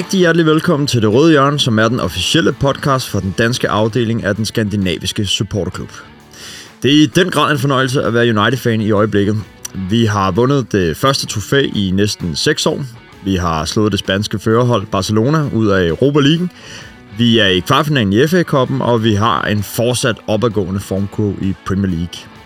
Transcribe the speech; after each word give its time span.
Rigtig 0.00 0.18
hjertelig 0.18 0.46
velkommen 0.46 0.86
til 0.86 1.02
Det 1.02 1.12
Røde 1.14 1.30
Hjørne, 1.30 1.58
som 1.58 1.78
er 1.78 1.88
den 1.88 2.00
officielle 2.00 2.52
podcast 2.52 3.08
for 3.08 3.20
den 3.20 3.34
danske 3.38 3.68
afdeling 3.68 4.24
af 4.24 4.36
den 4.36 4.44
skandinaviske 4.44 5.26
supporterklub. 5.26 5.92
Det 6.82 6.90
er 6.90 7.02
i 7.02 7.06
den 7.06 7.30
grad 7.30 7.52
en 7.52 7.58
fornøjelse 7.58 8.02
at 8.02 8.14
være 8.14 8.38
United-fan 8.38 8.80
i 8.80 8.90
øjeblikket. 8.90 9.36
Vi 9.90 10.04
har 10.04 10.30
vundet 10.30 10.72
det 10.72 10.96
første 10.96 11.26
trofæ 11.26 11.66
i 11.74 11.90
næsten 11.94 12.36
6 12.36 12.66
år. 12.66 12.84
Vi 13.24 13.34
har 13.34 13.64
slået 13.64 13.92
det 13.92 14.00
spanske 14.00 14.38
førerhold 14.38 14.86
Barcelona 14.86 15.48
ud 15.54 15.66
af 15.68 15.88
Europa 15.88 16.20
League. 16.20 16.48
Vi 17.18 17.38
er 17.38 17.46
i 17.46 17.58
kvartfinalen 17.58 18.12
i 18.12 18.26
FA-koppen, 18.26 18.82
og 18.82 19.04
vi 19.04 19.14
har 19.14 19.42
en 19.42 19.62
fortsat 19.62 20.16
opadgående 20.26 20.80
formkurve 20.80 21.36
i 21.42 21.54
Premier 21.66 21.90
League. 21.90 22.39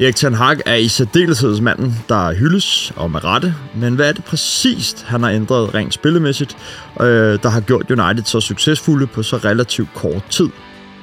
Erik 0.00 0.16
Ten 0.16 0.34
Hag 0.34 0.56
er 0.66 0.74
i 0.74 0.88
særdeleshedsmanden, 0.88 2.04
der 2.08 2.34
hyldes, 2.34 2.92
og 2.96 3.10
med 3.10 3.24
rette. 3.24 3.54
Men 3.74 3.94
hvad 3.94 4.08
er 4.08 4.12
det 4.12 4.24
præcist, 4.24 5.04
han 5.04 5.22
har 5.22 5.30
ændret 5.30 5.74
rent 5.74 5.94
spillemæssigt, 5.94 6.56
øh, 7.00 7.06
der 7.42 7.48
har 7.48 7.60
gjort 7.60 7.90
United 7.90 8.24
så 8.24 8.40
succesfulde 8.40 9.06
på 9.06 9.22
så 9.22 9.36
relativt 9.36 9.88
kort 9.94 10.24
tid? 10.30 10.48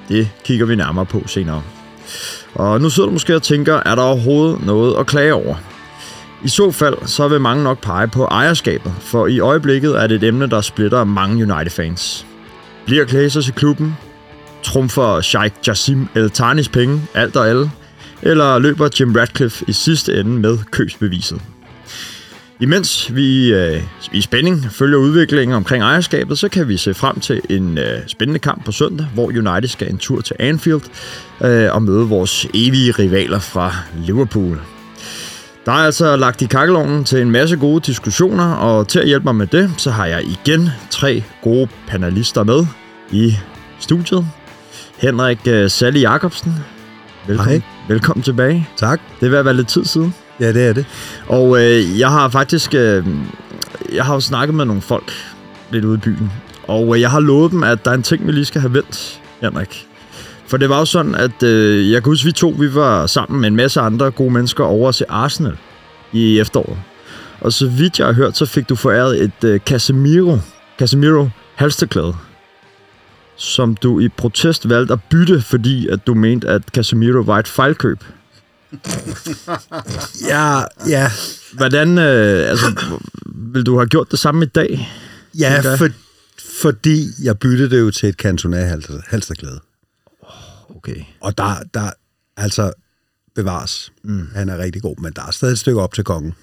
Det 0.09 0.29
kigger 0.43 0.65
vi 0.65 0.75
nærmere 0.75 1.05
på 1.05 1.23
senere. 1.27 1.63
Og 2.55 2.81
nu 2.81 2.89
sidder 2.89 3.07
du 3.07 3.13
måske 3.13 3.35
og 3.35 3.43
tænker, 3.43 3.75
er 3.85 3.95
der 3.95 4.01
overhovedet 4.01 4.65
noget 4.65 4.95
at 4.99 5.07
klage 5.07 5.33
over? 5.33 5.55
I 6.43 6.47
så 6.47 6.71
fald, 6.71 6.97
så 7.05 7.27
vil 7.27 7.41
mange 7.41 7.63
nok 7.63 7.81
pege 7.81 8.07
på 8.07 8.25
ejerskabet, 8.25 8.93
for 8.99 9.27
i 9.27 9.39
øjeblikket 9.39 10.01
er 10.01 10.07
det 10.07 10.15
et 10.15 10.23
emne, 10.23 10.49
der 10.49 10.61
splitter 10.61 11.03
mange 11.03 11.53
United-fans. 11.53 12.25
Bliver 12.85 13.05
Glazers 13.05 13.47
i 13.47 13.51
klubben? 13.51 13.97
Trumfer 14.63 15.21
Sheikh 15.21 15.55
Jassim 15.67 16.07
El 16.15 16.29
Tanis 16.29 16.69
penge, 16.69 17.01
alt 17.13 17.35
og 17.35 17.49
alle? 17.49 17.71
Eller 18.21 18.59
løber 18.59 18.89
Jim 18.99 19.15
Radcliffe 19.15 19.65
i 19.67 19.73
sidste 19.73 20.19
ende 20.19 20.31
med 20.31 20.57
købsbeviset. 20.71 21.41
Imens 22.59 23.15
vi 23.15 23.53
øh, 23.53 23.83
i 24.13 24.21
spænding 24.21 24.71
følger 24.71 24.97
udviklingen 24.97 25.55
omkring 25.55 25.83
ejerskabet, 25.83 26.37
så 26.37 26.49
kan 26.49 26.67
vi 26.67 26.77
se 26.77 26.93
frem 26.93 27.19
til 27.19 27.41
en 27.49 27.77
øh, 27.77 27.99
spændende 28.07 28.39
kamp 28.39 28.65
på 28.65 28.71
søndag, 28.71 29.07
hvor 29.13 29.25
United 29.25 29.67
skal 29.67 29.89
en 29.89 29.97
tur 29.97 30.21
til 30.21 30.35
Anfield 30.39 30.81
øh, 31.43 31.73
og 31.73 31.83
møde 31.83 32.07
vores 32.07 32.47
evige 32.53 32.91
rivaler 32.91 33.39
fra 33.39 33.75
Liverpool. 34.05 34.61
Der 35.65 35.71
er 35.71 35.75
altså 35.75 36.15
lagt 36.15 36.41
i 36.41 36.45
kakkelovnen 36.45 37.03
til 37.03 37.21
en 37.21 37.31
masse 37.31 37.57
gode 37.57 37.81
diskussioner, 37.85 38.53
og 38.53 38.87
til 38.87 38.99
at 38.99 39.07
hjælpe 39.07 39.23
mig 39.23 39.35
med 39.35 39.47
det, 39.47 39.71
så 39.77 39.91
har 39.91 40.05
jeg 40.05 40.23
igen 40.23 40.69
tre 40.89 41.23
gode 41.41 41.67
panelister 41.87 42.43
med 42.43 42.65
i 43.11 43.37
studiet. 43.79 44.25
Henrik 44.97 45.39
øh, 45.47 45.69
Sally 45.69 46.01
Jacobsen, 46.01 46.53
velkommen. 47.27 47.61
Hej. 47.61 47.70
Velkommen 47.87 48.23
tilbage. 48.23 48.69
Tak. 48.77 49.01
Det 49.19 49.25
er 49.25 49.29
ved 49.29 49.37
at 49.37 49.45
være 49.45 49.53
lidt 49.53 49.67
tid 49.67 49.85
siden. 49.85 50.13
Ja, 50.39 50.53
det 50.53 50.67
er 50.67 50.73
det. 50.73 50.85
Og 51.27 51.61
øh, 51.61 51.99
jeg 51.99 52.09
har 52.09 52.29
faktisk 52.29 52.73
øh, 52.73 53.05
jeg 53.93 54.05
har 54.05 54.13
jo 54.13 54.19
snakket 54.19 54.55
med 54.55 54.65
nogle 54.65 54.81
folk 54.81 55.11
lidt 55.71 55.85
ude 55.85 55.97
i 55.97 55.99
byen. 55.99 56.31
Og 56.67 56.95
øh, 56.95 57.01
jeg 57.01 57.11
har 57.11 57.19
lovet 57.19 57.51
dem, 57.51 57.63
at 57.63 57.85
der 57.85 57.91
er 57.91 57.95
en 57.95 58.03
ting, 58.03 58.27
vi 58.27 58.31
lige 58.31 58.45
skal 58.45 58.61
have 58.61 58.73
vendt, 58.73 59.21
Henrik. 59.41 59.87
For 60.47 60.57
det 60.57 60.69
var 60.69 60.79
jo 60.79 60.85
sådan, 60.85 61.15
at 61.15 61.43
øh, 61.43 61.91
jeg 61.91 62.03
kan 62.03 62.11
huske, 62.11 62.25
vi 62.25 62.31
to 62.31 62.55
vi 62.59 62.75
var 62.75 63.07
sammen 63.07 63.41
med 63.41 63.47
en 63.47 63.55
masse 63.55 63.79
andre 63.79 64.11
gode 64.11 64.31
mennesker 64.31 64.63
over 64.63 64.89
at 64.89 64.95
se 64.95 65.05
Arsenal 65.09 65.57
i 66.11 66.39
efteråret. 66.39 66.79
Og 67.41 67.53
så 67.53 67.67
vidt 67.67 67.99
jeg 67.99 68.07
har 68.07 68.13
hørt, 68.13 68.37
så 68.37 68.45
fik 68.45 68.69
du 68.69 68.75
foræret 68.75 69.23
et 69.23 69.43
øh, 69.43 69.59
Casemiro, 69.59 70.37
Casemiro 70.77 71.29
halsterklæde 71.55 72.13
som 73.41 73.75
du 73.75 73.99
i 73.99 74.09
protest 74.09 74.69
valgte 74.69 74.93
at 74.93 74.99
bytte, 75.09 75.41
fordi 75.41 75.87
at 75.87 76.07
du 76.07 76.13
mente, 76.13 76.47
at 76.47 76.61
Casemiro 76.73 77.19
var 77.19 77.39
et 77.39 77.47
fejlkøb. 77.47 78.03
Ja, 80.27 80.63
ja. 80.87 81.11
Hvordan, 81.53 81.97
øh, 81.97 82.49
altså, 82.49 82.95
vil 83.25 83.65
du 83.65 83.77
have 83.77 83.87
gjort 83.87 84.11
det 84.11 84.19
samme 84.19 84.45
i 84.45 84.47
dag? 84.47 84.89
Ja, 85.39 85.75
for, 85.75 85.87
fordi 86.61 87.07
jeg 87.23 87.39
byttede 87.39 87.69
det 87.69 87.79
jo 87.79 87.91
til 87.91 88.09
et 88.09 88.15
Cantona 88.15 88.79
halsterklæde. 89.07 89.59
Okay. 90.75 91.03
Og 91.21 91.37
der, 91.37 91.63
der 91.73 91.91
altså 92.37 92.73
bevares. 93.35 93.91
Mm. 94.03 94.27
Han 94.35 94.49
er 94.49 94.57
rigtig 94.57 94.81
god, 94.81 94.95
men 95.01 95.13
der 95.13 95.21
er 95.27 95.31
stadig 95.31 95.51
et 95.51 95.59
stykke 95.59 95.81
op 95.81 95.93
til 95.93 96.03
kongen. 96.03 96.33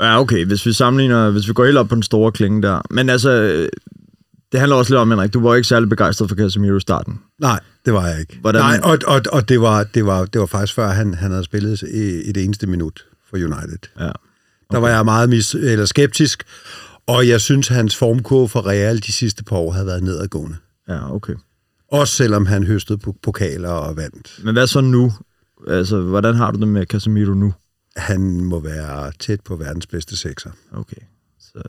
Ja, 0.00 0.20
okay. 0.20 0.44
Hvis 0.44 0.66
vi 0.66 0.72
sammenligner, 0.72 1.30
hvis 1.30 1.48
vi 1.48 1.52
går 1.52 1.64
helt 1.64 1.78
op 1.78 1.88
på 1.88 1.94
den 1.94 2.02
store 2.02 2.32
klinge 2.32 2.62
der. 2.62 2.80
Men 2.90 3.08
altså, 3.08 3.68
det 4.54 4.60
handler 4.60 4.76
også 4.76 4.92
lidt 4.92 4.98
om, 5.00 5.10
Henrik, 5.10 5.34
du 5.34 5.40
var 5.40 5.54
ikke 5.54 5.68
særlig 5.68 5.88
begejstret 5.88 6.28
for 6.28 6.36
Casemiro 6.36 6.76
i 6.76 6.80
starten. 6.80 7.20
Nej, 7.40 7.60
det 7.84 7.92
var 7.92 8.06
jeg 8.08 8.20
ikke. 8.20 8.38
Hvordan- 8.40 8.60
Nej, 8.62 8.80
og, 8.82 8.98
og, 9.06 9.20
og 9.32 9.48
det, 9.48 9.60
var, 9.60 9.84
det, 9.84 10.06
var, 10.06 10.24
det 10.24 10.40
var 10.40 10.46
faktisk 10.46 10.74
før, 10.74 10.88
han, 10.88 11.14
han 11.14 11.30
havde 11.30 11.44
spillet 11.44 11.82
i, 11.82 12.32
det 12.32 12.44
eneste 12.44 12.66
minut 12.66 13.04
for 13.30 13.36
United. 13.36 13.78
Ja. 14.00 14.10
Der 14.70 14.78
var 14.78 14.88
jeg 14.88 15.04
meget 15.04 15.28
mis, 15.28 15.54
eller 15.54 15.84
skeptisk, 15.84 16.42
og 17.06 17.28
jeg 17.28 17.40
synes, 17.40 17.68
hans 17.68 17.96
formkurve 17.96 18.48
for 18.48 18.66
Real 18.66 18.98
de 19.02 19.12
sidste 19.12 19.44
par 19.44 19.56
år 19.56 19.72
havde 19.72 19.86
været 19.86 20.02
nedadgående. 20.02 20.56
Ja, 20.88 21.14
okay. 21.14 21.34
Også 21.92 22.14
selvom 22.14 22.46
han 22.46 22.64
høstede 22.66 22.98
pokaler 23.22 23.68
og 23.70 23.96
vandt. 23.96 24.40
Men 24.44 24.54
hvad 24.54 24.66
så 24.66 24.80
nu? 24.80 25.12
Altså, 25.68 26.00
hvordan 26.00 26.34
har 26.34 26.50
du 26.50 26.60
det 26.60 26.68
med 26.68 26.86
Casemiro 26.86 27.34
nu? 27.34 27.54
Han 27.96 28.20
må 28.40 28.60
være 28.60 29.12
tæt 29.18 29.40
på 29.40 29.56
verdens 29.56 29.86
bedste 29.86 30.16
sekser. 30.16 30.50
Okay. 30.72 30.96
Så, 31.40 31.62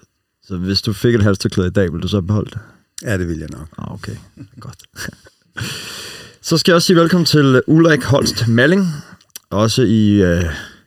så 0.44 0.58
hvis 0.58 0.82
du 0.82 0.94
fik 0.94 1.16
et 1.16 1.24
halsterklæde 1.24 1.68
i 1.68 1.72
dag, 1.72 1.94
vil 1.94 2.02
du 2.02 2.08
så 2.08 2.22
beholde 2.22 2.50
det? 2.50 2.60
Ja, 3.04 3.18
det 3.18 3.28
vil 3.28 3.40
jeg 3.40 3.50
nok. 3.52 3.68
Ah, 3.78 3.94
okay. 3.94 4.16
Godt. 4.60 4.84
Så 6.42 6.58
skal 6.58 6.72
jeg 6.72 6.76
også 6.76 6.86
sige 6.86 6.98
velkommen 6.98 7.26
til 7.26 7.62
Ulrik 7.68 8.04
Holst 8.04 8.48
Malling, 8.48 8.88
også 9.50 9.82
i, 9.82 10.24
øh, 10.24 10.44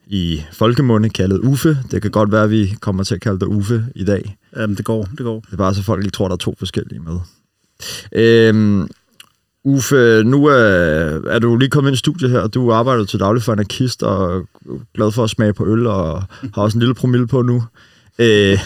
i 0.07 0.43
folkemunde 0.53 1.09
kaldet 1.09 1.39
Uffe. 1.39 1.79
Det 1.91 2.03
kan 2.03 2.11
godt 2.11 2.33
være, 2.33 2.45
at 2.45 2.51
vi 2.51 2.77
kommer 2.81 3.05
til 3.05 3.15
at 3.15 3.21
kalde 3.21 3.41
dig 3.41 3.49
Uffe 3.49 3.87
i 3.95 4.05
dag. 4.05 4.37
Jamen, 4.57 4.77
det 4.77 4.85
går, 4.85 5.05
det 5.05 5.19
går. 5.21 5.41
Det 5.41 5.53
er 5.53 5.57
bare 5.57 5.75
så 5.75 5.83
folk 5.83 6.05
ikke 6.05 6.13
tror, 6.13 6.29
der 6.29 6.33
er 6.33 6.39
to 6.39 6.55
forskellige 6.59 7.01
med. 7.01 7.19
Øhm, 8.13 8.89
Uffe, 9.65 10.23
nu 10.25 10.47
er, 10.47 10.55
er 11.31 11.39
du 11.39 11.57
lige 11.57 11.71
kommet 11.71 11.91
ind 11.91 11.95
i 11.95 11.99
studiet 11.99 12.31
her, 12.31 12.41
og 12.41 12.55
du 12.55 12.73
arbejder 12.73 13.05
til 13.05 13.21
daglig 13.21 13.43
for 13.43 13.53
anarkist, 13.53 14.03
og 14.03 14.37
er 14.39 14.43
glad 14.95 15.13
for 15.13 15.25
at 15.25 15.31
smage 15.31 15.53
på 15.55 15.67
øl, 15.67 15.87
og 15.87 16.23
har 16.55 16.63
også 16.63 16.79
en 16.79 16.81
lille 16.81 16.95
promille 16.95 17.27
på 17.27 17.43
nu. 17.43 17.65
Øh, 18.19 18.59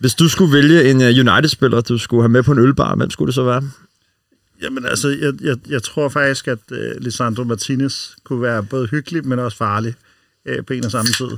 hvis 0.00 0.14
du 0.14 0.28
skulle 0.28 0.52
vælge 0.52 0.90
en 0.90 1.02
øh, 1.02 1.08
United-spiller, 1.08 1.80
du 1.80 1.98
skulle 1.98 2.22
have 2.22 2.28
med 2.28 2.42
på 2.42 2.52
en 2.52 2.58
ølbar, 2.58 2.96
hvem 2.96 3.10
skulle 3.10 3.26
det 3.26 3.34
så 3.34 3.42
være? 3.42 3.62
Jamen, 4.62 4.86
altså, 4.86 5.08
jeg, 5.08 5.32
jeg, 5.40 5.56
jeg 5.68 5.82
tror 5.82 6.08
faktisk, 6.08 6.48
at 6.48 6.58
uh, 6.72 6.78
Lisandro 6.98 7.44
Martinez 7.44 8.10
kunne 8.24 8.42
være 8.42 8.62
både 8.62 8.86
hyggelig, 8.86 9.26
men 9.26 9.38
også 9.38 9.56
farlig 9.56 9.94
uh, 10.48 10.64
på 10.66 10.72
en 10.72 10.84
og 10.84 10.90
samme 10.90 11.12
tid. 11.12 11.28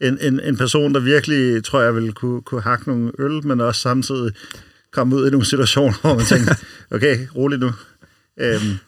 En, 0.00 0.18
en, 0.20 0.40
en 0.40 0.56
person, 0.56 0.94
der 0.94 1.00
virkelig, 1.00 1.64
tror 1.64 1.80
jeg, 1.80 1.94
ville 1.94 2.12
kunne, 2.12 2.42
kunne 2.42 2.62
hakke 2.62 2.88
nogle 2.88 3.12
øl, 3.18 3.46
men 3.46 3.60
også 3.60 3.80
samtidig 3.80 4.32
komme 4.92 5.16
ud 5.16 5.28
i 5.28 5.30
nogle 5.30 5.46
situationer, 5.46 5.94
hvor 6.00 6.14
man 6.14 6.24
tænker, 6.26 6.54
okay, 6.90 7.26
rolig 7.36 7.58
nu. 7.58 7.72
Um, 8.42 8.78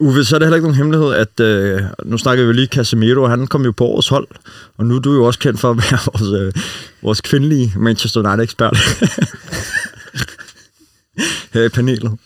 Uwe, 0.00 0.24
så 0.24 0.34
er 0.34 0.38
det 0.38 0.46
heller 0.46 0.56
ikke 0.56 0.66
nogen 0.66 0.76
hemmelighed, 0.76 1.14
at 1.14 1.40
øh, 1.40 1.82
nu 2.04 2.18
snakker 2.18 2.46
vi 2.46 2.52
lige 2.52 2.66
Casemiro, 2.66 3.26
han 3.26 3.46
kom 3.46 3.64
jo 3.64 3.72
på 3.72 3.84
årets 3.84 4.08
hold, 4.08 4.28
og 4.76 4.86
nu 4.86 4.96
er 4.96 5.00
du 5.00 5.14
jo 5.14 5.24
også 5.24 5.38
kendt 5.38 5.60
for 5.60 5.70
at 5.70 5.76
være 5.76 5.98
vores, 6.12 6.42
øh, 6.42 6.52
vores 7.02 7.20
kvindelige 7.20 7.72
Manchester 7.76 8.20
United-ekspert 8.20 8.76
her 11.54 11.62
i 11.62 11.68
panelet. 11.68 12.18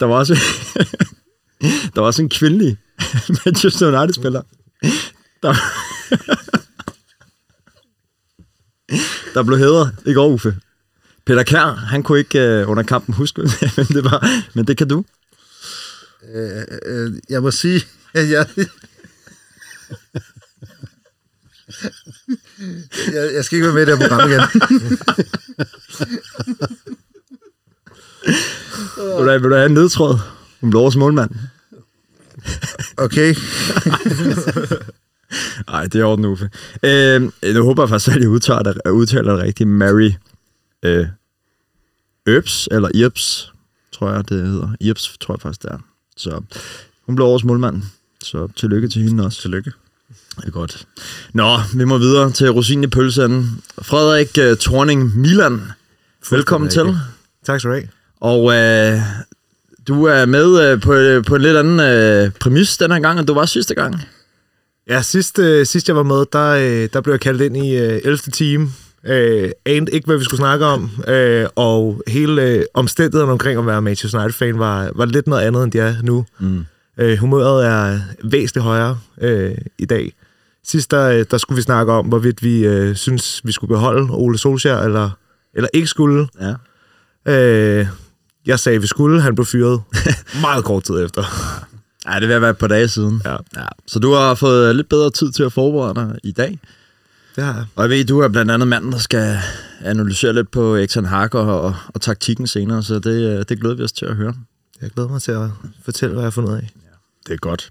Der 0.00 0.06
var 0.06 0.14
også, 0.14 0.34
der 1.94 2.00
var 2.00 2.06
også 2.06 2.22
en 2.22 2.28
kvindelig 2.28 2.76
Manchester 3.46 3.98
United-spiller. 3.98 4.42
Der, 5.42 5.54
der 9.34 9.42
blev 9.42 9.58
hædret 9.58 9.92
i 10.06 10.12
går, 10.12 10.28
Uffe. 10.28 10.56
Peter 11.26 11.42
Kær, 11.42 11.74
han 11.74 12.02
kunne 12.02 12.18
ikke 12.18 12.40
øh, 12.40 12.70
under 12.70 12.82
kampen 12.82 13.14
huske, 13.14 13.42
hvem 13.74 13.86
det 13.86 14.04
var, 14.04 14.28
men 14.54 14.66
det 14.66 14.76
kan 14.76 14.88
du. 14.88 15.04
Øh, 16.32 16.62
øh, 16.86 17.12
jeg 17.30 17.42
må 17.42 17.50
sige, 17.50 17.82
at 18.14 18.30
jeg... 18.30 18.46
jeg, 23.12 23.30
jeg 23.34 23.44
skal 23.44 23.56
ikke 23.56 23.66
være 23.66 23.74
med 23.74 23.82
i 23.82 23.86
det 23.90 23.98
her 23.98 24.08
program 24.08 24.30
igen. 24.30 24.40
Vil 28.96 29.24
du, 29.24 29.28
have- 29.28 29.40
vil 29.42 29.50
du 29.50 29.54
have 29.54 29.66
en 29.66 29.74
nedtråd? 29.74 30.18
Hun 30.60 30.70
blev 30.70 30.80
årets 30.82 30.96
målmand. 30.96 31.30
Okay. 32.96 33.34
Nej, 35.68 35.86
det 35.86 36.00
er 36.00 36.04
orden, 36.04 36.24
Uffe. 36.24 36.50
Øh, 36.82 37.22
nu 37.54 37.62
håber 37.64 37.82
jeg 37.82 37.88
faktisk, 37.88 38.16
at 38.16 38.20
jeg 38.20 38.28
udtaler 38.28 38.72
det, 38.72 38.90
udtaler 38.90 39.32
det 39.36 39.42
rigtigt. 39.42 39.68
Mary 39.68 40.10
øh, 40.82 41.06
Erbs, 42.26 42.68
eller 42.70 42.88
Irps, 42.94 43.52
tror 43.92 44.12
jeg, 44.12 44.28
det 44.28 44.46
hedder. 44.46 44.74
Irps, 44.80 45.16
tror 45.20 45.34
jeg 45.34 45.40
faktisk, 45.40 45.62
det 45.62 45.70
er. 45.70 45.78
Så 46.16 46.40
hun 47.06 47.16
blev 47.16 47.26
årets 47.26 47.44
målmand. 47.44 47.82
Så 48.22 48.48
tillykke 48.56 48.88
til 48.88 49.02
hende 49.02 49.24
også. 49.24 49.40
Tillykke. 49.40 49.72
Det 50.36 50.44
er 50.44 50.50
godt. 50.50 50.86
Nå, 51.32 51.58
vi 51.74 51.84
må 51.84 51.98
videre 51.98 52.30
til 52.32 52.50
rosinen 52.50 52.84
i 52.84 52.86
pølseenden. 52.86 53.62
Frederik 53.82 54.38
uh, 54.38 54.58
Thorning 54.58 55.18
Milan, 55.18 55.60
velkommen 56.30 56.70
til. 56.70 56.96
Tak 57.46 57.60
skal 57.60 57.70
du 57.70 57.74
have. 57.74 57.88
Og 58.20 58.54
øh, 58.54 59.00
du 59.88 60.04
er 60.04 60.26
med 60.26 60.70
øh, 60.72 60.80
på, 60.80 60.92
øh, 60.92 61.24
på 61.24 61.36
en 61.36 61.42
lidt 61.42 61.56
anden 61.56 61.80
øh, 61.80 62.30
præmis 62.30 62.76
den 62.76 62.90
her 62.90 63.00
gang, 63.00 63.18
end 63.18 63.26
du 63.26 63.34
var 63.34 63.46
sidste 63.46 63.74
gang. 63.74 64.00
Ja, 64.88 65.02
sidst, 65.02 65.38
øh, 65.38 65.66
sidst 65.66 65.88
jeg 65.88 65.96
var 65.96 66.02
med, 66.02 66.24
der, 66.32 66.50
øh, 66.50 66.88
der 66.92 67.00
blev 67.00 67.12
jeg 67.12 67.20
kaldt 67.20 67.42
ind 67.42 67.56
i 67.56 67.76
øh, 67.76 68.00
11. 68.04 68.16
time. 68.16 68.72
Øh, 69.06 69.50
anede 69.66 69.92
ikke, 69.92 70.06
hvad 70.06 70.16
vi 70.16 70.24
skulle 70.24 70.38
snakke 70.38 70.66
om, 70.66 70.90
øh, 71.08 71.46
og 71.56 72.02
hele 72.06 72.42
øh, 72.42 72.62
omstændigheden 72.74 73.30
omkring 73.30 73.58
at 73.58 73.66
være 73.66 73.82
Manchester 73.82 74.18
United-fan 74.18 74.58
var, 74.58 74.90
var 74.94 75.04
lidt 75.04 75.26
noget 75.26 75.42
andet, 75.42 75.64
end 75.64 75.72
det 75.72 75.80
er 75.80 75.94
nu. 76.02 76.26
Mm. 76.38 76.64
Øh, 76.98 77.18
humøret 77.18 77.66
er 77.66 77.98
væsentligt 78.24 78.64
højere 78.64 78.98
øh, 79.20 79.54
i 79.78 79.84
dag. 79.84 80.12
Sidst 80.66 80.90
der, 80.90 81.08
øh, 81.08 81.24
der 81.30 81.38
skulle 81.38 81.56
vi 81.56 81.62
snakke 81.62 81.92
om, 81.92 82.06
hvorvidt 82.06 82.42
vi 82.42 82.66
øh, 82.66 82.96
synes, 82.96 83.40
vi 83.44 83.52
skulle 83.52 83.68
beholde 83.68 84.08
Ole 84.10 84.38
Solskjaer, 84.38 84.82
eller, 84.82 85.10
eller 85.54 85.68
ikke 85.72 85.88
skulle. 85.88 86.28
Ja. 86.40 86.54
Øh, 87.32 87.86
jeg 88.46 88.58
sagde, 88.58 88.80
vi 88.80 88.86
skulle. 88.86 89.20
Han 89.20 89.34
blev 89.34 89.46
fyret 89.46 89.82
meget 90.40 90.64
kort 90.64 90.82
tid 90.82 91.04
efter. 91.04 91.24
ja, 92.08 92.20
det 92.20 92.28
vil 92.28 92.40
være 92.40 92.50
et 92.50 92.58
par 92.58 92.68
dage 92.68 92.88
siden. 92.88 93.22
Ja. 93.24 93.36
ja. 93.56 93.66
Så 93.86 93.98
du 93.98 94.12
har 94.12 94.34
fået 94.34 94.76
lidt 94.76 94.88
bedre 94.88 95.10
tid 95.10 95.32
til 95.32 95.42
at 95.42 95.52
forberede 95.52 95.94
dig 95.94 96.18
i 96.24 96.32
dag. 96.32 96.58
Det 97.36 97.44
har 97.44 97.54
jeg. 97.54 97.64
Og 97.76 97.82
jeg 97.82 97.90
ved, 97.90 98.04
du 98.04 98.18
er 98.18 98.28
blandt 98.28 98.50
andet 98.50 98.68
manden, 98.68 98.92
der 98.92 98.98
skal 98.98 99.38
analysere 99.80 100.32
lidt 100.32 100.50
på 100.50 100.76
Ekton 100.76 101.04
Hacker 101.04 101.38
og, 101.38 101.74
og 101.94 102.00
taktikken 102.00 102.46
senere, 102.46 102.82
så 102.82 102.98
det, 102.98 103.38
øh, 103.38 103.44
det 103.48 103.60
glæder 103.60 103.74
vi 103.74 103.82
os 103.82 103.92
til 103.92 104.06
at 104.06 104.16
høre. 104.16 104.34
Jeg 104.82 104.90
glæder 104.90 105.08
mig 105.08 105.22
til 105.22 105.32
at 105.32 105.50
fortælle, 105.84 106.12
hvad 106.12 106.22
jeg 106.22 106.26
har 106.26 106.30
fundet 106.30 106.50
ud 106.50 106.56
af. 106.56 106.70
Det 107.26 107.32
er 107.32 107.36
godt. 107.36 107.70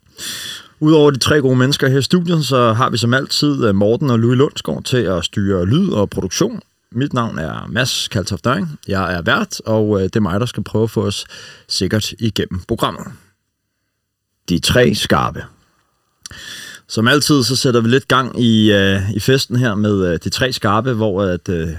Udover 0.79 1.11
de 1.11 1.19
tre 1.19 1.41
gode 1.41 1.55
mennesker 1.55 1.87
her 1.87 1.97
i 1.97 2.01
studiet, 2.01 2.45
så 2.45 2.73
har 2.73 2.89
vi 2.89 2.97
som 2.97 3.13
altid 3.13 3.65
øh, 3.65 3.75
Morten 3.75 4.09
og 4.09 4.19
Louis 4.19 4.37
Lundsgaard 4.37 4.83
til 4.83 4.97
at 4.97 5.25
styre 5.25 5.65
lyd 5.65 5.89
og 5.89 6.09
produktion. 6.09 6.61
Mit 6.91 7.13
navn 7.13 7.39
er 7.39 7.67
Mads 7.69 8.07
Kaltof 8.07 8.39
Døring. 8.39 8.79
Jeg 8.87 9.13
er 9.13 9.21
vært, 9.21 9.61
og 9.65 9.97
øh, 9.99 10.03
det 10.03 10.15
er 10.15 10.19
mig, 10.19 10.39
der 10.39 10.45
skal 10.45 10.63
prøve 10.63 10.83
at 10.83 10.91
få 10.91 11.05
os 11.05 11.25
sikkert 11.67 12.11
igennem 12.11 12.61
programmet. 12.67 13.07
De 14.49 14.59
tre 14.59 14.95
skarpe. 14.95 15.43
Som 16.93 17.07
altid, 17.07 17.43
så 17.43 17.55
sætter 17.55 17.81
vi 17.81 17.89
lidt 17.89 18.07
gang 18.07 18.41
i, 18.41 18.71
øh, 18.71 19.11
i 19.11 19.19
festen 19.19 19.55
her 19.55 19.75
med 19.75 20.07
øh, 20.07 20.19
de 20.23 20.29
tre 20.29 20.53
skarpe, 20.53 20.93
hvor 20.93 21.23
at, 21.23 21.49
øh, 21.49 21.69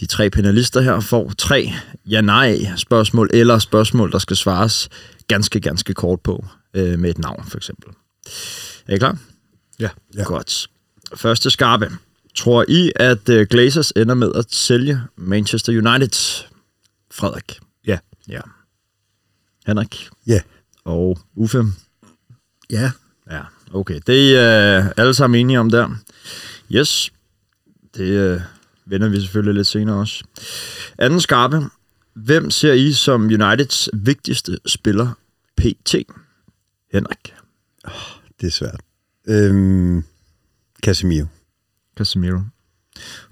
de 0.00 0.06
tre 0.06 0.30
panelister 0.30 0.80
her 0.80 1.00
får 1.00 1.32
tre 1.38 1.72
ja-nej-spørgsmål, 2.06 3.30
eller 3.32 3.58
spørgsmål, 3.58 4.12
der 4.12 4.18
skal 4.18 4.36
svares 4.36 4.88
ganske, 5.28 5.60
ganske 5.60 5.94
kort 5.94 6.20
på, 6.20 6.44
øh, 6.74 6.98
med 6.98 7.10
et 7.10 7.18
navn 7.18 7.44
for 7.48 7.56
eksempel. 7.56 7.90
Er 8.86 8.94
I 8.94 8.98
klar? 8.98 9.18
Ja. 9.80 9.88
ja. 10.16 10.24
Godt. 10.24 10.66
Første 11.14 11.50
skarpe. 11.50 11.90
Tror 12.34 12.64
I, 12.68 12.92
at 12.96 13.28
øh, 13.28 13.46
Glazers 13.50 13.90
ender 13.90 14.14
med 14.14 14.32
at 14.34 14.54
sælge 14.54 15.00
Manchester 15.16 15.72
United? 15.72 16.44
Frederik. 17.10 17.58
Ja. 17.86 17.98
Ja. 18.28 18.40
Henrik. 19.66 20.08
Ja. 20.26 20.40
Og 20.84 21.18
Uffe. 21.36 21.64
Ja. 22.70 22.90
Okay. 23.72 24.00
Det 24.06 24.38
er 24.38 24.78
øh, 24.78 24.92
alle 24.96 25.14
sammen 25.14 25.40
enige 25.40 25.60
om 25.60 25.70
der. 25.70 25.88
Yes. 26.72 27.12
Det 27.96 28.04
øh, 28.04 28.40
vender 28.86 29.08
vi 29.08 29.20
selvfølgelig 29.20 29.54
lidt 29.54 29.66
senere 29.66 29.96
også. 29.96 30.24
Anden 30.98 31.20
skarpe. 31.20 31.62
Hvem 32.14 32.50
ser 32.50 32.72
I 32.72 32.92
som 32.92 33.22
Uniteds 33.22 33.88
vigtigste 33.92 34.58
spiller 34.66 35.12
PT? 35.56 35.94
Henrik. 36.92 37.34
Det 38.40 38.46
er 38.46 38.50
svært. 38.50 38.80
Øhm, 39.28 40.04
Casemiro. 40.82 41.26
Casemiro. 41.96 42.40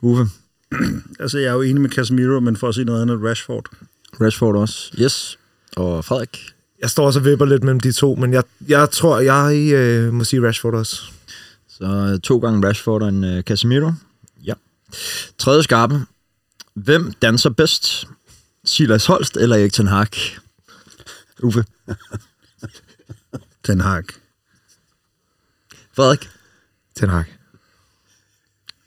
Uffe. 0.01 0.25
Altså, 1.21 1.39
jeg 1.39 1.49
er 1.49 1.53
jo 1.53 1.63
enig 1.63 1.83
med 1.83 1.91
Casemiro, 1.91 2.41
men 2.41 2.57
for 2.57 2.69
at 2.69 2.75
sige 2.75 2.85
noget 2.85 3.03
andet, 3.03 3.21
Rashford. 3.23 3.67
Rashford 4.21 4.57
også. 4.57 4.91
Yes. 5.01 5.39
Og 5.77 6.05
Frederik. 6.05 6.54
Jeg 6.85 6.91
står 6.91 7.07
også 7.07 7.19
og 7.19 7.25
vipper 7.25 7.47
lidt 7.47 7.65
mellem 7.65 7.81
de 7.81 7.93
to, 7.93 8.15
men 8.15 8.33
jeg, 8.33 8.43
jeg 8.69 8.91
tror, 8.91 9.19
jeg 9.19 9.73
øh, 9.73 10.13
må 10.13 10.25
sige 10.25 10.47
Rashford 10.47 10.75
også. 10.75 11.03
Så 11.69 11.85
øh, 11.85 12.21
to 12.21 12.39
gange 12.39 12.69
Rashford 12.69 13.03
og 13.03 13.09
en 13.09 13.25
uh, 13.25 13.41
Casemiro. 13.41 13.93
Ja. 14.45 14.53
Tredje 15.39 15.63
skarpe. 15.63 16.01
Hvem 16.75 17.13
danser 17.13 17.51
bedst? 17.51 18.09
Silas 18.65 19.07
Holst 19.07 19.37
eller 19.37 19.57
Erik 19.57 19.73
Ten 19.73 19.87
Hag? 19.87 20.09
Uffe. 21.43 21.65
Ten 23.65 23.81
Hag. 23.81 24.05
Frederik. 25.97 26.31
Ten 26.95 27.09
Hag. 27.09 27.25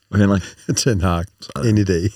Og 0.09 0.17
Henrik. 0.17 0.43
Ten 0.83 1.01
Hag. 1.01 1.25
Any 1.55 1.83
day. 1.87 2.09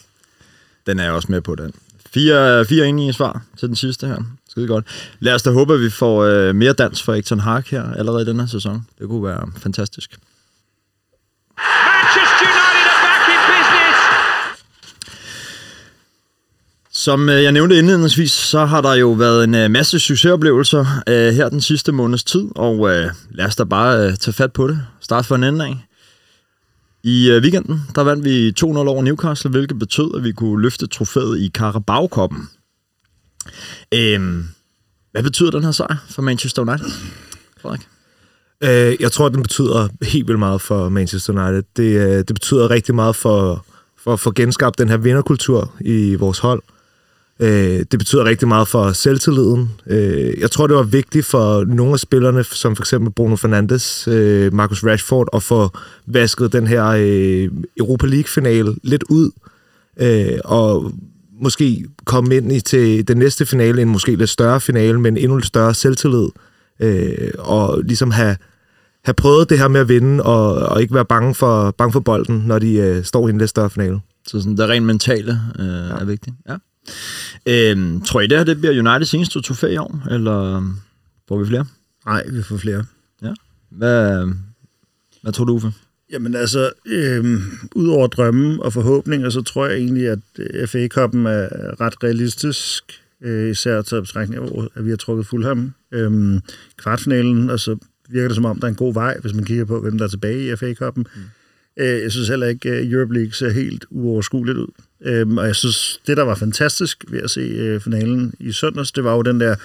Den 0.86 1.00
er 1.00 1.04
jeg 1.04 1.14
også 1.14 1.32
med 1.32 1.42
på, 1.42 1.56
den. 1.56 1.74
Fire, 2.14 2.66
fire 2.66 2.88
enige 2.88 3.14
svar 3.14 3.46
til 3.58 3.68
den 3.68 3.76
sidste 3.76 4.08
her. 4.08 4.24
Skide 4.52 4.68
godt. 4.68 4.86
Lad 5.20 5.34
os 5.34 5.44
da 5.44 5.52
håbe, 5.52 5.74
at 5.74 5.82
vi 5.82 5.90
får 5.90 6.24
øh, 6.24 6.56
mere 6.56 6.74
dans 6.74 7.04
for 7.04 7.14
Erik 7.14 7.26
Ten 7.26 7.40
Hag 7.40 7.64
her 7.68 7.94
allerede 7.94 8.22
i 8.22 8.26
den 8.26 8.40
her 8.40 8.48
sæson. 8.48 8.86
Det 9.00 9.08
kunne 9.08 9.24
være 9.24 9.52
fantastisk. 9.58 10.18
Manchester 11.58 12.48
United 12.58 12.86
are 12.92 13.20
back 13.28 13.32
in 13.34 13.42
business. 13.52 14.00
Som 16.92 17.30
øh, 17.30 17.44
jeg 17.44 17.52
nævnte 17.52 17.78
indledningsvis, 17.78 18.32
så 18.32 18.66
har 18.66 18.82
der 18.82 18.94
jo 18.94 19.12
været 19.12 19.44
en 19.44 19.56
øh, 19.56 19.72
masse 19.72 20.00
succesoplevelser 20.00 20.86
øh, 21.08 21.34
her 21.34 21.50
den 21.50 21.62
sidste 21.62 21.92
måneds 21.92 22.24
tid, 22.24 22.48
og 22.56 22.90
øh, 22.90 23.10
lad 23.30 23.46
os 23.46 23.56
da 23.56 23.64
bare 23.64 24.08
øh, 24.08 24.16
tage 24.18 24.34
fat 24.34 24.54
på 24.54 24.68
det. 24.68 24.80
Start 25.02 25.26
for 25.26 25.36
en 25.36 25.44
ende 25.44 25.66
af. 25.66 25.78
I 27.04 27.30
øh, 27.30 27.42
weekenden, 27.42 27.82
der 27.96 28.02
vandt 28.02 28.26
vi 28.26 28.50
2-0 28.50 28.66
over 28.66 29.02
Newcastle, 29.02 29.52
hvilket 29.52 29.80
betød, 29.80 30.12
at 30.16 30.24
vi 30.24 30.32
kunne 30.32 30.62
løfte 30.62 30.88
trofæet 30.88 31.40
i 31.40 31.50
Carabao-koppen. 31.58 32.50
Øhm, 33.94 34.46
hvad 35.12 35.24
betyder 35.24 35.52
den 35.52 35.64
her 35.64 35.72
sejr 35.72 35.96
for 36.10 36.22
Manchester 36.22 36.62
United? 36.62 36.92
Frederik? 37.62 37.82
Øh, 38.64 38.96
jeg 39.00 39.12
tror, 39.12 39.30
den 39.30 39.42
betyder 39.42 39.88
helt 40.02 40.28
vildt 40.28 40.40
meget 40.40 40.62
for 40.62 40.90
Manchester 40.90 41.34
United. 41.34 41.64
Det, 41.78 41.84
øh, 41.84 42.18
det 42.18 42.34
betyder 42.34 42.70
rigtig 42.70 42.96
meget 42.96 43.16
for, 43.16 43.66
for 44.04 44.14
at 44.14 44.20
få 44.20 44.32
genskabt 44.32 44.78
den 44.80 44.90
her 44.90 44.98
vinderkultur 44.98 45.74
i 45.82 46.16
vores 46.16 46.40
hold. 46.40 46.64
Øh, 47.40 47.86
det 47.92 48.00
betyder 48.00 48.26
rigtig 48.26 48.48
meget 48.48 48.68
for 48.68 48.92
selvtilliden. 48.92 49.70
Øh, 49.88 50.40
jeg 50.40 50.52
tror, 50.52 50.68
det 50.68 50.76
var 50.76 50.84
vigtigt 50.84 51.26
for 51.26 51.64
nogle 51.64 51.94
af 51.94 52.00
spillerne, 52.00 52.44
som 52.44 52.76
for 52.76 52.84
eksempel 52.84 53.12
Bruno 53.14 53.36
Fernandes, 53.36 54.08
øh, 54.08 54.54
Marcus 54.54 54.84
Rashford, 54.84 55.28
at 55.34 55.44
få 55.44 55.70
vasket 56.06 56.54
den 56.54 56.68
her 56.68 56.86
øh, 56.86 57.52
Europa 57.78 58.06
League-finale 58.06 58.76
lidt 58.84 59.04
ud. 59.10 59.32
Øh, 59.98 60.40
og 60.44 60.92
måske 61.42 61.86
komme 62.06 62.36
ind 62.36 62.52
i 62.52 62.60
til 62.60 63.08
den 63.08 63.18
næste 63.18 63.46
finale, 63.46 63.82
en 63.82 63.90
måske 63.90 64.16
lidt 64.16 64.30
større 64.30 64.62
finale, 64.62 65.00
men 65.00 65.18
endnu 65.18 65.38
lidt 65.38 65.48
større 65.48 65.74
selvtillid. 65.74 66.28
Øh, 66.80 67.32
og 67.38 67.82
ligesom 67.84 68.12
have, 68.12 68.38
have 69.06 69.14
prøvet 69.14 69.50
det 69.50 69.60
her 69.60 69.68
med 69.68 69.80
at 69.80 69.90
vinde, 69.90 70.24
og, 70.24 70.56
og 70.56 70.82
ikke 70.82 70.94
være 70.94 71.06
bange 71.06 71.36
for, 71.36 71.72
bange 71.72 71.92
for 71.92 72.00
bolden, 72.00 72.38
når 72.38 72.60
de 72.60 72.74
øh, 72.74 73.04
står 73.04 73.28
i 73.28 73.32
en 73.32 73.38
lidt 73.38 73.50
større 73.50 73.70
finale. 73.70 74.00
Så 74.28 74.40
sådan, 74.40 74.58
det 74.58 74.70
rent 74.70 74.86
mentale 74.86 75.42
øh, 75.60 75.66
ja. 75.66 75.72
er 75.72 76.06
vigtigt. 76.06 76.36
Ja. 76.50 76.56
Øhm, 77.46 78.02
tror 78.02 78.22
I 78.22 78.28
det 78.28 78.38
her, 78.38 78.46
det 78.46 78.58
bliver 78.58 78.80
Uniteds 78.80 79.14
eneste 79.14 79.42
trofæ 79.42 79.68
i 79.68 79.78
år, 79.78 80.00
eller 80.12 80.64
får 81.28 81.40
vi 81.40 81.46
flere? 81.46 81.66
Nej, 82.06 82.24
vi 82.30 82.44
får 82.44 82.58
flere. 82.58 82.86
Ja. 83.22 83.34
Hvad, 83.70 84.28
hvad 85.22 85.34
tror 85.34 85.46
du, 85.46 85.54
Uffe? 85.54 85.74
Jamen 86.12 86.36
altså, 86.36 86.72
øhm, 86.86 87.42
ud 87.76 87.88
over 87.88 88.08
drømmen 88.08 88.60
og 88.60 88.74
forhåbninger, 88.74 89.30
så 89.30 89.42
tror 89.42 89.68
jeg 89.68 89.78
egentlig, 89.78 90.08
at 90.08 90.20
øh, 90.40 90.68
FA-koppen 90.68 91.26
er 91.26 91.48
ret 91.82 92.04
realistisk, 92.04 92.84
øh, 93.22 93.52
især 93.52 93.82
til 93.82 94.02
betragtning 94.02 94.44
af, 94.44 94.68
at 94.76 94.86
vi 94.86 94.90
har 94.90 94.98
trukket 94.98 95.28
Fulham. 95.28 95.74
Øhm, 95.92 96.40
kvartfinalen, 96.78 97.50
og 97.50 97.60
så 97.60 97.78
virker 98.10 98.28
det 98.28 98.36
som 98.36 98.46
om, 98.46 98.60
der 98.60 98.68
er 98.68 98.70
en 98.70 98.76
god 98.76 98.94
vej, 98.94 99.18
hvis 99.22 99.34
man 99.34 99.44
kigger 99.44 99.66
på, 99.66 99.82
hvem 99.82 99.98
der 99.98 100.06
er 100.06 100.10
tilbage 100.10 100.52
i 100.52 100.56
FA-koppen. 100.56 101.08
Mm. 101.16 101.22
Øh, 101.78 102.02
jeg 102.02 102.12
synes 102.12 102.28
heller 102.28 102.48
ikke, 102.48 102.70
at 102.70 102.92
Europe 102.92 103.14
League 103.14 103.34
ser 103.34 103.50
helt 103.50 103.86
uoverskueligt 103.90 104.58
ud. 104.58 104.68
Øhm, 105.02 105.38
og 105.38 105.46
jeg 105.46 105.56
synes, 105.56 106.02
det, 106.08 106.18
der 106.18 106.24
var 106.24 106.36
fantastisk 106.36 107.04
ved 107.08 107.22
at 107.22 107.30
se 107.30 107.42
øh, 107.42 107.82
finalen 107.82 108.34
i 108.40 108.52
søndags, 108.52 108.92
det 108.92 109.04
var 109.04 109.16
jo 109.16 109.22
den 109.22 109.40
der 109.40 109.56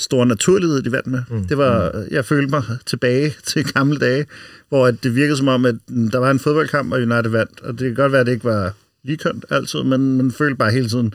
store 0.00 0.26
naturlighed, 0.26 0.82
de 0.82 0.92
vandt 0.92 1.06
med. 1.06 1.22
Mm. 1.30 1.44
Det 1.44 1.58
var, 1.58 2.04
jeg 2.10 2.24
følte 2.24 2.50
mig 2.50 2.62
tilbage 2.86 3.34
til 3.46 3.64
gamle 3.64 3.98
dage, 3.98 4.26
hvor 4.68 4.86
at 4.86 5.02
det 5.02 5.14
virkede 5.14 5.36
som 5.36 5.48
om, 5.48 5.64
at 5.64 5.74
der 6.12 6.18
var 6.18 6.30
en 6.30 6.38
fodboldkamp, 6.38 6.92
og 6.92 6.98
United 6.98 7.30
vandt. 7.30 7.60
Og 7.60 7.72
det 7.72 7.86
kan 7.86 7.94
godt 7.94 8.12
være, 8.12 8.20
at 8.20 8.26
det 8.26 8.32
ikke 8.32 8.44
var 8.44 8.72
ligekønt 9.04 9.44
altid, 9.50 9.82
men 9.82 10.16
man 10.16 10.30
følte 10.30 10.56
bare 10.56 10.72
hele 10.72 10.88
tiden, 10.88 11.14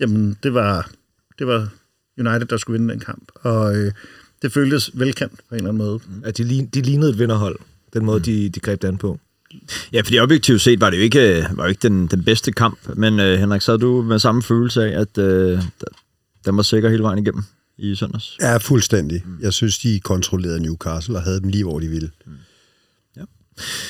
jamen 0.00 0.36
det 0.42 0.54
var, 0.54 0.90
det 1.38 1.46
var 1.46 1.68
United, 2.18 2.46
der 2.46 2.56
skulle 2.56 2.78
vinde 2.78 2.92
den 2.92 3.00
kamp. 3.00 3.28
Og 3.34 3.76
øh, 3.76 3.92
det 4.42 4.52
føltes 4.52 4.90
velkendt 4.94 5.34
på 5.48 5.54
en 5.54 5.56
eller 5.56 5.68
anden 5.68 5.86
måde. 5.86 6.00
At 6.24 6.38
de, 6.38 6.68
de 6.74 6.80
lignede 6.80 7.10
et 7.10 7.18
vinderhold, 7.18 7.56
den 7.94 8.04
måde, 8.04 8.18
mm. 8.18 8.24
de, 8.24 8.48
de 8.48 8.60
greb 8.60 8.82
det 8.82 8.88
an 8.88 8.98
på. 8.98 9.20
Ja, 9.92 10.00
fordi 10.00 10.18
objektivt 10.18 10.60
set 10.60 10.80
var 10.80 10.90
det 10.90 10.96
jo 10.96 11.02
ikke, 11.02 11.46
var 11.52 11.64
jo 11.64 11.68
ikke 11.68 11.88
den, 11.88 12.06
den 12.06 12.24
bedste 12.24 12.52
kamp, 12.52 12.78
men 12.96 13.20
øh, 13.20 13.38
Henrik, 13.38 13.62
så 13.62 13.76
du 13.76 14.02
med 14.02 14.18
samme 14.18 14.42
følelse 14.42 14.84
af, 14.84 15.00
at 15.00 15.18
øh, 15.18 15.62
den 16.44 16.56
var 16.56 16.62
sikker 16.62 16.88
hele 16.90 17.02
vejen 17.02 17.18
igennem 17.18 17.42
i 17.78 17.94
søndags? 17.94 18.36
Ja, 18.40 18.56
fuldstændig. 18.56 19.24
Jeg 19.40 19.52
synes, 19.52 19.78
de 19.78 20.00
kontrollerede 20.00 20.60
Newcastle 20.60 21.16
og 21.16 21.22
havde 21.22 21.40
dem 21.40 21.48
lige, 21.48 21.64
hvor 21.64 21.80
de 21.80 21.88
ville. 21.88 22.10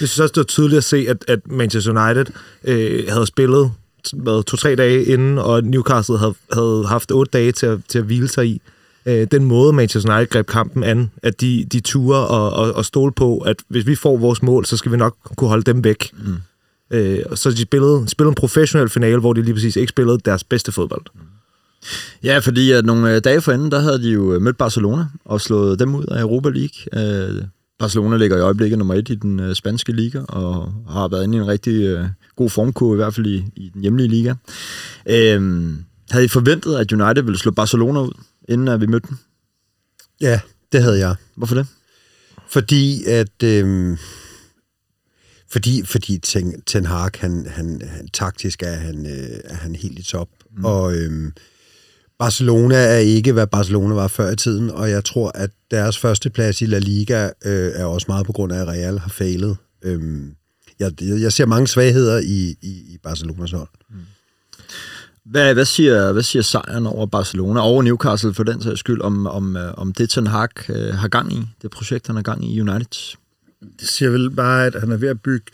Jeg 0.01 0.09
synes 0.09 0.21
også, 0.21 0.33
det 0.33 0.37
var 0.37 0.45
tydeligt 0.45 0.79
at 0.79 0.85
se, 0.85 1.07
at, 1.09 1.25
at 1.29 1.49
Manchester 1.51 2.07
United 2.07 2.27
øh, 2.65 3.05
havde 3.09 3.27
spillet 3.27 3.73
hvad, 4.13 4.45
to-tre 4.45 4.75
dage 4.75 5.05
inden, 5.05 5.39
og 5.39 5.65
Newcastle 5.65 6.19
havde, 6.19 6.35
havde 6.53 6.85
haft 6.89 7.13
otte 7.13 7.31
dage 7.31 7.53
til 7.53 7.67
at, 7.67 7.79
til 7.89 7.99
at 7.99 8.05
hvile 8.05 8.29
sig 8.29 8.47
i. 8.47 8.61
Øh, 9.07 9.27
den 9.31 9.45
måde, 9.45 9.73
Manchester 9.73 10.17
United 10.17 10.31
greb 10.31 10.47
kampen 10.47 10.85
an, 10.85 11.11
at 11.23 11.41
de, 11.41 11.67
de 11.73 11.81
turer 11.81 12.19
og, 12.19 12.51
og, 12.53 12.73
og 12.73 12.85
stole 12.85 13.13
på, 13.13 13.39
at 13.39 13.57
hvis 13.69 13.87
vi 13.87 13.95
får 13.95 14.17
vores 14.17 14.43
mål, 14.43 14.67
så 14.67 14.77
skal 14.77 14.93
vi 14.93 14.97
nok 14.97 15.17
kunne 15.37 15.49
holde 15.49 15.63
dem 15.63 15.85
væk. 15.85 16.11
Mm. 16.13 16.37
Øh, 16.91 17.19
så 17.35 17.51
de 17.51 17.63
spillede, 17.63 18.05
spillede 18.09 18.31
en 18.31 18.35
professionel 18.35 18.89
finale, 18.89 19.19
hvor 19.19 19.33
de 19.33 19.43
lige 19.43 19.55
præcis 19.55 19.77
ikke 19.77 19.91
spillede 19.91 20.19
deres 20.25 20.45
bedste 20.45 20.73
fodbold. 20.73 21.05
Ja, 22.23 22.39
fordi 22.39 22.71
at 22.71 22.85
nogle 22.85 23.15
øh, 23.15 23.21
dage 23.25 23.41
forinden, 23.41 23.71
der 23.71 23.81
havde 23.81 24.03
de 24.03 24.11
jo 24.11 24.35
øh, 24.35 24.43
mødt 24.43 24.57
Barcelona 24.57 25.07
og 25.25 25.41
slået 25.41 25.79
dem 25.79 25.95
ud 25.95 26.05
af 26.05 26.21
Europa 26.21 26.49
League. 26.49 27.29
Øh, 27.29 27.43
Barcelona 27.79 28.17
ligger 28.17 28.37
i 28.37 28.41
øjeblikket 28.41 28.79
nummer 28.79 28.95
et 28.95 29.09
i 29.09 29.15
den 29.15 29.41
øh, 29.41 29.55
spanske 29.55 29.93
liga, 29.93 30.21
og 30.21 30.73
har 30.89 31.09
været 31.09 31.25
inde 31.25 31.39
i 31.39 31.41
en 31.41 31.47
rigtig 31.47 31.83
øh, 31.83 32.05
god 32.37 32.51
formkurve, 32.51 32.95
i 32.95 32.97
hvert 32.97 33.15
fald 33.15 33.27
i, 33.27 33.45
i 33.57 33.71
den 33.75 33.83
hjemlige 33.83 34.09
liga. 34.09 34.35
Øh, 35.07 35.73
havde 36.11 36.25
I 36.25 36.29
forventet, 36.29 36.77
at 36.77 36.93
United 36.93 37.23
ville 37.23 37.39
slå 37.39 37.51
Barcelona 37.51 38.01
ud, 38.01 38.13
inden 38.49 38.69
at 38.69 38.81
vi 38.81 38.87
mødte 38.87 39.09
dem? 39.09 39.17
Ja, 40.21 40.41
det 40.73 40.83
havde 40.83 40.99
jeg. 40.99 41.15
Hvorfor 41.35 41.55
det? 41.55 41.67
Fordi 42.49 43.05
at... 43.05 43.43
Øhm, 43.45 43.97
fordi, 45.51 45.83
fordi 45.85 46.19
Ten, 46.19 46.63
Ten 46.67 46.87
Hag, 46.87 47.11
han, 47.15 47.47
han, 47.47 47.81
han, 47.85 48.09
taktisk 48.09 48.63
er 48.63 48.75
han, 48.75 49.07
øh, 49.07 49.41
er 49.45 49.55
han 49.55 49.75
helt 49.75 49.99
i 49.99 50.03
top. 50.03 50.29
Mm. 50.57 50.65
Og 50.65 50.97
øhm, 50.97 51.33
Barcelona 52.19 52.77
er 52.77 52.99
ikke, 52.99 53.33
hvad 53.33 53.47
Barcelona 53.47 53.95
var 53.95 54.09
før 54.09 54.31
i 54.31 54.37
tiden, 54.37 54.71
og 54.71 54.91
jeg 54.91 55.05
tror, 55.05 55.33
at 55.35 55.51
deres 55.71 55.99
første 55.99 56.31
plads 56.31 56.63
i 56.63 56.67
La 56.67 56.79
Liga 56.79 57.25
øh, 57.45 57.73
er 57.75 57.85
også 57.85 58.05
meget 58.09 58.27
på 58.27 58.33
grund 58.33 58.53
af, 58.53 58.61
at 58.61 58.69
Real 58.69 58.99
har 58.99 59.09
fejlet. 59.09 59.57
Øhm, 59.83 60.35
jeg, 60.79 60.93
jeg 61.01 61.33
ser 61.33 61.47
mange 61.47 61.67
svagheder 61.67 62.19
i, 62.19 62.57
i, 62.63 62.95
i 62.95 62.99
Barcelonas 63.03 63.51
hold. 63.51 63.69
Hvad, 65.25 65.55
hvad, 65.55 65.65
siger, 65.65 66.13
hvad 66.13 66.23
siger 66.23 66.43
sejren 66.43 66.87
over 66.87 67.07
Barcelona, 67.07 67.61
over 67.61 67.83
Newcastle 67.83 68.35
for 68.35 68.43
den 68.43 68.63
sags 68.63 68.81
skyld, 68.81 69.01
om, 69.01 69.27
om, 69.27 69.57
øh, 69.57 69.75
om 69.77 69.93
det 69.93 70.11
Ten 70.11 70.27
Hag 70.27 70.71
øh, 70.71 70.95
har 70.95 71.09
gang 71.09 71.33
i, 71.33 71.47
det 71.63 71.71
projekt, 71.71 72.07
han 72.07 72.17
har 72.17 72.23
gang 72.23 72.45
i 72.45 72.61
United? 72.61 73.17
Det 73.81 73.89
siger 73.89 74.11
vel 74.11 74.31
bare, 74.31 74.67
at 74.67 74.81
han 74.81 74.93
er 74.93 74.97
ved 74.97 75.09
at 75.09 75.21
bygge 75.21 75.47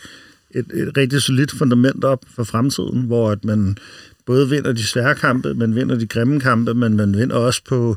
et, 0.51 0.67
et 0.75 0.97
rigtig 0.97 1.23
solidt 1.23 1.53
fundament 1.59 2.05
op 2.05 2.25
for 2.35 2.45
fremtiden, 2.45 3.03
hvor 3.03 3.31
at 3.31 3.45
man 3.45 3.79
både 4.27 4.49
vinder 4.49 4.73
de 4.73 4.87
svære 4.87 5.15
kampe, 5.15 5.55
man 5.55 5.75
vinder 5.75 5.97
de 5.97 6.07
grimme 6.07 6.41
kampe, 6.41 6.75
men 6.75 6.97
man 6.97 7.19
vinder 7.19 7.37
også 7.37 7.63
på, 7.69 7.97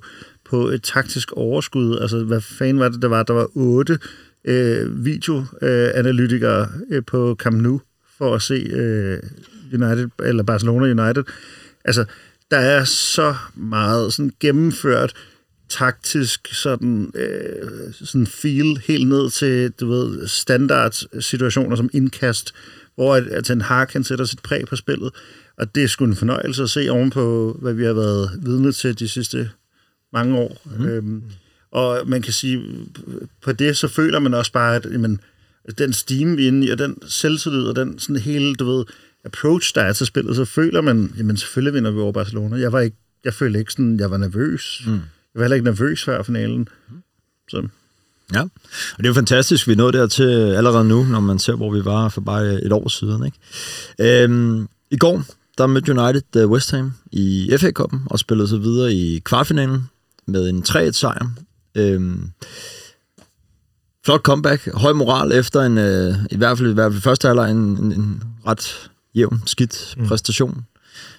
på 0.49 0.67
et 0.67 0.83
taktisk 0.83 1.31
overskud. 1.31 1.99
Altså, 1.99 2.23
hvad 2.23 2.41
fanden 2.41 2.79
var 2.79 2.89
det, 2.89 3.01
der 3.01 3.07
var? 3.07 3.23
Der 3.23 3.33
var 3.33 3.47
otte 3.57 3.99
øh, 4.45 5.05
videoanalytikere 5.05 6.69
øh, 6.89 7.03
på 7.05 7.35
Camp 7.39 7.61
Nou 7.61 7.81
for 8.17 8.35
at 8.35 8.41
se 8.41 8.53
øh, 8.53 9.19
United, 9.73 10.09
eller 10.23 10.43
Barcelona 10.43 11.03
United. 11.03 11.23
Altså, 11.85 12.05
der 12.51 12.57
er 12.57 12.83
så 12.83 13.35
meget 13.55 14.13
sådan 14.13 14.31
gennemført 14.39 15.13
taktisk 15.69 16.53
sådan, 16.53 17.11
øh, 17.15 17.93
sådan 17.93 18.27
feel 18.27 18.81
helt 18.87 19.07
ned 19.07 19.29
til, 19.29 19.71
du 19.71 19.89
ved, 19.89 20.27
standard 20.27 21.21
situationer 21.21 21.75
som 21.75 21.89
indkast, 21.93 22.53
hvor 22.95 23.15
at, 23.15 23.27
at 23.27 23.45
Ten 23.45 23.61
Hag 23.61 23.87
kan 23.87 24.03
sætte 24.03 24.27
sit 24.27 24.41
præg 24.41 24.65
på 24.69 24.75
spillet. 24.75 25.13
Og 25.57 25.75
det 25.75 25.83
er 25.83 25.87
sgu 25.87 26.05
en 26.05 26.15
fornøjelse 26.15 26.63
at 26.63 26.69
se 26.69 26.89
ovenpå, 26.89 27.57
hvad 27.61 27.73
vi 27.73 27.85
har 27.85 27.93
været 27.93 28.39
vidne 28.41 28.71
til 28.71 28.99
de 28.99 29.09
sidste 29.09 29.49
mange 30.13 30.37
år. 30.37 30.61
Mm. 30.77 30.85
Øhm, 30.85 31.23
og 31.71 32.01
man 32.07 32.21
kan 32.21 32.33
sige, 32.33 32.63
på 33.41 33.51
det 33.51 33.77
så 33.77 33.87
føler 33.87 34.19
man 34.19 34.33
også 34.33 34.51
bare, 34.51 34.75
at 34.75 34.87
jamen, 34.91 35.19
den 35.77 35.93
steam, 35.93 36.37
vi 36.37 36.43
er 36.43 36.47
inde 36.47 36.67
i, 36.67 36.69
og 36.69 36.77
den 36.77 36.97
selvtillid, 37.07 37.63
og 37.63 37.75
den 37.75 37.99
sådan 37.99 38.21
hele, 38.21 38.55
du 38.55 38.65
ved, 38.65 38.85
approach, 39.25 39.75
der 39.75 39.81
er 39.81 39.93
til 39.93 40.05
spillet, 40.05 40.35
så 40.35 40.45
føler 40.45 40.81
man, 40.81 41.13
jamen 41.17 41.37
selvfølgelig 41.37 41.73
vinder 41.73 41.91
vi 41.91 41.99
over 41.99 42.11
Barcelona. 42.11 42.55
Jeg 42.55 42.71
var 42.71 42.79
ikke, 42.79 42.97
jeg 43.25 43.33
følte 43.33 43.59
ikke 43.59 43.71
sådan, 43.71 43.99
jeg 43.99 44.11
var 44.11 44.17
nervøs. 44.17 44.83
Mm. 44.85 44.91
Jeg 44.93 45.01
var 45.35 45.41
heller 45.41 45.55
ikke 45.55 45.65
nervøs 45.65 46.03
før 46.03 46.23
finalen. 46.23 46.67
Så. 47.49 47.67
Ja, 48.33 48.41
og 48.41 48.97
det 48.97 49.03
er 49.03 49.09
jo 49.09 49.13
fantastisk, 49.13 49.67
vi 49.67 49.75
nået 49.75 49.93
dertil 49.93 50.29
allerede 50.29 50.85
nu, 50.85 51.03
når 51.03 51.19
man 51.19 51.39
ser, 51.39 51.55
hvor 51.55 51.71
vi 51.71 51.85
var 51.85 52.09
for 52.09 52.21
bare 52.21 52.63
et 52.63 52.71
år 52.71 52.87
siden. 52.87 53.25
Ikke? 53.25 54.23
Øhm, 54.23 54.67
I 54.91 54.97
går, 54.97 55.23
der 55.57 55.67
mødte 55.67 55.91
United 55.91 56.43
uh, 56.43 56.51
West 56.51 56.71
Ham 56.71 56.93
i 57.11 57.57
FA 57.59 57.71
Cup'en 57.79 57.97
og 58.05 58.19
spillede 58.19 58.47
sig 58.47 58.61
videre 58.61 58.93
i 58.93 59.19
kvartfinalen 59.19 59.89
med 60.25 60.49
en 60.49 60.63
3-1-sejr. 60.67 61.27
Øhm, 61.75 62.31
flot 64.05 64.21
comeback, 64.21 64.73
høj 64.73 64.93
moral 64.93 65.31
efter 65.31 65.61
en, 65.61 65.77
øh, 65.77 66.15
i 66.31 66.37
hvert 66.37 66.57
fald 66.57 66.69
i 66.69 66.73
hvert 66.73 66.91
fald 66.91 67.01
første 67.01 67.27
halvleg 67.27 67.51
en, 67.51 67.57
en, 67.57 67.91
en 67.91 68.23
ret 68.47 68.89
jævn, 69.15 69.43
skidt 69.45 69.95
mm. 69.97 70.07
præstation. 70.07 70.65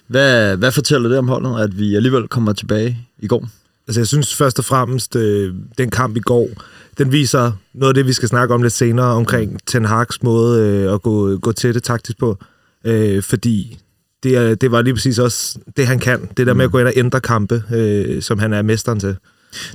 Hvad, 0.07 0.57
hvad 0.57 0.71
fortæller 0.71 1.09
det 1.09 1.17
om 1.17 1.27
holdet, 1.27 1.63
at 1.63 1.79
vi 1.79 1.95
alligevel 1.95 2.27
kommer 2.27 2.53
tilbage 2.53 3.07
i 3.19 3.27
går? 3.27 3.47
Altså, 3.87 3.99
jeg 3.99 4.07
synes 4.07 4.35
først 4.35 4.59
og 4.59 4.65
fremmest, 4.65 5.15
øh, 5.15 5.55
den 5.77 5.89
kamp 5.89 6.17
i 6.17 6.19
går, 6.19 6.49
den 6.97 7.11
viser 7.11 7.51
noget 7.73 7.89
af 7.89 7.93
det, 7.93 8.07
vi 8.07 8.13
skal 8.13 8.29
snakke 8.29 8.53
om 8.53 8.61
lidt 8.61 8.73
senere, 8.73 9.05
omkring 9.05 9.59
Ten 9.65 9.85
Hag's 9.85 10.17
måde 10.21 10.61
øh, 10.61 10.93
at 10.93 11.01
gå, 11.01 11.37
gå 11.37 11.51
til 11.51 11.73
det 11.73 11.83
taktisk 11.83 12.17
på. 12.17 12.37
Øh, 12.83 13.23
fordi 13.23 13.79
det, 14.23 14.61
det 14.61 14.71
var 14.71 14.81
lige 14.81 14.93
præcis 14.93 15.19
også 15.19 15.59
det, 15.77 15.87
han 15.87 15.99
kan. 15.99 16.29
Det 16.37 16.47
der 16.47 16.53
med 16.53 16.65
at 16.65 16.71
gå 16.71 16.79
ind 16.79 16.87
og 16.87 16.93
ændre 16.95 17.21
kampe, 17.21 17.63
øh, 17.73 18.21
som 18.21 18.39
han 18.39 18.53
er 18.53 18.61
mesteren 18.61 18.99
til. 18.99 19.15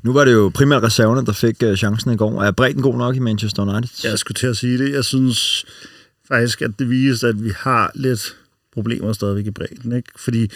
Nu 0.02 0.12
var 0.12 0.24
det 0.24 0.32
jo 0.32 0.50
primært 0.54 0.82
reserverne, 0.82 1.26
der 1.26 1.32
fik 1.32 1.62
uh, 1.66 1.74
chancen 1.74 2.12
i 2.12 2.16
går. 2.16 2.42
Er 2.42 2.50
bredden 2.50 2.82
god 2.82 2.98
nok 2.98 3.16
i 3.16 3.18
Manchester 3.18 3.62
United? 3.62 4.10
Jeg 4.10 4.18
skulle 4.18 4.36
til 4.36 4.46
at 4.46 4.56
sige 4.56 4.78
det. 4.78 4.92
Jeg 4.92 5.04
synes 5.04 5.64
faktisk, 6.28 6.62
at 6.62 6.70
det 6.78 6.90
viser, 6.90 7.28
at 7.28 7.44
vi 7.44 7.52
har 7.56 7.90
lidt 7.94 8.36
problemer 8.72 9.12
stadigvæk 9.12 9.46
i 9.46 9.50
bredden. 9.50 9.96
Ikke? 9.96 10.08
Fordi 10.16 10.50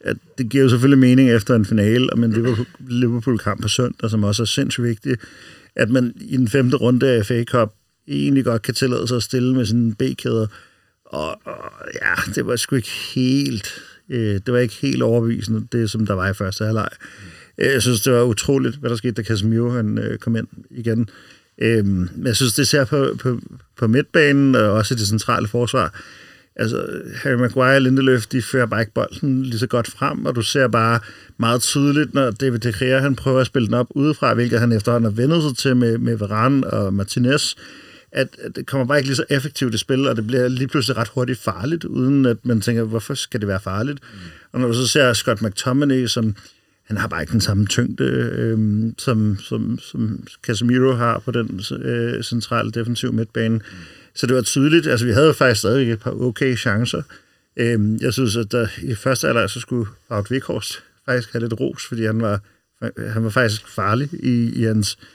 at 0.00 0.16
det 0.38 0.48
giver 0.48 0.64
jo 0.64 0.70
selvfølgelig 0.70 0.98
mening 0.98 1.30
efter 1.30 1.54
en 1.54 1.64
finale, 1.64 2.12
og 2.12 2.18
en 2.18 2.66
Liverpool-kamp 2.78 3.62
på 3.62 3.68
søndag, 3.68 4.10
som 4.10 4.24
også 4.24 4.42
er 4.42 4.46
sindssygt 4.46 4.84
vigtig, 4.84 5.16
at 5.76 5.90
man 5.90 6.14
i 6.20 6.36
den 6.36 6.48
femte 6.48 6.76
runde 6.76 7.08
af 7.08 7.26
FA 7.26 7.44
Cup 7.44 7.72
egentlig 8.08 8.44
godt 8.44 8.62
kan 8.62 8.74
tillade 8.74 9.08
sig 9.08 9.16
at 9.16 9.22
stille 9.22 9.54
med 9.54 9.66
sine 9.66 9.94
B-kæder. 9.94 10.46
Og, 11.14 11.40
og 11.44 11.72
ja, 12.02 12.32
det 12.34 12.46
var 12.46 12.56
sgu 12.56 12.76
ikke 12.76 12.90
helt, 13.14 13.82
øh, 14.10 14.40
det 14.46 14.52
var 14.52 14.58
ikke 14.58 14.74
helt 14.74 15.02
overbevisende, 15.02 15.66
det 15.72 15.90
som 15.90 16.06
der 16.06 16.14
var 16.14 16.28
i 16.28 16.34
første 16.34 16.64
halvleg. 16.64 16.88
Øh, 17.58 17.72
jeg 17.72 17.82
synes, 17.82 18.00
det 18.00 18.12
var 18.12 18.22
utroligt, 18.22 18.76
hvad 18.76 18.90
der 18.90 18.96
skete, 18.96 19.12
da 19.12 19.22
Casemiro 19.22 19.70
han, 19.70 19.98
øh, 19.98 20.18
kom 20.18 20.36
ind 20.36 20.48
igen. 20.70 21.08
Øh, 21.58 21.86
men 21.86 22.26
jeg 22.26 22.36
synes, 22.36 22.54
det 22.54 22.68
ser 22.68 22.84
på, 22.84 23.16
på, 23.18 23.40
på 23.76 23.86
midtbanen 23.86 24.54
og 24.54 24.72
også 24.72 24.94
i 24.94 24.96
det 24.96 25.06
centrale 25.06 25.48
forsvar. 25.48 26.00
Altså, 26.56 26.86
Harry 27.16 27.34
Maguire 27.34 27.76
og 27.76 27.82
Lindeløf, 27.82 28.26
de 28.26 28.42
fører 28.42 28.66
bare 28.66 28.80
ikke 28.80 28.92
bolden 28.92 29.42
lige 29.42 29.58
så 29.58 29.66
godt 29.66 29.90
frem, 29.90 30.26
og 30.26 30.36
du 30.36 30.42
ser 30.42 30.68
bare 30.68 31.00
meget 31.38 31.62
tydeligt, 31.62 32.14
når 32.14 32.30
David 32.30 32.58
De 32.58 32.72
Gea, 32.78 32.98
han 32.98 33.16
prøver 33.16 33.40
at 33.40 33.46
spille 33.46 33.66
den 33.66 33.74
op 33.74 33.86
udefra, 33.90 34.34
hvilket 34.34 34.60
han 34.60 34.72
efterhånden 34.72 35.10
har 35.10 35.22
vendet 35.22 35.42
sig 35.42 35.56
til 35.56 35.76
med, 35.76 35.98
med 35.98 36.16
Varane 36.16 36.66
og 36.66 36.94
Martinez, 36.94 37.54
at, 38.14 38.28
at 38.42 38.56
det 38.56 38.66
kommer 38.66 38.86
bare 38.86 38.98
ikke 38.98 39.08
lige 39.08 39.16
så 39.16 39.24
effektivt 39.30 39.74
i 39.74 39.78
spil, 39.78 40.08
og 40.08 40.16
det 40.16 40.26
bliver 40.26 40.48
lige 40.48 40.68
pludselig 40.68 40.96
ret 40.96 41.08
hurtigt 41.08 41.38
farligt, 41.38 41.84
uden 41.84 42.26
at 42.26 42.36
man 42.42 42.60
tænker, 42.60 42.82
hvorfor 42.82 43.14
skal 43.14 43.40
det 43.40 43.48
være 43.48 43.60
farligt? 43.60 43.98
Mm. 44.02 44.18
Og 44.52 44.60
når 44.60 44.68
du 44.68 44.74
så 44.74 44.86
ser 44.86 45.12
Scott 45.12 45.42
McTominay, 45.42 46.06
som 46.06 46.36
han 46.84 46.96
har 46.96 47.08
bare 47.08 47.22
ikke 47.22 47.32
den 47.32 47.40
samme 47.40 47.66
tyngde, 47.66 48.04
øh, 48.04 48.58
som, 48.98 49.38
som, 49.38 49.78
som 49.78 50.26
Casemiro 50.42 50.92
har 50.92 51.18
på 51.18 51.30
den 51.30 51.60
øh, 51.82 52.22
centrale 52.22 52.70
defensiv 52.70 53.12
midtbane. 53.12 53.54
Mm. 53.54 53.62
Så 54.14 54.26
det 54.26 54.36
var 54.36 54.42
tydeligt, 54.42 54.86
altså 54.86 55.06
vi 55.06 55.12
havde 55.12 55.34
faktisk 55.34 55.60
stadig 55.60 55.92
et 55.92 56.00
par 56.00 56.10
okay 56.10 56.56
chancer. 56.56 57.02
Øh, 57.56 58.02
jeg 58.02 58.12
synes, 58.12 58.36
at 58.36 58.52
der, 58.52 58.68
i 58.82 58.94
første 58.94 59.28
alder, 59.28 59.46
så 59.46 59.60
skulle 59.60 59.86
Wout 60.10 60.30
Weghorst 60.30 60.82
faktisk 61.04 61.32
have 61.32 61.40
lidt 61.40 61.60
ros, 61.60 61.86
fordi 61.88 62.04
han 62.06 62.20
var, 62.20 62.40
han 63.12 63.24
var 63.24 63.30
faktisk 63.30 63.68
farlig 63.68 64.08
i, 64.12 64.52
i 64.60 64.62
hans 64.62 64.98
øh, 65.00 65.06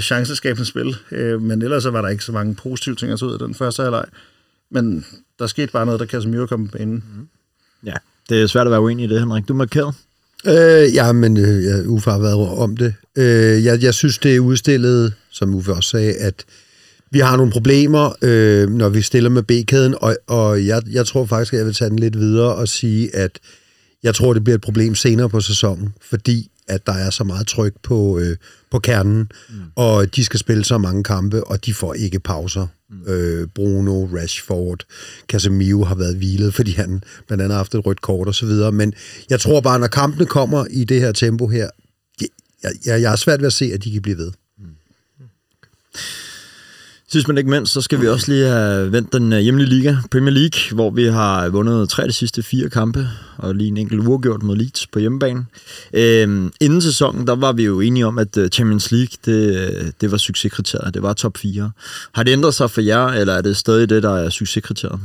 chanceskabende 0.00 0.66
spil. 0.66 0.96
Øh, 1.12 1.42
men 1.42 1.62
ellers 1.62 1.82
så 1.82 1.90
var 1.90 2.02
der 2.02 2.08
ikke 2.08 2.24
så 2.24 2.32
mange 2.32 2.54
positive 2.54 2.96
ting 2.96 3.12
at 3.12 3.18
tage 3.18 3.28
ud 3.28 3.32
af 3.32 3.38
den 3.38 3.54
første 3.54 3.82
halvleg. 3.82 4.04
men 4.70 5.04
der 5.38 5.46
skete 5.46 5.72
bare 5.72 5.86
noget, 5.86 6.00
der 6.00 6.06
Casemiro 6.06 6.46
kom 6.46 6.68
på 6.68 6.78
banen. 6.78 7.04
Ja, 7.84 7.94
det 8.28 8.42
er 8.42 8.46
svært 8.46 8.66
at 8.66 8.70
være 8.70 8.80
uenig 8.80 9.04
i 9.04 9.08
det, 9.08 9.20
Henrik. 9.20 9.48
Du 9.48 9.52
er 9.52 9.56
markeret. 9.56 9.94
Øh, 10.46 10.94
ja, 10.94 11.12
men 11.12 11.36
øh, 11.36 11.64
ja, 11.64 11.82
Uffe 11.86 12.10
har 12.10 12.18
været 12.18 12.58
om 12.58 12.76
det. 12.76 12.94
Øh, 13.16 13.64
jeg, 13.64 13.82
jeg 13.82 13.94
synes, 13.94 14.18
det 14.18 14.36
er 14.36 14.40
udstillet, 14.40 15.12
som 15.30 15.54
Uffe 15.54 15.72
også 15.72 15.90
sagde, 15.90 16.14
at 16.14 16.44
vi 17.10 17.18
har 17.18 17.36
nogle 17.36 17.52
problemer, 17.52 18.12
øh, 18.22 18.68
når 18.70 18.88
vi 18.88 19.02
stiller 19.02 19.30
med 19.30 19.42
B-kæden, 19.42 19.94
og, 20.00 20.16
og 20.26 20.66
jeg, 20.66 20.82
jeg 20.90 21.06
tror 21.06 21.26
faktisk, 21.26 21.52
at 21.52 21.58
jeg 21.58 21.66
vil 21.66 21.74
tage 21.74 21.90
den 21.90 21.98
lidt 21.98 22.18
videre 22.18 22.54
og 22.54 22.68
sige, 22.68 23.16
at 23.16 23.38
jeg 24.02 24.14
tror, 24.14 24.32
det 24.32 24.44
bliver 24.44 24.54
et 24.54 24.60
problem 24.60 24.94
senere 24.94 25.28
på 25.28 25.40
sæsonen, 25.40 25.94
fordi 26.10 26.50
at 26.70 26.86
der 26.86 26.92
er 26.92 27.10
så 27.10 27.24
meget 27.24 27.46
tryk 27.46 27.74
på, 27.82 28.18
øh, 28.18 28.36
på 28.70 28.78
kernen, 28.78 29.30
mm. 29.48 29.54
og 29.76 30.16
de 30.16 30.24
skal 30.24 30.40
spille 30.40 30.64
så 30.64 30.78
mange 30.78 31.04
kampe, 31.04 31.44
og 31.44 31.66
de 31.66 31.74
får 31.74 31.94
ikke 31.94 32.20
pauser. 32.20 32.66
Mm. 32.90 33.12
Øh, 33.12 33.48
Bruno, 33.54 34.04
Rashford, 34.04 34.84
Casemiro 35.28 35.84
har 35.84 35.94
været 35.94 36.16
hvilet, 36.16 36.54
fordi 36.54 36.72
han 36.72 37.02
blandt 37.26 37.42
andet 37.42 37.50
har 37.50 37.56
haft 37.56 37.74
et 37.74 37.86
rødt 37.86 38.00
kort 38.00 38.28
og 38.28 38.34
så 38.34 38.46
videre. 38.46 38.72
Men 38.72 38.94
jeg 39.30 39.40
tror 39.40 39.60
bare, 39.60 39.78
når 39.78 39.86
kampene 39.86 40.26
kommer 40.26 40.66
i 40.70 40.84
det 40.84 41.00
her 41.00 41.12
tempo 41.12 41.46
her, 41.46 41.70
jeg, 42.62 42.72
jeg, 42.86 43.02
jeg 43.02 43.12
er 43.12 43.16
svært 43.16 43.40
ved 43.40 43.46
at 43.46 43.52
se, 43.52 43.70
at 43.74 43.84
de 43.84 43.92
kan 43.92 44.02
blive 44.02 44.18
ved. 44.18 44.32
Sidst 47.12 47.28
men 47.28 47.38
ikke 47.38 47.50
mindst, 47.50 47.72
så 47.72 47.80
skal 47.80 48.00
vi 48.00 48.08
også 48.08 48.32
lige 48.32 48.46
have 48.46 48.92
vendt 48.92 49.12
den 49.12 49.32
øh, 49.32 49.38
hjemlige 49.38 49.68
liga, 49.68 49.96
Premier 50.10 50.34
League, 50.34 50.74
hvor 50.74 50.90
vi 50.90 51.04
har 51.04 51.48
vundet 51.48 51.88
tre 51.88 52.02
af 52.02 52.08
de 52.08 52.12
sidste 52.12 52.42
fire 52.42 52.70
kampe, 52.70 53.08
og 53.36 53.54
lige 53.54 53.68
en 53.68 53.76
enkelt 53.76 54.00
uafgjort 54.06 54.42
mod 54.42 54.56
Leeds 54.56 54.86
på 54.86 54.98
hjemmebane. 54.98 55.46
Øhm, 55.94 56.52
inden 56.60 56.82
sæsonen, 56.82 57.26
der 57.26 57.36
var 57.36 57.52
vi 57.52 57.64
jo 57.64 57.80
enige 57.80 58.06
om, 58.06 58.18
at 58.18 58.36
øh, 58.36 58.48
Champions 58.48 58.92
League, 58.92 59.16
det, 59.24 59.56
øh, 59.56 59.92
det 60.00 60.10
var 60.10 60.16
succeskriteriet. 60.16 60.94
Det 60.94 61.02
var 61.02 61.12
top 61.12 61.38
4. 61.38 61.70
Har 62.12 62.22
det 62.22 62.32
ændret 62.32 62.54
sig 62.54 62.70
for 62.70 62.80
jer, 62.80 63.06
eller 63.06 63.34
er 63.34 63.40
det 63.40 63.56
stadig 63.56 63.88
det, 63.88 64.02
der 64.02 64.16
er 64.16 64.30
succeskriteriet? 64.30 65.00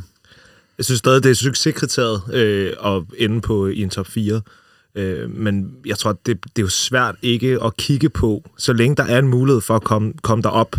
Jeg 0.77 0.85
synes 0.85 0.99
stadig, 0.99 1.23
det 1.23 1.31
er 1.31 1.35
succeskriteriet 1.35 2.21
øh, 2.33 2.73
at 2.85 3.03
ende 3.17 3.41
på 3.41 3.67
i 3.67 3.81
en 3.81 3.89
top 3.89 4.07
4. 4.07 4.41
Øh, 4.95 5.35
men 5.35 5.71
jeg 5.85 5.97
tror, 5.97 6.11
det, 6.25 6.43
det 6.43 6.61
er 6.61 6.61
jo 6.61 6.69
svært 6.69 7.15
ikke 7.21 7.57
at 7.63 7.77
kigge 7.77 8.09
på, 8.09 8.51
så 8.57 8.73
længe 8.73 8.95
der 8.95 9.03
er 9.03 9.19
en 9.19 9.27
mulighed 9.27 9.61
for 9.61 9.75
at 9.75 9.83
komme, 9.83 10.13
komme 10.21 10.41
derop, 10.41 10.75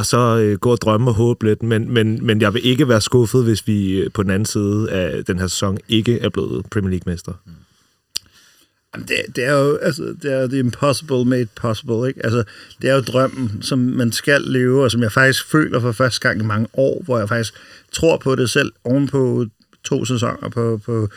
og 0.00 0.06
så 0.06 0.38
øh, 0.38 0.58
gå 0.58 0.70
og 0.70 0.78
drømme 0.80 1.10
og 1.10 1.14
håbe 1.14 1.46
lidt. 1.46 1.62
Men, 1.62 1.94
men, 1.94 2.26
men 2.26 2.40
jeg 2.40 2.54
vil 2.54 2.66
ikke 2.66 2.88
være 2.88 3.00
skuffet, 3.00 3.44
hvis 3.44 3.66
vi 3.66 4.00
øh, 4.00 4.10
på 4.10 4.22
den 4.22 4.30
anden 4.30 4.46
side 4.46 4.90
af 4.90 5.24
den 5.24 5.38
her 5.38 5.46
sæson 5.46 5.78
ikke 5.88 6.18
er 6.18 6.28
blevet 6.28 6.66
Premier 6.70 6.90
League-mester. 6.90 7.32
Mm. 7.46 7.52
Jamen, 8.94 9.08
det, 9.08 9.36
det 9.36 9.44
er 9.44 9.52
jo 9.52 9.76
altså, 9.76 10.14
det 10.22 10.32
er 10.32 10.46
the 10.46 10.58
impossible 10.58 11.24
made 11.24 11.46
possible, 11.56 12.08
ikke? 12.08 12.24
Altså, 12.24 12.44
det 12.82 12.90
er 12.90 12.94
jo 12.94 13.00
drømmen, 13.00 13.62
som 13.62 13.78
man 13.78 14.12
skal 14.12 14.42
leve, 14.42 14.84
og 14.84 14.90
som 14.90 15.02
jeg 15.02 15.12
faktisk 15.12 15.50
føler 15.50 15.80
for 15.80 15.92
første 15.92 16.28
gang 16.28 16.40
i 16.40 16.44
mange 16.44 16.66
år, 16.72 17.02
hvor 17.04 17.18
jeg 17.18 17.28
faktisk 17.28 17.54
tror 17.92 18.16
på 18.16 18.34
det 18.34 18.50
selv 18.50 18.72
ovenpå 18.84 19.46
to 19.84 20.04
sæsoner 20.04 20.48
på, 20.48 20.80
på, 20.86 21.08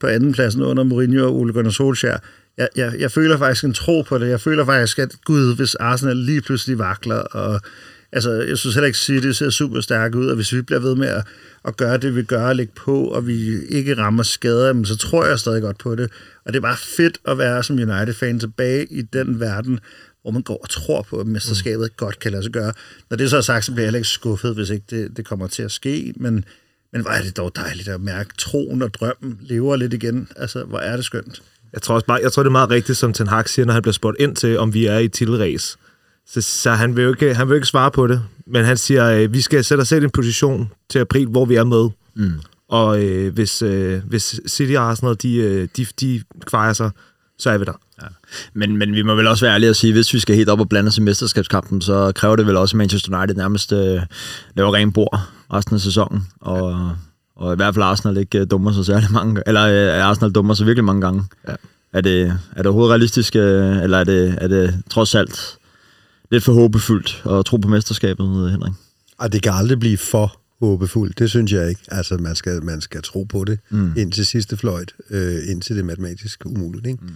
på 0.00 0.06
andenpladsen 0.06 0.62
under 0.62 0.82
Mourinho 0.82 1.26
og 1.26 1.36
Ole 1.36 1.52
Gunnar 1.52 1.70
Solskjaer. 1.70 2.18
Jeg, 2.58 2.68
jeg, 2.76 2.94
jeg 2.98 3.10
føler 3.10 3.38
faktisk 3.38 3.64
en 3.64 3.74
tro 3.74 4.02
på 4.02 4.18
det. 4.18 4.28
Jeg 4.28 4.40
føler 4.40 4.64
faktisk, 4.64 4.98
at 4.98 5.16
gud, 5.24 5.56
hvis 5.56 5.74
Arsenal 5.74 6.16
lige 6.16 6.40
pludselig 6.40 6.78
vakler, 6.78 7.18
og 7.18 7.60
altså, 8.12 8.30
jeg 8.32 8.58
synes 8.58 8.74
heller 8.74 8.86
ikke, 8.86 8.98
City 8.98 9.30
ser 9.30 9.50
super 9.50 9.80
stærk 9.80 10.14
ud, 10.14 10.26
og 10.26 10.34
hvis 10.34 10.52
vi 10.52 10.62
bliver 10.62 10.80
ved 10.80 10.94
med 10.94 11.08
at, 11.08 11.24
at 11.64 11.76
gøre 11.76 11.96
det, 11.96 12.16
vi 12.16 12.22
gør, 12.22 12.48
og 12.48 12.56
lægge 12.56 12.72
på, 12.76 13.04
og 13.04 13.26
vi 13.26 13.64
ikke 13.68 13.96
rammer 13.96 14.22
skader, 14.22 14.72
men 14.72 14.84
så 14.84 14.96
tror 14.96 15.26
jeg 15.26 15.38
stadig 15.38 15.62
godt 15.62 15.78
på 15.78 15.94
det. 15.94 16.10
Og 16.44 16.52
det 16.52 16.56
er 16.56 16.62
bare 16.62 16.76
fedt 16.76 17.18
at 17.24 17.38
være 17.38 17.62
som 17.62 17.76
United-fan 17.76 18.40
tilbage 18.40 18.86
i 18.90 19.02
den 19.02 19.40
verden, 19.40 19.80
hvor 20.22 20.30
man 20.30 20.42
går 20.42 20.60
og 20.62 20.68
tror 20.68 21.02
på, 21.02 21.16
at 21.16 21.26
mesterskabet 21.26 21.90
mm. 21.90 21.94
godt 21.96 22.18
kan 22.18 22.32
lade 22.32 22.42
sig 22.42 22.52
gøre. 22.52 22.72
Når 23.10 23.16
det 23.16 23.30
så 23.30 23.36
er 23.36 23.40
sagt, 23.40 23.64
så 23.64 23.72
bliver 23.72 23.82
jeg 23.82 23.86
heller 23.86 23.98
ikke 23.98 24.08
skuffet, 24.08 24.54
hvis 24.54 24.70
ikke 24.70 24.84
det, 24.90 25.16
det 25.16 25.24
kommer 25.24 25.46
til 25.46 25.62
at 25.62 25.72
ske, 25.72 26.12
men, 26.16 26.44
men 26.92 27.02
hvor 27.02 27.10
er 27.10 27.22
det 27.22 27.36
dog 27.36 27.52
dejligt 27.56 27.88
at 27.88 28.00
mærke, 28.00 28.30
troen 28.38 28.82
og 28.82 28.94
drømmen 28.94 29.38
lever 29.40 29.76
lidt 29.76 29.92
igen. 29.92 30.28
Altså, 30.36 30.64
hvor 30.64 30.78
er 30.78 30.96
det 30.96 31.04
skønt. 31.04 31.42
Jeg 31.72 31.82
tror, 31.82 31.94
også 31.94 32.06
bare, 32.06 32.20
jeg 32.22 32.32
tror, 32.32 32.42
det 32.42 32.48
er 32.48 32.52
meget 32.52 32.70
rigtigt, 32.70 32.98
som 32.98 33.12
Ten 33.12 33.26
Hag 33.26 33.48
siger, 33.48 33.66
når 33.66 33.72
han 33.72 33.82
bliver 33.82 33.92
spurgt 33.92 34.16
ind 34.20 34.36
til, 34.36 34.58
om 34.58 34.74
vi 34.74 34.86
er 34.86 34.98
i 34.98 35.08
titelræs. 35.08 35.76
Så, 36.26 36.40
så 36.40 36.70
han, 36.70 36.96
vil 36.96 37.04
jo 37.04 37.10
ikke, 37.10 37.34
han 37.34 37.46
vil 37.46 37.52
jo 37.52 37.56
ikke 37.56 37.66
svare 37.66 37.90
på 37.90 38.06
det, 38.06 38.22
men 38.46 38.64
han 38.64 38.76
siger, 38.76 39.04
at 39.04 39.32
vi 39.32 39.40
skal 39.40 39.64
sætte 39.64 39.82
os 39.82 39.88
selv 39.88 40.02
i 40.02 40.04
en 40.04 40.10
position 40.10 40.70
til 40.90 40.98
april, 40.98 41.26
hvor 41.26 41.44
vi 41.44 41.54
er 41.54 41.64
med. 41.64 41.88
Mm. 42.14 42.40
Og 42.68 43.04
øh, 43.04 43.34
hvis, 43.34 43.62
øh, 43.62 44.00
hvis 44.04 44.40
City 44.48 44.72
og 44.72 44.82
Arsenal, 44.82 45.16
de, 45.22 45.36
øh, 45.36 45.68
de, 45.76 45.86
de 46.00 46.22
kvarer 46.46 46.72
sig, 46.72 46.90
så 47.38 47.50
er 47.50 47.58
vi 47.58 47.64
der. 47.64 47.80
Ja. 48.02 48.06
Men, 48.54 48.76
men 48.76 48.94
vi 48.94 49.02
må 49.02 49.14
vel 49.14 49.26
også 49.26 49.44
være 49.44 49.54
ærlige 49.54 49.70
og 49.70 49.76
sige, 49.76 49.88
at 49.88 49.96
hvis 49.96 50.14
vi 50.14 50.18
skal 50.18 50.36
helt 50.36 50.48
op 50.48 50.60
og 50.60 50.68
blande 50.68 50.88
os 50.88 50.98
i 50.98 51.00
mesterskabskampen, 51.00 51.80
så 51.80 52.12
kræver 52.14 52.36
det 52.36 52.46
vel 52.46 52.56
også, 52.56 52.74
at 52.74 52.78
Manchester 52.78 53.18
United 53.18 53.36
nærmest 53.36 53.72
øh, 53.72 54.00
laver 54.54 54.74
ren 54.74 54.92
bord 54.92 55.20
resten 55.52 55.74
af 55.74 55.80
sæsonen. 55.80 56.26
Og, 56.40 56.70
ja. 56.70 56.88
og 57.36 57.52
i 57.52 57.56
hvert 57.56 57.74
fald 57.74 57.84
Arsenal 57.84 58.16
ikke 58.16 58.38
øh, 58.38 58.46
dummer 58.50 58.72
sig 58.72 58.86
særlig 58.86 59.12
mange 59.12 59.42
Eller 59.46 59.94
øh, 59.96 60.04
Arsenal 60.04 60.32
dummer 60.32 60.54
sig 60.54 60.66
virkelig 60.66 60.84
mange 60.84 61.00
gange. 61.00 61.24
Ja. 61.48 61.54
Er, 61.92 62.00
det, 62.00 62.22
er 62.52 62.56
det 62.56 62.66
overhovedet 62.66 62.90
realistisk, 62.90 63.36
øh, 63.36 63.82
eller 63.82 63.98
er 63.98 64.04
det, 64.04 64.38
er 64.40 64.48
det 64.48 64.82
trods 64.90 65.14
alt 65.14 65.56
lidt 66.30 66.44
for 66.44 66.52
håbefuldt 66.52 67.22
at 67.30 67.44
tro 67.44 67.56
på 67.56 67.68
mesterskabet, 67.68 68.50
Henrik? 68.50 68.72
Ej, 69.20 69.28
det 69.28 69.42
kan 69.42 69.52
aldrig 69.52 69.80
blive 69.80 69.98
for 69.98 70.40
håbefuldt. 70.60 71.18
Det 71.18 71.30
synes 71.30 71.52
jeg 71.52 71.68
ikke. 71.68 71.80
Altså, 71.88 72.16
man 72.16 72.36
skal, 72.36 72.64
man 72.64 72.80
skal 72.80 73.02
tro 73.02 73.24
på 73.24 73.44
det 73.44 73.58
mm. 73.70 73.92
indtil 73.96 74.26
sidste 74.26 74.56
fløjt, 74.56 74.92
øh, 75.10 75.38
indtil 75.48 75.76
det 75.76 75.82
er 75.82 75.86
matematisk 75.86 76.46
umuligt. 76.46 76.86
Ikke? 76.86 76.98
Mm. 77.02 77.10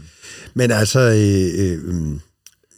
Men 0.55 0.71
altså, 0.71 1.01
øh, 1.01 1.79
øh, 1.79 2.19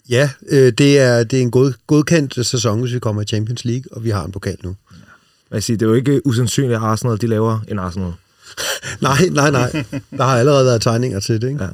ja, 0.09 0.31
øh, 0.49 0.72
det, 0.72 0.99
er, 0.99 1.25
det 1.25 1.38
er 1.38 1.42
en 1.42 1.51
god, 1.51 1.72
godkendt 1.87 2.46
sæson, 2.46 2.81
hvis 2.81 2.94
vi 2.94 2.99
kommer 2.99 3.22
i 3.22 3.25
Champions 3.25 3.64
League, 3.64 3.85
og 3.92 4.05
vi 4.05 4.11
har 4.11 4.25
en 4.25 4.33
pokal 4.33 4.57
nu. 4.62 4.77
Jeg 5.51 5.62
siger, 5.62 5.77
det 5.77 5.87
er 5.87 5.90
jo 5.90 5.94
ikke 5.94 6.27
usandsynligt, 6.27 6.75
at 6.75 6.83
Arsenal 6.83 7.20
de 7.20 7.27
laver 7.27 7.61
en 7.68 7.79
Arsenal. 7.79 8.12
nej, 9.01 9.29
nej, 9.29 9.51
nej. 9.51 9.85
Der 10.11 10.25
har 10.25 10.38
allerede 10.38 10.66
været 10.66 10.83
tegninger 10.83 11.20
til 11.20 11.40
det, 11.42 11.49
ikke? 11.49 11.64
Ja. 11.64 11.70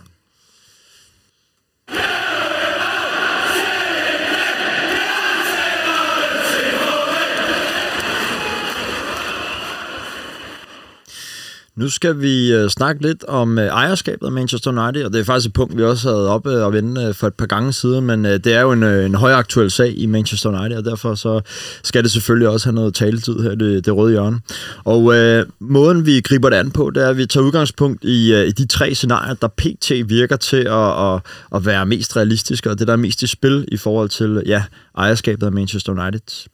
Nu 11.76 11.88
skal 11.88 12.20
vi 12.20 12.52
øh, 12.52 12.68
snakke 12.68 13.02
lidt 13.02 13.24
om 13.24 13.58
øh, 13.58 13.66
ejerskabet 13.66 14.26
af 14.26 14.32
Manchester 14.32 14.70
United, 14.70 15.04
og 15.04 15.12
det 15.12 15.20
er 15.20 15.24
faktisk 15.24 15.46
et 15.46 15.52
punkt, 15.52 15.76
vi 15.76 15.82
også 15.82 16.08
havde 16.08 16.28
oppe 16.28 16.50
og 16.50 16.68
øh, 16.68 16.74
vende 16.74 17.04
øh, 17.04 17.14
for 17.14 17.26
et 17.26 17.34
par 17.34 17.46
gange 17.46 17.72
siden, 17.72 18.06
men 18.06 18.26
øh, 18.26 18.32
det 18.32 18.54
er 18.54 18.60
jo 18.60 18.72
en, 18.72 18.82
øh, 18.82 19.06
en 19.06 19.14
højaktuel 19.14 19.70
sag 19.70 19.98
i 19.98 20.06
Manchester 20.06 20.60
United, 20.60 20.78
og 20.78 20.84
derfor 20.84 21.14
så 21.14 21.40
skal 21.82 22.02
det 22.02 22.10
selvfølgelig 22.10 22.48
også 22.48 22.66
have 22.66 22.74
noget 22.74 22.94
taletid 22.94 23.42
her, 23.42 23.54
det, 23.54 23.84
det 23.84 23.96
røde 23.96 24.12
hjørne. 24.12 24.40
Og 24.84 25.14
øh, 25.14 25.46
måden, 25.60 26.06
vi 26.06 26.20
griber 26.20 26.50
det 26.50 26.56
an 26.56 26.70
på, 26.70 26.90
det 26.90 27.04
er, 27.04 27.08
at 27.08 27.16
vi 27.16 27.26
tager 27.26 27.44
udgangspunkt 27.44 28.04
i, 28.04 28.34
øh, 28.34 28.46
i 28.46 28.50
de 28.50 28.66
tre 28.66 28.94
scenarier, 28.94 29.34
der 29.34 29.48
pt. 29.48 29.90
virker 30.06 30.36
til 30.36 30.66
at, 30.66 31.14
at, 31.14 31.20
at 31.54 31.66
være 31.66 31.86
mest 31.86 32.16
realistiske, 32.16 32.70
og 32.70 32.78
det, 32.78 32.86
der 32.86 32.92
er 32.92 32.96
mest 32.96 33.22
i 33.22 33.26
spil 33.26 33.64
i 33.68 33.76
forhold 33.76 34.08
til 34.08 34.42
ja, 34.46 34.62
ejerskabet 34.98 35.46
af 35.46 35.52
Manchester 35.52 35.92
United. 35.92 36.48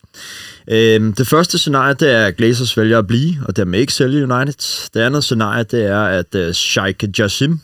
Øhm, 0.70 1.12
det 1.12 1.26
første 1.28 1.58
scenarie, 1.58 1.94
det 1.94 2.10
er, 2.10 2.26
at 2.26 2.36
Glazers 2.36 2.76
vælger 2.76 2.98
at 2.98 3.06
blive, 3.06 3.34
og 3.44 3.56
dermed 3.56 3.80
ikke 3.80 3.92
sælge 3.92 4.32
United. 4.32 4.90
Det 4.94 5.02
andet 5.08 5.24
scenarie, 5.24 5.64
det 5.64 5.84
er, 5.84 6.02
at 6.02 6.34
uh, 6.34 6.52
Sheikh 6.52 7.18
Jassim 7.18 7.60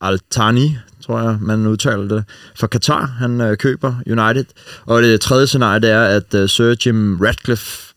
Al-Thani, 0.00 0.76
tror 1.00 1.20
jeg, 1.20 1.38
man 1.40 1.66
udtaler 1.66 2.08
det, 2.08 2.24
for 2.56 2.66
Qatar, 2.66 3.06
han 3.06 3.40
uh, 3.40 3.54
køber 3.56 3.94
United. 4.06 4.44
Og 4.86 5.02
det 5.02 5.20
tredje 5.20 5.46
scenarie, 5.46 5.80
det 5.80 5.90
er, 5.90 6.02
at 6.02 6.34
uh, 6.34 6.48
Sir 6.48 6.74
Jim 6.86 7.20
Ratcliffe 7.20 7.94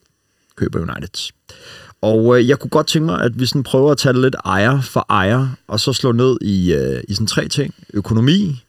køber 0.55 0.79
United. 0.79 1.31
Og 2.01 2.39
øh, 2.39 2.49
jeg 2.49 2.59
kunne 2.59 2.69
godt 2.69 2.87
tænke 2.87 3.05
mig, 3.05 3.21
at 3.21 3.39
vi 3.39 3.45
sådan 3.45 3.63
prøver 3.63 3.91
at 3.91 3.97
tage 3.97 4.21
lidt 4.21 4.35
ejer 4.45 4.81
for 4.81 5.05
ejer, 5.09 5.47
og 5.67 5.79
så 5.79 5.93
slå 5.93 6.11
ned 6.11 6.37
i, 6.41 6.73
øh, 6.73 7.03
i 7.07 7.13
sådan 7.13 7.27
tre 7.27 7.47
ting. 7.47 7.73
Økonomi, 7.93 8.63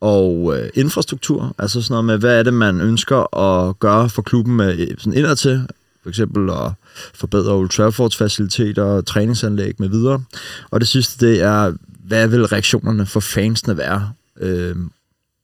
og 0.00 0.54
øh, 0.56 0.70
infrastruktur, 0.74 1.54
altså 1.58 1.82
sådan 1.82 1.92
noget 1.92 2.04
med, 2.04 2.18
hvad 2.18 2.38
er 2.38 2.42
det, 2.42 2.54
man 2.54 2.80
ønsker 2.80 3.36
at 3.38 3.78
gøre 3.78 4.08
for 4.08 4.22
klubben 4.22 4.56
med 4.56 4.78
øh, 4.78 4.98
sådan 4.98 5.14
indadtil, 5.14 5.66
for 6.02 6.08
eksempel 6.08 6.50
at 6.50 6.72
forbedre 7.14 7.52
Old 7.52 7.68
Traffords 7.68 8.16
faciliteter, 8.16 9.00
træningsanlæg 9.00 9.74
med 9.78 9.88
videre. 9.88 10.24
Og 10.70 10.80
det 10.80 10.88
sidste, 10.88 11.26
det 11.26 11.42
er, 11.42 11.72
hvad 12.04 12.28
vil 12.28 12.46
reaktionerne 12.46 13.06
for 13.06 13.20
fansene 13.20 13.76
være 13.76 14.12
øh, 14.40 14.76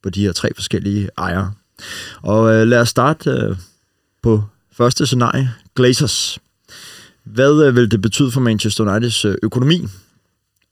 på 0.02 0.10
de 0.10 0.22
her 0.22 0.32
tre 0.32 0.54
forskellige 0.54 1.08
ejere. 1.18 1.52
Og 2.22 2.54
øh, 2.54 2.66
lad 2.66 2.80
os 2.80 2.88
starte 2.88 3.30
øh, 3.30 3.56
på 4.22 4.44
første 4.72 5.06
scenarie, 5.06 5.50
Glazers. 5.76 6.38
Hvad 7.24 7.66
øh, 7.66 7.76
vil 7.76 7.90
det 7.90 8.02
betyde 8.02 8.30
for 8.30 8.40
Manchester 8.40 8.84
Uniteds 8.84 9.24
øh, 9.24 9.34
økonomi? 9.42 9.86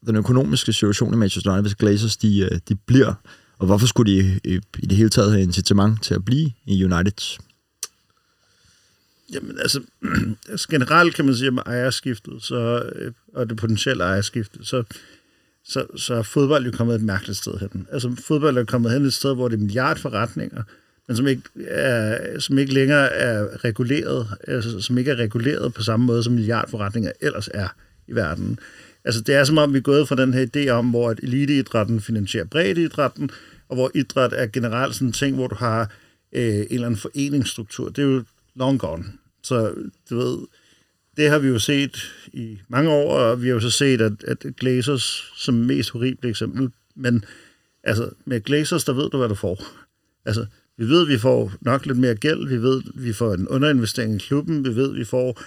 Den 0.05 0.15
økonomiske 0.15 0.73
situation 0.73 1.13
i 1.13 1.17
Manchester 1.17 1.51
United, 1.51 1.63
hvis 1.63 1.75
Glazers 1.75 2.17
de, 2.17 2.39
øh, 2.39 2.59
de 2.69 2.75
bliver 2.75 3.13
og 3.61 3.65
hvorfor 3.65 3.87
skulle 3.87 4.13
de 4.13 4.39
i, 4.43 4.59
i 4.79 4.85
det 4.85 4.97
hele 4.97 5.09
taget 5.09 5.31
have 5.31 5.43
incitament 5.43 6.03
til 6.03 6.13
at 6.13 6.25
blive 6.25 6.51
i 6.65 6.83
United? 6.83 7.39
Jamen 9.31 9.57
altså, 9.59 9.81
altså 10.51 10.67
generelt 10.69 11.15
kan 11.15 11.25
man 11.25 11.35
sige, 11.35 11.47
at 11.47 11.53
med 11.53 11.63
ejerskiftet, 11.65 12.43
så, 12.43 12.91
øh, 12.95 13.11
og 13.33 13.49
det 13.49 13.57
potentielle 13.57 14.03
ejerskifte, 14.03 14.65
så, 14.65 14.83
så, 15.63 15.85
så 15.95 16.13
er 16.13 16.21
fodbold 16.21 16.65
jo 16.65 16.71
kommet 16.71 16.95
et 16.95 17.01
mærkeligt 17.01 17.37
sted 17.37 17.59
hen. 17.59 17.87
Altså 17.91 18.15
fodbold 18.27 18.57
er 18.57 18.63
kommet 18.63 18.91
hen 18.91 19.05
et 19.05 19.13
sted, 19.13 19.35
hvor 19.35 19.47
det 19.47 19.55
er 19.55 19.59
milliardforretninger, 19.59 20.63
men 21.07 21.17
som 21.17 21.27
ikke, 21.27 21.41
er, 21.67 22.39
som 22.39 22.57
ikke 22.57 22.73
længere 22.73 23.13
er 23.13 23.65
reguleret, 23.65 24.27
altså, 24.47 24.81
som 24.81 24.97
ikke 24.97 25.11
er 25.11 25.15
reguleret 25.15 25.73
på 25.73 25.83
samme 25.83 26.05
måde, 26.05 26.23
som 26.23 26.33
milliardforretninger 26.33 27.11
ellers 27.21 27.49
er 27.53 27.67
i 28.07 28.15
verden. 28.15 28.59
Altså, 29.05 29.21
det 29.21 29.35
er 29.35 29.43
som 29.43 29.57
om, 29.57 29.73
vi 29.73 29.77
er 29.77 29.81
gået 29.81 30.07
fra 30.07 30.15
den 30.15 30.33
her 30.33 30.45
idé 30.55 30.69
om, 30.69 30.89
hvor 30.89 31.09
at 31.09 31.19
eliteidrætten 31.23 32.01
finansierer 32.01 32.45
breddeidrætten, 32.45 33.29
og 33.69 33.75
hvor 33.75 33.91
idræt 33.95 34.33
er 34.33 34.47
generelt 34.47 34.95
sådan 34.95 35.07
en 35.07 35.13
ting, 35.13 35.35
hvor 35.35 35.47
du 35.47 35.55
har 35.55 35.91
øh, 36.33 36.55
en 36.55 36.67
eller 36.69 36.85
anden 36.85 36.99
foreningsstruktur. 36.99 37.89
Det 37.89 37.99
er 37.99 38.07
jo 38.07 38.23
long 38.55 38.79
gone. 38.79 39.03
Så 39.51 39.73
du 40.09 40.17
ved, 40.17 40.37
det 41.17 41.29
har 41.29 41.39
vi 41.39 41.47
jo 41.47 41.59
set 41.59 42.11
i 42.33 42.59
mange 42.67 42.91
år, 42.91 43.17
og 43.17 43.41
vi 43.41 43.47
har 43.47 43.53
jo 43.53 43.59
så 43.59 43.69
set, 43.69 44.01
at, 44.01 44.13
at 44.27 44.45
Glazers 44.57 45.31
som 45.37 45.53
mest 45.53 45.89
horrible 45.89 46.29
eksempel, 46.29 46.69
men 46.95 47.25
altså 47.83 48.09
med 48.25 48.41
Glazers, 48.41 48.83
der 48.83 48.93
ved 48.93 49.09
du, 49.09 49.17
hvad 49.17 49.29
du 49.29 49.35
får. 49.35 49.63
Altså, 50.25 50.45
vi 50.77 50.85
ved, 50.85 51.01
at 51.01 51.07
vi 51.07 51.17
får 51.17 51.51
nok 51.61 51.85
lidt 51.85 51.97
mere 51.97 52.15
gæld, 52.15 52.47
vi 52.47 52.61
ved, 52.61 52.81
at 52.95 53.03
vi 53.03 53.13
får 53.13 53.33
en 53.33 53.47
underinvestering 53.47 54.15
i 54.15 54.17
klubben, 54.17 54.65
vi 54.65 54.75
ved, 54.75 54.89
at 54.89 54.95
vi 54.95 55.05
får 55.05 55.41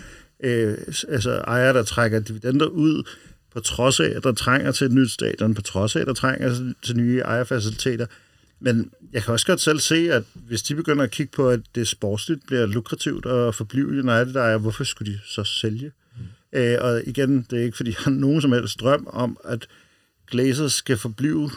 øh, 0.44 0.78
altså 1.08 1.30
ejere, 1.30 1.72
der 1.72 1.82
trækker 1.82 2.20
dividender 2.20 2.66
ud, 2.66 3.02
på 3.54 3.60
trods 3.60 4.00
af, 4.00 4.12
at 4.16 4.24
der 4.24 4.32
trænger 4.32 4.72
til 4.72 4.84
et 4.84 4.92
nyt 4.92 5.10
stadion, 5.10 5.54
på 5.54 5.62
trods 5.62 5.96
af, 5.96 6.00
at 6.00 6.06
der 6.06 6.14
trænger 6.14 6.72
til 6.82 6.96
nye 6.96 7.20
ejerfaciliteter. 7.20 8.06
Men 8.64 8.90
jeg 9.12 9.22
kan 9.22 9.32
også 9.32 9.46
godt 9.46 9.60
selv 9.60 9.78
se, 9.78 10.12
at 10.12 10.22
hvis 10.34 10.62
de 10.62 10.74
begynder 10.74 11.04
at 11.04 11.10
kigge 11.10 11.32
på, 11.36 11.48
at 11.48 11.60
det 11.74 11.88
sportsligt 11.88 12.46
bliver 12.46 12.66
lukrativt 12.66 13.26
at 13.26 13.54
forblive 13.54 13.88
United 13.88 14.36
ejer, 14.36 14.58
hvorfor 14.58 14.84
skulle 14.84 15.12
de 15.12 15.18
så 15.26 15.44
sælge? 15.44 15.92
Mm. 16.16 16.58
Øh, 16.58 16.78
og 16.80 17.02
igen, 17.06 17.46
det 17.50 17.58
er 17.58 17.64
ikke, 17.64 17.76
fordi 17.76 17.90
jeg 17.90 17.96
har 17.98 18.10
nogen 18.10 18.40
som 18.40 18.52
helst 18.52 18.80
drøm 18.80 19.06
om, 19.10 19.38
at 19.44 19.66
Glazers 20.30 20.72
skal 20.72 20.96
forblive 20.96 21.50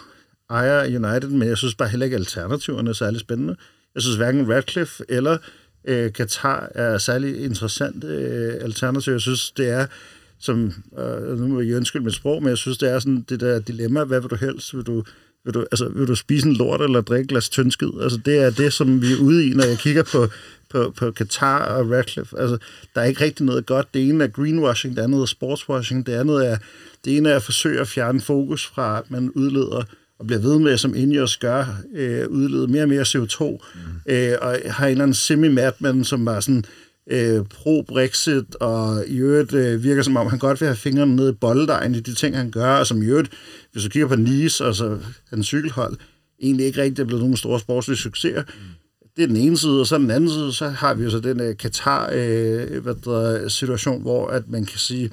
ejer 0.49 0.79
af 0.79 0.87
United, 0.87 1.29
men 1.29 1.47
jeg 1.47 1.57
synes 1.57 1.75
bare 1.75 1.89
heller 1.89 2.05
ikke, 2.05 2.15
at 2.15 2.21
alternativerne 2.21 2.89
er 2.89 2.93
særlig 2.93 3.19
spændende. 3.19 3.55
Jeg 3.95 4.01
synes 4.01 4.17
hverken 4.17 4.53
Radcliffe 4.53 5.03
eller 5.09 5.37
øh, 5.85 6.11
Qatar 6.11 6.71
er 6.75 6.97
særlig 6.97 7.43
interessante 7.43 8.07
øh, 8.07 8.63
alternativer. 8.63 9.13
Jeg 9.13 9.21
synes, 9.21 9.51
det 9.51 9.69
er 9.69 9.87
som, 10.39 10.73
øh, 10.99 11.39
nu 11.39 11.47
må 11.47 11.61
jeg 11.61 11.77
undskylde 11.77 12.05
mit 12.05 12.13
sprog, 12.13 12.43
men 12.43 12.49
jeg 12.49 12.57
synes, 12.57 12.77
det 12.77 12.89
er 12.89 12.99
sådan 12.99 13.25
det 13.29 13.39
der 13.39 13.59
dilemma, 13.59 14.03
hvad 14.03 14.21
vil 14.21 14.29
du 14.29 14.35
helst? 14.35 14.75
Vil 14.75 14.83
du, 14.83 15.03
vil 15.47 15.53
du, 15.53 15.65
altså, 15.71 15.89
vil 15.89 16.07
du 16.07 16.15
spise 16.15 16.47
en 16.47 16.53
lort 16.53 16.81
eller 16.81 17.01
drikke 17.01 17.23
et 17.23 17.29
glas 17.29 17.49
tyndskid? 17.49 17.89
Altså, 18.01 18.19
det 18.25 18.37
er 18.37 18.49
det, 18.49 18.73
som 18.73 19.01
vi 19.01 19.13
er 19.13 19.17
ude 19.21 19.47
i, 19.47 19.53
når 19.53 19.63
jeg 19.63 19.77
kigger 19.77 20.03
på, 20.03 20.27
på, 20.69 20.93
på 20.97 21.11
Qatar 21.11 21.59
og 21.59 21.91
Radcliffe. 21.91 22.39
Altså, 22.39 22.57
der 22.95 23.01
er 23.01 23.05
ikke 23.05 23.23
rigtig 23.23 23.45
noget 23.45 23.65
godt. 23.65 23.93
Det 23.93 24.09
ene 24.09 24.23
er 24.23 24.27
greenwashing, 24.27 24.95
det 24.95 25.01
andet 25.01 25.21
er 25.21 25.25
sportswashing, 25.25 26.05
det 26.05 26.13
andet 26.13 26.47
er, 26.51 26.57
det 27.05 27.17
ene 27.17 27.29
er 27.29 27.35
at 27.35 27.43
forsøge 27.43 27.79
at 27.79 27.87
fjerne 27.87 28.21
fokus 28.21 28.67
fra, 28.67 28.97
at 28.97 29.11
man 29.11 29.29
udleder 29.29 29.83
og 30.19 30.27
bliver 30.27 30.41
ved 30.41 30.59
med, 30.59 30.77
som 30.77 30.95
Ineos 30.95 31.37
gør, 31.37 31.65
øh, 31.95 32.27
udlede 32.27 32.67
mere 32.67 32.83
og 32.83 32.89
mere 32.89 33.01
CO2, 33.01 33.43
mm. 33.43 34.13
øh, 34.13 34.37
og 34.41 34.59
har 34.65 34.85
en 34.85 34.91
eller 34.91 35.03
anden 35.03 35.13
semi-madman, 35.13 36.03
som 36.03 36.25
var 36.25 36.39
sådan 36.39 36.65
øh, 37.11 37.41
pro-Brexit, 37.53 38.55
og 38.59 39.03
i 39.07 39.17
øvrigt 39.17 39.53
øh, 39.53 39.83
virker 39.83 40.01
som 40.01 40.17
om, 40.17 40.27
han 40.27 40.39
godt 40.39 40.61
vil 40.61 40.67
have 40.67 40.75
fingrene 40.75 41.15
nede 41.15 41.29
i 41.29 41.33
bolddejen 41.33 41.95
i 41.95 41.99
de 41.99 42.13
ting, 42.13 42.37
han 42.37 42.51
gør, 42.51 42.75
og 42.75 42.87
som 42.87 43.01
i 43.01 43.05
øvrigt, 43.05 43.29
hvis 43.71 43.83
du 43.83 43.89
kigger 43.89 44.07
på 44.07 44.15
Nice, 44.15 44.65
altså 44.65 44.97
hans 45.29 45.45
cykelhold, 45.45 45.97
egentlig 46.41 46.65
ikke 46.65 46.81
rigtig 46.81 47.01
er 47.01 47.05
blevet 47.05 47.21
nogen 47.21 47.37
store 47.37 47.59
sportslige 47.59 47.97
succeser. 47.97 48.41
Mm. 48.41 48.49
Det 49.15 49.23
er 49.23 49.27
den 49.27 49.37
ene 49.37 49.57
side, 49.57 49.79
og 49.79 49.87
så 49.87 49.97
den 49.97 50.11
anden 50.11 50.29
side, 50.29 50.53
så 50.53 50.69
har 50.69 50.93
vi 50.93 51.03
jo 51.03 51.09
så 51.09 51.19
den 51.19 51.41
uh, 51.41 51.53
Qatar-situation, 51.55 53.95
uh, 53.95 54.01
hvor 54.01 54.27
at 54.27 54.49
man 54.49 54.65
kan 54.65 54.79
sige, 54.79 55.11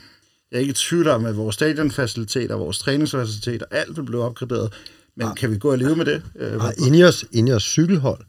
jeg 0.51 0.57
er 0.57 0.61
ikke 0.61 0.71
i 0.71 0.75
tvivl 0.75 1.09
om, 1.09 1.25
at 1.25 1.37
vores 1.37 1.55
stadionfaciliteter, 1.55 2.55
vores 2.55 2.79
træningsfaciliteter, 2.79 3.67
alt 3.71 3.97
vil 3.97 4.03
blive 4.03 4.23
opgraderet, 4.23 4.73
men 5.17 5.27
Ah. 5.27 5.35
kan 5.37 5.51
vi 5.51 5.59
gå 5.59 5.71
og 5.71 5.79
leve 5.79 5.97
med 5.97 6.05
det? 6.05 6.23
Uh, 6.35 6.57
Nej, 6.57 6.75
Ineos, 6.87 7.25
Ineos 7.33 7.63
cykelhold, 7.63 8.21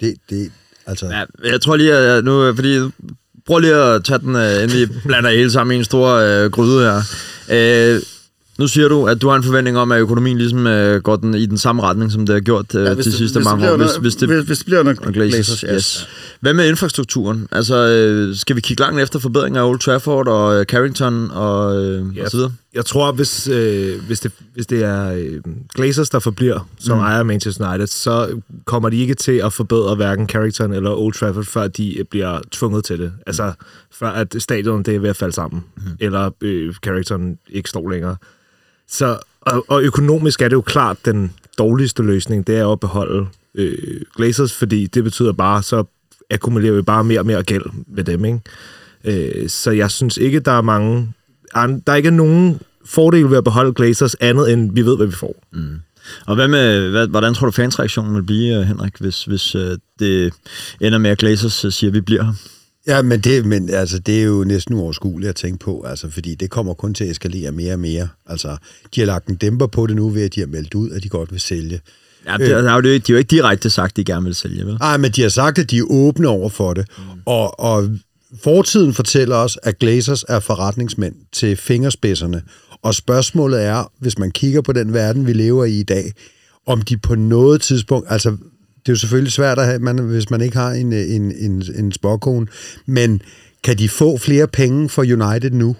det, 0.00 0.14
det, 0.30 0.52
altså... 0.86 1.06
Ja, 1.06 1.50
jeg 1.50 1.60
tror 1.60 1.76
lige, 1.76 1.94
at 1.94 2.24
nu, 2.24 2.54
fordi 2.54 2.80
prøv 3.46 3.58
lige 3.58 3.74
at 3.74 4.04
tage 4.04 4.18
den, 4.18 4.36
øh, 4.36 4.62
inden 4.62 4.78
vi 4.78 4.86
blander 5.06 5.30
hele 5.30 5.50
sammen 5.50 5.74
i 5.74 5.78
en 5.78 5.84
stor 5.84 6.08
øh, 6.08 6.50
gryde 6.50 6.84
her. 6.84 7.02
Øh, 7.50 8.00
nu 8.58 8.68
siger 8.68 8.88
du, 8.88 9.06
at 9.06 9.22
du 9.22 9.28
har 9.28 9.36
en 9.36 9.42
forventning 9.42 9.78
om, 9.78 9.92
at 9.92 10.00
økonomien 10.00 10.38
ligesom 10.38 10.66
øh, 10.66 11.02
går 11.02 11.16
den, 11.16 11.34
i 11.34 11.46
den 11.46 11.58
samme 11.58 11.82
retning, 11.82 12.12
som 12.12 12.26
det 12.26 12.32
har 12.32 12.40
gjort 12.40 12.74
øh, 12.74 12.84
ja, 12.84 12.90
de 12.90 12.96
det- 12.96 13.04
sidste 13.04 13.18
hvis 13.22 13.32
det 13.32 13.44
mange 13.44 13.72
år. 13.72 13.76
Hvis, 13.76 13.96
hvis 13.96 14.16
det, 14.16 14.28
hvis, 14.28 14.46
hvis 14.46 14.58
det 14.58 14.66
bliver 14.66 14.78
og 14.78 15.12
Glazers, 15.12 15.60
Glazers, 15.60 15.60
yes. 15.60 16.08
Hvad 16.40 16.54
med 16.54 16.68
infrastrukturen? 16.68 17.48
Altså, 17.52 17.74
øh, 17.76 18.36
skal 18.36 18.56
vi 18.56 18.60
kigge 18.60 18.80
langt 18.82 19.00
efter 19.00 19.18
forbedringer 19.18 19.60
af 19.62 19.68
Old 19.68 19.78
Trafford 19.78 20.28
og 20.28 20.58
øh, 20.60 20.64
Carrington 20.64 21.30
og, 21.30 21.84
øh, 21.84 22.16
Ja. 22.16 22.24
og 22.24 22.30
så 22.30 22.36
videre? 22.36 22.52
Jeg 22.74 22.84
tror, 22.84 23.12
hvis, 23.12 23.48
øh, 23.48 24.00
hvis, 24.06 24.20
det, 24.20 24.32
hvis 24.54 24.66
det 24.66 24.82
er 24.84 25.12
øh, 25.12 25.40
Glazers, 25.74 26.10
der 26.10 26.18
forbliver 26.18 26.68
som 26.80 26.98
mm. 26.98 27.04
ejer 27.04 27.18
af 27.18 27.24
Manchester 27.24 27.68
United, 27.70 27.86
så 27.86 28.40
kommer 28.64 28.88
de 28.88 28.96
ikke 28.96 29.14
til 29.14 29.32
at 29.44 29.52
forbedre 29.52 29.94
hverken 29.94 30.28
Carrington 30.28 30.72
eller 30.72 30.90
Old 30.90 31.14
Trafford, 31.14 31.44
før 31.44 31.68
de 31.68 32.04
bliver 32.10 32.40
tvunget 32.52 32.84
til 32.84 32.98
det. 32.98 33.12
Altså, 33.26 33.52
før 33.92 34.08
at 34.08 34.36
stadion 34.38 34.82
det 34.82 34.94
er 34.94 34.98
ved 34.98 35.08
at 35.10 35.16
falde 35.16 35.34
sammen, 35.34 35.64
mm. 35.76 35.82
eller 36.00 36.30
øh, 36.40 36.74
Carrington 36.74 37.36
ikke 37.50 37.68
står 37.68 37.90
længere. 37.90 38.16
Så, 38.88 39.18
og, 39.40 39.64
og 39.68 39.82
økonomisk 39.82 40.42
er 40.42 40.48
det 40.48 40.56
jo 40.56 40.60
klart 40.60 40.96
den 41.04 41.32
dårligste 41.58 42.02
løsning, 42.02 42.46
det 42.46 42.56
er 42.56 42.68
at 42.68 42.80
beholde 42.80 43.26
øh, 43.54 44.00
Glazers, 44.16 44.54
fordi 44.54 44.86
det 44.86 45.04
betyder 45.04 45.32
bare, 45.32 45.62
så 45.62 45.84
akkumulerer 46.30 46.74
vi 46.74 46.82
bare 46.82 47.04
mere 47.04 47.20
og 47.20 47.26
mere 47.26 47.42
gæld 47.42 47.64
med 47.86 48.04
dem, 48.04 48.24
ikke? 48.24 48.40
Øh, 49.04 49.48
så 49.48 49.70
jeg 49.70 49.90
synes 49.90 50.16
ikke, 50.16 50.40
der 50.40 50.52
er 50.52 50.62
mange... 50.62 51.12
Der 51.54 51.92
er 51.92 51.94
ikke 51.94 52.10
nogen 52.10 52.60
fordel 52.84 53.30
ved 53.30 53.36
at 53.36 53.44
beholde 53.44 53.72
Glazers 53.72 54.14
andet, 54.14 54.52
end 54.52 54.74
vi 54.74 54.82
ved, 54.82 54.96
hvad 54.96 55.06
vi 55.06 55.12
får. 55.12 55.42
Mm. 55.52 55.80
Og 56.26 56.34
hvad 56.34 56.48
med, 56.48 56.90
hvad, 56.90 57.08
hvordan 57.08 57.34
tror 57.34 57.46
du 57.46 57.52
fansreaktionen 57.52 58.14
vil 58.14 58.22
blive, 58.22 58.58
øh, 58.58 58.62
Henrik, 58.62 58.92
hvis, 59.00 59.24
hvis 59.24 59.54
øh, 59.54 59.78
det 59.98 60.32
ender 60.80 60.98
med, 60.98 61.10
at 61.10 61.18
Glazers 61.18 61.64
øh, 61.64 61.72
siger, 61.72 61.90
at 61.90 61.94
vi 61.94 62.00
bliver 62.00 62.24
her? 62.24 62.32
Ja, 62.86 63.02
men 63.02 63.20
det, 63.20 63.46
men 63.46 63.70
altså, 63.70 63.98
det 63.98 64.18
er 64.18 64.22
jo 64.22 64.44
næsten 64.44 64.74
uoverskueligt 64.74 65.28
at 65.28 65.36
tænke 65.36 65.58
på, 65.58 65.82
altså, 65.82 66.10
fordi 66.10 66.34
det 66.34 66.50
kommer 66.50 66.74
kun 66.74 66.94
til 66.94 67.04
at 67.04 67.10
eskalere 67.10 67.52
mere 67.52 67.72
og 67.72 67.78
mere. 67.78 68.08
Altså, 68.26 68.56
de 68.94 69.00
har 69.00 69.06
lagt 69.06 69.28
en 69.28 69.34
dæmper 69.34 69.66
på 69.66 69.86
det 69.86 69.96
nu, 69.96 70.08
ved 70.08 70.22
at 70.22 70.34
de 70.34 70.40
har 70.40 70.46
meldt 70.46 70.74
ud, 70.74 70.90
at 70.90 71.02
de 71.02 71.08
godt 71.08 71.32
vil 71.32 71.40
sælge. 71.40 71.80
Ja, 72.26 72.36
det, 72.36 72.50
jo, 72.50 72.56
det, 72.56 73.06
de 73.06 73.12
har 73.12 73.14
jo 73.14 73.16
ikke 73.16 73.30
direkte 73.30 73.70
sagt, 73.70 73.92
at 73.92 73.96
de 73.96 74.04
gerne 74.04 74.24
vil 74.24 74.34
sælge, 74.34 74.66
vel? 74.66 74.74
Nej, 74.74 74.96
men 74.96 75.10
de 75.10 75.22
har 75.22 75.28
sagt, 75.28 75.58
at 75.58 75.70
de 75.70 75.78
er 75.78 75.84
åbne 75.90 76.28
over 76.28 76.48
for 76.48 76.74
det. 76.74 76.86
Mm. 76.98 77.04
Og, 77.26 77.60
og 77.60 77.90
fortiden 78.42 78.94
fortæller 78.94 79.36
os, 79.36 79.58
at 79.62 79.78
Glazers 79.78 80.24
er 80.28 80.40
forretningsmænd 80.40 81.14
til 81.32 81.56
fingerspidserne. 81.56 82.42
Og 82.82 82.94
spørgsmålet 82.94 83.62
er, 83.62 83.92
hvis 83.98 84.18
man 84.18 84.30
kigger 84.30 84.60
på 84.60 84.72
den 84.72 84.92
verden, 84.92 85.26
vi 85.26 85.32
lever 85.32 85.64
i 85.64 85.80
i 85.80 85.82
dag, 85.82 86.12
om 86.66 86.82
de 86.82 86.96
på 86.96 87.14
noget 87.14 87.60
tidspunkt, 87.60 88.06
altså 88.10 88.36
det 88.86 88.88
er 88.88 88.92
jo 88.92 88.98
selvfølgelig 88.98 89.32
svært, 89.32 89.58
at 89.58 89.66
have, 89.66 89.78
man, 89.78 89.98
hvis 89.98 90.30
man 90.30 90.40
ikke 90.40 90.56
har 90.56 90.70
en, 90.70 90.92
en, 90.92 91.32
en, 91.32 91.62
en 91.74 91.92
spåkone, 91.92 92.46
men 92.86 93.22
kan 93.62 93.78
de 93.78 93.88
få 93.88 94.18
flere 94.18 94.48
penge 94.48 94.88
for 94.88 95.02
United 95.02 95.50
nu 95.50 95.76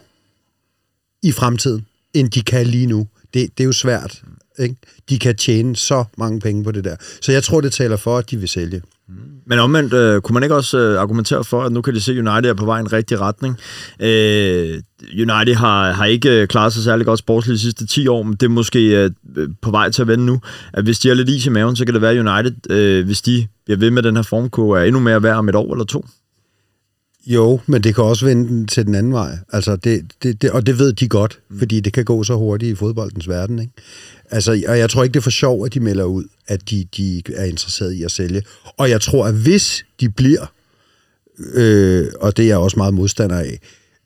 i 1.22 1.32
fremtiden, 1.32 1.86
end 2.14 2.30
de 2.30 2.42
kan 2.42 2.66
lige 2.66 2.86
nu? 2.86 3.06
Det, 3.34 3.58
det 3.58 3.64
er 3.64 3.66
jo 3.66 3.72
svært. 3.72 4.22
Ikke? 4.58 4.76
De 5.08 5.18
kan 5.18 5.36
tjene 5.36 5.76
så 5.76 6.04
mange 6.18 6.40
penge 6.40 6.64
på 6.64 6.72
det 6.72 6.84
der. 6.84 6.96
Så 7.20 7.32
jeg 7.32 7.42
tror, 7.42 7.60
det 7.60 7.72
taler 7.72 7.96
for, 7.96 8.18
at 8.18 8.30
de 8.30 8.36
vil 8.36 8.48
sælge. 8.48 8.82
Men 9.46 9.58
omvendt, 9.58 9.94
øh, 9.94 10.20
kunne 10.20 10.34
man 10.34 10.42
ikke 10.42 10.54
også 10.54 10.78
øh, 10.78 11.00
argumentere 11.00 11.44
for, 11.44 11.62
at 11.62 11.72
nu 11.72 11.82
kan 11.82 11.94
de 11.94 12.00
se, 12.00 12.12
at 12.12 12.18
United 12.18 12.50
er 12.50 12.54
på 12.54 12.64
vej 12.64 12.78
i 12.78 12.80
en 12.80 12.92
rigtig 12.92 13.20
retning. 13.20 13.56
Øh, 14.00 14.82
United 15.12 15.54
har, 15.54 15.92
har 15.92 16.04
ikke 16.04 16.40
øh, 16.40 16.48
klaret 16.48 16.72
sig 16.72 16.82
særlig 16.82 17.06
godt 17.06 17.18
sportsligt 17.18 17.54
de 17.54 17.62
sidste 17.62 17.86
10 17.86 18.08
år, 18.08 18.22
men 18.22 18.32
det 18.32 18.42
er 18.42 18.50
måske 18.50 19.04
øh, 19.36 19.48
på 19.62 19.70
vej 19.70 19.90
til 19.90 20.02
at 20.02 20.08
vende 20.08 20.26
nu. 20.26 20.40
At 20.72 20.84
hvis 20.84 20.98
de 20.98 21.08
har 21.08 21.14
lidt 21.14 21.28
is 21.28 21.46
i 21.46 21.50
maven, 21.50 21.76
så 21.76 21.84
kan 21.84 21.94
det 21.94 22.02
være 22.02 22.12
at 22.12 22.26
United, 22.26 22.70
øh, 22.70 23.04
hvis 23.04 23.22
de 23.22 23.46
bliver 23.64 23.78
ved 23.78 23.90
med 23.90 24.02
den 24.02 24.16
her 24.16 24.22
formkurve, 24.22 24.80
er 24.80 24.84
endnu 24.84 25.00
mere 25.00 25.22
værd 25.22 25.36
om 25.36 25.48
et 25.48 25.54
år 25.54 25.72
eller 25.72 25.84
to. 25.84 26.06
Jo, 27.26 27.60
men 27.66 27.82
det 27.82 27.94
kan 27.94 28.04
også 28.04 28.26
vende 28.26 28.66
til 28.66 28.86
den 28.86 28.94
anden 28.94 29.12
vej. 29.12 29.38
Altså 29.52 29.76
det, 29.76 30.02
det, 30.22 30.42
det, 30.42 30.50
og 30.50 30.66
det 30.66 30.78
ved 30.78 30.92
de 30.92 31.08
godt, 31.08 31.38
mm. 31.48 31.58
fordi 31.58 31.80
det 31.80 31.92
kan 31.92 32.04
gå 32.04 32.24
så 32.24 32.34
hurtigt 32.34 32.72
i 32.72 32.74
fodboldens 32.74 33.28
verden. 33.28 33.58
Ikke? 33.58 33.72
Altså, 34.34 34.62
og 34.68 34.78
jeg 34.78 34.90
tror 34.90 35.02
ikke, 35.04 35.14
det 35.14 35.20
er 35.20 35.22
for 35.22 35.30
sjov, 35.30 35.66
at 35.66 35.74
de 35.74 35.80
melder 35.80 36.04
ud, 36.04 36.24
at 36.46 36.70
de, 36.70 36.86
de 36.96 37.22
er 37.34 37.44
interesserede 37.44 37.96
i 37.96 38.02
at 38.02 38.10
sælge. 38.10 38.42
Og 38.76 38.90
jeg 38.90 39.00
tror, 39.00 39.26
at 39.26 39.34
hvis 39.34 39.84
de 40.00 40.08
bliver, 40.10 40.46
øh, 41.54 42.06
og 42.20 42.36
det 42.36 42.42
er 42.42 42.46
jeg 42.46 42.56
også 42.56 42.76
meget 42.76 42.94
modstander 42.94 43.36
af, 43.38 43.60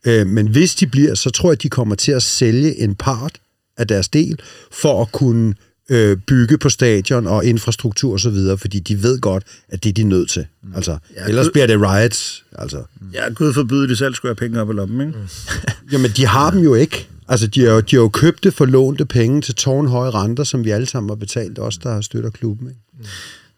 øh, 0.06 0.26
men 0.26 0.48
hvis 0.48 0.74
de 0.74 0.86
bliver, 0.86 1.14
så 1.14 1.30
tror 1.30 1.48
jeg, 1.48 1.52
at 1.52 1.62
de 1.62 1.68
kommer 1.68 1.94
til 1.94 2.12
at 2.12 2.22
sælge 2.22 2.78
en 2.80 2.94
part 2.94 3.32
af 3.76 3.86
deres 3.88 4.08
del, 4.08 4.38
for 4.72 5.02
at 5.02 5.12
kunne 5.12 5.54
øh, 5.90 6.16
bygge 6.26 6.58
på 6.58 6.68
stadion 6.68 7.26
og 7.26 7.44
infrastruktur 7.44 8.12
og 8.12 8.20
så 8.20 8.30
videre, 8.30 8.58
fordi 8.58 8.78
de 8.78 9.02
ved 9.02 9.20
godt, 9.20 9.44
at 9.68 9.84
det 9.84 9.90
er 9.90 9.94
de 9.94 10.02
nødt 10.02 10.30
til. 10.30 10.46
Altså, 10.74 10.98
Ja, 11.16 11.26
ellers 11.28 11.46
Gud- 11.46 11.52
bliver 11.52 11.66
det 11.66 11.80
riots. 11.80 12.44
Altså. 12.52 12.82
Ja, 13.14 13.28
Gud 13.34 13.52
forbyde, 13.52 13.88
de 13.88 13.96
selv 13.96 14.14
skulle 14.14 14.30
have 14.30 14.48
penge 14.48 14.60
op 14.60 14.70
i 14.70 14.72
lommen, 14.72 15.06
ikke? 15.08 15.18
Jamen, 15.92 16.10
de 16.10 16.26
har 16.26 16.50
dem 16.50 16.60
jo 16.60 16.74
ikke. 16.74 17.08
Altså, 17.28 17.46
de 17.46 17.60
har 17.60 17.72
jo, 17.72 17.80
de 17.80 17.96
har 17.96 18.02
jo 18.02 18.08
købt 18.08 18.44
det 18.44 18.54
for 18.54 18.64
lånte 18.64 19.06
penge 19.06 19.40
til 19.40 19.54
tårnhøje 19.54 20.10
renter, 20.10 20.44
som 20.44 20.64
vi 20.64 20.70
alle 20.70 20.86
sammen 20.86 21.10
har 21.10 21.16
betalt, 21.16 21.58
os 21.58 21.78
der 21.78 22.00
støtter 22.00 22.30
klubben. 22.30 22.68
Ikke? 22.68 22.80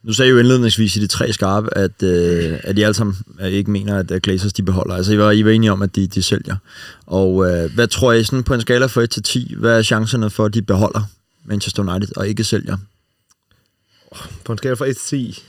Nu 0.03 0.13
sagde 0.13 0.29
I 0.29 0.31
jo 0.31 0.39
indledningsvis 0.39 0.97
i 0.97 1.01
de 1.01 1.07
tre 1.07 1.33
skarpe, 1.33 1.79
at, 1.79 2.03
øh, 2.03 2.59
at 2.65 2.79
I 2.79 2.83
alle 2.83 2.95
sammen 2.95 3.17
ikke 3.45 3.71
mener, 3.71 3.99
at 3.99 4.11
øh, 4.11 4.21
Glazers 4.21 4.53
de 4.53 4.63
beholder. 4.63 4.95
Altså, 4.95 5.13
I 5.13 5.19
var, 5.19 5.31
I 5.31 5.45
var 5.45 5.51
enige 5.51 5.73
om, 5.73 5.83
at 5.83 5.97
de, 5.97 6.07
de 6.07 6.23
sælger. 6.23 6.57
Og 7.07 7.51
øh, 7.51 7.75
hvad 7.75 7.87
tror 7.87 8.13
I 8.13 8.25
sådan 8.25 8.43
på 8.43 8.55
en 8.55 8.61
skala 8.61 8.87
fra 8.87 9.01
1 9.01 9.11
til 9.11 9.23
10, 9.23 9.55
hvad 9.59 9.79
er 9.79 9.83
chancerne 9.83 10.31
for, 10.31 10.45
at 10.45 10.55
de 10.55 10.63
beholder 10.63 11.03
Manchester 11.45 11.83
United 11.83 12.17
og 12.17 12.29
ikke 12.29 12.45
sælger? 12.45 12.77
På 14.45 14.53
en 14.53 14.59
skala 14.59 14.75
fra 14.75 14.87
1 14.87 14.97
til 14.97 15.07
10, 15.07 15.43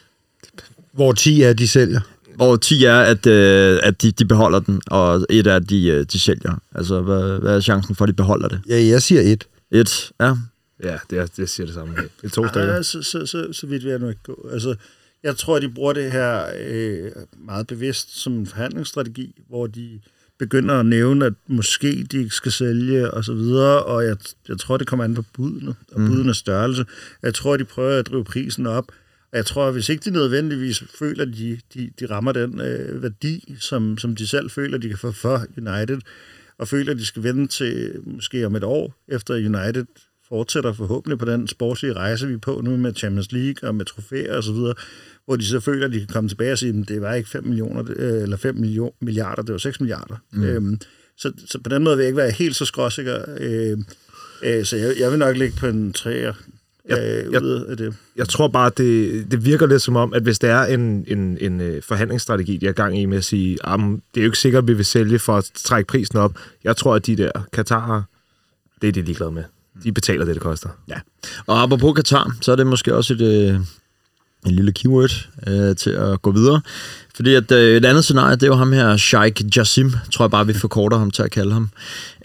Hvor 0.91 1.13
10 1.13 1.41
er, 1.41 1.53
de 1.53 1.67
sælger. 1.67 2.01
Hvor 2.41 2.55
10 2.55 2.83
er, 2.83 2.99
at, 2.99 3.25
øh, 3.25 3.79
at 3.83 4.01
de, 4.01 4.11
de 4.11 4.25
beholder 4.25 4.59
den, 4.59 4.81
og 4.87 5.25
et 5.29 5.47
er, 5.47 5.55
at 5.55 5.69
de, 5.69 5.87
øh, 5.87 6.05
de 6.11 6.19
sælger. 6.19 6.61
Altså, 6.75 7.01
hvad, 7.01 7.39
hvad 7.39 7.55
er 7.55 7.61
chancen 7.61 7.95
for, 7.95 8.05
at 8.05 8.07
de 8.07 8.13
beholder 8.13 8.47
det? 8.47 8.61
Ja, 8.69 8.83
jeg 8.83 9.01
siger 9.01 9.21
et. 9.21 9.47
Et, 9.71 10.11
ja. 10.19 10.35
Ja, 10.83 10.97
det, 11.09 11.19
er, 11.19 11.25
det 11.25 11.49
siger 11.49 11.65
det 11.65 11.75
samme. 11.75 11.95
Det 12.21 12.23
er 12.23 12.29
to 12.29 12.47
stykker. 12.47 12.73
Ja, 12.73 12.83
så, 12.83 13.03
så, 13.03 13.25
så, 13.25 13.47
så 13.51 13.67
vidt 13.67 13.83
vil 13.83 13.89
jeg 13.89 13.99
nu 13.99 14.09
ikke 14.09 14.23
gå. 14.23 14.49
Altså, 14.51 14.75
jeg 15.23 15.37
tror, 15.37 15.55
at 15.55 15.61
de 15.61 15.69
bruger 15.69 15.93
det 15.93 16.11
her 16.11 16.45
øh, 16.67 17.11
meget 17.45 17.67
bevidst 17.67 18.21
som 18.21 18.33
en 18.33 18.47
forhandlingsstrategi, 18.47 19.41
hvor 19.49 19.67
de 19.67 19.99
begynder 20.39 20.79
at 20.79 20.85
nævne, 20.85 21.25
at 21.25 21.33
måske 21.47 22.07
de 22.11 22.17
ikke 22.17 22.35
skal 22.35 22.51
sælge 22.51 23.11
og 23.11 23.25
så 23.25 23.33
videre, 23.33 23.83
og 23.83 24.05
jeg, 24.05 24.17
jeg 24.47 24.57
tror, 24.57 24.77
det 24.77 24.87
kommer 24.87 25.03
an 25.03 25.15
på 25.15 25.23
budene 25.33 25.75
og 25.91 25.97
budenes 25.97 26.37
størrelse. 26.37 26.85
Jeg 27.23 27.33
tror, 27.33 27.57
de 27.57 27.65
prøver 27.65 27.99
at 27.99 28.07
drive 28.07 28.23
prisen 28.23 28.67
op, 28.67 28.85
og 29.31 29.37
jeg 29.37 29.45
tror, 29.45 29.67
at 29.67 29.73
hvis 29.73 29.89
ikke 29.89 30.09
de 30.09 30.11
nødvendigvis 30.11 30.83
føler, 30.99 31.25
at 31.25 31.33
de, 31.37 31.59
de, 31.73 31.91
de 31.99 32.05
rammer 32.05 32.31
den 32.31 32.61
øh, 32.61 33.03
værdi, 33.03 33.55
som, 33.59 33.97
som 33.97 34.15
de 34.15 34.27
selv 34.27 34.49
føler, 34.49 34.77
de 34.77 34.89
kan 34.89 34.97
få 34.97 35.11
for 35.11 35.45
United, 35.57 35.99
og 36.57 36.67
føler, 36.67 36.91
at 36.91 36.97
de 36.97 37.05
skal 37.05 37.23
vende 37.23 37.47
til 37.47 37.99
måske 38.05 38.45
om 38.45 38.55
et 38.55 38.63
år, 38.63 39.03
efter 39.07 39.33
United 39.33 39.85
fortsætter 40.29 40.73
forhåbentlig 40.73 41.19
på 41.19 41.25
den 41.25 41.47
sportslige 41.47 41.93
rejse, 41.93 42.27
vi 42.27 42.33
er 42.33 42.37
på 42.37 42.61
nu 42.63 42.77
med 42.77 42.93
Champions 42.95 43.31
League 43.31 43.69
og 43.69 43.75
med 43.75 43.85
trofæer 43.85 44.37
osv., 44.37 44.55
hvor 45.25 45.35
de 45.35 45.45
så 45.45 45.59
føler, 45.59 45.85
at 45.85 45.91
de 45.91 45.99
kan 45.99 46.07
komme 46.07 46.29
tilbage 46.29 46.51
og 46.51 46.57
sige, 46.57 46.79
at 46.81 46.87
det 46.87 47.01
var 47.01 47.13
ikke 47.13 47.29
5, 47.29 47.43
millioner, 47.43 47.83
øh, 47.95 48.21
eller 48.21 48.37
5 48.37 48.55
million, 48.55 48.91
milliarder, 49.01 49.41
det 49.41 49.51
var 49.51 49.57
6 49.57 49.79
milliarder. 49.79 50.15
Mm. 50.31 50.43
Øhm, 50.43 50.79
så, 51.17 51.31
så 51.47 51.59
på 51.59 51.69
den 51.69 51.83
måde 51.83 51.97
vil 51.97 52.03
jeg 52.03 52.09
ikke 52.09 52.17
være 52.17 52.31
helt 52.31 52.55
så 52.55 52.65
skråsikker. 52.65 53.25
Øh, 53.37 53.77
øh, 54.43 54.65
så 54.65 54.77
jeg, 54.77 54.95
jeg 54.99 55.11
vil 55.11 55.19
nok 55.19 55.37
ligge 55.37 55.55
på 55.57 55.67
en 55.67 55.95
3'er 55.97 56.33
jeg, 56.97 57.23
jeg, 57.31 57.41
af 57.67 57.77
det. 57.77 57.93
Jeg 58.15 58.29
tror 58.29 58.47
bare, 58.47 58.71
det, 58.77 59.25
det 59.31 59.45
virker 59.45 59.67
lidt 59.67 59.81
som 59.81 59.95
om, 59.95 60.13
at 60.13 60.23
hvis 60.23 60.39
der 60.39 60.53
er 60.53 60.73
en, 60.73 61.05
en, 61.07 61.37
en 61.41 61.61
øh, 61.61 61.81
forhandlingsstrategi, 61.83 62.57
de 62.57 62.67
er 62.67 62.71
gang 62.71 62.99
i 62.99 63.05
med 63.05 63.17
at 63.17 63.23
sige, 63.23 63.57
at 63.63 63.79
det 63.79 64.19
er 64.19 64.21
jo 64.21 64.25
ikke 64.25 64.37
sikkert, 64.37 64.63
at 64.63 64.67
vi 64.67 64.73
vil 64.73 64.85
sælge 64.85 65.19
for 65.19 65.37
at 65.37 65.51
trække 65.55 65.87
prisen 65.87 66.17
op. 66.17 66.35
Jeg 66.63 66.77
tror, 66.77 66.95
at 66.95 67.05
de 67.05 67.15
der 67.15 67.31
Katarer, 67.53 68.01
det 68.81 68.87
er 68.87 68.91
de 68.91 69.01
ligeglade 69.01 69.31
med. 69.31 69.43
De 69.83 69.91
betaler 69.91 70.25
det, 70.25 70.35
det 70.35 70.43
koster. 70.43 70.69
Ja. 70.89 70.95
Og 71.47 71.61
apropos 71.61 71.95
Katar, 71.95 72.35
så 72.41 72.51
er 72.51 72.55
det 72.55 72.67
måske 72.67 72.95
også 72.95 73.13
et, 73.13 73.21
øh, 73.21 73.59
en 74.45 74.51
lille 74.51 74.71
keyword 74.71 75.29
øh, 75.47 75.75
til 75.75 75.89
at 75.89 76.21
gå 76.21 76.31
videre. 76.31 76.61
Fordi 77.15 77.35
at, 77.35 77.51
øh, 77.51 77.77
et 77.77 77.85
andet 77.85 78.03
scenarie, 78.03 78.35
det 78.35 78.43
er 78.43 78.47
jo 78.47 78.55
ham 78.55 78.73
her, 78.73 78.97
Sheikh 78.97 79.57
Jassim, 79.57 79.93
tror 80.11 80.25
jeg 80.25 80.31
bare, 80.31 80.47
vi 80.47 80.53
forkorter 80.53 80.97
ham 80.97 81.11
til 81.11 81.23
at 81.23 81.31
kalde 81.31 81.53
ham. 81.53 81.69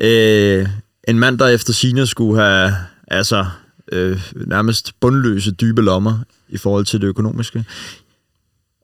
Øh, 0.00 0.68
en 1.08 1.18
mand, 1.18 1.38
der 1.38 1.46
efter 1.46 1.72
sine 1.72 2.06
skulle 2.06 2.42
have 2.42 2.74
altså, 3.08 3.46
øh, 3.92 4.32
nærmest 4.46 4.92
bundløse, 5.00 5.50
dybe 5.50 5.82
lommer 5.82 6.18
i 6.48 6.56
forhold 6.58 6.84
til 6.84 7.00
det 7.00 7.06
økonomiske. 7.06 7.64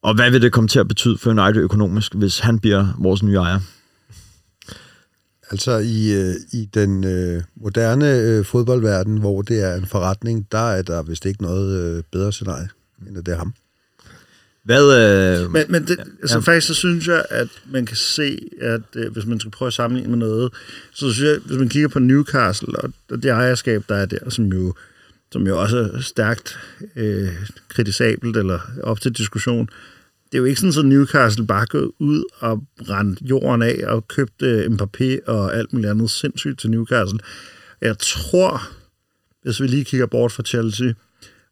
Og 0.03 0.15
hvad 0.15 0.31
vil 0.31 0.43
det 0.43 0.53
komme 0.53 0.69
til 0.69 0.79
at 0.79 0.89
betyde 0.89 1.19
for 1.19 1.31
United 1.31 1.63
økonomisk, 1.63 2.15
hvis 2.15 2.39
han 2.39 2.59
bliver 2.59 2.87
vores 2.99 3.23
nye 3.23 3.37
ejer? 3.37 3.61
Altså 5.51 5.79
i, 5.79 6.13
øh, 6.13 6.35
i 6.53 6.69
den 6.75 7.05
øh, 7.05 7.43
moderne 7.57 8.19
øh, 8.19 8.45
fodboldverden, 8.45 9.19
hvor 9.19 9.43
det 9.43 9.61
er 9.61 9.75
en 9.75 9.87
forretning, 9.87 10.47
der 10.53 10.71
er 10.71 10.83
der 10.83 11.03
vist 11.03 11.27
ikke 11.27 11.43
noget 11.43 11.97
øh, 11.97 12.03
bedre 12.13 12.33
scenarie, 12.33 12.69
end 13.09 13.19
at 13.19 13.27
det 13.27 13.33
er 13.35 13.39
ham. 13.39 13.55
Hvad, 14.65 14.83
øh, 15.43 15.51
Men, 15.53 15.65
men 15.69 15.87
det, 15.87 15.99
altså 16.23 16.37
Ja. 16.37 16.41
faktisk 16.41 16.67
så 16.67 16.75
synes 16.75 17.07
jeg, 17.09 17.25
at 17.31 17.49
man 17.71 17.87
kan 17.87 17.97
se, 17.97 18.39
at 18.61 18.81
øh, 18.97 19.13
hvis 19.13 19.27
man 19.27 19.41
skal 19.41 19.51
prøve 19.51 19.67
at 19.67 19.73
sammenligne 19.73 20.11
med 20.11 20.19
noget, 20.19 20.53
så 20.95 21.13
synes 21.13 21.31
jeg, 21.31 21.39
hvis 21.45 21.59
man 21.59 21.69
kigger 21.69 21.89
på 21.89 21.99
Newcastle 21.99 22.79
og 22.79 22.91
og 23.11 23.23
det 23.23 23.31
ejerskab, 23.31 23.85
der 23.89 23.95
er 23.97 24.07
der, 24.07 24.31
som 24.31 24.45
jo, 24.45 24.75
som 25.33 25.47
jo 25.47 25.61
også 25.61 25.91
er 25.95 26.01
stærkt 26.01 26.59
øh, 26.97 27.29
kritisabelt 27.69 28.37
eller 28.37 28.59
op 28.83 29.01
til 29.01 29.13
diskussion, 29.13 29.69
det 30.33 30.39
er 30.39 30.39
jo 30.39 30.45
ikke 30.45 30.61
sådan, 30.61 30.79
at 30.79 30.87
Newcastle 30.87 31.47
bare 31.47 31.67
gået 31.67 31.91
ud 31.99 32.25
og 32.39 32.63
brændt 32.87 33.21
jorden 33.21 33.63
af 33.63 33.81
og 33.87 34.09
købte 34.09 34.67
Mbappé 34.67 35.27
og 35.27 35.57
alt 35.57 35.73
muligt 35.73 35.91
andet 35.91 36.11
sindssygt 36.11 36.61
til 36.61 36.71
Newcastle. 36.71 37.19
Jeg 37.81 37.99
tror, 37.99 38.63
hvis 39.43 39.61
vi 39.61 39.67
lige 39.67 39.85
kigger 39.85 40.07
bort 40.07 40.33
fra 40.33 40.43
Chelsea, 40.43 40.93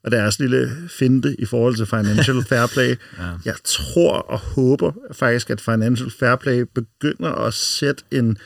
og 0.05 0.11
deres 0.11 0.39
lille 0.39 0.71
finte 0.89 1.37
i 1.39 1.45
forhold 1.45 1.77
til 1.77 1.87
Financial 1.87 2.43
Fair 2.49 2.67
Play. 2.67 2.89
ja. 3.19 3.31
Jeg 3.45 3.55
tror 3.65 4.13
og 4.13 4.39
håber 4.39 4.93
faktisk, 5.13 5.51
at 5.51 5.61
Financial 5.61 6.11
Fair 6.11 6.37
Play 6.37 6.65
begynder 6.75 7.31
at 7.31 7.55
sætte 7.55 8.03
en, 8.11 8.39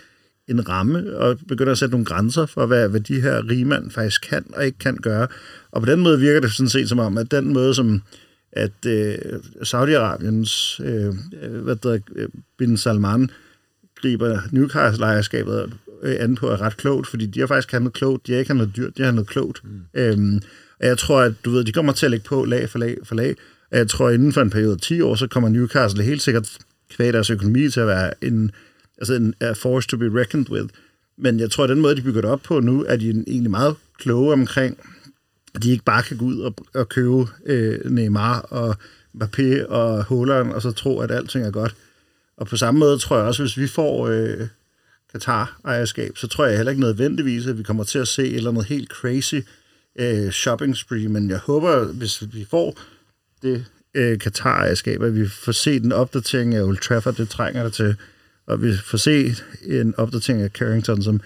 en 0.49 0.69
ramme, 0.69 1.17
og 1.17 1.39
begynder 1.49 1.73
at 1.73 1.79
sætte 1.79 1.93
nogle 1.93 2.05
grænser 2.05 2.47
for, 2.47 2.67
hvad, 2.67 2.89
hvad 2.89 3.01
de 3.01 3.21
her 3.21 3.49
rigmænd 3.51 3.91
faktisk 3.91 4.23
kan 4.29 4.45
og 4.57 4.67
ikke 4.67 4.79
kan 4.79 4.97
gøre. 4.97 5.29
Og 5.71 5.83
på 5.83 5.91
den 5.91 6.01
måde 6.01 6.21
virker 6.21 6.41
det 6.41 6.53
sådan 6.53 6.69
set 6.69 6.89
som 6.89 6.99
om, 6.99 7.19
at 7.19 7.31
den 7.31 7.53
måde, 7.53 7.75
som 7.75 8.03
at 8.53 8.87
øh, 8.87 9.19
Saudi-Arabiens 9.63 10.83
øh, 10.85 11.15
øh, 11.43 11.63
hvad 11.63 11.77
der, 11.77 11.99
øh, 12.17 12.29
Bin 12.59 12.77
Salman 12.77 13.31
griber 13.97 14.39
Newcastle-ejerskabet 14.53 15.73
an 16.03 16.35
på 16.35 16.49
er 16.49 16.61
ret 16.61 16.77
klogt, 16.77 17.07
fordi 17.07 17.27
de 17.27 17.41
har 17.41 17.47
faktisk 17.47 17.73
handlet 17.73 17.93
klogt. 17.93 18.27
De 18.27 18.33
har 18.33 18.39
ikke 18.39 18.51
handlet 18.51 18.77
dyrt, 18.77 18.97
de 18.97 19.03
har 19.03 19.07
handlet 19.07 19.27
klogt. 19.27 19.61
Mm. 19.65 19.81
Øhm, 19.95 20.41
og 20.81 20.87
jeg 20.87 20.99
tror, 20.99 21.21
at 21.21 21.33
du 21.45 21.51
ved, 21.51 21.65
de 21.65 21.73
kommer 21.73 21.93
til 21.93 22.07
at 22.07 22.11
lægge 22.11 22.25
på 22.25 22.45
lag 22.45 22.71
for 22.71 22.79
lag 22.79 22.97
for 23.05 23.15
lag. 23.15 23.37
Og 23.71 23.79
jeg 23.79 23.89
tror, 23.89 24.09
at 24.09 24.15
inden 24.15 24.33
for 24.33 24.41
en 24.41 24.51
periode 24.51 24.73
af 24.73 24.81
10 24.81 25.01
år, 25.01 25.15
så 25.15 25.27
kommer 25.27 25.49
Newcastle 25.49 26.03
helt 26.03 26.23
sikkert 26.23 26.59
kvæg 26.91 27.13
deres 27.13 27.31
økonomi 27.31 27.71
til 27.71 27.81
at 27.81 27.87
være 27.87 28.25
en, 28.25 28.51
altså 28.99 29.15
en 29.15 29.35
a 29.41 29.53
force 29.53 29.89
to 29.89 29.97
be 29.97 30.21
reckoned 30.21 30.51
with. 30.51 30.75
Men 31.17 31.41
jeg 31.41 31.51
tror, 31.51 31.65
at 31.65 31.71
den 31.71 31.81
måde, 31.81 31.97
de 31.97 32.03
bygger 32.03 32.21
det 32.21 32.31
op 32.31 32.43
på 32.43 32.61
nu, 32.61 32.85
er 32.85 32.97
de 32.97 33.11
egentlig 33.11 33.51
meget 33.51 33.77
kloge 33.99 34.33
omkring, 34.33 34.79
at 35.55 35.63
de 35.63 35.71
ikke 35.71 35.85
bare 35.85 36.03
kan 36.03 36.17
gå 36.17 36.25
ud 36.25 36.39
og, 36.39 36.55
og 36.75 36.89
købe 36.89 37.27
øh, 37.47 37.91
Neymar 37.91 38.41
og 38.41 38.77
Mbappé 39.17 39.67
og 39.67 40.05
Haaland, 40.05 40.53
og 40.53 40.63
så 40.63 40.73
tro, 40.73 41.01
at 41.01 41.11
alting 41.11 41.47
er 41.47 41.51
godt. 41.51 41.75
Og 42.37 42.47
på 42.47 42.57
samme 42.57 42.79
måde 42.79 42.99
tror 42.99 43.17
jeg 43.17 43.27
også, 43.27 43.43
hvis 43.43 43.57
vi 43.57 43.67
får 43.67 44.09
øh, 44.09 44.47
Qatar-ejerskab, 45.13 46.17
så 46.17 46.27
tror 46.27 46.47
jeg 46.47 46.57
heller 46.57 46.71
ikke 46.71 46.83
nødvendigvis, 46.83 47.47
at 47.47 47.59
vi 47.59 47.63
kommer 47.63 47.85
til 47.85 47.99
at 47.99 48.09
se 48.09 48.23
et 48.23 48.35
eller 48.35 48.51
andet 48.51 48.65
helt 48.65 48.89
crazy 48.89 49.35
øh, 49.97 50.31
shopping 50.31 50.77
spree, 50.77 51.09
men 51.09 51.31
jeg 51.31 51.39
håber, 51.39 51.85
hvis 51.85 52.23
vi 52.33 52.47
får 52.51 52.79
det 53.43 53.65
øh, 53.95 54.19
Qatar-ejerskab, 54.19 55.03
at 55.03 55.15
vi 55.15 55.29
får 55.29 55.53
set 55.53 55.83
en 55.83 55.93
opdatering 55.93 56.55
af 56.55 56.63
Old 56.63 56.79
Trafford, 56.79 57.15
det 57.15 57.29
trænger 57.29 57.63
der 57.63 57.71
til, 57.71 57.97
og 58.47 58.63
vi 58.63 58.73
får 58.85 58.99
set 58.99 59.45
en 59.67 59.95
opdatering 59.97 60.43
af 60.43 60.51
Carrington, 60.51 61.03
som, 61.03 61.21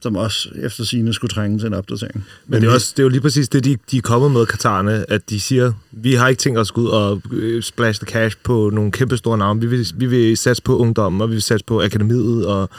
som 0.00 0.16
også 0.16 0.48
efter 0.62 0.84
sine 0.84 1.14
skulle 1.14 1.34
trænge 1.34 1.58
til 1.58 1.66
en 1.66 1.74
opdatering. 1.74 2.26
Men 2.46 2.62
det 2.62 2.68
er, 2.68 2.72
også, 2.72 2.92
det 2.96 2.98
er 2.98 3.02
jo 3.02 3.08
lige 3.08 3.20
præcis 3.20 3.48
det, 3.48 3.64
de, 3.64 3.76
de 3.90 3.96
er 3.96 4.02
kommet 4.02 4.30
med, 4.30 4.46
Katarerne, 4.46 5.04
at 5.10 5.30
de 5.30 5.40
siger, 5.40 5.72
vi 5.90 6.14
har 6.14 6.28
ikke 6.28 6.40
tænkt 6.40 6.58
os 6.58 6.70
at 6.70 6.74
gå 6.74 6.80
ud 6.80 6.88
og 6.88 7.22
øh, 7.32 7.62
splash 7.62 8.00
the 8.00 8.06
cash 8.12 8.36
på 8.44 8.70
nogle 8.72 8.92
kæmpe 8.92 9.16
store 9.16 9.38
navne. 9.38 9.60
Vi 9.60 9.66
vil, 9.66 9.86
vi 9.94 10.06
vil 10.06 10.36
satse 10.36 10.62
på 10.62 10.78
ungdom, 10.78 11.20
og 11.20 11.28
vi 11.28 11.34
vil 11.34 11.42
satse 11.42 11.64
på 11.64 11.82
akademiet, 11.82 12.46
og 12.46 12.70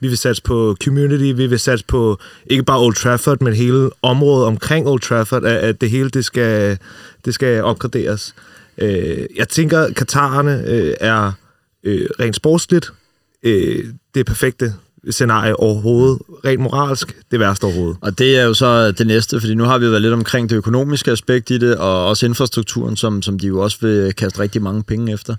vi 0.00 0.08
vil 0.08 0.18
satse 0.18 0.42
på 0.42 0.76
community, 0.84 1.36
vi 1.36 1.46
vil 1.46 1.58
satse 1.58 1.84
på 1.84 2.18
ikke 2.46 2.62
bare 2.62 2.80
Old 2.80 2.94
Trafford, 2.94 3.40
men 3.40 3.52
hele 3.52 3.90
området 4.02 4.46
omkring 4.46 4.86
Old 4.86 5.00
Trafford, 5.00 5.44
at, 5.44 5.56
at 5.56 5.80
det 5.80 5.90
hele 5.90 6.10
det 6.10 6.24
skal, 6.24 6.78
det 7.24 7.34
skal 7.34 7.62
opgraderes. 7.62 8.34
Øh, 8.78 9.26
jeg 9.36 9.48
tænker, 9.48 9.92
Katarerne 9.92 10.64
øh, 10.66 10.94
er 11.00 11.32
øh, 11.84 12.08
rent 12.20 12.36
sportsligt 12.36 12.92
øh, 13.46 13.84
det 14.14 14.26
perfekte 14.26 14.74
scenarie 15.10 15.60
overhovedet. 15.60 16.18
Rent 16.44 16.60
moralsk, 16.60 17.16
det 17.30 17.40
værste 17.40 17.64
overhovedet. 17.64 17.96
Og 18.00 18.18
det 18.18 18.38
er 18.38 18.44
jo 18.44 18.54
så 18.54 18.92
det 18.92 19.06
næste, 19.06 19.40
fordi 19.40 19.54
nu 19.54 19.64
har 19.64 19.78
vi 19.78 19.84
jo 19.84 19.90
været 19.90 20.02
lidt 20.02 20.14
omkring 20.14 20.50
det 20.50 20.56
økonomiske 20.56 21.10
aspekt 21.10 21.50
i 21.50 21.58
det, 21.58 21.76
og 21.76 22.06
også 22.06 22.26
infrastrukturen, 22.26 22.96
som, 22.96 23.22
som 23.22 23.38
de 23.38 23.46
jo 23.46 23.60
også 23.60 23.78
vil 23.80 24.12
kaste 24.12 24.38
rigtig 24.38 24.62
mange 24.62 24.82
penge 24.82 25.12
efter. 25.12 25.34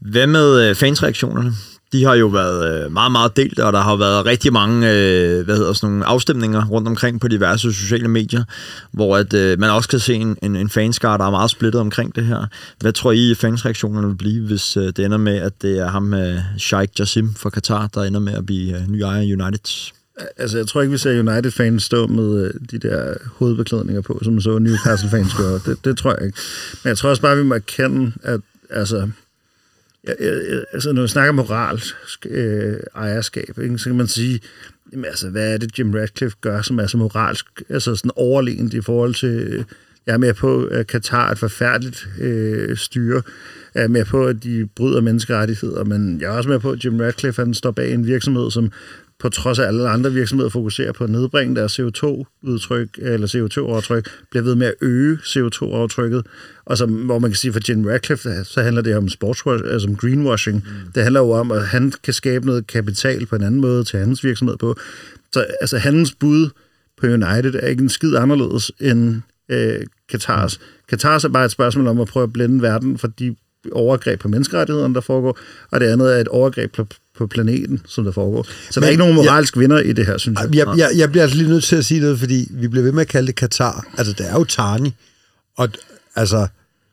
Hvad 0.00 0.26
med 0.26 0.68
øh, 0.68 0.74
fansreaktionerne? 0.74 1.52
De 1.96 2.04
har 2.04 2.14
jo 2.14 2.26
været 2.26 2.84
øh, 2.84 2.92
meget, 2.92 3.12
meget 3.12 3.36
delt, 3.36 3.58
og 3.58 3.72
der 3.72 3.80
har 3.80 3.96
været 3.96 4.26
rigtig 4.26 4.52
mange 4.52 4.76
øh, 4.76 5.44
hvad 5.44 5.56
hedder, 5.56 5.72
sådan 5.72 5.90
nogle 5.90 6.04
afstemninger 6.04 6.66
rundt 6.66 6.88
omkring 6.88 7.20
på 7.20 7.28
diverse 7.28 7.72
sociale 7.72 8.08
medier, 8.08 8.44
hvor 8.92 9.16
at, 9.16 9.34
øh, 9.34 9.58
man 9.60 9.70
også 9.70 9.88
kan 9.88 9.98
se 9.98 10.14
en, 10.14 10.36
en, 10.42 10.56
en 10.56 10.68
fanskar, 10.68 11.16
der 11.16 11.24
er 11.24 11.30
meget 11.30 11.50
splittet 11.50 11.80
omkring 11.80 12.16
det 12.16 12.24
her. 12.24 12.46
Hvad 12.80 12.92
tror 12.92 13.12
I, 13.12 13.34
fansreaktionerne 13.34 14.06
vil 14.08 14.14
blive, 14.14 14.46
hvis 14.46 14.76
øh, 14.76 14.82
det 14.84 14.98
ender 14.98 15.18
med, 15.18 15.36
at 15.36 15.62
det 15.62 15.78
er 15.78 15.86
ham, 15.86 16.14
øh, 16.14 16.38
Sheikh 16.58 16.92
Jassim 16.98 17.34
fra 17.34 17.50
Katar, 17.50 17.86
der 17.94 18.02
ender 18.02 18.20
med 18.20 18.32
at 18.32 18.46
blive 18.46 18.76
øh, 18.76 18.88
ny 18.88 19.00
ejer 19.00 19.20
af 19.20 19.46
United? 19.46 19.92
Altså, 20.36 20.58
jeg 20.58 20.66
tror 20.66 20.80
ikke, 20.80 20.92
vi 20.92 20.98
ser 20.98 21.20
United-fans 21.20 21.82
stå 21.82 22.06
med 22.06 22.44
øh, 22.44 22.54
de 22.70 22.88
der 22.88 23.14
hovedbeklædninger 23.36 24.02
på, 24.02 24.20
som 24.22 24.40
så 24.40 24.58
Newcastle-fans 24.58 25.34
gør. 25.40 25.58
Det, 25.58 25.84
det 25.84 25.98
tror 25.98 26.14
jeg 26.18 26.26
ikke. 26.26 26.38
Men 26.84 26.88
jeg 26.88 26.98
tror 26.98 27.10
også 27.10 27.22
bare, 27.22 27.36
vi 27.36 27.42
må 27.42 27.54
erkende, 27.54 28.12
at 28.22 28.40
altså, 28.70 29.08
altså 30.72 30.92
når 30.92 31.02
man 31.02 31.08
snakker 31.08 31.32
moralsk 31.32 32.26
øh, 32.30 32.76
ejerskab, 32.94 33.58
ikke, 33.62 33.78
så 33.78 33.84
kan 33.84 33.96
man 33.96 34.06
sige, 34.06 34.40
jamen, 34.92 35.04
altså, 35.04 35.30
hvad 35.30 35.54
er 35.54 35.58
det, 35.58 35.78
Jim 35.78 35.94
Radcliffe 35.94 36.36
gør, 36.40 36.62
som 36.62 36.78
er 36.78 36.86
så 36.86 36.96
moralsk, 36.96 37.62
altså 37.68 37.96
sådan 37.96 38.10
overlegent 38.16 38.74
i 38.74 38.80
forhold 38.80 39.14
til, 39.14 39.28
øh, 39.28 39.64
jeg 40.06 40.12
er 40.12 40.18
med 40.18 40.34
på, 40.34 40.64
at 40.64 40.86
Katar 40.86 41.28
er 41.28 41.32
et 41.32 41.38
forfærdeligt 41.38 42.08
øh, 42.20 42.76
styre, 42.76 43.22
jeg 43.74 43.84
er 43.84 43.88
med 43.88 44.04
på, 44.04 44.26
at 44.26 44.44
de 44.44 44.68
bryder 44.76 45.00
menneskerettigheder, 45.00 45.84
men 45.84 46.20
jeg 46.20 46.26
er 46.26 46.36
også 46.36 46.48
med 46.48 46.58
på, 46.58 46.70
at 46.70 46.84
Jim 46.84 47.00
Radcliffe 47.00 47.42
han 47.42 47.54
står 47.54 47.70
bag 47.70 47.92
en 47.92 48.06
virksomhed, 48.06 48.50
som 48.50 48.72
på 49.18 49.28
trods 49.28 49.58
af 49.58 49.66
alle 49.66 49.88
andre 49.88 50.12
virksomheder 50.12 50.50
fokuserer 50.50 50.92
på 50.92 51.04
at 51.04 51.10
nedbringe 51.10 51.56
deres 51.56 51.80
CO2-udtryk, 51.80 52.88
eller 52.98 53.26
CO2-overtryk, 53.26 54.10
bliver 54.30 54.42
ved 54.42 54.54
med 54.54 54.66
at 54.66 54.74
øge 54.80 55.18
CO2-overtrykket. 55.22 56.26
Og 56.64 56.78
som, 56.78 56.90
hvor 56.90 57.18
man 57.18 57.30
kan 57.30 57.36
sige 57.36 57.52
for 57.52 57.60
Jim 57.68 57.84
Ratcliffe, 57.84 58.44
så 58.44 58.62
handler 58.62 58.82
det 58.82 58.96
om 58.96 59.08
sportswash, 59.08 59.64
altså 59.66 59.88
om 59.88 59.96
greenwashing. 59.96 60.56
Mm. 60.56 60.92
Det 60.92 61.02
handler 61.02 61.20
jo 61.20 61.30
om, 61.30 61.50
at 61.50 61.66
han 61.66 61.92
kan 62.04 62.14
skabe 62.14 62.46
noget 62.46 62.66
kapital 62.66 63.26
på 63.26 63.36
en 63.36 63.42
anden 63.42 63.60
måde 63.60 63.84
til 63.84 63.98
hans 63.98 64.24
virksomhed 64.24 64.56
på. 64.56 64.76
Så 65.32 65.46
altså, 65.60 65.78
hans 65.78 66.14
bud 66.14 66.50
på 67.00 67.06
United 67.06 67.54
er 67.54 67.66
ikke 67.66 67.82
en 67.82 67.88
skid 67.88 68.16
anderledes 68.16 68.72
end 68.80 69.22
øh, 69.48 69.80
Katars. 70.10 70.60
Katars 70.88 71.24
er 71.24 71.28
bare 71.28 71.44
et 71.44 71.50
spørgsmål 71.50 71.86
om 71.86 72.00
at 72.00 72.08
prøve 72.08 72.24
at 72.24 72.32
blænde 72.32 72.62
verden 72.62 72.98
for 72.98 73.08
de 73.08 73.36
overgreb 73.72 74.20
på 74.20 74.28
menneskerettighederne, 74.28 74.94
der 74.94 75.00
foregår, 75.00 75.38
og 75.70 75.80
det 75.80 75.86
andet 75.86 76.16
er 76.16 76.20
et 76.20 76.28
overgreb 76.28 76.72
på, 76.72 76.86
på 77.18 77.26
planeten, 77.26 77.82
som 77.86 78.04
der 78.04 78.12
foregår. 78.12 78.42
Så 78.42 78.80
Men, 78.80 78.82
der 78.82 78.86
er 78.86 78.90
ikke 78.90 79.00
nogen 79.00 79.14
moralsk 79.14 79.56
ja, 79.56 79.60
vinder 79.60 79.80
i 79.80 79.92
det 79.92 80.06
her, 80.06 80.18
synes 80.18 80.40
jeg. 80.40 80.54
Jeg, 80.54 80.78
jeg. 80.78 80.90
jeg 80.96 81.10
bliver 81.10 81.22
altså 81.22 81.38
lige 81.38 81.48
nødt 81.48 81.64
til 81.64 81.76
at 81.76 81.84
sige 81.84 82.00
noget, 82.00 82.18
fordi 82.18 82.48
vi 82.50 82.68
bliver 82.68 82.82
ved 82.82 82.92
med 82.92 83.00
at 83.00 83.08
kalde 83.08 83.26
det 83.26 83.34
Katar. 83.34 83.86
Altså, 83.98 84.12
det 84.12 84.30
er 84.30 84.34
jo 84.34 84.44
Tani. 84.44 84.94
Og 85.56 85.68
altså, 86.16 86.46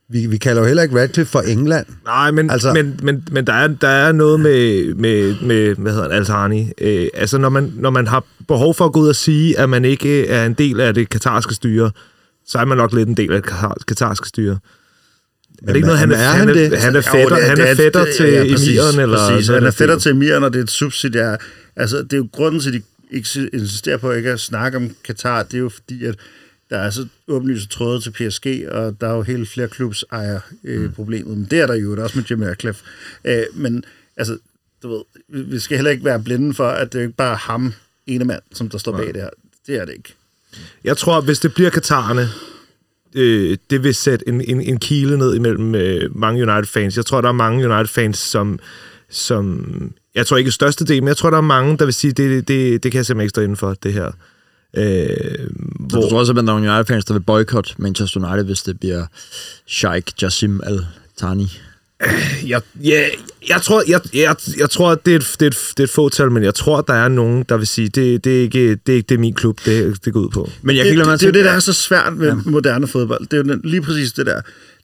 vi, 0.09 0.25
vi 0.25 0.37
kalder 0.37 0.61
jo 0.61 0.67
heller 0.67 0.83
ikke 0.83 1.01
Radcliffe 1.01 1.31
for 1.31 1.41
England. 1.41 1.85
Nej, 2.05 2.31
men, 2.31 2.49
altså, 2.49 2.73
men, 2.73 2.99
men, 3.03 3.27
men 3.31 3.47
der, 3.47 3.53
er, 3.53 3.67
der 3.67 3.87
er 3.87 4.11
noget 4.11 4.39
med, 4.39 4.93
med, 4.93 5.35
med 5.41 5.75
hvad 5.75 5.93
hedder 5.93 6.07
det, 6.07 6.15
Altani. 6.15 6.71
Øh, 6.81 7.07
altså, 7.13 7.37
når 7.37 7.49
man, 7.49 7.73
når 7.75 7.89
man 7.89 8.07
har 8.07 8.23
behov 8.47 8.73
for 8.73 8.85
at 8.85 8.93
gå 8.93 8.99
ud 8.99 9.07
og 9.07 9.15
sige, 9.15 9.59
at 9.59 9.69
man 9.69 9.85
ikke 9.85 10.27
er 10.27 10.45
en 10.45 10.53
del 10.53 10.79
af 10.79 10.93
det 10.93 11.09
katarske 11.09 11.53
styre, 11.53 11.91
så 12.47 12.57
er 12.57 12.65
man 12.65 12.77
nok 12.77 12.93
lidt 12.93 13.09
en 13.09 13.17
del 13.17 13.33
af 13.33 13.41
det 13.41 13.51
katarske 13.87 14.27
styre. 14.27 14.57
Er 15.63 15.67
det 15.67 15.75
ikke 15.75 15.85
noget, 15.85 15.99
han 15.99 16.11
er, 16.11 16.17
er 16.17 16.31
han, 16.31 16.47
det? 16.47 16.79
han 16.79 16.95
er 16.95 17.01
fætter, 17.01 17.37
jo, 17.37 17.43
han 17.43 17.59
er 17.59 17.75
fætter 17.75 18.05
til 18.17 18.25
ja, 18.25 18.43
præcis, 18.51 18.67
emiren? 18.67 18.99
Eller 18.99 19.17
præcis, 19.17 19.47
han 19.47 19.63
er 19.63 19.71
fætter 19.71 19.99
til 19.99 20.11
emiren, 20.11 20.43
og 20.43 20.53
det 20.53 20.59
er 20.59 20.63
et 20.63 20.71
subsidiær. 20.71 21.35
Altså, 21.75 21.97
det 21.97 22.13
er 22.13 22.17
jo 22.17 22.27
grunden 22.31 22.61
til, 22.61 22.69
at 22.69 22.73
de 22.73 22.81
ikke 23.11 23.49
insisterer 23.53 23.97
på 23.97 24.11
ikke 24.11 24.31
at 24.31 24.39
snakke 24.39 24.77
om 24.77 24.95
Katar, 25.03 25.43
det 25.43 25.53
er 25.53 25.59
jo 25.59 25.69
fordi, 25.69 26.05
at 26.05 26.15
der 26.69 26.77
er 26.77 26.89
så 26.89 27.07
åbenlyse 27.27 27.67
tråde 27.67 28.01
til 28.01 28.11
PSG, 28.11 28.45
og 28.71 28.95
der 29.01 29.07
er 29.07 29.15
jo 29.15 29.21
helt 29.21 29.49
flere 29.49 29.67
klubs 29.67 30.05
ejer 30.11 30.39
øh, 30.63 30.81
mm. 30.81 30.93
problemet. 30.93 31.37
Men 31.37 31.47
det 31.51 31.59
er 31.59 31.67
der 31.67 31.73
jo 31.73 32.03
også 32.03 32.17
med 32.17 32.25
Jimmy 32.31 32.43
Ratcliffe. 32.43 32.83
Øh, 33.25 33.43
men 33.53 33.83
altså, 34.17 34.37
du 34.83 34.89
ved, 34.89 35.03
vi 35.45 35.59
skal 35.59 35.77
heller 35.77 35.91
ikke 35.91 36.05
være 36.05 36.19
blinde 36.19 36.53
for, 36.53 36.67
at 36.67 36.93
det 36.93 36.99
er 36.99 37.03
ikke 37.03 37.15
bare 37.15 37.35
ham, 37.35 37.73
ene 38.07 38.25
mand, 38.25 38.41
som 38.53 38.69
der 38.69 38.77
står 38.77 38.97
bag 38.97 39.07
det 39.07 39.21
her. 39.21 39.29
Det 39.67 39.75
er 39.75 39.85
det 39.85 39.93
ikke. 39.93 40.13
Jeg 40.83 40.97
tror, 40.97 41.21
hvis 41.21 41.39
det 41.39 41.53
bliver 41.53 41.69
Katarerne, 41.69 42.29
øh, 43.15 43.57
det 43.69 43.83
vil 43.83 43.95
sætte 43.95 44.27
en, 44.27 44.41
en, 44.41 44.61
en 44.61 44.79
kile 44.79 45.17
ned 45.17 45.35
imellem 45.35 45.75
øh, 45.75 46.19
mange 46.19 46.51
United-fans. 46.51 46.97
Jeg 46.97 47.05
tror, 47.05 47.21
der 47.21 47.27
er 47.27 47.33
mange 47.33 47.69
United-fans, 47.69 48.17
som, 48.17 48.59
som... 49.09 49.65
Jeg 50.15 50.27
tror 50.27 50.37
ikke 50.37 50.51
største 50.51 50.85
del, 50.85 51.03
men 51.03 51.07
jeg 51.07 51.17
tror, 51.17 51.29
der 51.29 51.37
er 51.37 51.41
mange, 51.41 51.77
der 51.77 51.85
vil 51.85 51.93
sige, 51.93 52.13
det, 52.13 52.47
det, 52.47 52.83
det 52.83 52.91
kan 52.91 52.97
jeg 52.97 53.05
simpelthen 53.05 53.25
ikke 53.25 53.29
stå 53.29 53.41
inden 53.41 53.57
for, 53.57 53.73
det 53.83 53.93
her. 53.93 54.11
Øh, 54.77 54.83
så 54.83 55.47
hvor... 55.79 56.01
du 56.01 56.09
tror 56.09 56.19
også, 56.19 56.31
at 56.31 56.35
der 56.35 56.41
er 56.41 56.45
nogle 56.45 56.71
United-fans, 56.71 57.05
der 57.05 57.13
vil 57.13 57.21
boykotte 57.21 57.73
Manchester 57.77 58.27
United, 58.27 58.45
hvis 58.45 58.61
det 58.61 58.79
bliver 58.79 59.05
Sheikh 59.67 60.07
Jassim 60.21 60.61
Al-Thani? 60.63 61.59
Jeg, 62.47 62.61
ja, 62.83 63.07
jeg, 63.49 63.61
tror, 63.61 63.83
jeg, 63.87 64.01
jeg, 64.13 64.35
jeg 64.57 64.69
tror, 64.69 64.91
at 64.91 65.05
det 65.05 65.11
er, 65.11 65.15
et, 65.15 65.35
det, 65.39 65.45
er 65.45 65.47
et, 65.47 65.73
det 65.77 65.79
er 65.79 65.83
et 65.83 65.89
fåtal, 65.89 66.31
men 66.31 66.43
jeg 66.43 66.55
tror, 66.55 66.77
at 66.77 66.87
der 66.87 66.93
er 66.93 67.07
nogen, 67.07 67.45
der 67.49 67.57
vil 67.57 67.67
sige, 67.67 67.89
det, 67.89 68.23
det, 68.23 68.37
er, 68.37 68.41
ikke, 68.41 68.69
det 68.75 68.89
er 68.89 68.95
ikke 68.95 69.07
det 69.07 69.15
er 69.15 69.19
min 69.19 69.33
klub, 69.33 69.59
det, 69.65 70.05
det 70.05 70.13
går 70.13 70.19
ud 70.19 70.29
på. 70.29 70.49
Men 70.61 70.75
jeg 70.75 70.85
kan 70.85 70.97
det, 70.97 71.05
det, 71.07 71.19
det 71.19 71.23
er 71.23 71.27
jo 71.27 71.33
det, 71.33 71.45
der 71.45 71.51
er 71.51 71.59
så 71.59 71.73
svært 71.73 72.13
med 72.17 72.27
ja. 72.27 72.35
moderne 72.45 72.87
fodbold. 72.87 73.27
Det 73.27 73.33
er 73.33 73.53
jo 73.53 73.59
lige 73.63 73.81
præcis 73.81 74.13
det 74.13 74.25
der. 74.25 74.41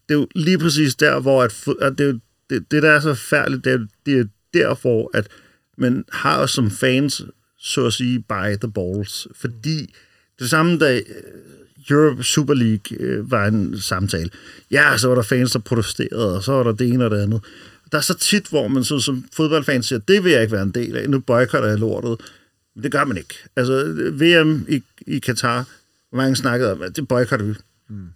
Det 0.10 0.16
er 0.16 0.20
jo 0.20 0.28
lige 0.36 0.58
præcis 0.58 0.96
der, 0.96 1.20
hvor 1.20 1.44
at, 1.44 1.54
at 1.82 1.98
det, 1.98 2.04
er 2.04 2.08
jo, 2.08 2.20
det, 2.50 2.72
det, 2.72 2.84
der 2.84 2.92
er 2.92 3.00
så 3.00 3.14
færdigt, 3.14 3.66
det 3.66 3.74
er, 3.74 3.80
det 4.06 4.20
er 4.20 4.24
der, 4.54 4.76
hvor 4.82 5.12
at 5.14 5.28
man 5.78 6.04
har 6.12 6.46
som 6.46 6.72
fans, 6.72 7.22
så 7.60 7.86
at 7.86 7.94
sige, 7.94 8.20
by 8.20 8.56
the 8.62 8.72
balls. 8.76 9.28
Fordi 9.36 9.94
det 10.40 10.50
samme, 10.50 10.78
da 10.80 11.02
Europe 11.90 12.24
Super 12.24 12.54
League 12.54 12.98
øh, 13.00 13.32
var 13.32 13.48
en 13.48 13.82
samtale. 13.82 14.30
Ja, 14.72 14.98
så 14.98 15.08
var 15.08 15.16
der 15.16 15.22
fans, 15.22 15.52
der 15.52 15.60
protesterede, 15.60 16.36
og 16.36 16.44
så 16.44 16.52
var 16.52 16.64
der 16.64 16.72
det 16.72 16.88
ene 16.88 17.06
og 17.06 17.12
det 17.12 17.22
andet. 17.22 17.42
Der 17.92 17.98
er 17.98 18.02
så 18.02 18.14
tit, 18.14 18.48
hvor 18.48 18.68
man 18.68 18.84
så, 18.84 19.00
som 19.00 19.26
fodboldfan 19.34 19.84
siger, 19.84 20.00
det 20.00 20.24
vil 20.24 20.32
jeg 20.32 20.42
ikke 20.42 20.52
være 20.52 20.64
en 20.64 20.72
del 20.72 20.98
af, 20.98 21.10
nu 21.10 21.20
boykotter 21.20 21.70
jeg 21.70 21.80
lortet. 21.80 22.22
Men 22.76 22.84
det 22.84 22.92
gør 22.92 23.04
man 23.04 23.18
ikke. 23.18 23.36
Altså, 23.56 23.84
VM 24.12 24.66
i, 24.70 24.84
i 25.08 25.20
Katar, 25.20 25.66
hvor 26.10 26.18
mange 26.18 26.36
snakkede 26.36 26.72
om, 26.72 26.82
at 26.82 26.96
det 26.96 27.08
boykotter 27.08 27.46
vi. 27.46 27.54
Mm. 27.90 28.08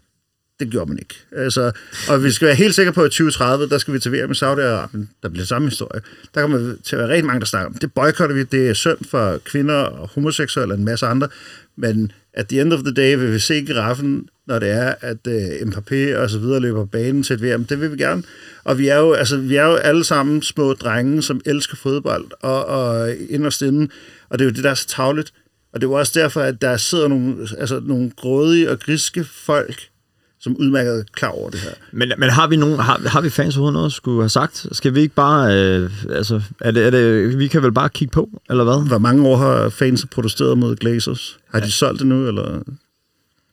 Det 0.60 0.72
gjorde 0.72 0.90
man 0.90 1.00
ikke. 1.00 1.16
Altså, 1.32 1.72
og 2.10 2.24
vi 2.24 2.32
skal 2.32 2.46
være 2.46 2.56
helt 2.56 2.76
sikre 2.76 2.94
på, 2.94 3.02
at 3.02 3.12
2030, 3.12 3.70
der 3.70 3.78
skal 3.78 3.94
vi 3.94 4.00
til 4.00 4.12
VM 4.12 4.32
i 4.32 4.36
Saudi-Arabien. 4.36 5.08
Der 5.24 5.30
bliver 5.30 5.46
samme 5.46 5.70
historie. 5.70 6.02
Der 6.36 6.42
kommer 6.42 6.76
til 6.84 6.96
at 6.96 7.00
være 7.00 7.10
rigtig 7.10 7.26
mange, 7.26 7.40
der 7.40 7.46
snakker 7.46 7.70
om, 7.70 7.74
det 7.74 7.94
boykotter 7.94 8.36
vi. 8.36 8.44
Det 8.44 8.70
er 8.70 8.74
synd 8.74 9.06
for 9.10 9.38
kvinder 9.38 9.76
og 9.76 10.08
homoseksuelle 10.08 10.74
og 10.74 10.78
en 10.78 10.86
masse 10.86 11.06
andre. 11.06 11.28
Men 11.76 12.12
at 12.34 12.48
the 12.48 12.62
end 12.62 12.74
of 12.74 12.80
the 12.80 12.93
day 12.93 13.15
vil 13.15 13.34
vi 13.34 13.39
se 13.39 13.65
giraffen, 13.65 14.28
når 14.48 14.60
det 14.60 14.69
er, 14.69 14.93
at 15.02 15.28
øh, 15.28 15.67
Mbappé 15.67 16.17
og 16.17 16.30
så 16.30 16.39
videre 16.39 16.60
løber 16.60 16.86
banen 16.86 17.24
til 17.24 17.34
et 17.34 17.43
VM. 17.43 17.65
Det 17.65 17.82
vil 17.82 17.91
vi 17.91 17.98
gerne. 17.98 18.24
Og 18.63 18.78
vi 18.78 18.88
er 18.88 18.98
jo, 18.98 19.13
altså, 19.13 19.38
vi 19.38 19.56
er 19.56 19.65
jo 19.65 19.76
alle 19.76 20.04
sammen 20.04 20.41
små 20.41 20.74
drenge, 20.74 21.22
som 21.22 21.41
elsker 21.46 21.76
fodbold 21.76 22.26
og, 22.41 22.65
og 22.65 23.15
inderst 23.30 23.62
inde. 23.62 23.89
Og 24.30 24.39
det 24.39 24.46
er 24.46 24.50
jo 24.50 24.56
det, 24.56 24.63
der 24.63 24.69
er 24.69 24.74
så 24.74 24.88
tavligt. 24.88 25.34
Og 25.74 25.82
det 25.82 25.88
er 25.88 25.91
jo 25.91 26.00
også 26.00 26.19
derfor, 26.19 26.41
at 26.41 26.62
der 26.62 26.78
sidder 26.78 27.08
nogle, 27.08 27.48
altså, 27.58 27.80
nogle 27.80 28.12
grådige 28.17 28.72
og 28.72 28.80
griske 28.80 29.24
folk, 29.24 29.89
som 30.44 30.58
udmærket 30.58 31.00
er 31.00 31.04
klar 31.14 31.30
over 31.30 31.50
det 31.50 31.60
her. 31.60 31.72
Men, 31.92 32.12
men 32.18 32.30
har 32.30 32.48
vi 32.48 32.56
nogen, 32.56 32.80
har, 32.80 33.02
har 33.06 33.22
vi 33.22 33.30
fans 33.30 33.56
overhovedet 33.56 33.74
noget, 33.74 33.94
skulle 33.94 34.22
have 34.22 34.30
sagt? 34.30 34.66
Skal 34.72 34.96
vi 34.96 35.02
ikke 35.02 35.16
bare, 35.16 35.56
øh, 35.56 35.92
altså, 36.10 36.42
er 36.62 36.72
det, 36.72 36.86
er 36.86 36.90
det, 36.90 37.40
vi 37.40 37.48
kan 37.48 37.64
vel 37.64 37.72
bare 37.72 37.90
kigge 37.90 38.12
på, 38.12 38.30
eller 38.50 38.64
hvad? 38.64 38.88
Hvor 38.88 38.98
mange 38.98 39.28
år 39.28 39.38
har 39.38 39.70
fans 39.70 40.06
protesteret 40.12 40.58
mod 40.58 40.76
Glazers? 40.76 41.38
Har 41.52 41.60
ja. 41.60 41.66
de 41.66 41.72
solgt 41.72 42.00
det 42.00 42.08
nu, 42.08 42.28
eller? 42.28 42.60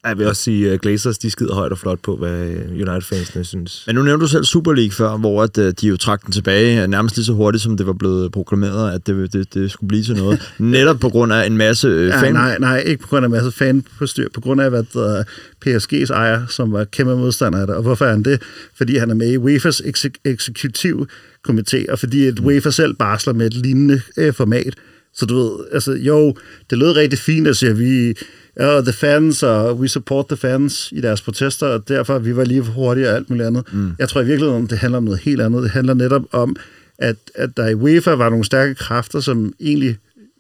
Jeg 0.05 0.19
vil 0.19 0.27
også 0.27 0.43
sige, 0.43 0.73
at 0.73 0.81
Glazers 0.81 1.19
de 1.19 1.31
skider 1.31 1.55
højt 1.55 1.73
og 1.73 1.79
flot 1.79 1.99
på, 2.03 2.17
hvad 2.17 2.47
United-fansene 2.71 3.45
synes. 3.45 3.85
Men 3.87 3.95
nu 3.95 4.03
nævnte 4.03 4.23
du 4.23 4.29
selv 4.29 4.45
Super 4.45 4.73
League 4.73 4.93
før, 4.93 5.17
hvor 5.17 5.43
at, 5.43 5.59
øh, 5.59 5.73
de 5.81 5.89
jo 5.89 5.97
trak 5.97 6.25
den 6.25 6.33
tilbage 6.33 6.87
nærmest 6.87 7.17
lige 7.17 7.25
så 7.25 7.33
hurtigt, 7.33 7.63
som 7.63 7.77
det 7.77 7.87
var 7.87 7.93
blevet 7.93 8.33
proklameret, 8.33 8.95
at 8.95 9.07
det, 9.07 9.33
det, 9.33 9.55
det 9.55 9.71
skulle 9.71 9.89
blive 9.89 10.03
til 10.03 10.17
noget. 10.17 10.53
Netop 10.59 11.01
på 11.01 11.09
grund 11.09 11.33
af 11.33 11.47
en 11.47 11.57
masse 11.57 11.89
øh, 11.89 12.07
ja, 12.07 12.23
fan... 12.23 12.33
Nej, 12.33 12.59
nej, 12.59 12.79
ikke 12.87 13.03
på 13.03 13.09
grund 13.09 13.25
af 13.25 13.29
en 13.29 13.33
masse 13.33 13.53
fan 13.53 13.85
på 13.99 14.07
styr, 14.07 14.29
på 14.35 14.41
grund 14.41 14.61
af, 14.61 14.71
hvad 14.71 14.85
der 14.95 15.25
PSG's 15.67 16.13
ejer, 16.13 16.47
som 16.47 16.73
var 16.73 16.85
kæmpe 16.85 17.17
modstander 17.17 17.61
af 17.61 17.67
det. 17.67 17.77
Og 17.77 17.83
hvorfor 17.83 18.05
er 18.05 18.11
han 18.11 18.23
det? 18.23 18.43
Fordi 18.77 18.97
han 18.97 19.11
er 19.11 19.15
med 19.15 19.31
i 19.31 19.37
UEFA's 19.37 20.09
eksekutiv 20.25 21.07
komité, 21.49 21.85
og 21.89 21.99
fordi 21.99 22.27
at 22.27 22.39
UEFA 22.39 22.71
selv 22.71 22.95
barsler 22.95 23.33
med 23.33 23.47
et 23.47 23.55
lignende 23.55 24.01
øh, 24.17 24.35
format. 24.35 24.75
Så 25.15 25.27
du 25.27 25.37
ved, 25.37 25.67
altså 25.73 25.93
jo, 25.93 26.35
det 26.71 26.79
lød 26.79 26.97
rigtig 26.97 27.19
fint 27.19 27.49
at 27.49 27.57
sige, 27.57 27.71
at 27.71 27.79
vi 27.79 28.15
ja, 28.61 28.81
the 28.81 28.93
fans, 28.93 29.43
og 29.43 29.79
we 29.79 29.89
support 29.89 30.29
the 30.29 30.37
fans 30.37 30.93
i 30.93 31.01
deres 31.01 31.23
protester, 31.23 31.67
og 31.67 31.89
derfor 31.89 32.19
vi 32.19 32.37
var 32.37 32.45
lige 32.45 32.65
for 32.65 32.73
hurtige 32.73 33.09
og 33.09 33.17
alt 33.17 33.31
muligt 33.31 33.47
andet. 33.47 33.65
Mm. 33.73 33.93
Jeg 33.99 34.09
tror 34.09 34.21
i 34.21 34.27
virkeligheden, 34.27 34.67
det 34.67 34.79
handler 34.79 34.99
om 34.99 35.05
noget 35.05 35.21
helt 35.21 35.41
andet. 35.41 35.63
Det 35.63 35.71
handler 35.71 35.95
netop 35.95 36.23
om, 36.33 36.57
at, 36.99 37.17
at 37.35 37.57
der 37.57 37.69
i 37.69 37.75
UEFA 37.75 38.11
var 38.11 38.29
nogle 38.29 38.45
stærke 38.45 38.75
kræfter, 38.75 39.21
som 39.21 39.53
egentlig 39.61 39.97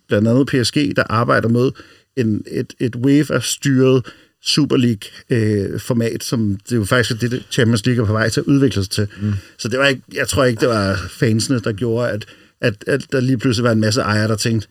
blandt 0.08 0.28
andet 0.28 0.46
PSG, 0.46 0.96
der 0.96 1.02
arbejder 1.08 1.48
med 1.48 1.70
en, 2.16 2.44
et, 2.50 2.72
et 2.80 2.96
UEFA-styret 2.96 4.06
Super 4.42 4.76
League-format, 4.76 6.12
øh, 6.12 6.20
som 6.20 6.58
det 6.64 6.72
er 6.72 6.76
jo 6.76 6.84
faktisk 6.84 7.20
det, 7.20 7.46
Champions 7.50 7.86
League 7.86 8.02
er 8.02 8.06
på 8.06 8.12
vej 8.12 8.28
til 8.28 8.40
at 8.40 8.46
udvikle 8.46 8.82
sig 8.82 8.90
til. 8.90 9.08
Mm. 9.22 9.32
Så 9.58 9.68
det 9.68 9.78
var 9.78 9.86
ikke, 9.86 10.02
jeg 10.14 10.28
tror 10.28 10.44
ikke, 10.44 10.60
det 10.60 10.68
var 10.68 10.96
fansene, 11.10 11.60
der 11.60 11.72
gjorde, 11.72 12.10
at, 12.10 12.26
at, 12.60 12.74
at 12.86 13.06
der 13.12 13.20
lige 13.20 13.38
pludselig 13.38 13.64
var 13.64 13.72
en 13.72 13.80
masse 13.80 14.00
ejere, 14.00 14.28
der 14.28 14.36
tænkte, 14.36 14.68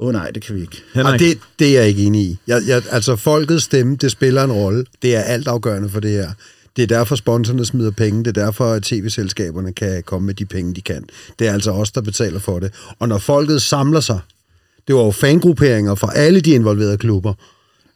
åh 0.00 0.08
oh, 0.08 0.12
nej, 0.12 0.30
det 0.30 0.42
kan 0.42 0.54
vi 0.54 0.60
ikke. 0.60 0.82
Henrik. 0.94 1.12
Og 1.12 1.18
det, 1.18 1.38
det 1.58 1.76
er 1.76 1.80
jeg 1.80 1.88
ikke 1.88 2.02
enig 2.02 2.22
i. 2.22 2.38
Jeg, 2.46 2.62
jeg, 2.66 2.82
altså, 2.90 3.16
folkets 3.16 3.64
stemme, 3.64 3.96
det 3.96 4.10
spiller 4.10 4.44
en 4.44 4.52
rolle. 4.52 4.84
Det 5.02 5.16
er 5.16 5.20
altafgørende 5.20 5.88
for 5.88 6.00
det 6.00 6.10
her. 6.10 6.30
Det 6.76 6.82
er 6.82 6.86
derfor, 6.86 7.16
sponsorerne 7.16 7.64
smider 7.64 7.90
penge. 7.90 8.24
Det 8.24 8.36
er 8.36 8.44
derfor, 8.44 8.72
at 8.72 8.82
tv-selskaberne 8.82 9.72
kan 9.72 10.02
komme 10.02 10.26
med 10.26 10.34
de 10.34 10.44
penge, 10.44 10.74
de 10.74 10.80
kan. 10.80 11.04
Det 11.38 11.48
er 11.48 11.52
altså 11.52 11.70
os, 11.70 11.90
der 11.90 12.00
betaler 12.00 12.38
for 12.38 12.58
det. 12.58 12.74
Og 12.98 13.08
når 13.08 13.18
folket 13.18 13.62
samler 13.62 14.00
sig, 14.00 14.20
det 14.86 14.94
var 14.94 15.02
jo 15.02 15.10
fangrupperinger 15.10 15.94
fra 15.94 16.12
alle 16.14 16.40
de 16.40 16.50
involverede 16.50 16.98
klubber, 16.98 17.34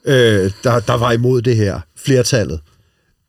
øh, 0.05 0.51
der, 0.65 0.81
der 0.81 0.95
var 0.95 1.13
imod 1.13 1.43
det 1.43 1.57
her, 1.57 1.81
flertallet, 1.97 2.61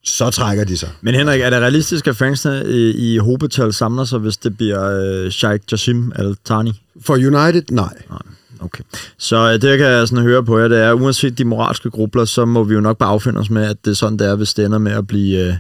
så 0.04 0.30
trækker 0.30 0.64
de 0.64 0.78
sig. 0.78 0.90
Men 1.02 1.16
Henrik, 1.16 1.42
er 1.42 1.50
det 1.50 1.60
realistisk, 1.60 2.08
at 2.08 2.16
fansene 2.16 2.64
i, 2.70 3.14
i 3.14 3.18
hobetal 3.18 3.74
samler 3.74 4.06
sig, 4.06 4.20
hvis 4.20 4.38
det 4.38 4.58
bliver 4.58 4.84
øh, 4.84 5.32
Sheikh 5.32 5.64
Jassim 5.72 6.12
Al-Thani? 6.16 6.72
For 7.02 7.14
United, 7.14 7.64
nej. 7.72 7.94
nej. 8.10 8.20
Okay. 8.60 8.84
Så 9.18 9.36
øh, 9.36 9.54
det, 9.54 9.64
jeg 9.64 9.78
kan 9.78 9.88
jeg 9.88 10.08
sådan 10.08 10.24
høre 10.24 10.44
på 10.44 10.60
jer, 10.60 10.68
det 10.68 10.80
er, 10.80 10.94
uanset 10.94 11.38
de 11.38 11.46
moralske 11.46 11.90
grubler, 11.90 12.26
så 12.26 12.46
må 12.46 12.64
vi 12.64 12.74
jo 12.74 12.82
nok 12.82 12.98
bare 12.98 13.10
affinde 13.10 13.40
os 13.40 13.50
med, 13.50 13.66
at 13.66 13.86
det 13.86 13.92
er 13.92 13.96
sådan, 13.96 14.20
det 14.20 14.28
er, 14.28 14.36
hvis 14.36 14.54
det 14.54 14.66
ender 14.66 14.78
med 14.78 14.92
at 14.92 15.08
blive, 15.08 15.48
øh, 15.48 15.54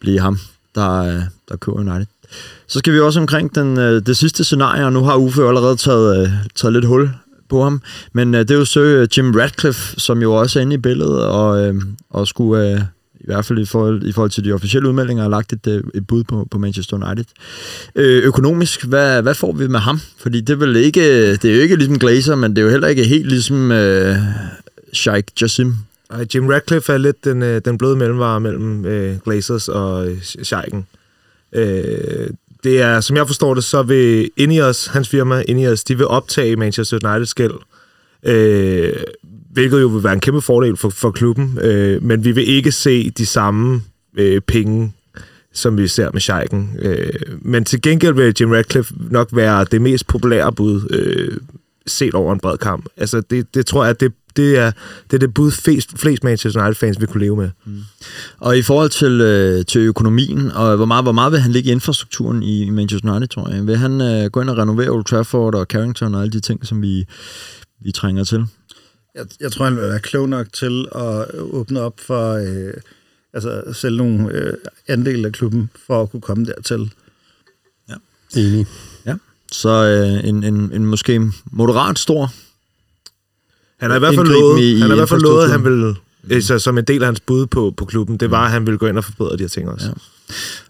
blive 0.00 0.20
ham, 0.20 0.38
der, 0.74 0.98
øh, 0.98 1.22
der 1.48 1.56
kører 1.56 1.76
United. 1.76 2.06
Så 2.66 2.78
skal 2.78 2.92
vi 2.92 3.00
også 3.00 3.20
omkring 3.20 3.54
den, 3.54 3.78
øh, 3.78 4.06
det 4.06 4.16
sidste 4.16 4.44
scenarie, 4.44 4.84
og 4.84 4.92
nu 4.92 5.04
har 5.04 5.16
Uffe 5.16 5.48
allerede 5.48 5.76
taget, 5.76 6.22
øh, 6.22 6.32
taget 6.54 6.72
lidt 6.72 6.84
hul 6.84 7.10
på 7.48 7.62
ham. 7.62 7.82
Men 8.12 8.34
øh, 8.34 8.40
det 8.40 8.50
er 8.50 8.58
jo 8.58 8.64
så 8.64 8.80
øh, 8.80 9.08
Jim 9.16 9.34
Radcliffe, 9.34 10.00
som 10.00 10.22
jo 10.22 10.34
også 10.34 10.58
er 10.58 10.62
inde 10.62 10.74
i 10.74 10.78
billedet 10.78 11.24
og, 11.24 11.66
øh, 11.66 11.74
og 12.10 12.28
skulle, 12.28 12.70
øh, 12.70 12.80
i 13.20 13.24
hvert 13.24 13.44
fald 13.44 13.58
i 13.58 13.64
forhold, 13.64 14.02
i 14.02 14.12
forhold 14.12 14.30
til 14.30 14.44
de 14.44 14.52
officielle 14.52 14.88
udmeldinger, 14.88 15.22
har 15.22 15.30
lagt 15.30 15.52
et, 15.52 15.66
øh, 15.66 15.82
et 15.94 16.06
bud 16.06 16.24
på, 16.24 16.48
på 16.50 16.58
Manchester 16.58 16.96
United. 16.96 17.24
Øh, 17.94 18.22
økonomisk, 18.22 18.84
hvad, 18.84 19.22
hvad 19.22 19.34
får 19.34 19.52
vi 19.52 19.68
med 19.68 19.80
ham? 19.80 20.00
Fordi 20.18 20.40
det 20.40 20.52
er, 20.52 20.56
vel 20.56 20.76
ikke, 20.76 21.32
det 21.32 21.44
er 21.44 21.54
jo 21.54 21.60
ikke 21.60 21.76
ligesom 21.76 21.98
Glazer, 21.98 22.34
men 22.34 22.56
det 22.56 22.58
er 22.58 22.62
jo 22.64 22.70
heller 22.70 22.88
ikke 22.88 23.04
helt 23.04 23.26
ligesom 23.26 23.72
øh, 23.72 24.16
Sheikh 24.92 25.28
Jassim. 25.42 25.74
Ej, 26.10 26.26
Jim 26.34 26.46
Radcliffe 26.46 26.92
er 26.92 26.98
lidt 26.98 27.24
den, 27.24 27.42
øh, 27.42 27.60
den 27.64 27.78
bløde 27.78 27.96
mellemvare 27.96 28.40
mellem 28.40 28.84
øh, 28.84 29.16
Glazers 29.24 29.68
og 29.68 30.08
øh, 30.08 30.22
Sheikhen. 30.22 30.86
Øh, 31.52 32.30
det 32.64 32.82
er, 32.82 33.00
som 33.00 33.16
jeg 33.16 33.26
forstår 33.26 33.54
det, 33.54 33.64
så 33.64 33.82
vil 33.82 34.30
Ineos, 34.36 34.86
hans 34.86 35.08
firma 35.08 35.42
Ineos, 35.48 35.84
de 35.84 35.96
vil 35.96 36.06
optage 36.06 36.56
Manchester 36.56 36.98
Uniteds 37.04 37.34
gæld. 37.34 37.54
Øh, 38.22 38.92
hvilket 39.56 39.80
jo 39.80 39.86
vil 39.86 40.04
være 40.04 40.12
en 40.12 40.20
kæmpe 40.20 40.40
fordel 40.40 40.76
for, 40.76 40.88
for 40.90 41.10
klubben. 41.10 41.58
Øh, 41.62 42.02
men 42.02 42.24
vi 42.24 42.32
vil 42.32 42.48
ikke 42.48 42.72
se 42.72 43.10
de 43.10 43.26
samme 43.26 43.82
øh, 44.18 44.40
penge, 44.40 44.92
som 45.52 45.78
vi 45.78 45.88
ser 45.88 46.10
med 46.12 46.20
Scheiken. 46.20 46.76
Øh, 46.78 47.12
men 47.42 47.64
til 47.64 47.82
gengæld 47.82 48.14
vil 48.14 48.34
Jim 48.40 48.50
Radcliffe 48.50 48.94
nok 49.10 49.28
være 49.32 49.66
det 49.70 49.82
mest 49.82 50.06
populære 50.06 50.52
bud 50.52 50.80
øh, 50.90 51.36
set 51.86 52.14
over 52.14 52.32
en 52.32 52.40
bred 52.40 52.58
kamp. 52.58 52.86
Altså, 52.96 53.20
det, 53.20 53.54
det 53.54 53.66
tror 53.66 53.84
jeg, 53.84 54.00
det, 54.00 54.12
det 54.36 54.58
er, 54.58 54.72
det 55.10 55.14
er 55.14 55.18
det 55.18 55.34
bud, 55.34 55.50
flest, 55.50 55.98
flest 55.98 56.24
Manchester 56.24 56.62
United-fans 56.62 57.00
vil 57.00 57.08
kunne 57.08 57.20
leve 57.20 57.36
med. 57.36 57.50
Mm. 57.64 57.78
Og 58.38 58.58
i 58.58 58.62
forhold 58.62 58.90
til, 58.90 59.20
øh, 59.20 59.64
til 59.64 59.80
økonomien, 59.80 60.50
og 60.50 60.76
hvor 60.76 60.86
meget, 60.86 61.04
hvor 61.04 61.12
meget 61.12 61.32
vil 61.32 61.40
han 61.40 61.52
ligge 61.52 61.68
i 61.68 61.72
infrastrukturen 61.72 62.42
i 62.42 62.70
Manchester 62.70 63.10
United, 63.10 63.28
tror 63.28 63.48
jeg? 63.48 63.66
Vil 63.66 63.76
han 63.76 64.00
øh, 64.00 64.30
gå 64.30 64.40
ind 64.40 64.50
og 64.50 64.58
renovere 64.58 64.88
Old 64.88 65.04
Trafford 65.04 65.54
og 65.54 65.66
Carrington 65.66 66.14
og 66.14 66.22
alle 66.22 66.32
de 66.32 66.40
ting, 66.40 66.66
som 66.66 66.82
vi, 66.82 67.06
vi 67.84 67.92
trænger 67.92 68.24
til? 68.24 68.46
Jeg, 69.16 69.26
jeg 69.40 69.52
tror, 69.52 69.64
han 69.64 69.76
vil 69.76 69.82
være 69.82 70.00
klog 70.00 70.28
nok 70.28 70.46
til 70.52 70.86
at 70.94 71.34
åbne 71.40 71.80
op 71.80 72.00
for 72.00 72.32
øh, 72.32 72.74
altså 73.32 73.62
sælge 73.72 73.96
nogle 73.96 74.32
øh, 74.32 74.52
andele 74.88 75.26
af 75.26 75.32
klubben 75.32 75.70
for 75.86 76.02
at 76.02 76.10
kunne 76.10 76.20
komme 76.20 76.44
dertil. 76.44 76.92
Enig. 78.36 78.66
Ja. 79.06 79.14
Så 79.52 79.68
øh, 79.68 80.28
en, 80.28 80.44
en, 80.44 80.72
en 80.72 80.86
måske 80.86 81.32
moderat 81.52 81.98
stor 81.98 82.32
Han 83.76 83.90
har 83.90 83.96
i 83.96 83.98
hvert 83.98 84.14
fald 84.14 84.26
lovet, 84.28 84.60
i- 84.62 84.78
han 84.78 84.88
har 84.90 84.94
i 84.94 84.98
hvert 84.98 85.08
fald 85.08 85.20
lovet 85.20 85.44
at 85.44 85.50
han 85.50 85.64
vil, 85.64 85.94
altså, 86.30 86.58
som 86.58 86.78
en 86.78 86.84
del 86.84 87.02
af 87.02 87.06
hans 87.06 87.20
bud 87.20 87.46
på, 87.46 87.74
på 87.76 87.84
klubben, 87.84 88.16
det 88.16 88.30
var, 88.30 88.44
at 88.44 88.50
han 88.50 88.66
ville 88.66 88.78
gå 88.78 88.86
ind 88.86 88.98
og 88.98 89.04
forbedre 89.04 89.36
de 89.36 89.42
her 89.42 89.48
ting 89.48 89.68
også. 89.68 89.86
Ja. 89.86 89.92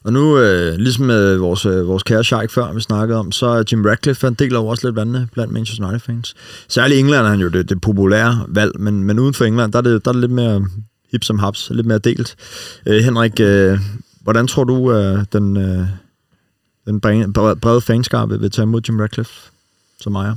Og 0.04 0.12
nu, 0.12 0.38
øh, 0.38 0.76
ligesom 0.76 1.04
med 1.06 1.36
vores, 1.36 1.66
øh, 1.66 1.88
vores 1.88 2.02
kære 2.02 2.24
Sheik 2.24 2.50
før, 2.50 2.72
vi 2.72 2.80
snakkede 2.80 3.18
om, 3.18 3.32
så 3.32 3.46
er 3.46 3.64
Jim 3.72 3.84
Radcliffe, 3.84 4.26
han 4.26 4.34
deler 4.34 4.58
jo 4.58 4.66
også 4.66 4.86
lidt 4.86 4.96
vandene 4.96 5.28
blandt 5.32 5.52
Manchester 5.52 5.84
United-fans. 5.84 6.34
Særligt 6.68 6.96
i 6.96 7.00
England 7.00 7.26
er 7.26 7.30
han 7.30 7.40
jo 7.40 7.48
det, 7.48 7.68
det 7.68 7.80
populære 7.80 8.46
valg, 8.48 8.80
men, 8.80 9.04
men 9.04 9.18
uden 9.18 9.34
for 9.34 9.44
England, 9.44 9.72
der 9.72 9.78
er, 9.78 9.82
det, 9.82 10.04
der 10.04 10.10
er 10.10 10.12
det 10.12 10.20
lidt 10.20 10.32
mere 10.32 10.66
hip 11.12 11.24
som 11.24 11.38
haps, 11.38 11.70
lidt 11.70 11.86
mere 11.86 11.98
delt. 11.98 12.36
Øh, 12.86 13.04
Henrik, 13.04 13.40
øh, 13.40 13.78
hvordan 14.22 14.46
tror 14.46 14.64
du, 14.64 14.92
øh, 14.92 15.24
den, 15.32 15.56
øh, 15.56 15.86
den 16.86 17.00
brede, 17.00 17.56
brede 17.56 17.80
fanskab 17.80 18.28
vil 18.28 18.50
tage 18.50 18.62
imod 18.62 18.80
Jim 18.88 19.00
Radcliffe 19.00 19.32
som 20.00 20.14
ejer? 20.14 20.34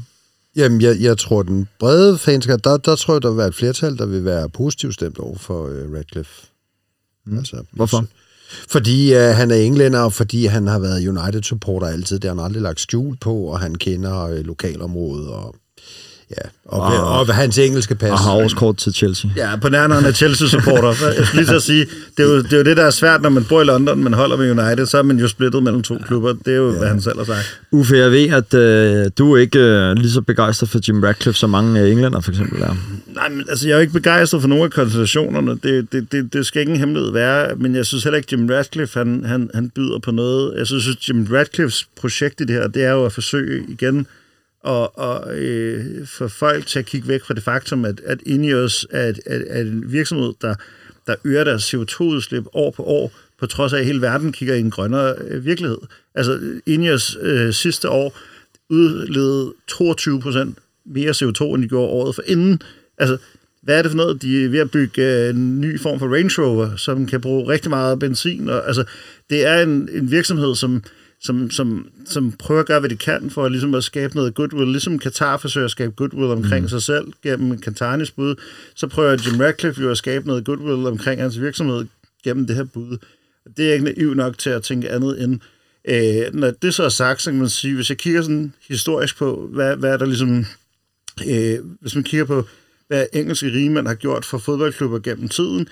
Jamen, 0.56 0.82
jeg, 0.82 0.96
jeg 1.02 1.18
tror, 1.18 1.44
den 1.44 1.68
brede 1.80 2.18
fanskab, 2.18 2.60
der, 2.64 2.78
der 2.78 2.96
tror 2.96 3.14
jeg, 3.14 3.22
der 3.22 3.30
vil 3.30 3.38
være 3.38 3.48
et 3.48 3.56
flertal, 3.56 3.98
der 3.98 4.06
vil 4.06 4.26
være 4.26 4.50
positivt 4.50 4.94
stemt 4.94 5.20
over 5.20 5.38
for 5.38 5.64
uh, 5.64 5.96
Radcliffe. 5.98 6.48
Mm. 7.26 7.38
Altså, 7.38 7.64
Hvorfor? 7.72 8.06
Fordi 8.70 9.14
øh, 9.14 9.36
han 9.36 9.52
er 9.52 9.56
englænder, 9.56 10.00
og 10.00 10.14
fordi 10.14 10.46
han 10.46 10.68
har 10.68 10.80
været 10.80 11.08
United-supporter 11.08 11.88
altid. 11.88 12.20
Det 12.20 12.30
har 12.30 12.36
han 12.36 12.46
aldrig 12.46 12.64
lagt 12.64 12.80
skjul 12.80 13.18
på, 13.18 13.36
og 13.36 13.60
han 13.60 13.76
kender 13.76 14.26
øh, 14.26 14.40
lokalområdet, 14.40 15.30
og, 15.30 15.56
ja, 16.32 16.50
og, 16.66 16.82
og, 16.82 17.20
og, 17.20 17.20
og 17.20 17.36
hans 17.36 17.58
engelske 17.58 17.96
pas. 17.96 18.12
Og 18.12 18.20
har 18.20 18.32
årskort 18.32 18.78
til 18.78 18.94
Chelsea. 18.94 19.32
Ja, 19.36 19.56
på 19.56 19.70
nærmere 19.70 20.02
han 20.02 20.10
er 20.10 20.14
Chelsea-supporter. 20.14 20.88
Jeg 21.18 21.26
skulle 21.26 21.46
lige 21.46 21.56
at 21.56 21.62
sige, 21.62 21.86
det 22.18 22.26
er, 22.26 22.30
jo, 22.30 22.38
det 22.38 22.54
er 22.54 22.58
jo 22.58 22.64
det, 22.64 22.78
der 22.78 22.84
er 22.84 22.90
svært, 22.90 23.22
når 23.22 23.30
man 23.30 23.44
bor 23.44 23.62
i 23.62 23.64
London, 23.64 24.04
men 24.04 24.14
holder 24.14 24.38
med 24.38 24.52
United, 24.52 24.86
så 24.86 24.98
er 24.98 25.04
man 25.04 25.20
jo 25.20 25.28
splittet 25.28 25.64
mellem 25.64 25.82
to 25.82 25.98
klubber. 26.06 26.34
Det 26.34 26.54
er 26.54 26.58
jo, 26.58 26.72
ja. 26.72 26.78
hvad 26.78 26.88
han 26.88 27.02
selv 27.02 27.18
har 27.18 27.26
sagt. 27.26 27.62
Uffe, 27.72 27.98
jeg 27.98 28.12
ved, 28.12 28.30
at 28.30 28.54
øh, 28.54 29.12
du 29.18 29.34
er 29.34 29.38
ikke 29.38 29.60
øh, 29.60 29.96
lige 29.96 30.12
så 30.12 30.22
begejstret 30.22 30.70
for 30.70 30.80
Jim 30.88 31.04
Radcliffe, 31.04 31.40
som 31.40 31.50
mange 31.50 31.82
øh, 31.82 31.92
englænder 31.92 32.20
for 32.20 32.32
eksempel 32.32 32.62
er. 32.62 32.76
Nej, 33.16 33.30
men 33.30 33.46
altså, 33.50 33.68
jeg 33.68 33.74
er 33.74 33.78
jo 33.78 33.82
ikke 33.82 33.94
begejstret 33.94 34.42
for 34.42 34.50
nogle 34.50 34.64
af 34.64 34.72
konstellationerne. 34.72 35.52
Det, 35.64 35.92
det, 35.92 36.12
det, 36.12 36.34
det 36.34 36.46
skal 36.46 36.60
ikke 36.60 36.72
en 36.72 36.80
hemmelighed 36.80 37.12
være, 37.12 37.56
men 37.56 37.76
jeg 37.76 37.86
synes 37.86 38.04
heller 38.04 38.18
ikke, 38.18 38.30
Jim 38.32 38.50
Radcliffe, 38.50 39.00
han, 39.00 39.24
han, 39.26 39.50
han 39.54 39.70
byder 39.70 40.00
på 40.00 40.12
noget. 40.12 40.54
Jeg 40.58 40.68
synes, 40.68 40.88
at 40.88 41.10
Jim 41.10 41.28
Radcliffes 41.32 41.88
projekt 42.02 42.42
i 42.42 42.44
det 42.44 42.56
her, 42.56 42.68
det 42.68 42.84
er 42.84 42.92
jo 42.92 43.06
at 43.06 43.12
forsøge 43.12 43.64
igen 43.68 44.08
og, 44.64 45.00
og 45.00 45.38
øh, 45.38 46.08
få 46.08 46.28
folk 46.28 46.68
til 46.68 46.80
at 46.80 46.86
kigge 46.86 47.08
væk 47.08 47.24
fra 47.24 47.34
det 47.34 47.44
faktum, 47.44 47.86
at, 47.86 48.02
at 48.06 48.20
Ineos 48.26 48.88
er, 48.92 49.08
et, 49.08 49.20
er, 49.26 49.40
er 49.50 49.62
en 49.62 49.92
virksomhed, 49.92 50.34
der, 50.42 50.56
der 51.08 51.16
øger 51.24 51.44
deres 51.44 51.74
CO2-udslip 51.74 52.46
år 52.54 52.72
på 52.72 52.84
år, 52.84 53.12
på 53.40 53.46
trods 53.46 53.74
af, 53.74 53.80
at 53.80 53.86
hele 53.86 54.02
verden 54.02 54.32
kigger 54.32 54.56
i 54.56 54.60
en 54.60 54.72
grønnere 54.72 55.16
øh, 55.28 55.46
virkelighed. 55.46 55.78
Altså, 56.16 56.40
Ineos 56.66 57.18
øh, 57.22 57.54
sidste 57.54 57.90
år 57.90 58.18
udledede 58.70 59.54
22 59.68 60.22
procent 60.22 60.58
mere 60.86 61.12
CO2, 61.12 61.44
end 61.44 61.64
de 61.64 61.68
gjorde 61.68 61.90
året 61.90 62.16
for 62.16 62.24
inden. 62.26 62.62
Altså, 62.98 63.18
hvad 63.62 63.78
er 63.78 63.82
det 63.82 63.92
for 63.92 63.98
noget? 63.98 64.22
De 64.22 64.46
er 64.46 64.50
ved 64.50 64.60
at 64.60 64.72
bygge 64.72 65.02
øh, 65.02 65.30
en 65.30 65.62
ny 65.62 65.80
form 65.80 66.00
for 66.00 66.16
Range 66.16 66.42
Rover, 66.42 66.76
som 66.76 67.06
kan 67.06 67.22
bruge 67.22 67.48
rigtig 67.48 67.70
meget 67.70 68.00
benzin. 68.00 68.50
Og, 68.50 68.68
altså, 68.68 68.84
det 69.30 69.46
er 69.46 69.64
en, 69.64 69.90
en 69.92 70.12
virksomhed, 70.12 70.56
som, 70.56 70.84
som, 71.22 71.52
som, 71.52 71.88
som 72.06 72.32
prøver 72.32 72.60
at 72.60 72.68
gøre, 72.68 72.80
hvad 72.80 72.90
de 72.90 72.96
kan 72.96 73.30
for 73.30 73.50
ligesom 73.50 73.74
at 73.74 73.84
skabe 73.84 74.16
noget 74.16 74.36
goodwill. 74.36 74.72
Ligesom 74.72 75.00
Qatar 75.00 75.38
forsøger 75.38 75.66
at 75.66 75.72
skabe 75.72 75.92
goodwill 75.92 76.32
omkring 76.32 76.62
mm. 76.62 76.70
sig 76.70 76.82
selv 76.82 77.06
gennem 77.24 77.62
Qataris 77.62 78.12
bud, 78.12 78.36
så 78.76 78.88
prøver 78.88 79.12
Jim 79.12 79.40
Radcliffe 79.40 79.82
jo 79.82 79.92
at 79.92 79.98
skabe 79.98 80.28
noget 80.28 80.46
goodwill 80.46 80.88
omkring 80.88 81.22
hans 81.22 81.42
virksomhed 81.42 81.86
gennem 82.24 82.48
det 82.48 82.56
her 82.56 82.64
bud. 82.64 82.98
Det 83.58 83.70
er 83.70 83.74
ikke 83.74 83.86
naiv 83.86 84.14
nok 84.14 84.38
til 84.38 84.50
at 84.50 84.64
tænke 84.64 84.90
andet 84.90 85.24
end, 85.24 85.40
øh, 85.86 86.34
når 86.34 86.52
det 86.52 86.74
så 86.74 86.84
er 86.84 86.90
sagt, 86.90 87.22
så 87.22 87.32
kan 87.32 87.40
man 87.40 87.50
sige, 87.50 87.76
hvis 87.76 87.90
jeg 87.90 87.98
kigger 87.98 88.22
sådan 88.22 88.54
historisk 88.68 89.18
på, 89.18 89.50
hvad, 89.54 89.76
hvad 89.76 89.94
er 89.94 89.98
der 89.98 90.06
ligesom, 90.06 90.46
øh, 91.28 91.60
hvis 91.82 91.96
man 91.96 92.04
kigger 92.04 92.26
på, 92.26 92.48
hvad 92.88 93.06
engelske 93.14 93.48
rigmænd 93.48 93.88
har 93.88 93.96
gjort 93.96 94.26
for 94.26 94.38
fodboldklubber 94.38 95.00
gennem 95.00 95.30
tiden, 95.30 95.68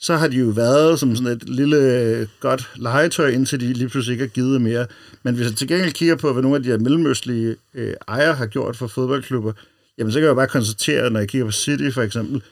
så 0.00 0.16
har 0.16 0.28
de 0.28 0.36
jo 0.36 0.46
været 0.46 1.00
som 1.00 1.16
sådan 1.16 1.32
et 1.32 1.48
lille 1.48 1.76
øh, 1.76 2.26
godt 2.40 2.70
legetøj, 2.76 3.28
indtil 3.28 3.60
de 3.60 3.72
lige 3.72 3.88
pludselig 3.88 4.14
ikke 4.14 4.24
har 4.24 4.28
givet 4.28 4.60
mere. 4.60 4.86
Men 5.22 5.34
hvis 5.34 5.46
jeg 5.46 5.56
til 5.56 5.68
gengæld 5.68 5.92
kigger 5.92 6.16
på, 6.16 6.32
hvad 6.32 6.42
nogle 6.42 6.56
af 6.56 6.62
de 6.62 6.68
her 6.68 6.78
mellemøstlige 6.78 7.56
øh, 7.74 7.94
ejere 8.08 8.34
har 8.34 8.46
gjort 8.46 8.76
for 8.76 8.86
fodboldklubber, 8.86 9.52
jamen 9.98 10.12
så 10.12 10.18
kan 10.18 10.24
jeg 10.24 10.30
jo 10.30 10.34
bare 10.34 10.46
konstatere, 10.46 11.10
når 11.10 11.20
jeg 11.20 11.28
kigger 11.28 11.46
på 11.46 11.52
City 11.52 11.90
for 11.94 12.02
eksempel, 12.02 12.42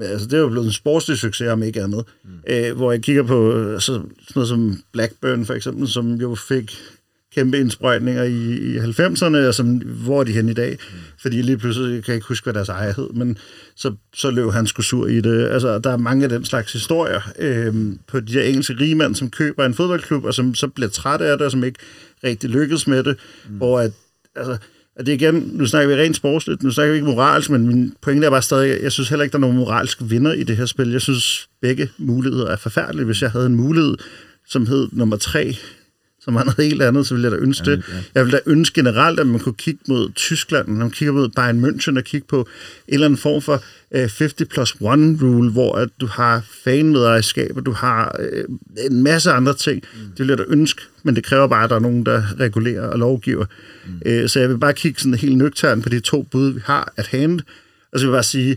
altså 0.00 0.26
det 0.26 0.34
er 0.34 0.38
jo 0.40 0.48
blevet 0.48 0.66
en 0.66 0.72
sportslig 0.72 1.18
succes, 1.18 1.48
om 1.48 1.62
ikke 1.62 1.82
andet. 1.82 2.04
Mm. 2.24 2.30
Øh, 2.48 2.76
hvor 2.76 2.92
jeg 2.92 3.02
kigger 3.02 3.22
på 3.22 3.52
øh, 3.52 3.80
så, 3.80 3.86
sådan 3.86 4.10
noget 4.34 4.48
som 4.48 4.82
Blackburn 4.92 5.46
for 5.46 5.54
eksempel, 5.54 5.88
som 5.88 6.14
jo 6.14 6.34
fik 6.34 6.78
kæmpe 7.34 7.58
indsprøjtninger 7.58 8.22
i, 8.22 8.56
i 8.56 8.78
90'erne, 8.78 9.36
og 9.36 9.54
som, 9.54 9.76
hvor 9.76 10.20
er 10.20 10.24
de 10.24 10.32
hen 10.32 10.48
i 10.48 10.52
dag? 10.52 10.70
Mm. 10.70 10.98
Fordi 11.18 11.42
lige 11.42 11.58
pludselig 11.58 12.04
kan 12.04 12.12
jeg 12.12 12.14
ikke 12.14 12.28
huske, 12.28 12.44
hvad 12.44 12.54
deres 12.54 12.68
ejer 12.68 12.92
hed, 12.96 13.08
men 13.14 13.38
så, 13.76 13.94
så 14.14 14.30
løb 14.30 14.50
han 14.50 14.66
sgu 14.66 14.82
sur 14.82 15.06
i 15.06 15.20
det. 15.20 15.48
Altså, 15.48 15.78
der 15.78 15.90
er 15.90 15.96
mange 15.96 16.24
af 16.24 16.28
den 16.28 16.44
slags 16.44 16.72
historier 16.72 17.20
øh, 17.38 17.74
på 18.06 18.20
de 18.20 18.32
her 18.32 18.42
engelske 18.42 18.76
rigmænd, 18.80 19.14
som 19.14 19.30
køber 19.30 19.66
en 19.66 19.74
fodboldklub, 19.74 20.24
og 20.24 20.34
som 20.34 20.54
så 20.54 20.68
bliver 20.68 20.90
træt 20.90 21.20
af 21.20 21.38
det, 21.38 21.44
og 21.44 21.50
som 21.50 21.64
ikke 21.64 21.78
rigtig 22.24 22.50
lykkes 22.50 22.86
med 22.86 23.04
det, 23.04 23.16
mm. 23.48 23.56
hvor 23.56 23.80
at, 23.80 23.92
altså, 24.36 24.56
at 24.96 25.06
det 25.06 25.12
igen, 25.12 25.50
nu 25.52 25.66
snakker 25.66 25.96
vi 25.96 26.02
rent 26.02 26.16
sportsligt, 26.16 26.62
nu 26.62 26.70
snakker 26.70 26.92
vi 26.92 26.96
ikke 26.96 27.06
moralsk, 27.06 27.50
men 27.50 27.66
min 27.66 27.94
pointe 28.02 28.26
er 28.26 28.30
bare 28.30 28.42
stadig, 28.42 28.82
jeg 28.82 28.92
synes 28.92 29.08
heller 29.08 29.22
ikke, 29.22 29.32
der 29.32 29.38
er 29.38 29.40
nogen 29.40 29.56
moralsk 29.56 29.98
vinder 30.00 30.32
i 30.32 30.42
det 30.42 30.56
her 30.56 30.66
spil. 30.66 30.90
Jeg 30.90 31.00
synes, 31.00 31.48
begge 31.62 31.90
muligheder 31.98 32.46
er 32.46 32.56
forfærdelige. 32.56 33.04
Hvis 33.04 33.22
jeg 33.22 33.30
havde 33.30 33.46
en 33.46 33.54
mulighed, 33.54 33.96
som 34.48 34.66
hed 34.66 34.88
nummer 34.92 35.16
tre, 35.16 35.56
som 36.24 36.34
var 36.34 36.44
noget 36.44 36.70
helt 36.70 36.82
andet, 36.82 37.06
så 37.06 37.14
ville 37.14 37.30
jeg 37.30 37.38
da 37.38 37.42
ønske 37.42 37.70
det. 37.70 37.84
Jeg 38.14 38.24
ville 38.24 38.38
da 38.38 38.42
ønske 38.46 38.74
generelt, 38.74 39.20
at 39.20 39.26
man 39.26 39.40
kunne 39.40 39.54
kigge 39.54 39.80
mod 39.88 40.12
Tyskland, 40.14 40.68
når 40.68 40.74
man 40.74 40.90
kigger 40.90 41.12
mod 41.12 41.28
Bayern 41.28 41.64
München 41.64 41.98
og 41.98 42.04
kigge 42.04 42.26
på 42.26 42.40
en 42.88 42.94
eller 42.94 43.06
anden 43.06 43.18
form 43.18 43.42
for 43.42 43.62
uh, 43.90 44.00
50 44.00 44.34
plus 44.50 44.72
1 44.72 44.78
rule, 44.82 45.50
hvor 45.50 45.74
at 45.74 45.88
du 46.00 46.06
har 46.06 46.42
fanmedejerskab, 46.64 47.56
og 47.56 47.66
du 47.66 47.72
har 47.72 48.16
uh, 48.18 48.56
en 48.90 49.02
masse 49.02 49.30
andre 49.30 49.54
ting. 49.54 49.82
Mm. 49.94 50.00
Det 50.10 50.18
ville 50.18 50.30
jeg 50.30 50.38
da 50.38 50.44
ønske, 50.48 50.82
men 51.02 51.16
det 51.16 51.24
kræver 51.24 51.46
bare, 51.46 51.64
at 51.64 51.70
der 51.70 51.76
er 51.76 51.80
nogen, 51.80 52.06
der 52.06 52.22
regulerer 52.40 52.86
og 52.86 52.98
lovgiver. 52.98 53.44
Mm. 53.86 54.22
Uh, 54.22 54.28
så 54.28 54.40
jeg 54.40 54.48
vil 54.48 54.58
bare 54.58 54.74
kigge 54.74 55.00
sådan 55.00 55.14
helt 55.14 55.36
nøgtern 55.36 55.82
på 55.82 55.88
de 55.88 56.00
to 56.00 56.22
bud, 56.22 56.52
vi 56.52 56.60
har 56.64 56.92
at 56.96 57.06
hand, 57.06 57.40
og 57.92 58.00
så 58.00 58.06
vil 58.06 58.10
jeg 58.10 58.16
bare 58.16 58.22
sige, 58.22 58.56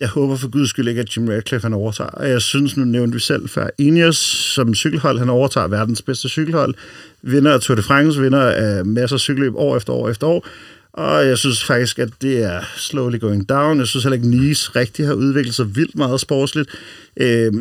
jeg 0.00 0.08
håber 0.08 0.36
for 0.36 0.48
guds 0.48 0.70
skyld 0.70 0.88
ikke, 0.88 1.00
at 1.00 1.16
Jim 1.16 1.28
Radcliffe 1.28 1.64
han 1.64 1.74
overtager. 1.74 2.10
Og 2.10 2.28
jeg 2.28 2.42
synes, 2.42 2.76
nu 2.76 2.84
nævnte 2.84 3.14
vi 3.14 3.20
selv 3.20 3.48
før, 3.48 3.68
Ineos 3.78 4.16
som 4.54 4.74
cykelhold, 4.74 5.18
han 5.18 5.28
overtager 5.28 5.68
verdens 5.68 6.02
bedste 6.02 6.28
cykelhold. 6.28 6.74
Vinder 7.22 7.54
af 7.54 7.60
Tour 7.60 7.76
de 7.76 7.82
France, 7.82 8.20
vinder 8.20 8.40
af 8.40 8.84
masser 8.84 9.16
af 9.16 9.20
cykelløb 9.20 9.54
år 9.56 9.76
efter 9.76 9.92
år 9.92 10.08
efter 10.08 10.26
år. 10.26 10.46
Og 10.92 11.26
jeg 11.26 11.38
synes 11.38 11.64
faktisk, 11.64 11.98
at 11.98 12.08
det 12.22 12.44
er 12.44 12.60
slowly 12.76 13.20
going 13.20 13.48
down. 13.48 13.78
Jeg 13.78 13.86
synes 13.86 14.04
heller 14.04 14.16
ikke, 14.16 14.28
Nice 14.28 14.70
rigtig 14.76 15.06
har 15.06 15.14
udviklet 15.14 15.54
sig 15.54 15.76
vildt 15.76 15.96
meget 15.96 16.20
sportsligt. 16.20 16.70
Øh, 17.16 17.52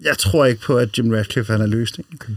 jeg 0.00 0.18
tror 0.18 0.44
ikke 0.44 0.60
på, 0.60 0.78
at 0.78 0.98
Jim 0.98 1.10
Radcliffe 1.10 1.52
han 1.52 1.60
er 1.60 1.66
løsningen. 1.66 2.18
Okay. 2.20 2.32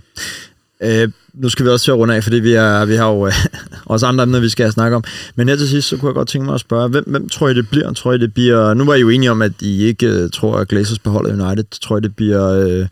Øh, 0.83 1.11
nu 1.33 1.49
skal 1.49 1.65
vi 1.65 1.69
også 1.69 1.83
til 1.83 1.91
at 1.91 1.97
runde 1.97 2.15
af, 2.15 2.23
fordi 2.23 2.39
vi, 2.39 2.53
er, 2.53 2.85
vi 2.85 2.95
har 2.95 3.09
jo 3.09 3.27
øh, 3.27 3.33
også 3.85 4.05
andre 4.05 4.23
emner, 4.23 4.39
vi 4.39 4.49
skal 4.49 4.71
snakke 4.71 4.95
om. 4.95 5.03
Men 5.35 5.49
her 5.49 5.55
til 5.55 5.69
sidst, 5.69 5.87
så 5.87 5.97
kunne 5.97 6.09
jeg 6.09 6.13
godt 6.15 6.27
tænke 6.27 6.45
mig 6.45 6.53
at 6.53 6.59
spørge, 6.59 6.89
hvem, 6.89 7.03
hvem 7.07 7.29
tror 7.29 7.49
I, 7.49 7.53
det 7.53 7.69
bliver? 7.69 7.93
Tror 7.93 8.13
I, 8.13 8.17
det 8.17 8.33
bliver... 8.33 8.73
Nu 8.73 8.85
var 8.85 8.95
I 8.95 8.99
jo 8.99 9.09
enige 9.09 9.31
om, 9.31 9.41
at 9.41 9.61
I 9.61 9.83
ikke 9.83 10.07
øh, 10.07 10.29
tror, 10.29 10.57
at 10.57 10.67
Glazers 10.67 10.99
beholder 10.99 11.47
United. 11.47 11.79
Tror 11.81 11.97
I, 11.97 12.01
det 12.01 12.15
bliver 12.15 12.47
øh, 12.49 12.87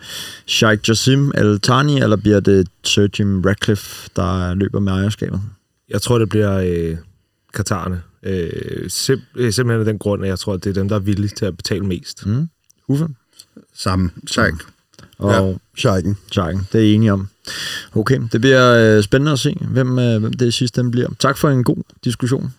Sheikh 0.45 0.89
Jassim 0.89 1.31
El 1.35 1.59
Thani, 1.61 2.01
eller 2.01 2.15
bliver 2.15 2.39
det 2.39 2.67
Sir 2.83 3.07
Jim 3.19 3.41
Ratcliffe, 3.41 4.09
der 4.15 4.53
løber 4.53 4.79
med 4.79 4.93
ejerskabet? 4.93 5.41
Jeg 5.89 6.01
tror, 6.01 6.17
det 6.19 6.29
bliver 6.29 6.57
øh, 6.57 6.97
Katarerne. 7.53 8.01
Øh, 8.23 8.49
sim- 8.89 9.33
øh, 9.35 9.53
simpelthen 9.53 9.79
af 9.79 9.85
den 9.85 9.97
grund, 9.97 10.23
at 10.23 10.29
jeg 10.29 10.39
tror, 10.39 10.53
at 10.53 10.63
det 10.63 10.69
er 10.69 10.73
dem, 10.73 10.89
der 10.89 10.95
er 10.95 10.99
villige 10.99 11.31
til 11.37 11.45
at 11.45 11.57
betale 11.57 11.85
mest. 11.85 12.25
Mm. 12.25 12.49
Uffe? 12.87 13.07
Samme. 13.75 14.09
Sheik. 14.27 14.53
Og 15.17 15.31
Ja, 15.31 15.53
Scheiken. 15.77 16.17
Jørgen, 16.37 16.67
det 16.73 16.81
er 16.81 16.85
I 16.85 16.93
enige 16.93 17.13
om. 17.13 17.27
Okay, 17.95 18.19
det 18.31 18.41
bliver 18.41 18.97
øh, 18.97 19.03
spændende 19.03 19.31
at 19.31 19.39
se, 19.39 19.57
hvem, 19.61 19.99
øh, 19.99 20.19
hvem 20.19 20.33
det 20.33 20.53
sidste 20.53 20.81
ende 20.81 20.91
bliver. 20.91 21.09
Tak 21.19 21.37
for 21.37 21.49
en 21.49 21.63
god 21.63 21.83
diskussion. 22.03 22.53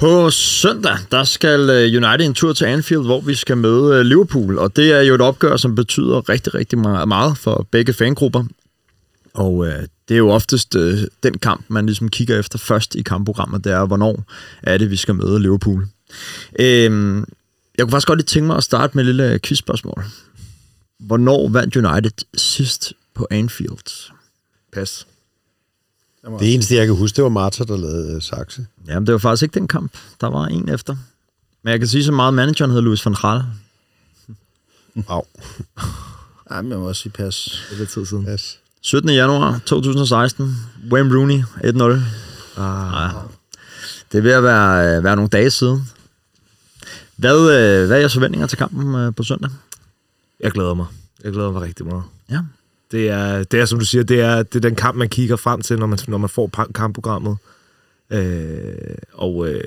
På 0.00 0.30
søndag, 0.30 0.96
der 1.10 1.24
skal 1.24 1.60
øh, 1.70 2.04
United 2.04 2.26
en 2.26 2.34
tur 2.34 2.52
til 2.52 2.64
Anfield, 2.64 3.04
hvor 3.04 3.20
vi 3.20 3.34
skal 3.34 3.56
møde 3.56 4.04
Liverpool, 4.04 4.58
og 4.58 4.76
det 4.76 4.92
er 4.92 5.00
jo 5.00 5.14
et 5.14 5.20
opgør, 5.20 5.56
som 5.56 5.74
betyder 5.74 6.28
rigtig, 6.28 6.54
rigtig 6.54 6.78
meget 6.78 7.08
meget 7.08 7.38
for 7.38 7.66
begge 7.70 7.92
fangrupper. 7.92 8.44
Og 9.34 9.66
øh, 9.66 9.82
det 10.08 10.14
er 10.14 10.18
jo 10.18 10.30
oftest 10.30 10.76
øh, 10.76 10.98
den 11.22 11.38
kamp, 11.38 11.64
man 11.68 11.86
ligesom 11.86 12.08
kigger 12.08 12.38
efter 12.38 12.58
først 12.58 12.94
i 12.94 13.02
kampprogrammet, 13.02 13.64
det 13.64 13.72
er, 13.72 13.86
hvornår 13.86 14.24
er 14.62 14.78
det, 14.78 14.90
vi 14.90 14.96
skal 14.96 15.14
møde 15.14 15.40
Liverpool. 15.40 15.86
Øh, 16.58 17.22
jeg 17.80 17.86
kunne 17.86 17.90
faktisk 17.90 18.06
godt 18.08 18.18
lige 18.18 18.26
tænke 18.26 18.46
mig 18.46 18.56
at 18.56 18.64
starte 18.64 18.92
med 18.96 19.02
et 19.02 19.06
lille 19.06 19.38
quizspørgsmål. 19.42 20.04
Hvornår 20.98 21.48
vandt 21.48 21.76
United 21.76 22.24
sidst 22.36 22.92
på 23.14 23.26
Anfield? 23.30 24.12
Pas. 24.72 25.06
Det 26.38 26.54
eneste, 26.54 26.74
jeg 26.74 26.86
kan 26.86 26.96
huske, 26.96 27.16
det 27.16 27.24
var 27.24 27.30
Marta, 27.30 27.64
der 27.64 27.76
lavede 27.76 28.16
uh, 28.16 28.22
Saxe. 28.22 28.66
Jamen, 28.88 29.06
det 29.06 29.12
var 29.12 29.18
faktisk 29.18 29.42
ikke 29.42 29.54
den 29.54 29.68
kamp. 29.68 29.92
Der 30.20 30.26
var 30.26 30.46
en 30.46 30.68
efter. 30.68 30.96
Men 31.62 31.70
jeg 31.70 31.78
kan 31.80 31.88
sige 31.88 32.04
så 32.04 32.12
meget, 32.12 32.34
manageren 32.34 32.70
hedder 32.70 32.84
Louis 32.84 33.06
van 33.06 33.14
Gaal. 33.22 33.42
Au. 35.08 35.22
Ej, 36.50 36.62
men 36.62 36.70
jeg 36.70 36.78
må 36.78 36.88
også 36.88 37.02
sige 37.02 37.12
pas. 37.12 37.64
Det 37.70 37.74
er 37.74 37.78
lidt 37.78 37.90
tid 37.90 38.06
siden. 38.06 38.24
Pas. 38.24 38.58
17. 38.80 39.10
januar 39.10 39.60
2016. 39.66 40.56
Wayne 40.92 41.16
Rooney 41.16 41.42
1-0. 41.42 42.60
Ah, 42.60 43.10
Det 44.12 44.18
er 44.18 44.22
ved 44.22 44.30
at 44.32 44.42
være, 44.42 44.96
øh, 44.96 45.04
være 45.04 45.16
nogle 45.16 45.28
dage 45.28 45.50
siden. 45.50 45.88
Hvad, 47.20 47.38
øh, 47.40 47.86
hvad 47.86 47.96
er 47.96 48.00
jeres 48.00 48.14
forventninger 48.14 48.46
til 48.46 48.58
kampen 48.58 48.94
øh, 48.94 49.14
på 49.14 49.22
søndag? 49.22 49.50
jeg 50.40 50.50
glæder 50.50 50.74
mig. 50.74 50.86
Jeg 51.24 51.32
glæder 51.32 51.52
mig 51.52 51.62
rigtig 51.62 51.86
meget. 51.86 52.02
Ja. 52.30 52.38
Det 52.92 53.08
er, 53.08 53.44
det 53.44 53.60
er 53.60 53.64
som 53.64 53.78
du 53.78 53.84
siger, 53.84 54.04
det 54.04 54.20
er, 54.20 54.42
det 54.42 54.54
er 54.54 54.60
den 54.60 54.74
kamp, 54.74 54.96
man 54.96 55.08
kigger 55.08 55.36
frem 55.36 55.60
til, 55.60 55.78
når 55.78 55.86
man, 55.86 55.98
når 56.08 56.18
man 56.18 56.28
får 56.28 56.50
kampprogrammet. 56.74 57.36
Øh, 58.10 58.74
og 59.12 59.48
øh, 59.48 59.60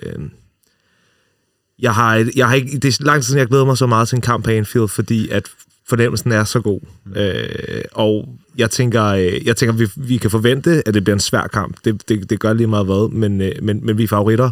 jeg 1.79 1.95
har, 1.95 2.31
jeg 2.35 2.47
har 2.47 2.55
ikke, 2.55 2.77
det 2.77 2.99
er 2.99 3.03
lang 3.03 3.21
tid 3.21 3.23
siden, 3.23 3.39
jeg 3.39 3.47
glæder 3.47 3.65
mig 3.65 3.77
så 3.77 3.87
meget 3.87 4.07
til 4.07 4.15
en 4.15 4.21
kamp 4.21 4.43
på 4.43 4.51
Anfield, 4.51 4.87
fordi 4.87 5.29
at 5.29 5.49
fornemmelsen 5.89 6.31
er 6.31 6.43
så 6.43 6.59
god. 6.61 6.79
Mm. 7.05 7.13
Øh, 7.15 7.83
og 7.91 8.29
jeg 8.57 8.71
tænker, 8.71 9.03
øh, 9.03 9.45
jeg 9.45 9.57
tænker 9.57 9.73
vi, 9.73 9.87
vi 9.95 10.17
kan 10.17 10.31
forvente, 10.31 10.87
at 10.87 10.93
det 10.93 11.03
bliver 11.03 11.15
en 11.15 11.19
svær 11.19 11.47
kamp. 11.47 11.77
Det, 11.85 12.09
det, 12.09 12.29
det 12.29 12.39
gør 12.39 12.53
lige 12.53 12.67
meget 12.67 12.85
hvad, 12.85 13.09
men, 13.11 13.37
men, 13.37 13.85
men 13.85 13.97
vi 13.97 14.03
er 14.03 14.07
favoritter. 14.07 14.49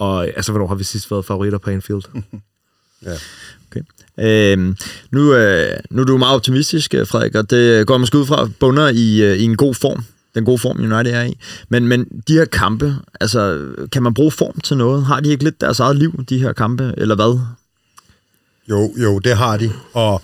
Og 0.00 0.26
altså, 0.26 0.52
hvornår 0.52 0.66
har 0.66 0.74
vi 0.74 0.84
sidst 0.84 1.10
været 1.10 1.24
favoritter 1.24 1.58
på 1.58 1.70
Anfield? 1.70 2.02
Ja. 3.06 3.14
Okay. 3.70 3.80
Øhm, 4.52 4.76
nu, 5.10 5.34
øh, 5.34 5.76
nu 5.90 6.02
er 6.02 6.06
du 6.06 6.16
meget 6.18 6.34
optimistisk, 6.34 6.94
øh, 6.94 7.06
Frederik, 7.06 7.34
og 7.34 7.50
det 7.50 7.86
går 7.86 7.98
måske 7.98 8.18
ud 8.18 8.26
fra 8.26 8.48
bunder 8.60 8.88
i, 8.88 9.22
øh, 9.22 9.36
i 9.36 9.42
en 9.44 9.56
god 9.56 9.74
form. 9.74 10.04
Den 10.34 10.44
gode 10.44 10.58
form, 10.58 10.78
United 10.78 11.12
er 11.12 11.22
i. 11.22 11.38
Men, 11.68 11.88
men 11.88 12.04
de 12.28 12.32
her 12.32 12.44
kampe, 12.44 12.96
altså, 13.20 13.68
kan 13.92 14.02
man 14.02 14.14
bruge 14.14 14.30
form 14.30 14.60
til 14.60 14.76
noget? 14.76 15.04
Har 15.06 15.20
de 15.20 15.30
ikke 15.30 15.44
lidt 15.44 15.60
deres 15.60 15.80
eget 15.80 15.96
liv, 15.96 16.24
de 16.28 16.38
her 16.38 16.52
kampe, 16.52 16.94
eller 16.96 17.14
hvad? 17.14 17.40
Jo, 18.70 18.94
jo, 19.02 19.18
det 19.18 19.36
har 19.36 19.56
de. 19.56 19.72
Og 19.92 20.22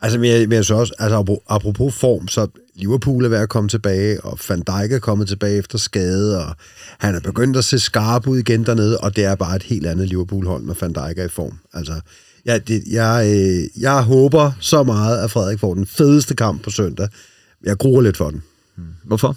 altså, 0.00 0.18
men 0.18 0.30
jeg, 0.30 0.48
men 0.48 0.52
jeg 0.56 0.64
så 0.64 0.74
også, 0.74 0.94
altså, 0.98 1.18
apro- 1.22 1.44
apropos 1.48 1.94
form, 1.94 2.28
så 2.28 2.46
Liverpool 2.78 3.24
er 3.24 3.28
ved 3.28 3.38
at 3.38 3.48
komme 3.48 3.68
tilbage, 3.68 4.20
og 4.20 4.38
Van 4.48 4.60
Dijk 4.60 4.92
er 4.92 4.98
kommet 4.98 5.28
tilbage 5.28 5.58
efter 5.58 5.78
skade, 5.78 6.46
og 6.46 6.54
han 6.98 7.14
er 7.14 7.20
begyndt 7.20 7.56
at 7.56 7.64
se 7.64 7.78
skarp 7.78 8.26
ud 8.26 8.38
igen 8.38 8.66
dernede, 8.66 8.98
og 8.98 9.16
det 9.16 9.24
er 9.24 9.34
bare 9.34 9.56
et 9.56 9.62
helt 9.62 9.86
andet 9.86 10.08
Liverpool-hold, 10.08 10.64
når 10.64 10.76
Van 10.80 10.92
Dijk 10.92 11.18
er 11.18 11.24
i 11.24 11.28
form. 11.28 11.58
Altså, 11.72 12.00
jeg, 12.44 12.68
det, 12.68 12.82
jeg, 12.90 13.26
øh, 13.26 13.82
jeg 13.82 14.02
håber 14.02 14.52
så 14.60 14.82
meget, 14.82 15.18
at 15.24 15.30
Frederik 15.30 15.58
får 15.58 15.74
den 15.74 15.86
fedeste 15.86 16.34
kamp 16.34 16.62
på 16.62 16.70
søndag. 16.70 17.08
Jeg 17.64 17.78
gruer 17.78 18.00
lidt 18.00 18.16
for 18.16 18.30
den. 18.30 18.42
Hvorfor? 19.04 19.36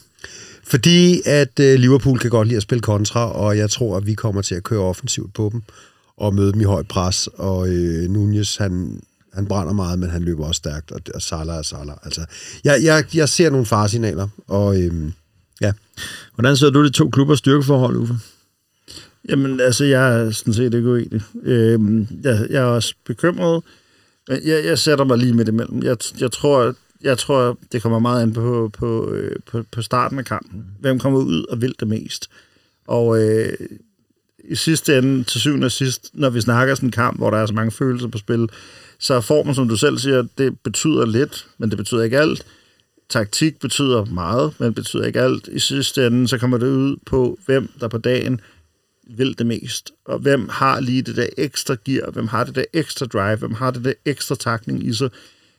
Fordi 0.63 1.21
at 1.25 1.59
øh, 1.59 1.79
Liverpool 1.79 2.19
kan 2.19 2.29
godt 2.29 2.47
lide 2.47 2.57
at 2.57 2.63
spille 2.63 2.81
kontra, 2.81 3.31
og 3.31 3.57
jeg 3.57 3.69
tror, 3.69 3.97
at 3.97 4.05
vi 4.05 4.13
kommer 4.13 4.41
til 4.41 4.55
at 4.55 4.63
køre 4.63 4.81
offensivt 4.81 5.33
på 5.33 5.49
dem 5.51 5.61
og 6.17 6.35
møde 6.35 6.51
dem 6.53 6.61
i 6.61 6.63
højt 6.63 6.87
pres. 6.87 7.27
Og 7.27 7.69
øh, 7.69 8.09
Nunez, 8.09 8.55
han, 8.55 9.01
han 9.33 9.45
brænder 9.45 9.73
meget, 9.73 9.99
men 9.99 10.09
han 10.09 10.21
løber 10.21 10.45
også 10.45 10.57
stærkt, 10.57 10.91
og, 10.91 11.01
og 11.15 11.21
Salah 11.21 11.57
er 11.57 11.61
Salah. 11.61 11.95
Altså, 12.03 12.25
jeg, 12.63 12.79
jeg, 12.83 13.05
jeg 13.15 13.29
ser 13.29 13.49
nogle 13.49 13.65
faresignaler, 13.65 14.27
og 14.47 14.81
øh, 14.81 15.11
ja. 15.61 15.73
Hvordan 16.35 16.57
ser 16.57 16.69
du 16.69 16.85
de 16.85 16.89
to 16.89 17.09
klubbers 17.09 17.39
styrkeforhold, 17.39 17.95
Uffe? 17.95 18.15
Jamen, 19.29 19.59
altså, 19.59 19.85
jeg 19.85 20.19
er 20.19 20.31
sådan 20.31 20.53
set 20.53 20.73
ikke 20.73 20.89
uenig. 20.89 21.21
Øhm, 21.43 22.07
jeg, 22.23 22.47
jeg 22.49 22.61
er 22.61 22.65
også 22.65 22.93
bekymret. 23.05 23.63
Men 24.27 24.39
jeg, 24.45 24.65
jeg 24.65 24.79
sætter 24.79 25.05
mig 25.05 25.17
lige 25.17 25.33
midt 25.33 25.47
imellem. 25.47 25.83
Jeg, 25.83 25.97
jeg, 26.19 26.31
tror, 26.31 26.75
jeg 27.01 27.17
tror, 27.17 27.57
det 27.71 27.81
kommer 27.81 27.99
meget 27.99 28.21
an 28.21 28.33
på, 28.33 28.71
på, 28.73 29.11
øh, 29.11 29.35
på, 29.51 29.63
på 29.71 29.81
starten 29.81 30.19
af 30.19 30.25
kampen. 30.25 30.65
Hvem 30.79 30.99
kommer 30.99 31.19
ud 31.19 31.45
og 31.49 31.61
vil 31.61 31.75
det 31.79 31.87
mest? 31.87 32.29
Og 32.87 33.23
øh, 33.23 33.53
i 34.43 34.55
sidste 34.55 34.97
ende, 34.97 35.23
til 35.23 35.41
syvende 35.41 35.65
og 35.65 35.71
sidst, 35.71 36.09
når 36.13 36.29
vi 36.29 36.41
snakker 36.41 36.75
sådan 36.75 36.87
en 36.87 36.91
kamp, 36.91 37.17
hvor 37.17 37.29
der 37.29 37.37
er 37.37 37.45
så 37.45 37.53
mange 37.53 37.71
følelser 37.71 38.07
på 38.07 38.17
spil, 38.17 38.49
så 39.01 39.13
er 39.13 39.21
formen, 39.21 39.55
som 39.55 39.67
du 39.67 39.75
selv 39.75 39.97
siger, 39.97 40.23
det 40.37 40.59
betyder 40.59 41.05
lidt, 41.05 41.47
men 41.57 41.69
det 41.69 41.77
betyder 41.77 42.03
ikke 42.03 42.19
alt. 42.19 42.45
Taktik 43.09 43.59
betyder 43.59 44.05
meget, 44.05 44.53
men 44.59 44.73
betyder 44.73 45.05
ikke 45.05 45.21
alt. 45.21 45.47
I 45.47 45.59
sidste 45.59 46.07
ende, 46.07 46.27
så 46.27 46.37
kommer 46.37 46.57
det 46.57 46.67
ud 46.67 46.97
på, 47.05 47.39
hvem 47.45 47.69
der 47.79 47.87
på 47.87 47.97
dagen 47.97 48.41
vil 49.17 49.37
det 49.37 49.45
mest, 49.45 49.91
og 50.05 50.19
hvem 50.19 50.49
har 50.49 50.79
lige 50.79 51.01
det 51.01 51.15
der 51.15 51.27
ekstra 51.37 51.75
gear, 51.85 52.11
hvem 52.11 52.27
har 52.27 52.43
det 52.43 52.55
der 52.55 52.63
ekstra 52.73 53.05
drive, 53.05 53.35
hvem 53.35 53.53
har 53.53 53.71
det 53.71 53.85
der 53.85 53.93
ekstra 54.05 54.35
takning 54.35 54.87
i 54.87 54.93
sig, 54.93 55.09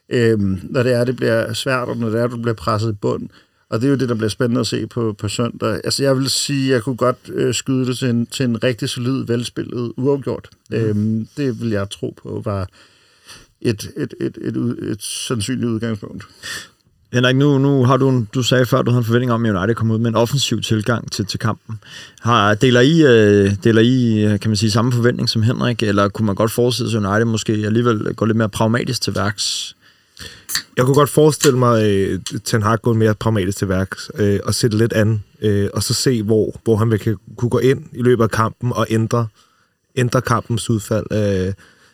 øhm, 0.08 0.60
når 0.62 0.82
det 0.82 0.92
er, 0.92 1.04
det 1.04 1.16
bliver 1.16 1.52
svært, 1.52 1.88
og 1.88 1.96
når 1.96 2.08
det 2.08 2.20
er, 2.20 2.26
du 2.26 2.36
bliver 2.36 2.54
presset 2.54 2.92
i 2.92 2.96
bund. 3.00 3.28
Og 3.68 3.80
det 3.80 3.86
er 3.86 3.90
jo 3.90 3.96
det, 3.96 4.08
der 4.08 4.14
bliver 4.14 4.28
spændende 4.28 4.60
at 4.60 4.66
se 4.66 4.86
på, 4.86 5.12
på 5.12 5.28
søndag. 5.28 5.80
Altså, 5.84 6.02
jeg 6.02 6.16
vil 6.16 6.30
sige, 6.30 6.72
jeg 6.72 6.82
kunne 6.82 6.96
godt 6.96 7.30
øh, 7.34 7.54
skyde 7.54 7.86
det 7.86 7.98
til 7.98 8.08
en, 8.08 8.26
til 8.26 8.44
en 8.44 8.64
rigtig 8.64 8.88
solid, 8.88 9.26
velspillet 9.26 9.92
uafgjort. 9.96 10.48
Mm. 10.70 10.76
Øhm, 10.76 11.28
det 11.36 11.60
vil 11.60 11.70
jeg 11.70 11.90
tro 11.90 12.14
på 12.22 12.42
var 12.44 12.68
et, 13.62 13.90
et, 13.96 14.14
et, 14.20 14.38
et, 14.42 14.56
ud- 14.56 14.76
et 14.76 15.02
sandsynligt 15.02 15.68
udgangspunkt. 15.68 16.24
Henrik, 17.12 17.36
nu, 17.36 17.58
nu 17.58 17.84
har 17.84 17.96
du, 17.96 18.08
en- 18.08 18.28
du 18.34 18.42
sagde 18.42 18.66
før, 18.66 18.82
du 18.82 18.90
havde 18.90 18.98
en 19.00 19.04
forventning 19.04 19.32
om, 19.32 19.44
at 19.46 19.54
United 19.56 19.74
kom 19.74 19.90
ud 19.90 19.98
med 19.98 20.08
en 20.10 20.14
offensiv 20.14 20.60
tilgang 20.60 21.12
til, 21.12 21.26
til 21.26 21.38
kampen. 21.40 21.78
Har, 22.20 22.54
deler, 22.54 22.80
I, 22.80 23.00
øh, 23.02 23.50
deler 23.64 23.82
I, 23.82 24.24
øh, 24.24 24.40
kan 24.40 24.50
man 24.50 24.56
sige, 24.56 24.70
samme 24.70 24.92
forventning 24.92 25.28
som 25.28 25.42
Henrik, 25.42 25.82
eller 25.82 26.08
kunne 26.08 26.26
man 26.26 26.34
godt 26.34 26.50
forestille 26.50 26.90
sig, 26.90 27.00
at 27.00 27.06
United 27.06 27.24
måske 27.24 27.52
alligevel 27.52 28.14
går 28.14 28.26
lidt 28.26 28.36
mere 28.38 28.48
pragmatisk 28.48 29.02
til 29.02 29.14
værks? 29.14 29.76
Jeg 30.76 30.84
kunne 30.84 30.94
godt 30.94 31.10
forestille 31.10 31.58
mig, 31.58 31.82
at 31.82 32.20
Ten 32.44 32.62
Hag 32.62 32.82
går 32.82 32.92
mere 32.92 33.14
pragmatisk 33.14 33.58
til 33.58 33.68
værks 33.68 34.10
øh, 34.14 34.40
og 34.44 34.54
sætte 34.54 34.76
lidt 34.78 34.92
an, 34.92 35.22
øh, 35.42 35.68
og 35.74 35.82
så 35.82 35.94
se, 35.94 36.22
hvor, 36.22 36.60
hvor 36.64 36.76
han 36.76 36.90
vil 36.90 36.98
kan, 36.98 37.16
kunne 37.36 37.50
gå 37.50 37.58
ind 37.58 37.82
i 37.92 38.02
løbet 38.02 38.24
af 38.24 38.30
kampen 38.30 38.72
og 38.72 38.86
ændre, 38.90 39.26
ændre 39.96 40.20
kampens 40.20 40.70
udfald. 40.70 41.06
Øh, 41.12 41.52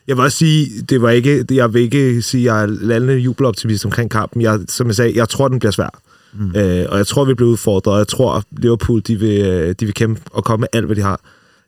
jeg 0.08 0.16
vil 0.16 0.24
også 0.24 0.38
sige, 0.38 0.82
det 0.82 1.02
var 1.02 1.10
ikke, 1.10 1.44
jeg 1.50 1.74
vil 1.74 1.82
ikke 1.82 2.22
sige, 2.22 2.50
at 2.50 2.54
jeg 2.54 2.62
er 2.62 2.66
lallende 2.66 3.14
jubeloptimist 3.14 3.84
omkring 3.84 4.10
kampen. 4.10 4.42
Jeg, 4.42 4.60
som 4.68 4.86
jeg 4.86 4.94
sagde, 4.94 5.12
jeg 5.16 5.28
tror, 5.28 5.48
den 5.48 5.58
bliver 5.58 5.72
svær. 5.72 6.00
Mm. 6.34 6.56
Øh, 6.56 6.86
og 6.88 6.98
jeg 6.98 7.06
tror, 7.06 7.24
vi 7.24 7.34
bliver 7.34 7.50
udfordret, 7.50 7.92
og 7.92 7.98
jeg 7.98 8.08
tror, 8.08 8.34
at 8.34 8.44
Liverpool 8.50 9.00
de 9.06 9.16
vil, 9.16 9.40
øh, 9.46 9.74
de 9.80 9.84
vil 9.84 9.94
kæmpe 9.94 10.20
og 10.30 10.44
komme 10.44 10.60
med 10.60 10.68
alt, 10.72 10.86
hvad 10.86 10.96
de 10.96 11.02
har. 11.02 11.20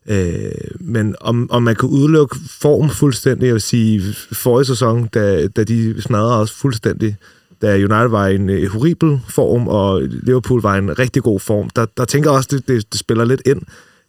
Øh, 0.09 0.51
men 0.81 1.15
om, 1.21 1.51
om 1.51 1.63
man 1.63 1.77
kan 1.77 1.89
udelukke 1.89 2.37
form 2.61 2.91
fuldstændig, 2.91 3.47
jeg 3.47 3.55
vil 3.55 3.61
sige, 3.61 4.03
forrige 4.33 4.67
sæson, 4.67 5.07
da, 5.07 5.49
da 5.49 5.65
de 5.65 6.03
smadrede 6.03 6.37
os 6.37 6.53
fuldstændig, 6.53 7.17
da 7.63 7.75
United 7.75 8.09
var 8.09 8.27
i 8.27 8.35
en 8.35 8.51
øh, 8.51 8.71
horribel 8.71 9.21
form, 9.29 9.69
og 9.69 10.03
Liverpool 10.03 10.63
var 10.63 10.75
i 10.75 10.79
en 10.79 10.99
rigtig 10.99 11.23
god 11.23 11.41
form, 11.41 11.71
der, 11.77 11.87
der 11.97 12.05
tænker 12.05 12.31
jeg 12.31 12.37
også, 12.37 12.49
det, 12.53 12.69
det, 12.69 12.93
det 12.93 13.01
spiller 13.01 13.25
lidt 13.25 13.43
ind, 13.47 13.63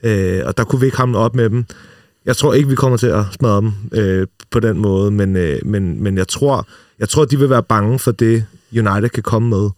øh, 0.04 0.42
og 0.46 0.58
der 0.58 0.64
kunne 0.64 0.80
vi 0.80 0.86
ikke 0.86 0.98
hamle 0.98 1.18
op 1.18 1.36
med 1.36 1.50
dem. 1.50 1.66
Jeg 2.26 2.38
tror 2.38 2.53
ikke, 2.53 2.69
vi 2.69 2.76
kommer 2.76 2.97
til 2.97 3.07
at 3.07 3.24
smadre 3.39 3.61
dem 3.61 3.72
øh, 3.93 4.28
på 4.51 4.59
den 4.59 4.78
måde, 4.78 5.11
men, 5.11 5.36
øh, 5.36 5.59
men, 5.65 6.03
men 6.03 6.17
jeg 6.17 6.28
tror, 6.28 6.67
jeg 6.99 7.09
tror, 7.09 7.26
de 7.26 7.39
vil 7.39 7.49
være 7.49 7.63
bange 7.63 7.99
for 7.99 8.11
det, 8.11 8.45
United 8.72 9.09
kan 9.09 9.24
komme 9.24 9.49
med. 9.49 9.69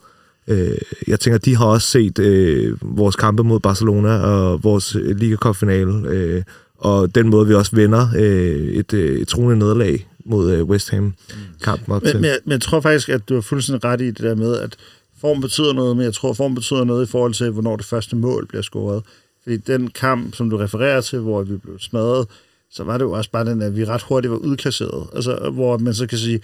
Øh, 0.47 0.77
jeg 1.07 1.19
tænker, 1.19 1.37
de 1.37 1.55
har 1.55 1.65
også 1.65 1.87
set 1.87 2.19
øh, 2.19 2.77
vores 2.81 3.15
kampe 3.15 3.43
mod 3.43 3.59
Barcelona 3.59 4.17
og 4.17 4.63
vores 4.63 4.95
øh, 4.95 5.17
Liga 5.17 5.35
Cup 5.35 5.55
finale, 5.55 6.09
øh, 6.09 6.43
og 6.77 7.15
den 7.15 7.29
måde, 7.29 7.47
vi 7.47 7.53
også 7.53 7.75
vinder 7.75 8.07
øh, 8.15 8.67
et, 8.73 8.93
øh, 8.93 9.19
et 9.19 9.27
truende 9.27 9.59
nederlag 9.59 10.07
mod 10.25 10.51
øh, 10.51 10.63
West 10.63 10.89
Ham 10.89 11.13
kampen 11.61 11.93
op 11.93 12.03
til. 12.03 12.13
Men, 12.13 12.21
men, 12.21 12.29
jeg, 12.29 12.39
men 12.45 12.51
jeg 12.51 12.61
tror 12.61 12.81
faktisk, 12.81 13.09
at 13.09 13.29
du 13.29 13.33
har 13.33 13.41
fuldstændig 13.41 13.83
ret 13.85 14.01
i 14.01 14.07
det 14.07 14.19
der 14.19 14.35
med, 14.35 14.57
at 14.57 14.75
form 15.21 15.41
betyder 15.41 15.73
noget, 15.73 15.97
men 15.97 16.05
jeg 16.05 16.13
tror, 16.13 16.33
form 16.33 16.55
betyder 16.55 16.83
noget 16.83 17.07
i 17.07 17.11
forhold 17.11 17.33
til, 17.33 17.49
hvornår 17.49 17.75
det 17.75 17.85
første 17.85 18.15
mål 18.15 18.47
bliver 18.47 18.61
scoret. 18.61 19.03
Fordi 19.43 19.57
den 19.57 19.87
kamp, 19.87 20.35
som 20.35 20.49
du 20.49 20.57
refererer 20.57 21.01
til, 21.01 21.19
hvor 21.19 21.43
vi 21.43 21.57
blev 21.57 21.79
smadret, 21.79 22.27
så 22.71 22.83
var 22.83 22.97
det 22.97 23.05
jo 23.05 23.11
også 23.11 23.31
bare 23.31 23.45
den, 23.45 23.61
at 23.61 23.75
vi 23.75 23.85
ret 23.85 24.01
hurtigt 24.01 24.31
var 24.31 24.37
udklasseret. 24.37 25.07
Altså, 25.15 25.49
hvor 25.53 25.77
man 25.77 25.93
så 25.93 26.07
kan 26.07 26.17
sige, 26.17 26.41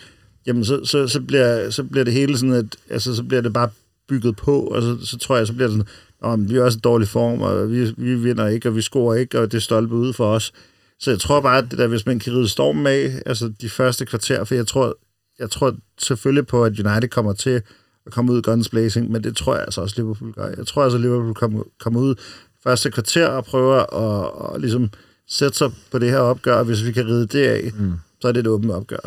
jamen 0.47 0.65
så, 0.65 0.85
så, 0.85 1.07
så, 1.07 1.21
bliver, 1.21 1.69
så 1.69 1.83
bliver 1.83 2.03
det 2.03 2.13
hele 2.13 2.37
sådan, 2.37 2.55
at 2.55 2.65
altså, 2.89 3.15
så 3.15 3.23
bliver 3.23 3.41
det 3.41 3.53
bare 3.53 3.69
bygget 4.07 4.35
på, 4.35 4.61
og 4.61 4.81
så, 4.81 4.97
så 5.05 5.17
tror 5.17 5.37
jeg, 5.37 5.47
så 5.47 5.53
bliver 5.53 5.67
det 5.67 5.77
sådan, 6.21 6.43
at 6.43 6.49
vi 6.49 6.57
er 6.57 6.63
også 6.63 6.77
i 6.77 6.81
dårlig 6.81 7.07
form, 7.07 7.41
og 7.41 7.71
vi, 7.71 7.93
vi 7.97 8.15
vinder 8.15 8.47
ikke, 8.47 8.69
og 8.69 8.75
vi 8.75 8.81
scorer 8.81 9.15
ikke, 9.15 9.39
og 9.39 9.51
det 9.51 9.57
er 9.57 9.61
stolpe 9.61 9.95
ude 9.95 10.13
for 10.13 10.25
os. 10.25 10.53
Så 10.99 11.11
jeg 11.11 11.19
tror 11.19 11.41
bare, 11.41 11.57
at 11.57 11.65
det 11.71 11.79
der, 11.79 11.87
hvis 11.87 12.05
man 12.05 12.19
kan 12.19 12.33
ride 12.33 12.47
stormen 12.47 12.87
af, 12.87 13.21
altså 13.25 13.53
de 13.61 13.69
første 13.69 14.05
kvarter, 14.05 14.43
for 14.43 14.55
jeg 14.55 14.67
tror, 14.67 14.97
jeg 15.39 15.49
tror 15.51 15.75
selvfølgelig 15.97 16.47
på, 16.47 16.63
at 16.63 16.79
United 16.79 17.09
kommer 17.09 17.33
til 17.33 17.61
at 18.05 18.11
komme 18.11 18.31
ud 18.31 18.41
guns 18.41 18.69
blazing, 18.69 19.11
men 19.11 19.23
det 19.23 19.35
tror 19.35 19.55
jeg 19.55 19.63
altså 19.63 19.81
også, 19.81 19.95
Liverpool 19.97 20.33
gør. 20.33 20.47
Jeg 20.57 20.67
tror 20.67 20.83
altså, 20.83 20.97
at 20.97 21.01
Liverpool 21.01 21.33
kommer, 21.33 21.63
kommer 21.79 21.99
ud 21.99 22.15
første 22.63 22.91
kvarter 22.91 23.27
og 23.27 23.45
prøver 23.45 23.75
at, 23.95 24.55
at 24.55 24.61
ligesom 24.61 24.89
sætte 25.29 25.57
sig 25.57 25.71
på 25.91 25.99
det 25.99 26.09
her 26.11 26.17
opgør, 26.17 26.55
og 26.55 26.65
hvis 26.65 26.85
vi 26.85 26.91
kan 26.91 27.07
ride 27.07 27.25
det 27.27 27.45
af, 27.45 27.71
mm. 27.79 27.93
så 28.21 28.27
er 28.27 28.31
det 28.31 28.39
et 28.39 28.47
åbent 28.47 28.71
opgør. 28.71 28.97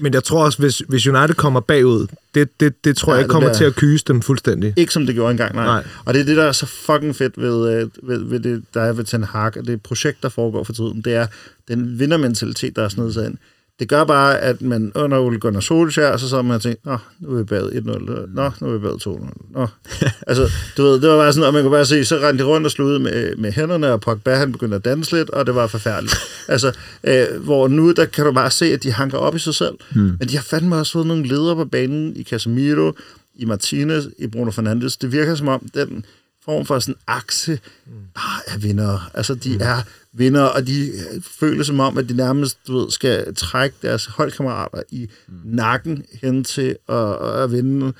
Men 0.00 0.14
jeg 0.14 0.24
tror 0.24 0.44
også, 0.44 0.58
hvis, 0.58 0.82
hvis 0.88 1.06
United 1.06 1.34
kommer 1.34 1.60
bagud, 1.60 2.06
det, 2.34 2.60
det, 2.60 2.84
det 2.84 2.96
tror 2.96 3.12
Ja, 3.12 3.16
jeg 3.16 3.22
ikke 3.24 3.30
kommer 3.32 3.48
bliver- 3.48 3.56
til 3.58 3.64
at 3.64 3.74
kyse 3.76 4.04
dem 4.08 4.22
fuldstændig. 4.22 4.74
Ikke 4.76 4.92
som 4.92 5.06
det 5.06 5.14
gjorde 5.14 5.30
engang, 5.30 5.54
nej. 5.54 5.64
Nej. 5.64 5.74
nej. 5.82 5.90
Og 6.04 6.14
det 6.14 6.20
er 6.20 6.24
det, 6.24 6.36
der 6.36 6.44
er 6.44 6.52
så 6.52 6.66
fucking 6.66 7.16
fedt 7.16 7.40
ved, 7.42 7.68
øh, 7.74 7.88
ved, 8.02 8.24
ved 8.24 8.40
det, 8.40 8.62
der 8.74 8.80
er 8.82 8.92
ved 8.92 9.04
Ten 9.04 9.24
Hag, 9.24 9.56
og 9.56 9.66
det 9.66 9.82
projekt, 9.82 10.22
der 10.22 10.28
foregår 10.28 10.64
for 10.64 10.72
tiden, 10.72 11.02
det 11.02 11.14
er 11.14 11.26
den 11.68 11.98
vindermentalitet, 11.98 12.76
der 12.76 12.82
er 12.82 12.88
snedet 12.88 13.14
sig 13.14 13.26
ind. 13.26 13.38
Det 13.80 13.88
gør 13.88 14.04
bare, 14.04 14.38
at 14.38 14.62
man 14.62 14.92
under 14.94 15.18
Ole 15.18 15.38
Gunnar 15.38 15.60
Solskjaer, 15.60 16.16
så 16.16 16.28
så 16.28 16.42
man 16.42 16.54
og 16.54 16.62
tænkt, 16.62 16.86
nå, 16.86 16.96
nu 17.20 17.34
er 17.34 17.38
vi 17.38 17.44
bagud 17.44 17.70
1-0, 17.70 18.34
nå, 18.34 18.50
nu 18.60 18.68
er 18.68 18.72
vi 18.72 18.78
bagud 18.78 18.98
2-0. 18.98 19.52
Nå. 19.52 19.66
altså, 20.28 20.50
du 20.76 20.82
ved, 20.82 21.00
det 21.00 21.10
var 21.10 21.16
bare 21.16 21.32
sådan, 21.32 21.46
og 21.46 21.52
man 21.52 21.62
kunne 21.62 21.70
bare 21.70 21.86
se, 21.86 22.04
så 22.04 22.16
rendte 22.16 22.44
de 22.44 22.48
rundt 22.48 22.80
og 22.80 22.86
ud 22.86 22.98
med, 22.98 23.36
med 23.36 23.52
hænderne, 23.52 23.92
og 23.92 24.00
Pogba, 24.00 24.34
han 24.34 24.52
begyndte 24.52 24.76
at 24.76 24.84
danse 24.84 25.16
lidt, 25.16 25.30
og 25.30 25.46
det 25.46 25.54
var 25.54 25.66
forfærdeligt. 25.66 26.16
altså, 26.48 26.72
øh, 27.04 27.44
hvor 27.44 27.68
nu, 27.68 27.92
der 27.92 28.04
kan 28.04 28.24
du 28.24 28.32
bare 28.32 28.50
se, 28.50 28.66
at 28.66 28.82
de 28.82 28.92
hanker 28.92 29.18
op 29.18 29.36
i 29.36 29.38
sig 29.38 29.54
selv. 29.54 29.74
Mm. 29.94 30.00
Men 30.00 30.28
de 30.28 30.36
har 30.36 30.42
fandme 30.42 30.76
også 30.76 30.92
fået 30.92 31.06
nogle 31.06 31.28
ledere 31.28 31.56
på 31.56 31.64
banen 31.64 32.16
i 32.16 32.22
Casemiro, 32.24 32.92
i 33.36 33.44
Martinez, 33.44 34.04
i 34.18 34.26
Bruno 34.26 34.50
Fernandes. 34.50 34.96
Det 34.96 35.12
virker 35.12 35.34
som 35.34 35.48
om, 35.48 35.68
den 35.74 36.04
form 36.44 36.66
for 36.66 36.78
sådan 36.78 36.94
akse 37.06 37.60
bare 38.14 38.40
er 38.54 38.58
vinder. 38.58 39.10
Altså, 39.14 39.34
de 39.34 39.54
mm. 39.54 39.60
er 39.60 39.82
vinder, 40.12 40.42
og 40.42 40.66
de 40.66 40.86
øh, 40.86 41.22
føler 41.40 41.64
som 41.64 41.80
om, 41.80 41.98
at 41.98 42.08
de 42.08 42.14
nærmest 42.14 42.58
du 42.66 42.78
ved, 42.78 42.90
skal 42.90 43.34
trække 43.34 43.76
deres 43.82 44.06
holdkammerater 44.06 44.82
i 44.90 45.08
mm. 45.28 45.34
nakken 45.44 46.04
hen 46.22 46.44
til 46.44 46.76
at, 46.88 47.42
at 47.42 47.52
vinde. 47.52 47.92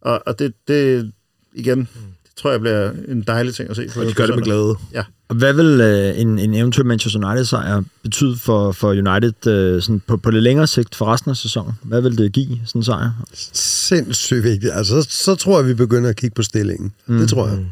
Og, 0.00 0.22
og 0.26 0.38
det, 0.38 0.52
det, 0.68 1.12
igen, 1.54 1.78
det 1.78 2.32
tror 2.36 2.50
jeg 2.50 2.60
bliver 2.60 2.90
en 3.08 3.22
dejlig 3.22 3.54
ting 3.54 3.70
at 3.70 3.76
se. 3.76 3.88
på 3.94 4.00
Og 4.00 4.06
de 4.06 4.12
gør 4.12 4.26
det 4.26 4.34
med 4.34 4.44
glæde. 4.44 4.74
Ja. 4.92 5.04
Og 5.28 5.36
hvad 5.36 5.52
vil 5.52 5.80
øh, 5.80 6.20
en, 6.20 6.38
en 6.38 6.54
eventuel 6.54 6.86
Manchester 6.86 7.28
United-sejr 7.28 7.82
betyde 8.02 8.36
for, 8.36 8.72
for 8.72 8.90
United 8.90 9.46
øh, 9.46 9.82
sådan 9.82 10.00
på, 10.06 10.16
på 10.16 10.30
lidt 10.30 10.42
længere 10.42 10.66
sigt 10.66 10.94
for 10.94 11.06
resten 11.06 11.30
af 11.30 11.36
sæsonen? 11.36 11.72
Hvad 11.82 12.00
vil 12.00 12.18
det 12.18 12.32
give, 12.32 12.58
sådan 12.66 12.78
en 12.78 12.84
sejr? 12.84 13.10
Sindssygt 13.52 14.42
vigtigt. 14.42 14.72
Altså, 14.72 15.02
så, 15.02 15.08
så 15.10 15.34
tror 15.34 15.58
jeg, 15.58 15.68
vi 15.68 15.74
begynder 15.74 16.10
at 16.10 16.16
kigge 16.16 16.34
på 16.34 16.42
stillingen. 16.42 16.92
Mm. 17.06 17.18
Det 17.18 17.28
tror 17.28 17.48
jeg. 17.48 17.66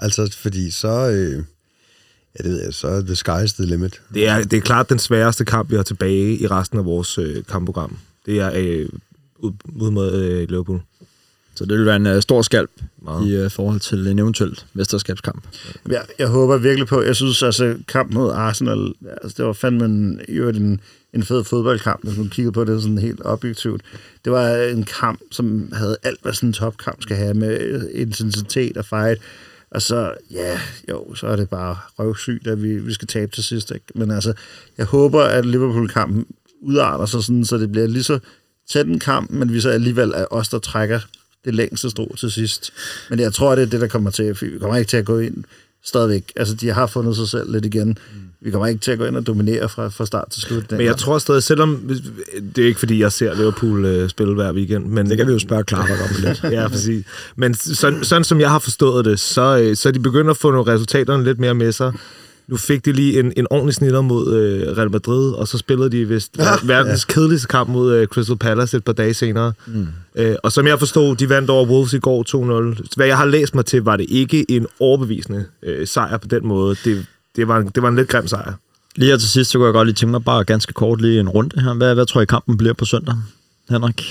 Altså, 0.00 0.36
fordi 0.38 0.70
så... 0.70 1.10
Øh, 1.10 1.44
ja, 2.38 2.42
det 2.42 2.52
ved 2.52 2.62
jeg, 2.64 2.74
så 2.74 2.88
er 2.88 3.00
the 3.00 3.14
sky's 3.14 3.54
the 3.54 3.66
limit. 3.66 4.00
Det 4.14 4.28
er, 4.28 4.42
det 4.42 4.56
er 4.56 4.60
klart 4.60 4.90
den 4.90 4.98
sværeste 4.98 5.44
kamp, 5.44 5.70
vi 5.70 5.76
har 5.76 5.82
tilbage 5.82 6.38
i 6.38 6.46
resten 6.46 6.78
af 6.78 6.84
vores 6.84 7.18
øh, 7.18 7.44
kampprogram. 7.44 7.96
Det 8.26 8.38
er 8.38 8.52
øh, 8.54 8.88
ud, 9.38 9.52
ud 9.76 9.90
mod 9.90 10.12
øh, 10.12 10.48
Liverpool. 10.48 10.80
Så 11.54 11.64
det 11.64 11.78
vil 11.78 11.86
være 11.86 11.96
en 11.96 12.06
øh, 12.06 12.22
stor 12.22 12.42
skalp 12.42 12.70
Meget. 13.02 13.28
i 13.28 13.34
øh, 13.34 13.50
forhold 13.50 13.80
til 13.80 14.06
en 14.06 14.18
eventuel 14.18 14.60
mesterskabskamp. 14.72 15.44
Jeg, 15.88 16.02
jeg 16.18 16.28
håber 16.28 16.56
virkelig 16.56 16.86
på, 16.86 17.02
jeg 17.02 17.16
synes 17.16 17.42
altså, 17.42 17.76
kampen 17.88 18.14
mod 18.14 18.30
Arsenal, 18.30 18.94
altså, 19.22 19.34
det 19.36 19.44
var 19.44 19.52
fandme 19.52 19.84
en, 19.84 20.20
øvrigt 20.28 20.58
en, 20.58 20.80
en 21.12 21.22
fed 21.22 21.44
fodboldkamp, 21.44 22.04
hvis 22.04 22.18
man 22.18 22.28
kiggede 22.28 22.52
på 22.52 22.64
det 22.64 22.82
sådan 22.82 22.98
helt 22.98 23.20
objektivt. 23.24 23.82
Det 24.24 24.32
var 24.32 24.56
en 24.56 24.82
kamp, 25.00 25.20
som 25.30 25.72
havde 25.72 25.96
alt, 26.02 26.18
hvad 26.22 26.32
sådan 26.32 26.48
en 26.48 26.52
topkamp 26.52 27.02
skal 27.02 27.16
have, 27.16 27.34
med 27.34 27.88
intensitet 27.92 28.76
og 28.76 28.84
fight. 28.84 29.20
Og 29.70 29.82
så, 29.82 30.14
ja, 30.30 30.60
jo, 30.88 31.14
så 31.14 31.26
er 31.26 31.36
det 31.36 31.48
bare 31.48 31.78
røvsygt, 31.98 32.46
at 32.46 32.62
vi, 32.62 32.78
vi 32.78 32.92
skal 32.92 33.08
tabe 33.08 33.32
til 33.32 33.44
sidst. 33.44 33.70
Ikke? 33.70 33.86
Men 33.94 34.10
altså, 34.10 34.32
jeg 34.78 34.86
håber, 34.86 35.22
at 35.22 35.46
Liverpool-kampen 35.46 36.26
udarter 36.60 37.06
sig 37.06 37.24
sådan, 37.24 37.44
så 37.44 37.58
det 37.58 37.72
bliver 37.72 37.86
lige 37.86 38.02
så 38.02 38.18
tæt 38.68 38.86
en 38.86 38.98
kamp, 38.98 39.30
men 39.30 39.52
vi 39.52 39.60
så 39.60 39.70
alligevel 39.70 40.12
er 40.16 40.26
os, 40.30 40.48
der 40.48 40.58
trækker 40.58 41.00
det 41.44 41.54
længste 41.54 41.90
strå 41.90 42.14
til 42.18 42.30
sidst. 42.30 42.72
Men 43.10 43.18
jeg 43.18 43.32
tror, 43.32 43.54
det 43.54 43.62
er 43.62 43.66
det, 43.66 43.80
der 43.80 43.88
kommer 43.88 44.10
til. 44.10 44.36
Vi 44.40 44.58
kommer 44.58 44.76
ikke 44.76 44.88
til 44.88 44.96
at 44.96 45.04
gå 45.04 45.18
ind 45.18 45.44
stadigvæk. 45.84 46.32
Altså, 46.36 46.54
de 46.54 46.72
har 46.72 46.86
fundet 46.86 47.16
sig 47.16 47.28
selv 47.28 47.52
lidt 47.52 47.64
igen. 47.64 47.98
Vi 48.42 48.50
kommer 48.50 48.66
ikke 48.66 48.80
til 48.80 48.90
at 48.92 48.98
gå 48.98 49.04
ind 49.04 49.16
og 49.16 49.26
dominere 49.26 49.68
fra, 49.68 49.88
fra 49.88 50.06
start 50.06 50.30
til 50.30 50.42
slut. 50.42 50.72
Men 50.72 50.80
jeg 50.80 50.96
tror 50.96 51.18
stadig, 51.18 51.42
selvom... 51.42 51.90
Det 52.56 52.62
er 52.62 52.66
ikke, 52.66 52.78
fordi 52.78 53.00
jeg 53.00 53.12
ser 53.12 53.34
Liverpool 53.34 53.84
øh, 53.84 54.08
spille 54.08 54.34
hver 54.34 54.52
weekend, 54.52 54.86
men... 54.86 55.10
Det 55.10 55.16
kan 55.16 55.26
vi 55.26 55.32
jo 55.32 55.38
spørge 55.38 55.64
Clark 55.68 55.90
om 55.90 56.24
lidt. 56.24 56.42
ja, 56.56 56.68
præcis. 56.68 57.04
Men 57.36 57.54
sådan, 57.54 58.04
sådan 58.04 58.24
som 58.24 58.40
jeg 58.40 58.50
har 58.50 58.58
forstået 58.58 59.04
det, 59.04 59.20
så, 59.20 59.58
øh, 59.58 59.76
så 59.76 59.88
er 59.88 59.92
de 59.92 60.00
begyndt 60.00 60.30
at 60.30 60.36
få 60.36 60.50
nogle 60.50 60.72
resultaterne 60.72 61.24
lidt 61.24 61.38
mere 61.38 61.54
med 61.54 61.72
sig. 61.72 61.92
Nu 62.50 62.56
fik 62.56 62.84
de 62.84 62.92
lige 62.92 63.20
en, 63.20 63.32
en 63.36 63.46
ordentlig 63.50 63.74
snitter 63.74 64.00
mod 64.00 64.34
øh, 64.36 64.76
Real 64.76 64.90
Madrid, 64.90 65.32
og 65.32 65.48
så 65.48 65.58
spillede 65.58 65.90
de 65.90 66.08
vist 66.08 66.36
ja, 66.38 66.44
verdens 66.62 67.06
ja. 67.08 67.12
kedeligste 67.14 67.48
kamp 67.48 67.70
mod 67.70 67.94
øh, 67.94 68.06
Crystal 68.06 68.36
Palace 68.36 68.76
et 68.76 68.84
par 68.84 68.92
dage 68.92 69.14
senere. 69.14 69.52
Mm. 69.66 69.88
Øh, 70.14 70.36
og 70.42 70.52
som 70.52 70.66
jeg 70.66 70.78
forstod, 70.78 71.16
de 71.16 71.28
vandt 71.28 71.50
over 71.50 71.66
Wolves 71.66 71.92
i 71.92 71.98
går 71.98 72.74
2-0. 72.76 72.86
Hvad 72.96 73.06
jeg 73.06 73.16
har 73.16 73.24
læst 73.24 73.54
mig 73.54 73.66
til, 73.66 73.82
var 73.82 73.96
det 73.96 74.06
ikke 74.08 74.50
en 74.50 74.66
overbevisende 74.80 75.44
øh, 75.62 75.86
sejr 75.86 76.16
på 76.16 76.28
den 76.28 76.46
måde. 76.46 76.76
Det, 76.84 77.06
det, 77.36 77.48
var 77.48 77.58
en, 77.58 77.68
det 77.68 77.82
var 77.82 77.88
en 77.88 77.96
lidt 77.96 78.08
grim 78.08 78.26
sejr. 78.26 78.52
Lige 78.96 79.10
her 79.10 79.18
til 79.18 79.28
sidst, 79.28 79.50
så 79.50 79.58
kunne 79.58 79.66
jeg 79.66 79.72
godt 79.72 79.86
lige 79.88 79.94
tænke 79.94 80.10
mig 80.10 80.24
bare 80.24 80.44
ganske 80.44 80.72
kort 80.72 81.00
lige 81.00 81.20
en 81.20 81.28
runde 81.28 81.60
her. 81.60 81.74
Hvad, 81.74 81.94
hvad 81.94 82.06
tror 82.06 82.20
I 82.20 82.24
kampen 82.24 82.56
bliver 82.56 82.74
på 82.74 82.84
søndag, 82.84 83.14
Henrik? 83.68 84.02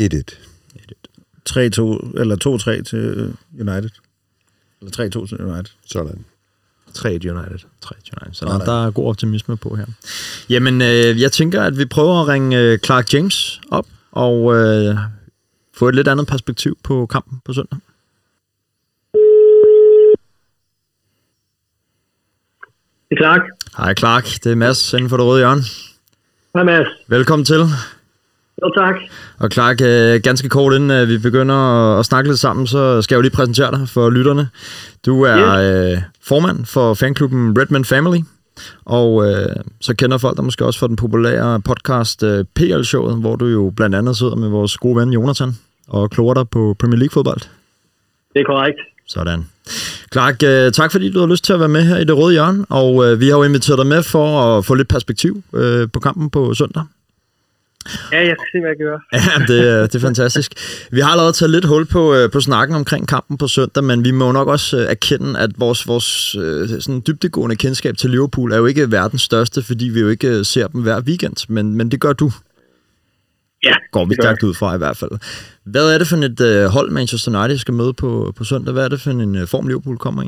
1-1. 0.00 0.04
3-2, 1.50 1.58
eller 2.20 2.78
2-3 2.78 2.82
til 2.82 3.34
United. 3.60 3.90
Eller 4.80 5.22
3-2 5.22 5.28
til 5.28 5.40
United. 5.40 5.72
Sådan. 5.86 6.24
3 6.94 7.08
United. 7.10 7.58
3 7.80 7.94
United. 7.94 8.34
Så 8.34 8.44
der, 8.44 8.58
der 8.58 8.86
er 8.86 8.90
god 8.90 9.08
optimisme 9.08 9.56
på 9.56 9.76
her. 9.76 9.86
Jamen, 10.48 10.82
øh, 10.82 11.20
jeg 11.20 11.32
tænker, 11.32 11.62
at 11.62 11.78
vi 11.78 11.84
prøver 11.84 12.22
at 12.22 12.28
ringe 12.28 12.58
øh, 12.58 12.78
Clark 12.78 13.14
James 13.14 13.60
op 13.70 13.86
og 14.12 14.54
øh, 14.56 14.96
få 15.74 15.88
et 15.88 15.94
lidt 15.94 16.08
andet 16.08 16.26
perspektiv 16.26 16.78
på 16.84 17.06
kampen 17.06 17.40
på 17.44 17.52
søndag. 17.52 17.78
Det 23.10 23.18
er 23.18 23.22
Clark. 23.22 23.40
Hej 23.76 23.94
Clark, 23.94 24.24
det 24.44 24.52
er 24.52 24.56
Mads 24.56 24.92
inden 24.92 25.08
for 25.08 25.16
det 25.16 25.26
røde 25.26 25.40
hjørne. 25.40 25.62
Hej 26.54 26.64
Mads. 26.64 26.86
Velkommen 27.08 27.44
til. 27.44 27.60
Jo 28.62 28.70
tak. 28.76 28.94
Og 29.38 29.50
Clark, 29.50 29.80
øh, 29.80 30.20
ganske 30.22 30.48
kort 30.48 30.74
inden 30.74 30.90
øh, 30.90 31.08
vi 31.08 31.18
begynder 31.18 31.54
at, 31.98 32.06
snakke 32.06 32.30
lidt 32.30 32.38
sammen, 32.38 32.66
så 32.66 33.02
skal 33.02 33.14
jeg 33.14 33.18
jo 33.18 33.22
lige 33.22 33.36
præsentere 33.36 33.70
dig 33.70 33.88
for 33.88 34.10
lytterne. 34.10 34.48
Du 35.06 35.22
er 35.22 35.48
øh, 35.92 35.98
formand 36.22 36.64
for 36.66 36.94
fanklubben 36.94 37.60
Redman 37.60 37.84
Family, 37.84 38.18
og 38.84 39.30
øh, 39.30 39.56
så 39.80 39.94
kender 39.96 40.18
folk 40.18 40.36
dig 40.36 40.44
måske 40.44 40.64
også 40.64 40.78
for 40.78 40.86
den 40.86 40.96
populære 40.96 41.60
podcast 41.60 42.22
øh, 42.22 42.44
PL-showet, 42.54 43.16
hvor 43.16 43.36
du 43.36 43.46
jo 43.46 43.72
blandt 43.76 43.94
andet 43.94 44.16
sidder 44.16 44.36
med 44.36 44.48
vores 44.48 44.76
gode 44.76 44.96
ven 44.96 45.12
Jonathan 45.12 45.52
og 45.88 46.10
kloger 46.10 46.34
dig 46.34 46.48
på 46.48 46.76
Premier 46.78 46.98
League-fodbold. 46.98 47.40
Det 48.34 48.40
er 48.40 48.44
korrekt. 48.44 48.78
Sådan. 49.06 49.46
Clark, 50.12 50.42
øh, 50.42 50.72
tak 50.72 50.92
fordi 50.92 51.12
du 51.12 51.20
har 51.20 51.26
lyst 51.26 51.44
til 51.44 51.52
at 51.52 51.60
være 51.60 51.68
med 51.68 51.82
her 51.82 51.96
i 51.96 52.04
det 52.04 52.16
røde 52.16 52.32
hjørne, 52.32 52.64
og 52.68 53.06
øh, 53.06 53.20
vi 53.20 53.28
har 53.28 53.36
jo 53.36 53.42
inviteret 53.42 53.78
dig 53.78 53.86
med 53.86 54.02
for 54.02 54.40
at 54.40 54.64
få 54.64 54.74
lidt 54.74 54.88
perspektiv 54.88 55.42
øh, 55.54 55.88
på 55.92 56.00
kampen 56.00 56.30
på 56.30 56.54
søndag. 56.54 56.82
Ja, 58.12 58.18
jeg 58.26 58.34
skal 58.38 58.48
se, 58.52 58.60
hvad 58.60 58.70
jeg 58.70 58.76
kan 58.76 58.86
gøre. 58.86 59.00
Ja, 59.12 59.52
det, 59.52 59.68
er- 59.72 59.82
det 59.86 59.94
er 59.94 59.98
fantastisk. 60.00 60.52
Vi 60.92 61.00
har 61.00 61.10
allerede 61.10 61.32
taget 61.32 61.50
lidt 61.50 61.64
hul 61.64 61.86
på, 61.86 62.14
øh, 62.14 62.30
på 62.30 62.40
snakken 62.40 62.76
omkring 62.76 63.08
kampen 63.08 63.38
på 63.38 63.48
søndag, 63.48 63.84
men 63.84 64.04
vi 64.04 64.10
må 64.10 64.32
nok 64.32 64.48
også 64.48 64.76
øh, 64.80 64.82
erkende, 64.90 65.38
at 65.40 65.50
vores, 65.58 65.88
vores 65.88 66.34
øh, 66.34 66.68
sådan 66.80 67.02
dybdegående 67.06 67.56
kendskab 67.56 67.96
til 67.96 68.10
Liverpool 68.10 68.52
er 68.52 68.56
jo 68.56 68.66
ikke 68.66 68.90
verdens 68.92 69.22
største, 69.22 69.62
fordi 69.62 69.84
vi 69.88 70.00
jo 70.00 70.08
ikke 70.08 70.28
øh, 70.38 70.44
ser 70.44 70.66
dem 70.68 70.82
hver 70.82 71.00
weekend, 71.00 71.36
men, 71.48 71.74
men 71.76 71.90
det 71.90 72.00
gør 72.00 72.12
du. 72.12 72.30
Ja, 73.64 73.74
Går 73.92 74.04
vi 74.04 74.14
stærkt 74.14 74.42
ud 74.42 74.54
fra 74.54 74.74
i 74.74 74.78
hvert 74.78 74.96
fald. 74.96 75.10
Hvad 75.64 75.94
er 75.94 75.98
det 75.98 76.06
for 76.06 76.16
et 76.16 76.40
øh, 76.40 76.64
hold, 76.64 76.90
Manchester 76.90 77.38
United 77.40 77.58
skal 77.58 77.74
møde 77.74 77.92
på, 77.92 78.32
på 78.36 78.44
søndag? 78.44 78.72
Hvad 78.72 78.84
er 78.84 78.88
det 78.88 79.00
for 79.00 79.10
en 79.10 79.36
øh, 79.36 79.46
form, 79.46 79.66
Liverpool 79.66 79.98
kommer 79.98 80.22
i? 80.22 80.26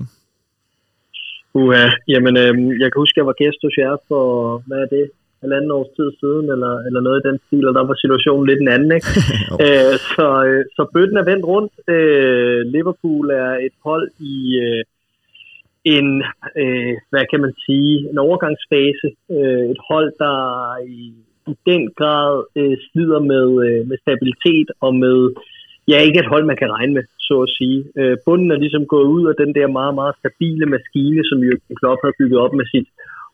Uha, 1.55 1.89
jamen, 2.09 2.37
øhm, 2.37 2.69
jeg 2.83 2.89
kan 2.93 2.99
huske, 3.03 3.15
at 3.17 3.21
jeg 3.21 3.27
var 3.27 3.37
gæst 3.43 3.61
hos 3.67 3.75
jer 3.79 3.97
for, 4.09 4.25
hvad 4.67 4.79
er 4.85 4.89
det, 4.97 5.05
halvanden 5.45 5.71
års 5.79 5.93
tid 5.97 6.09
siden, 6.21 6.47
eller, 6.55 6.75
eller 6.87 7.01
noget 7.07 7.19
i 7.21 7.27
den 7.29 7.39
stil, 7.47 7.69
og 7.69 7.75
der 7.75 7.85
var 7.91 7.97
situationen 8.03 8.47
lidt 8.47 8.61
en 8.63 8.75
anden, 8.77 8.93
ikke? 8.99 9.11
Øh, 9.65 9.95
så, 10.15 10.27
øh, 10.49 10.65
så 10.77 10.83
bøtten 10.95 11.17
er 11.19 11.29
vendt 11.31 11.45
rundt. 11.53 11.73
Øh, 11.95 12.61
Liverpool 12.75 13.27
er 13.31 13.53
et 13.67 13.77
hold 13.87 14.07
i 14.33 14.37
øh, 14.65 14.83
en, 15.97 16.09
øh, 16.63 16.95
hvad 17.11 17.25
kan 17.31 17.41
man 17.45 17.55
sige, 17.67 17.93
en 18.11 18.19
overgangsfase. 18.27 19.09
Øh, 19.37 19.65
et 19.73 19.81
hold, 19.91 20.11
der 20.25 20.37
i 20.99 21.03
i 21.53 21.55
den 21.71 21.83
grad 21.99 22.33
øh, 22.61 22.77
slider 22.87 23.21
med, 23.33 23.49
øh, 23.67 23.81
med 23.89 23.97
stabilitet 24.05 24.69
og 24.81 24.93
med, 25.05 25.19
ja, 25.91 25.99
ikke 26.07 26.21
et 26.21 26.33
hold, 26.33 26.45
man 26.45 26.61
kan 26.63 26.73
regne 26.77 26.95
med, 26.95 27.05
så 27.29 27.35
at 27.47 27.55
sige. 27.59 27.79
Øh, 28.01 28.17
bunden 28.27 28.51
er 28.51 28.63
ligesom 28.65 28.85
gået 28.95 29.09
ud 29.17 29.25
af 29.31 29.35
den 29.43 29.51
der 29.55 29.77
meget, 29.79 29.95
meget 30.01 30.15
stabile 30.21 30.67
maskine, 30.67 31.23
som 31.29 31.39
Jürgen 31.47 31.75
Klopp 31.81 32.01
har 32.05 32.13
bygget 32.19 32.39
op 32.45 32.55
med 32.55 32.67
sit 32.75 32.89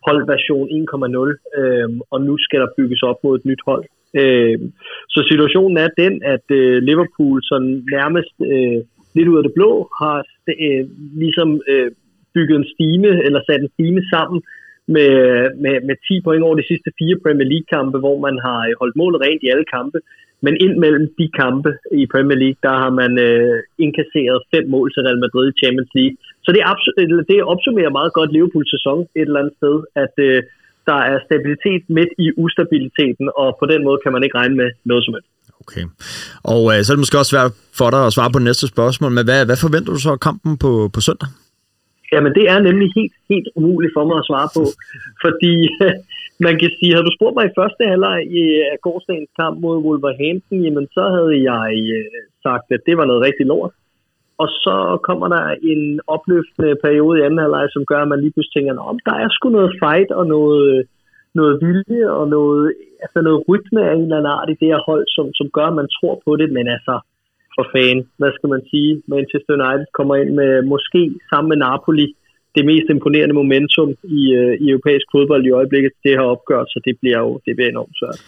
holdversion 0.07 0.67
1.0, 0.69 1.61
øh, 1.61 1.89
og 2.13 2.19
nu 2.29 2.35
skal 2.39 2.61
der 2.61 2.75
bygges 2.79 3.03
op 3.03 3.19
mod 3.25 3.39
et 3.39 3.45
nyt 3.51 3.63
hold. 3.67 3.85
Øh, 4.21 4.59
så 5.15 5.21
situationen 5.31 5.77
er 5.85 5.91
den, 6.03 6.15
at 6.35 6.47
øh, 6.61 6.83
Liverpool 6.89 7.37
sådan 7.51 7.73
nærmest 7.97 8.35
øh, 8.53 8.79
lidt 9.17 9.29
ud 9.29 9.39
af 9.39 9.45
det 9.45 9.55
blå 9.59 9.71
har 10.01 10.19
øh, 10.67 10.85
ligesom 11.23 11.61
øh, 11.73 11.91
bygget 12.35 12.57
en 12.59 12.71
stime, 12.75 13.11
eller 13.27 13.41
sat 13.47 13.61
en 13.61 13.73
stime 13.75 14.03
sammen 14.15 14.39
med, 14.97 15.13
med, 15.65 15.75
med 15.89 15.97
10 16.09 16.21
point 16.27 16.43
over 16.47 16.57
de 16.61 16.69
sidste 16.71 16.91
fire 16.99 17.17
Premier 17.25 17.49
League-kampe, 17.53 17.99
hvor 18.05 18.17
man 18.27 18.37
har 18.47 18.61
holdt 18.81 18.97
målet 19.01 19.23
rent 19.25 19.43
i 19.43 19.53
alle 19.53 19.69
kampe. 19.77 19.99
Men 20.45 20.55
ind 20.65 20.75
mellem 20.85 21.05
de 21.19 21.27
kampe 21.43 21.71
i 22.01 22.03
Premier 22.15 22.39
League, 22.45 22.61
der 22.67 22.75
har 22.83 22.93
man 23.01 23.13
øh, 23.29 23.57
inkasseret 23.85 24.39
fem 24.53 24.65
mål 24.75 24.87
til 24.91 25.03
Real 25.07 25.23
Madrid 25.25 25.47
i 25.49 25.59
Champions 25.63 25.93
League. 25.99 26.17
Så 26.45 26.49
det, 26.55 26.61
er 26.63 26.75
øh, 27.01 27.25
det 27.31 27.49
opsummerer 27.53 27.97
meget 27.99 28.13
godt 28.19 28.33
Liverpools 28.33 28.71
sæson 28.75 28.99
et 29.19 29.29
eller 29.29 29.41
andet 29.41 29.55
sted, 29.61 29.77
at 30.05 30.15
øh, 30.29 30.39
der 30.91 30.99
er 31.11 31.17
stabilitet 31.29 31.83
midt 31.97 32.13
i 32.25 32.27
ustabiliteten, 32.45 33.27
og 33.43 33.49
på 33.61 33.67
den 33.73 33.81
måde 33.87 33.99
kan 34.05 34.13
man 34.15 34.23
ikke 34.25 34.39
regne 34.41 34.57
med 34.61 34.69
noget 34.91 35.03
som 35.05 35.15
helst. 35.17 35.31
Okay. 35.63 35.85
Og 36.53 36.63
øh, 36.73 36.79
så 36.83 36.89
er 36.91 36.95
det 36.95 37.05
måske 37.05 37.21
også 37.23 37.33
svært 37.35 37.53
for 37.79 37.89
dig 37.95 38.03
at 38.07 38.13
svare 38.17 38.31
på 38.33 38.39
næste 38.39 38.67
spørgsmål, 38.75 39.11
men 39.17 39.25
hvad, 39.29 39.41
hvad 39.49 39.59
forventer 39.65 39.93
du 39.93 40.01
så 40.01 40.11
af 40.17 40.21
kampen 40.29 40.53
på, 40.65 40.71
på 40.95 41.01
søndag? 41.01 41.29
Jamen, 42.13 42.33
det 42.39 42.45
er 42.53 42.59
nemlig 42.69 42.89
helt, 42.99 43.17
helt 43.31 43.49
umuligt 43.59 43.95
for 43.97 44.05
mig 44.05 44.19
at 44.19 44.29
svare 44.31 44.49
på, 44.57 44.65
fordi 45.25 45.55
man 46.47 46.55
kan 46.61 46.71
sige, 46.77 46.93
havde 46.93 47.09
du 47.09 47.15
spurgt 47.15 47.37
mig 47.37 47.47
i 47.47 47.57
første 47.59 47.83
halvleg 47.93 48.19
i 48.41 48.43
gårdsdagens 48.85 49.33
kamp 49.41 49.55
mod 49.65 49.77
Wolverhampton, 49.85 50.59
jamen 50.67 50.87
så 50.97 51.05
havde 51.17 51.37
jeg 51.51 51.71
øh, 51.99 52.21
sagt, 52.47 52.67
at 52.77 52.83
det 52.87 52.95
var 52.99 53.05
noget 53.05 53.25
rigtig 53.29 53.47
lort. 53.47 53.73
Og 54.43 54.49
så 54.65 54.77
kommer 55.09 55.27
der 55.35 55.45
en 55.73 55.83
opløftende 56.15 56.75
periode 56.85 57.19
i 57.19 57.25
anden 57.27 57.45
halvleg, 57.45 57.67
som 57.73 57.85
gør, 57.91 58.01
at 58.03 58.09
man 58.13 58.21
lige 58.21 58.35
pludselig 58.35 58.55
tænker, 58.55 58.89
om 58.93 58.99
der 59.09 59.15
er 59.23 59.29
sgu 59.31 59.47
noget 59.49 59.73
fight 59.83 60.11
og 60.21 60.25
noget, 60.35 60.87
noget 61.35 61.55
vilje 61.65 62.11
og 62.19 62.25
noget, 62.29 62.75
altså 63.05 63.19
noget 63.27 63.45
rytme 63.49 63.81
af 63.89 63.93
en 63.95 64.03
eller 64.03 64.17
anden 64.17 64.35
art 64.37 64.51
i 64.51 64.59
det 64.61 64.69
her 64.73 64.81
hold, 64.89 65.05
som, 65.17 65.27
som 65.39 65.47
gør, 65.57 65.67
at 65.69 65.79
man 65.81 65.89
tror 65.97 66.15
på 66.25 66.31
det. 66.41 66.49
Men 66.57 66.67
altså, 66.77 66.95
for 67.55 67.65
fan, 67.75 67.97
hvad 68.21 68.33
skal 68.37 68.49
man 68.55 68.63
sige, 68.71 68.91
Manchester 69.15 69.53
United 69.59 69.87
kommer 69.99 70.15
ind 70.23 70.31
med 70.41 70.51
måske 70.73 71.01
sammen 71.31 71.49
med 71.53 71.59
Napoli 71.67 72.09
det 72.57 72.65
mest 72.71 72.87
imponerende 72.95 73.35
momentum 73.35 73.91
i, 74.21 74.23
øh, 74.41 74.53
i 74.65 74.67
europæisk 74.73 75.07
fodbold 75.15 75.43
i 75.47 75.51
øjeblikket 75.61 75.93
det 76.05 76.13
her 76.19 76.27
opgør, 76.35 76.63
så 76.73 76.79
det 76.87 76.95
bliver 77.01 77.19
jo 77.19 77.41
det 77.45 77.53
bliver 77.57 77.71
enormt 77.71 77.97
svært. 78.01 78.19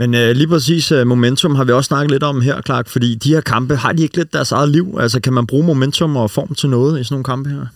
Men 0.00 0.10
øh, 0.20 0.30
lige 0.40 0.48
præcis 0.54 0.92
øh, 0.92 1.06
momentum 1.06 1.54
har 1.54 1.64
vi 1.64 1.72
også 1.72 1.88
snakket 1.88 2.10
lidt 2.10 2.22
om 2.22 2.40
her, 2.40 2.56
Clark, 2.66 2.86
fordi 2.88 3.14
de 3.14 3.34
her 3.34 3.40
kampe, 3.40 3.74
har 3.74 3.92
de 3.92 4.02
ikke 4.02 4.16
lidt 4.16 4.32
deres 4.32 4.52
eget 4.52 4.70
liv? 4.76 4.86
Altså 5.00 5.22
kan 5.24 5.32
man 5.32 5.46
bruge 5.46 5.66
momentum 5.66 6.16
og 6.16 6.30
form 6.30 6.54
til 6.54 6.68
noget 6.76 7.00
i 7.00 7.04
sådan 7.04 7.14
nogle 7.14 7.30
kampe 7.32 7.48
her? 7.50 7.66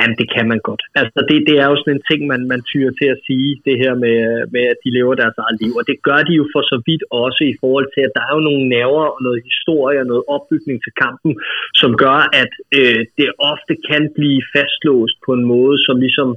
Jamen, 0.00 0.16
det 0.20 0.28
kan 0.34 0.46
man 0.52 0.60
godt. 0.68 0.82
Altså, 1.00 1.18
det, 1.28 1.36
det 1.48 1.56
er 1.62 1.66
jo 1.70 1.76
sådan 1.78 1.94
en 1.96 2.06
ting, 2.10 2.20
man, 2.32 2.40
man 2.52 2.62
tyrer 2.70 2.92
til 3.00 3.08
at 3.14 3.22
sige, 3.26 3.48
det 3.66 3.76
her 3.82 3.94
med, 4.04 4.18
med, 4.54 4.64
at 4.72 4.78
de 4.84 4.90
lever 4.98 5.14
deres 5.22 5.36
eget 5.44 5.56
liv. 5.62 5.72
Og 5.80 5.84
det 5.90 5.96
gør 6.08 6.20
de 6.28 6.34
jo 6.40 6.44
for 6.54 6.62
så 6.70 6.76
vidt 6.86 7.04
også 7.24 7.42
i 7.52 7.54
forhold 7.62 7.88
til, 7.94 8.02
at 8.06 8.14
der 8.16 8.22
er 8.28 8.32
jo 8.36 8.42
nogle 8.48 8.64
nerver 8.74 9.06
og 9.14 9.20
noget 9.26 9.40
historie 9.50 9.98
og 10.02 10.08
noget 10.12 10.24
opbygning 10.34 10.76
til 10.82 10.92
kampen, 11.04 11.32
som 11.80 11.90
gør, 12.04 12.18
at 12.42 12.52
øh, 12.78 13.00
det 13.18 13.28
ofte 13.52 13.74
kan 13.90 14.02
blive 14.18 14.40
fastlåst 14.54 15.16
på 15.26 15.30
en 15.38 15.44
måde, 15.54 15.76
som 15.86 15.96
ligesom 16.06 16.30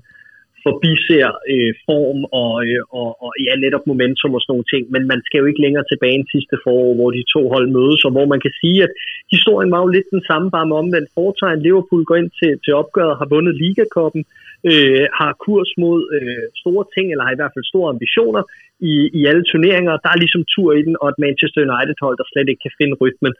forbiser 0.65 1.27
øh, 1.53 1.71
form 1.87 2.19
og, 2.41 2.53
øh, 2.67 2.81
og, 2.99 3.09
og 3.23 3.31
ja, 3.45 3.53
netop 3.63 3.85
momentum 3.91 4.35
og 4.35 4.41
sådan 4.41 4.51
nogle 4.53 4.71
ting. 4.73 4.83
Men 4.93 5.03
man 5.11 5.19
skal 5.25 5.39
jo 5.41 5.49
ikke 5.49 5.63
længere 5.65 5.85
tilbage 5.91 6.15
end 6.17 6.33
sidste 6.35 6.55
forår, 6.63 6.91
hvor 6.97 7.09
de 7.17 7.31
to 7.35 7.41
hold 7.53 7.67
mødes, 7.77 8.01
og 8.07 8.11
hvor 8.15 8.27
man 8.33 8.41
kan 8.45 8.53
sige, 8.61 8.79
at 8.85 8.91
historien 9.35 9.71
var 9.73 9.81
jo 9.83 9.89
lidt 9.95 10.09
den 10.15 10.23
samme, 10.29 10.47
bare 10.55 10.67
med 10.69 10.77
omvendt 10.83 11.09
foretegn. 11.17 11.63
Liverpool 11.65 12.03
går 12.09 12.17
ind 12.21 12.31
til, 12.39 12.51
til 12.63 12.73
opgøret, 12.81 13.19
har 13.19 13.27
vundet 13.33 13.59
Ligakoppen, 13.61 14.23
øh, 14.71 15.05
har 15.19 15.31
kurs 15.45 15.69
mod 15.83 15.99
øh, 16.17 16.45
store 16.61 16.85
ting, 16.95 17.05
eller 17.11 17.23
har 17.25 17.33
i 17.33 17.39
hvert 17.39 17.55
fald 17.55 17.71
store 17.71 17.91
ambitioner 17.93 18.43
i, 18.91 18.93
i 19.19 19.21
alle 19.29 19.43
turneringer. 19.51 19.93
Der 20.03 20.09
er 20.11 20.21
ligesom 20.23 20.43
tur 20.53 20.69
i 20.79 20.81
den, 20.87 20.95
og 21.01 21.07
et 21.09 21.23
Manchester 21.25 21.61
United-hold, 21.67 22.15
der 22.17 22.27
slet 22.27 22.47
ikke 22.49 22.63
kan 22.65 22.77
finde 22.79 22.95
rytmen. 23.01 23.33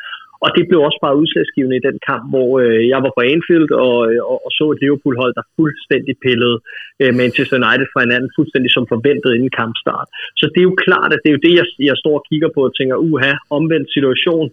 Og 0.46 0.50
det 0.56 0.64
blev 0.70 0.80
også 0.88 1.00
bare 1.06 1.20
udslagsgivende 1.22 1.78
i 1.78 1.86
den 1.90 1.98
kamp, 2.10 2.24
hvor 2.34 2.50
øh, 2.64 2.82
jeg 2.94 3.00
var 3.06 3.12
på 3.16 3.22
Anfield 3.34 3.70
og, 3.88 3.98
øh, 4.10 4.22
og, 4.32 4.38
og 4.46 4.52
så 4.58 4.66
et 4.74 4.82
Liverpool-hold, 4.84 5.34
der 5.40 5.52
fuldstændig 5.58 6.14
pillede 6.26 6.58
øh, 7.02 7.12
Manchester 7.22 7.58
United 7.62 7.88
fra 7.94 8.04
hinanden, 8.06 8.30
fuldstændig 8.38 8.72
som 8.78 8.86
forventet 8.94 9.32
inden 9.38 9.54
kampstart. 9.62 10.08
Så 10.40 10.46
det 10.54 10.60
er 10.62 10.70
jo 10.72 10.76
klart, 10.86 11.12
at 11.16 11.22
det 11.22 11.30
er 11.30 11.38
jo 11.38 11.46
det, 11.48 11.54
jeg, 11.60 11.68
jeg 11.90 11.98
står 12.02 12.16
og 12.20 12.26
kigger 12.30 12.50
på 12.56 12.62
og 12.68 12.74
tænker, 12.78 12.96
uha, 13.10 13.34
omvendt 13.58 13.90
situation, 13.98 14.48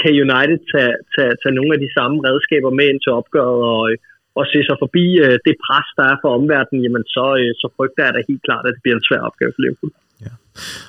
kan 0.00 0.12
United 0.26 0.60
tage, 0.72 0.94
tage, 1.14 1.34
tage 1.42 1.56
nogle 1.58 1.72
af 1.76 1.80
de 1.84 1.90
samme 1.96 2.16
redskaber 2.26 2.70
med 2.78 2.86
ind 2.90 3.00
til 3.02 3.12
opgøret 3.20 3.60
og, 3.74 3.82
øh, 3.90 3.96
og 4.38 4.44
se 4.52 4.58
sig 4.68 4.76
forbi 4.84 5.04
øh, 5.24 5.36
det 5.46 5.54
pres, 5.64 5.88
der 5.98 6.04
er 6.12 6.16
for 6.22 6.30
omverdenen, 6.38 6.80
jamen 6.84 7.04
så, 7.14 7.26
øh, 7.40 7.50
så 7.60 7.66
frygter 7.76 8.02
jeg 8.04 8.12
da 8.14 8.20
helt 8.30 8.44
klart, 8.48 8.64
at 8.66 8.74
det 8.74 8.82
bliver 8.84 8.96
en 8.98 9.08
svær 9.08 9.22
opgave 9.28 9.52
for 9.54 9.62
Liverpool. 9.64 9.92
Ja. 10.26 10.32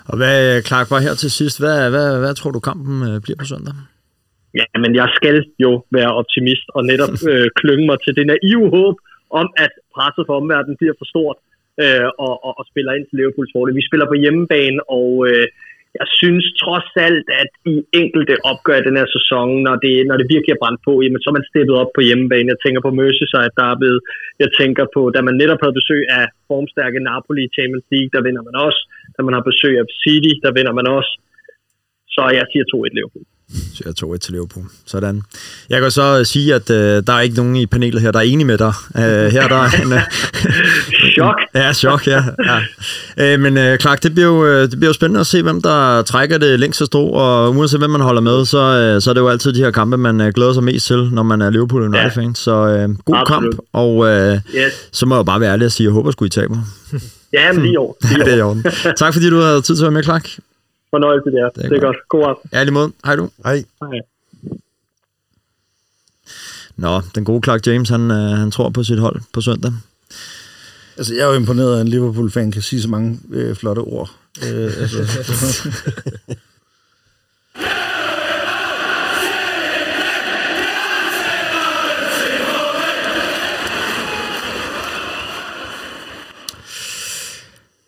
Og 0.10 0.16
hvad, 0.20 0.38
Clark, 0.68 0.86
bare 0.92 1.06
her 1.08 1.16
til 1.24 1.32
sidst, 1.40 1.56
hvad, 1.64 1.78
hvad, 1.94 2.08
hvad 2.24 2.34
tror 2.36 2.52
du 2.52 2.60
kampen 2.70 2.96
øh, 3.10 3.16
bliver 3.24 3.40
på 3.42 3.48
søndag? 3.54 3.76
Ja, 4.60 4.66
men 4.84 4.92
jeg 5.02 5.10
skal 5.18 5.38
jo 5.66 5.72
være 5.98 6.12
optimist 6.22 6.68
og 6.76 6.82
netop 6.92 7.14
øh, 7.32 7.48
klynge 7.60 7.86
mig 7.90 7.98
til 8.06 8.14
det 8.18 8.26
naive 8.32 8.68
håb 8.78 8.96
om, 9.42 9.48
at 9.66 9.74
presset 9.96 10.24
for 10.28 10.36
omverdenen 10.42 10.78
bliver 10.80 10.96
for 11.00 11.08
stort 11.14 11.38
øh, 11.84 12.08
og, 12.26 12.34
og, 12.46 12.54
og 12.60 12.64
spiller 12.72 12.92
ind 12.94 13.06
til 13.06 13.18
Liverpools 13.18 13.54
fordel. 13.54 13.80
Vi 13.82 13.90
spiller 13.90 14.08
på 14.10 14.18
hjemmebane, 14.24 14.80
og 14.98 15.10
øh, 15.30 15.48
jeg 16.00 16.08
synes 16.20 16.46
trods 16.64 16.90
alt, 17.08 17.28
at 17.42 17.52
i 17.74 17.76
enkelte 18.02 18.36
opgør 18.52 18.80
den 18.88 18.96
her 19.00 19.10
sæson, 19.16 19.48
når 19.68 19.76
det, 19.86 19.96
når 20.10 20.18
det 20.18 20.32
virkelig 20.34 20.54
er 20.54 20.64
brændt 20.64 20.82
på, 20.88 20.94
jamen, 21.04 21.22
så 21.22 21.28
er 21.30 21.38
man 21.38 21.50
steppet 21.52 21.76
op 21.82 21.92
på 21.96 22.02
hjemmebane. 22.08 22.52
Jeg 22.54 22.62
tænker 22.66 22.82
på 22.84 22.92
Merseyside, 23.00 23.58
der 23.60 23.66
er 23.72 23.78
blevet, 23.82 24.00
jeg 24.44 24.50
tænker 24.60 24.86
på, 24.96 25.02
da 25.16 25.20
man 25.28 25.36
netop 25.42 25.62
havde 25.64 25.80
besøg 25.80 26.02
af 26.20 26.26
formstærke 26.50 27.00
Napoli 27.10 27.42
i 27.46 27.54
Champions 27.56 27.88
League, 27.94 28.12
der 28.16 28.22
vinder 28.28 28.44
man 28.50 28.56
også. 28.68 28.82
Da 29.16 29.20
man 29.28 29.36
har 29.38 29.44
besøg 29.52 29.74
af 29.82 29.86
City, 30.02 30.34
der 30.44 30.52
vinder 30.58 30.74
man 30.80 30.88
også. 30.98 31.12
Så 32.16 32.22
jeg 32.40 32.46
siger 32.52 32.66
2-1 32.72 32.96
Liverpool. 32.98 33.26
Så 33.50 33.84
jeg 33.86 34.10
2-1 34.10 34.18
til 34.18 34.34
Liverpool. 34.34 34.66
Sådan. 34.86 35.22
Jeg 35.70 35.82
kan 35.82 35.92
så 35.92 36.24
sige, 36.24 36.56
at 36.56 36.70
øh, 36.70 37.04
der 37.08 37.14
er 37.14 37.20
ikke 37.20 37.36
nogen 37.36 37.56
i 37.56 37.66
panelet 37.66 38.02
her, 38.02 38.12
der 38.12 38.20
er 38.20 38.24
enige 38.24 38.46
med 38.46 38.58
dig. 38.58 38.74
Øh, 38.98 39.32
her 39.32 39.48
der 39.48 39.56
er 39.56 39.82
en... 39.82 39.94
Øh, 39.94 40.02
chok. 41.18 41.36
ja, 41.56 41.74
chok, 41.74 42.08
ja. 42.08 42.24
ja. 43.18 43.34
Øh, 43.34 43.40
men 43.40 43.58
øh, 43.58 43.80
Clark, 43.80 44.04
det 44.04 44.14
bliver, 44.14 44.28
jo, 44.28 44.46
øh, 44.46 44.62
det 44.62 44.80
bliver 44.80 44.90
jo 44.90 44.94
spændende 44.94 45.20
at 45.20 45.28
se, 45.28 45.42
hvem 45.42 45.62
der 45.62 46.02
trækker 46.02 46.38
det 46.38 46.60
længste 46.60 46.86
strå, 46.86 47.10
og 47.10 47.56
uanset 47.56 47.80
hvem 47.80 47.90
man 47.90 48.02
holder 48.02 48.22
med, 48.22 48.46
så, 48.46 48.58
øh, 48.58 49.02
så 49.02 49.10
er 49.10 49.14
det 49.14 49.22
jo 49.22 49.30
altid 49.30 49.54
de 49.54 49.60
her 49.60 49.72
kampe, 49.72 49.98
man 49.98 50.22
øh, 50.22 50.34
glæder 50.34 50.54
sig 50.54 50.64
mest 50.64 50.88
til, 50.88 51.10
når 51.12 51.24
man 51.24 51.42
er 51.42 51.50
Liverpool 51.50 51.82
United-fan. 51.82 52.28
Ja. 52.28 52.34
Så 52.34 52.52
øh, 52.52 52.90
god 53.06 53.16
Absolut. 53.16 53.28
kamp, 53.28 53.58
og 53.74 54.08
øh, 54.08 54.40
yes. 54.56 54.74
så 54.92 55.06
må 55.06 55.16
jeg 55.16 55.26
bare 55.26 55.40
være 55.40 55.52
ærlig 55.52 55.66
og 55.66 55.72
sige, 55.72 55.86
at 55.86 55.90
jeg 55.90 55.94
håber, 55.94 56.10
at 56.10 56.26
I 56.26 56.30
taber. 56.30 56.58
Ja, 57.34 57.52
men 57.52 57.64
lige 57.64 57.80
år. 57.80 57.98
ja, 58.18 58.24
det 58.24 58.34
er 58.34 58.38
i 58.38 58.42
orden. 58.42 58.66
Tak 58.98 59.14
fordi 59.14 59.30
du 59.30 59.40
havde 59.40 59.62
tid 59.62 59.76
til 59.76 59.84
at 59.84 59.86
være 59.86 59.92
med, 59.92 60.04
Clark 60.04 60.30
fornøjelse 60.96 61.30
der. 61.32 61.50
Det 61.50 61.66
er, 61.66 61.70
det 61.70 61.78
er 61.78 61.82
godt. 61.82 61.98
godt. 61.98 62.10
God 62.10 62.24
aften. 62.30 62.50
Ja, 62.54 62.64
lige 62.64 62.74
måde. 62.74 62.92
Hej 63.06 63.16
du. 63.16 63.30
Hej. 63.46 63.64
Hej. 63.82 64.00
Nå, 66.76 67.02
den 67.16 67.26
gode 67.26 67.42
Clark 67.44 67.68
James, 67.68 67.90
han, 67.90 68.12
øh, 68.12 68.38
han 68.42 68.52
tror 68.52 68.70
på 68.70 68.84
sit 68.84 69.00
hold 69.00 69.22
på 69.34 69.42
søndag. 69.42 69.72
Altså, 70.98 71.14
jeg 71.16 71.24
er 71.24 71.28
jo 71.28 71.34
imponeret, 71.34 71.76
at 71.76 71.82
en 71.82 71.88
Liverpool-fan 71.88 72.52
kan 72.52 72.62
sige 72.62 72.82
så 72.82 72.90
mange 72.90 73.20
øh, 73.32 73.56
flotte 73.56 73.80
ord. 73.80 74.12
Øh, 74.44 74.72
altså. 74.82 75.00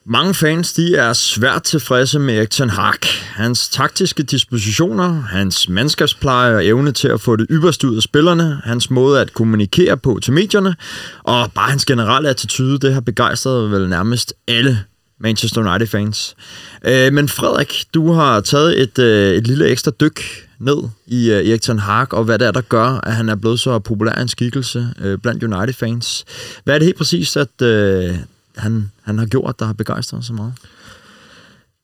Mange 0.07 0.33
fans 0.33 0.73
de 0.73 0.95
er 0.95 1.13
svært 1.13 1.63
tilfredse 1.63 2.19
med 2.19 2.37
Erik 2.37 2.49
Ten 2.49 2.69
Hag. 2.69 2.93
Hans 3.35 3.69
taktiske 3.69 4.23
dispositioner, 4.23 5.21
hans 5.21 5.69
mandskabspleje 5.69 6.55
og 6.55 6.65
evne 6.65 6.91
til 6.91 7.07
at 7.07 7.21
få 7.21 7.35
det 7.35 7.47
ypperste 7.49 7.87
ud 7.87 7.95
af 7.95 8.01
spillerne, 8.01 8.61
hans 8.63 8.89
måde 8.89 9.21
at 9.21 9.33
kommunikere 9.33 9.97
på 9.97 10.19
til 10.23 10.33
medierne, 10.33 10.75
og 11.23 11.51
bare 11.51 11.69
hans 11.69 11.85
generelle 11.85 12.29
attitude, 12.29 12.79
det 12.79 12.93
har 12.93 13.01
begejstret 13.01 13.71
vel 13.71 13.89
nærmest 13.89 14.33
alle 14.47 14.79
Manchester 15.19 15.69
United-fans. 15.69 16.35
Øh, 16.83 17.13
men 17.13 17.29
Frederik, 17.29 17.83
du 17.93 18.11
har 18.11 18.41
taget 18.41 18.81
et, 18.81 18.99
øh, 18.99 19.33
et 19.33 19.47
lille 19.47 19.67
ekstra 19.67 19.91
dyk 19.99 20.21
ned 20.59 20.77
i 21.07 21.31
øh, 21.31 21.49
Erik 21.49 21.61
Ten 21.61 21.79
Hag, 21.79 22.13
og 22.13 22.23
hvad 22.23 22.39
det 22.39 22.47
er, 22.47 22.51
der 22.51 22.61
gør, 22.61 22.99
at 23.03 23.15
han 23.15 23.29
er 23.29 23.35
blevet 23.35 23.59
så 23.59 23.79
populær 23.79 24.13
en 24.13 24.27
skikkelse 24.27 24.87
øh, 25.01 25.17
blandt 25.17 25.43
United-fans. 25.43 26.25
Hvad 26.63 26.75
er 26.75 26.79
det 26.79 26.85
helt 26.85 26.97
præcis, 26.97 27.37
at, 27.37 27.61
uh, 27.61 28.15
han, 28.57 28.91
han 29.03 29.17
har 29.17 29.25
gjort, 29.25 29.59
der 29.59 29.65
har 29.65 29.73
begejstret 29.73 30.25
så 30.25 30.33
meget? 30.33 30.53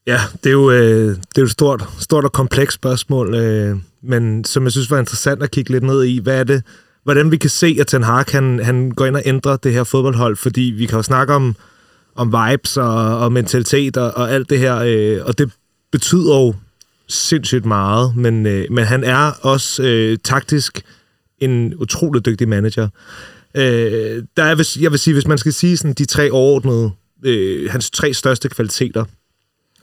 Ja, 0.07 0.19
det 0.43 0.49
er 0.49 0.53
jo, 0.53 0.71
øh, 0.71 1.09
det 1.09 1.37
er 1.37 1.41
jo 1.41 1.43
et 1.43 1.51
stort, 1.51 1.83
stort 1.99 2.25
og 2.25 2.31
komplekst 2.31 2.75
spørgsmål, 2.75 3.35
øh, 3.35 3.77
men 4.01 4.43
som 4.43 4.63
jeg 4.63 4.71
synes 4.71 4.91
var 4.91 4.99
interessant 4.99 5.43
at 5.43 5.51
kigge 5.51 5.71
lidt 5.71 5.83
ned 5.83 6.03
i. 6.03 6.19
Hvad 6.19 6.39
er 6.39 6.43
det, 6.43 6.63
hvordan 7.03 7.31
vi 7.31 7.37
kan 7.37 7.49
se, 7.49 7.77
at 7.79 7.87
Ten 7.87 8.03
Hag 8.03 8.25
han, 8.27 8.59
han 8.63 8.91
går 8.91 9.05
ind 9.05 9.15
og 9.15 9.21
ændrer 9.25 9.57
det 9.57 9.73
her 9.73 9.83
fodboldhold, 9.83 10.35
fordi 10.35 10.61
vi 10.61 10.85
kan 10.85 10.95
jo 10.95 11.03
snakke 11.03 11.33
om, 11.33 11.55
om 12.15 12.33
vibes 12.33 12.77
og, 12.77 13.17
og 13.19 13.31
mentalitet 13.31 13.97
og, 13.97 14.11
og 14.15 14.31
alt 14.31 14.49
det 14.49 14.59
her. 14.59 14.75
Øh, 14.75 15.25
og 15.25 15.37
det 15.37 15.51
betyder 15.91 16.35
jo 16.35 16.53
sindssygt 17.07 17.65
meget, 17.65 18.15
men, 18.15 18.45
øh, 18.45 18.65
men 18.71 18.85
han 18.85 19.03
er 19.03 19.31
også 19.41 19.83
øh, 19.83 20.17
taktisk 20.23 20.81
en 21.39 21.75
utrolig 21.75 22.25
dygtig 22.25 22.47
manager. 22.49 22.87
Øh, 23.55 24.23
der 24.37 24.43
er, 24.43 24.55
hvis, 24.55 24.77
jeg 24.77 24.91
vil 24.91 24.99
sige, 24.99 25.13
hvis 25.13 25.27
man 25.27 25.37
skal 25.37 25.53
sige 25.53 25.77
sådan, 25.77 25.93
de 25.93 26.05
tre 26.05 26.31
overordnede, 26.31 26.91
øh, 27.25 27.71
hans 27.71 27.91
tre 27.91 28.13
største 28.13 28.49
kvaliteter, 28.49 29.05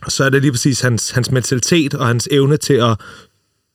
så 0.08 0.24
er 0.24 0.28
det 0.28 0.42
lige 0.42 0.52
præcis 0.52 0.80
hans, 0.80 1.10
hans 1.10 1.30
mentalitet 1.30 1.94
og 1.94 2.06
hans 2.06 2.28
evne 2.30 2.56
til 2.56 2.74
at 2.74 2.96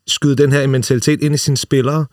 skyde 0.07 0.35
den 0.35 0.51
her 0.51 0.67
mentalitet 0.67 1.21
ind 1.21 1.35
i 1.35 1.37
sine 1.37 1.57
spillere. 1.57 2.05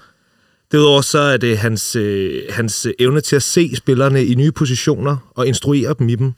Derudover 0.72 1.00
så 1.00 1.18
er 1.18 1.36
det 1.36 1.58
hans, 1.58 1.96
øh, 1.96 2.42
hans 2.50 2.86
evne 2.98 3.20
til 3.20 3.36
at 3.36 3.42
se 3.42 3.76
spillerne 3.76 4.24
i 4.24 4.34
nye 4.34 4.52
positioner 4.52 5.16
og 5.34 5.46
instruere 5.46 5.94
dem 5.98 6.08
i 6.08 6.14
dem. 6.14 6.32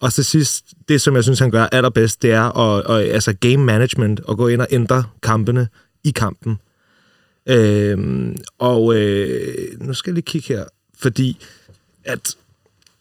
Og 0.00 0.12
til 0.12 0.24
sidst, 0.24 0.64
det 0.88 1.00
som 1.00 1.14
jeg 1.14 1.22
synes, 1.24 1.38
han 1.38 1.50
gør 1.50 1.64
allerbedst, 1.72 2.22
det 2.22 2.32
er 2.32 2.58
at, 2.58 2.96
at, 2.96 3.14
altså 3.14 3.32
game 3.32 3.56
management 3.56 4.20
og 4.20 4.36
gå 4.36 4.48
ind 4.48 4.60
og 4.60 4.66
ændre 4.70 5.04
kampene 5.22 5.68
i 6.04 6.10
kampen. 6.10 6.58
Øhm, 7.48 8.36
og 8.58 8.96
øh, 8.96 9.80
nu 9.80 9.94
skal 9.94 10.10
jeg 10.10 10.14
lige 10.14 10.24
kigge 10.24 10.48
her, 10.48 10.64
fordi 10.98 11.46
at 12.04 12.36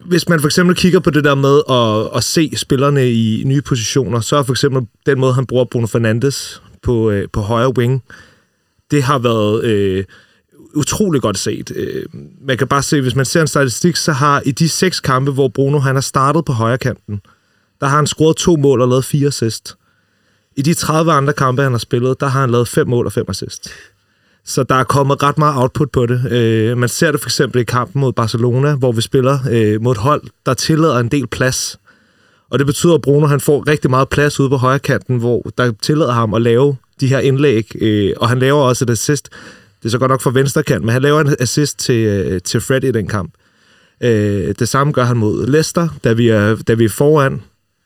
hvis 0.06 0.30
man 0.30 0.39
for 0.39 0.48
eksempel 0.48 0.76
kigger 0.76 1.00
på 1.00 1.10
det 1.10 1.24
der 1.24 1.36
med 1.36 1.62
at, 1.70 2.18
at 2.18 2.24
se 2.24 2.52
spillerne 2.56 3.12
i 3.12 3.43
nye 3.45 3.62
positioner, 3.62 4.20
så 4.20 4.36
er 4.36 4.43
for 4.43 4.54
eksempel 4.54 4.88
den 5.06 5.20
måde, 5.20 5.34
han 5.34 5.45
bruger 5.45 5.66
Bruno 5.66 5.88
Fernandes 5.88 6.62
på, 6.82 7.12
øh, 7.12 7.28
på 7.34 7.41
højre 7.41 7.78
wing, 7.78 8.04
det 8.91 9.04
har 9.04 9.20
været 9.20 9.64
øh, 9.64 10.06
utrolig 10.76 11.22
godt 11.22 11.38
set. 11.38 11.72
Øh, 11.76 12.06
man 12.41 12.58
kan 12.58 12.68
bare 12.68 12.84
se, 12.84 13.02
hvis 13.02 13.16
man 13.16 13.26
ser 13.26 13.41
en 13.41 13.48
statistik, 13.48 13.95
så 13.95 14.12
har 14.12 14.41
i 14.45 14.52
de 14.52 14.70
seks 14.70 15.00
kampe, 15.00 15.32
hvor 15.32 15.48
Bruno 15.48 15.80
han 15.80 15.95
har 15.95 16.02
startet 16.02 16.45
på 16.45 16.54
højre 16.54 16.78
kanten, 16.78 17.22
der 17.82 17.88
har 17.88 17.95
han 17.95 18.08
scoret 18.08 18.36
to 18.36 18.56
mål 18.56 18.82
og 18.82 18.88
lavet 18.88 19.06
fire 19.06 19.28
assist. 19.28 19.76
I 20.56 20.62
de 20.62 20.74
30 20.74 21.12
andre 21.12 21.34
kampe, 21.34 21.62
han 21.62 21.72
har 21.72 21.80
spillet, 21.80 22.20
der 22.20 22.28
har 22.28 22.41
han 22.41 22.52
lavet 22.52 22.68
fem 22.68 22.88
mål 22.88 23.06
og 23.06 23.14
fem 23.14 23.26
assist. 23.30 23.70
Så 24.48 24.64
der 24.64 24.76
er 24.76 24.84
kommet 24.84 25.24
ret 25.24 25.38
meget 25.38 25.58
output 25.58 25.91
på 25.91 26.06
det. 26.06 26.32
Øh, 26.32 26.78
man 26.78 26.89
ser 26.89 27.12
det 27.12 27.22
for 27.22 27.28
eksempel 27.28 27.62
i 27.62 27.64
kampen 27.64 28.00
mod 28.00 28.14
Barcelona, 28.14 28.76
hvor 28.76 28.91
vi 28.91 29.02
spiller 29.02 29.39
øh, 29.52 29.82
mod 29.82 29.91
et 29.91 29.98
hold, 29.98 30.22
der 30.45 30.54
tillader 30.54 31.00
en 31.00 31.08
del 31.08 31.28
plads. 31.28 31.80
Og 32.50 32.60
det 32.60 32.66
betyder, 32.66 32.93
at 32.93 33.02
Bruno 33.02 33.28
han 33.28 33.39
får 33.39 33.68
rigtig 33.68 33.89
meget 33.89 34.10
plads 34.10 34.39
ude 34.39 34.50
på 34.50 34.56
højre 34.56 34.80
kanten, 34.80 35.18
hvor 35.18 35.50
der 35.58 35.72
tillader 35.82 36.12
ham 36.12 36.34
at 36.34 36.41
lave 36.41 36.76
de 37.00 37.08
her 37.08 37.20
indlæg. 37.20 37.72
Øh, 37.82 38.14
og 38.18 38.30
han 38.30 38.39
laver 38.39 38.62
også 38.62 38.86
et 38.86 38.89
assist. 38.89 39.30
Det 39.80 39.86
er 39.86 39.89
så 39.89 39.98
godt 40.00 40.10
nok 40.10 40.22
for 40.22 40.32
venstre 40.32 40.64
kant, 40.64 40.86
men 40.86 40.93
han 40.93 41.02
laver 41.02 41.22
en 41.22 41.36
assist 41.39 41.80
til, 41.80 42.06
øh, 42.06 42.41
til 42.41 42.62
Fred 42.62 42.84
i 42.84 42.91
den 42.91 43.08
kamp. 43.08 43.34
Øh, 44.04 44.56
det 44.60 44.70
samme 44.70 44.93
gør 44.93 45.04
han 45.04 45.18
mod 45.18 45.48
Leicester, 45.48 45.88
da 46.04 46.14
vi 46.14 46.30
er, 46.30 46.56
da 46.56 46.74
vi 46.74 46.86
er 46.86 46.89
foran. 46.89 47.41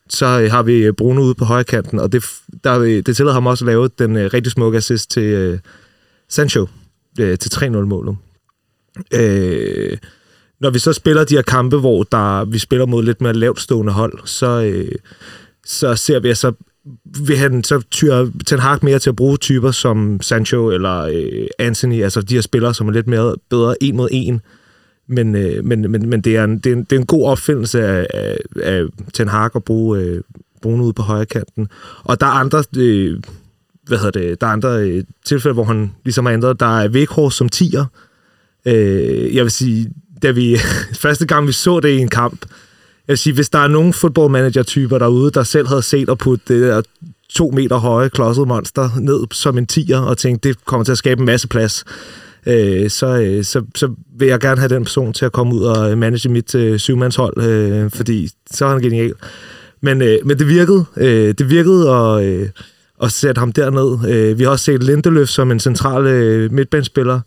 Så 0.10 0.26
øh, 0.26 0.52
har 0.52 0.64
vi 0.64 0.92
Bruno 0.92 1.22
ude 1.22 1.36
på 1.36 1.46
højre 1.46 1.64
kanten, 1.64 2.00
og 2.00 2.12
det, 2.12 2.26
der, 2.64 2.80
øh, 2.80 2.90
det 2.90 3.16
tillader 3.16 3.34
ham 3.34 3.48
også 3.48 3.66
at 3.66 3.68
lave 3.68 3.90
den 4.00 4.16
øh, 4.18 4.30
rigtig 4.34 4.52
smukke 4.52 4.78
assist 4.78 5.12
til... 5.12 5.24
Øh, 5.24 5.60
Sancho 6.32 6.68
øh, 7.20 7.38
til 7.38 7.50
3-0-målet. 7.50 8.18
Øh, 9.14 9.98
når 10.60 10.70
vi 10.70 10.80
så 10.80 10.94
spiller 10.94 11.24
de 11.24 11.36
her 11.36 11.42
kampe, 11.42 11.78
hvor 11.78 12.04
der, 12.04 12.46
vi 12.46 12.60
spiller 12.60 12.86
mod 12.86 13.04
lidt 13.04 13.22
mere 13.22 13.34
lavtstående 13.34 13.94
hold, 13.94 14.20
så, 14.26 14.62
øh, 14.62 14.92
så 15.66 15.96
ser 15.96 16.20
vi, 16.20 16.30
at 16.30 16.38
så 16.38 16.52
vil 17.26 17.38
han 17.38 17.64
så 17.64 17.82
tyre 17.92 18.32
Ten 18.46 18.60
Hag 18.60 18.80
mere 18.82 19.00
til 19.00 19.10
at 19.10 19.16
bruge 19.16 19.38
typer 19.38 19.72
som 19.72 20.22
Sancho 20.22 20.72
eller 20.72 21.02
øh, 21.02 21.48
Anthony, 21.60 22.04
altså 22.04 22.22
de 22.22 22.34
her 22.34 22.42
spillere, 22.42 22.74
som 22.74 22.88
er 22.88 22.92
lidt 22.92 23.08
mere 23.08 23.36
bedre 23.50 23.84
en 23.84 23.96
mod 23.96 24.10
en. 24.12 24.42
Men, 25.08 25.36
øh, 25.36 25.66
men, 25.66 25.92
men, 25.92 26.10
men 26.10 26.22
det, 26.22 26.38
er 26.38 26.44
en, 26.44 26.60
det, 26.60 26.72
er 26.72 26.74
en, 26.74 26.84
det 26.84 26.96
er 26.96 27.00
en 27.00 27.06
god 27.06 27.28
opfindelse 27.28 27.84
af, 27.84 28.08
af, 28.14 28.38
af 28.64 28.86
Ten 29.14 29.28
Hag 29.28 29.50
at 29.56 29.64
bruge, 29.64 30.00
øh, 30.00 30.22
bruge 30.62 30.84
ude 30.84 30.94
på 30.94 31.02
højre 31.02 31.26
kanten. 31.26 31.68
Og 32.04 32.20
der 32.20 32.26
er 32.26 32.32
andre 32.32 32.64
øh, 32.78 33.20
hvad 33.92 34.00
hedder 34.00 34.20
det, 34.20 34.42
der 34.42 34.48
er 34.48 34.52
andre 34.52 34.82
øh, 34.82 35.04
tilfælde, 35.26 35.54
hvor 35.54 35.64
han 35.64 35.92
ligesom 36.04 36.26
har 36.26 36.34
ændret. 36.34 36.60
Der 36.60 36.80
er 36.80 36.90
Weghorst 36.90 37.38
som 37.38 37.50
tiger. 37.50 37.86
Øh, 38.66 39.36
jeg 39.36 39.44
vil 39.44 39.52
sige, 39.52 39.92
da 40.24 40.32
vi 40.32 40.58
første 41.04 41.26
gang 41.26 41.48
vi 41.48 41.52
så 41.52 41.80
det 41.80 41.90
i 41.90 41.98
en 41.98 42.10
kamp, 42.10 42.46
jeg 43.08 43.14
vil 43.14 43.18
sige, 43.18 43.34
hvis 43.34 43.50
der 43.50 43.60
er 43.60 43.68
nogen 43.68 43.94
football-manager-typer 43.94 44.98
derude, 44.98 45.32
der 45.32 45.44
selv 45.44 45.68
havde 45.68 45.82
set 45.82 46.10
at 46.10 46.18
putte 46.18 46.54
det 46.54 46.62
der 46.62 46.82
to 47.30 47.52
meter 47.52 47.78
høje 47.78 48.10
klodset 48.10 48.48
monster 48.48 48.90
ned 49.00 49.20
som 49.32 49.58
en 49.58 49.66
tiger, 49.66 50.00
og 50.00 50.18
tænkte, 50.18 50.50
det 50.50 50.66
kommer 50.66 50.84
til 50.84 50.92
at 50.92 50.98
skabe 50.98 51.20
en 51.20 51.26
masse 51.26 51.48
plads, 51.48 51.84
øh, 52.46 52.90
så, 52.90 53.08
øh, 53.08 53.44
så, 53.44 53.64
så 53.76 53.94
vil 54.18 54.28
jeg 54.28 54.40
gerne 54.40 54.60
have 54.60 54.76
den 54.76 54.84
person 54.84 55.14
til 55.14 55.26
at 55.26 55.32
komme 55.32 55.56
ud 55.56 55.64
og 55.64 55.92
øh, 55.92 55.98
manage 55.98 56.30
mit 56.30 56.56
øh, 56.56 56.80
syvmandshold, 56.80 57.44
øh, 57.44 57.92
fordi 57.92 58.30
så 58.52 58.66
er 58.66 58.70
han 58.70 58.82
genial. 58.82 59.14
Men, 59.82 60.02
øh, 60.02 60.18
men 60.26 60.40
det 60.40 60.48
virkede. 60.48 60.86
Øh, 60.98 61.34
det 61.38 61.50
virkede, 61.50 61.90
og... 61.90 62.26
Øh, 62.26 62.50
og 63.02 63.12
sætte 63.12 63.40
ham 63.40 63.52
derned. 63.52 64.10
Øh, 64.10 64.40
vi 64.40 64.44
har 64.44 64.52
også 64.52 64.66
set 64.66 64.84
Lindeløf 64.84 65.28
som 65.28 65.52
en 65.52 65.60
central 65.60 66.06
øh, 66.06 66.52
midtbanespiller. 66.52 67.20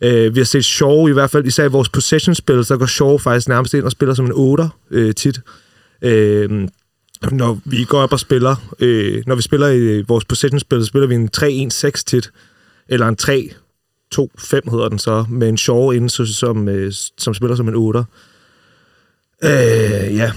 Øh, 0.00 0.34
vi 0.34 0.40
har 0.40 0.44
set 0.44 0.64
Shaw, 0.64 1.08
i 1.08 1.12
hvert 1.12 1.30
fald 1.30 1.46
især 1.46 1.64
i 1.64 1.68
vores 1.68 1.88
possession-spil, 1.88 2.64
så 2.64 2.76
går 2.76 2.86
Shaw 2.86 3.18
faktisk 3.18 3.48
nærmest 3.48 3.74
ind 3.74 3.84
og 3.84 3.90
spiller 3.90 4.14
som 4.14 4.26
en 4.26 4.32
8 4.34 4.68
øh, 4.90 5.14
tit. 5.14 5.40
Øh, 6.02 6.68
når 7.30 7.58
vi 7.64 7.84
går 7.84 8.00
op 8.00 8.12
og 8.12 8.20
spiller, 8.20 8.56
øh, 8.80 9.22
når 9.26 9.34
vi 9.34 9.42
spiller 9.42 9.66
i 9.66 9.78
øh, 9.78 10.08
vores 10.08 10.24
possession-spil, 10.24 10.80
så 10.80 10.86
spiller 10.86 11.08
vi 11.08 11.14
en 11.14 11.30
3-1-6 11.36 12.02
tit, 12.06 12.30
eller 12.88 13.08
en 13.08 13.16
3-2-5 13.22 14.70
hedder 14.70 14.88
den 14.88 14.98
så, 14.98 15.24
med 15.28 15.48
en 15.48 15.56
Shaw 15.58 15.90
inde, 15.90 16.10
så, 16.10 16.26
som, 16.26 16.68
øh, 16.68 16.92
som 17.18 17.34
spiller 17.34 17.56
som 17.56 17.68
en 17.68 17.74
8. 17.74 18.04
Øh, 19.44 20.16
ja, 20.16 20.32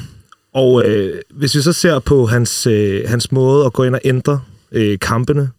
og 0.54 0.86
øh, 0.86 1.22
hvis 1.30 1.56
vi 1.56 1.62
så 1.62 1.74
ser 1.74 2.00
på 2.00 2.26
hans, 2.26 2.68
øh, 2.68 3.02
hans 3.08 3.32
måde 3.32 3.66
at 3.66 3.74
gå 3.74 3.84
ind 3.84 3.96
og 3.96 4.02
ændre 4.04 4.42
øh, 4.72 5.00
kampene, 5.00 5.50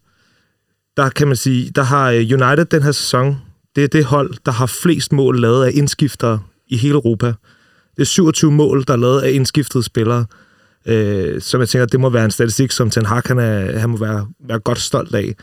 der 0.97 1.09
kan 1.09 1.27
man 1.27 1.37
sige, 1.37 1.71
der 1.71 1.83
har 1.83 2.11
øh, 2.11 2.17
United 2.17 2.65
den 2.65 2.83
her 2.83 2.93
sæson, 2.93 3.37
det 3.77 3.85
er 3.85 3.89
det 3.89 4.05
hold, 4.05 4.35
der 4.47 4.53
har 4.53 4.67
flest 4.67 5.13
mål 5.13 5.41
lavet 5.41 5.67
af 5.67 5.71
indskiftere 5.75 6.41
i 6.69 6.77
hele 6.77 6.95
Europa. 6.95 7.27
Det 7.97 8.03
er 8.03 8.05
27 8.05 8.53
mål, 8.53 8.85
der 8.87 8.93
er 8.93 8.99
lavet 8.99 9.21
af 9.21 9.31
indskiftede 9.31 9.83
spillere. 9.83 10.27
Øh, 10.87 11.41
som 11.41 11.61
jeg 11.61 11.69
tænker, 11.69 11.87
det 11.87 12.01
må 12.01 12.09
være 12.09 12.25
en 12.25 12.31
statistik, 12.31 12.71
som 12.71 12.91
Ten 12.91 13.07
Hag, 13.07 13.23
han, 13.27 13.39
er, 13.39 13.79
han 13.79 13.91
må 13.91 13.97
være, 13.97 14.27
være 14.49 14.59
godt 14.59 14.81
stolt 14.81 15.15
af. 15.15 15.35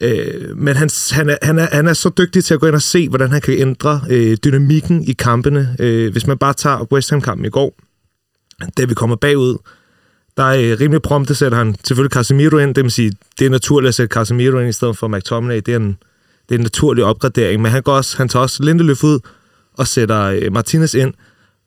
Øh, 0.00 0.56
men 0.56 0.76
han, 0.76 0.90
han, 1.12 1.30
er, 1.30 1.36
han, 1.42 1.58
er, 1.58 1.68
han 1.72 1.88
er 1.88 1.92
så 1.92 2.10
dygtig 2.18 2.44
til 2.44 2.54
at 2.54 2.60
gå 2.60 2.66
ind 2.66 2.74
og 2.74 2.82
se, 2.82 3.08
hvordan 3.08 3.30
han 3.30 3.40
kan 3.40 3.54
ændre 3.58 4.00
øh, 4.10 4.36
dynamikken 4.44 5.04
i 5.04 5.12
kampene. 5.12 5.76
Øh, 5.78 6.12
hvis 6.12 6.26
man 6.26 6.38
bare 6.38 6.54
tager 6.54 6.92
West 6.92 7.10
Ham-kampen 7.10 7.46
i 7.46 7.48
går, 7.48 7.74
da 8.76 8.84
vi 8.84 8.94
kommer 8.94 9.16
bagud, 9.16 9.56
der 10.36 10.42
er 10.42 10.72
øh, 10.72 10.80
rimelig 10.80 11.02
prompte, 11.02 11.34
sætter 11.34 11.58
han 11.58 11.76
selvfølgelig 11.84 12.12
Casemiro 12.12 12.56
ind. 12.56 12.74
Det 12.74 12.84
vil 12.84 12.90
sige, 12.90 13.12
det 13.38 13.46
er 13.46 13.50
naturligt 13.50 13.88
at 13.88 13.94
sætte 13.94 14.14
Casemiro 14.14 14.58
ind 14.58 14.68
i 14.68 14.72
stedet 14.72 14.98
for 14.98 15.08
McTominay. 15.08 15.56
Det 15.56 15.68
er 15.68 15.76
en, 15.76 15.96
det 16.48 16.54
er 16.54 16.58
en 16.58 16.60
naturlig 16.60 17.04
opgradering. 17.04 17.62
Men 17.62 17.70
han, 17.70 17.82
går 17.82 17.92
også, 17.92 18.16
han 18.16 18.28
tager 18.28 18.42
også 18.42 18.62
Lindeløf 18.62 19.04
ud 19.04 19.18
og 19.72 19.86
sætter 19.86 20.22
øh, 20.22 20.52
Martinez 20.52 20.94
ind 20.94 21.14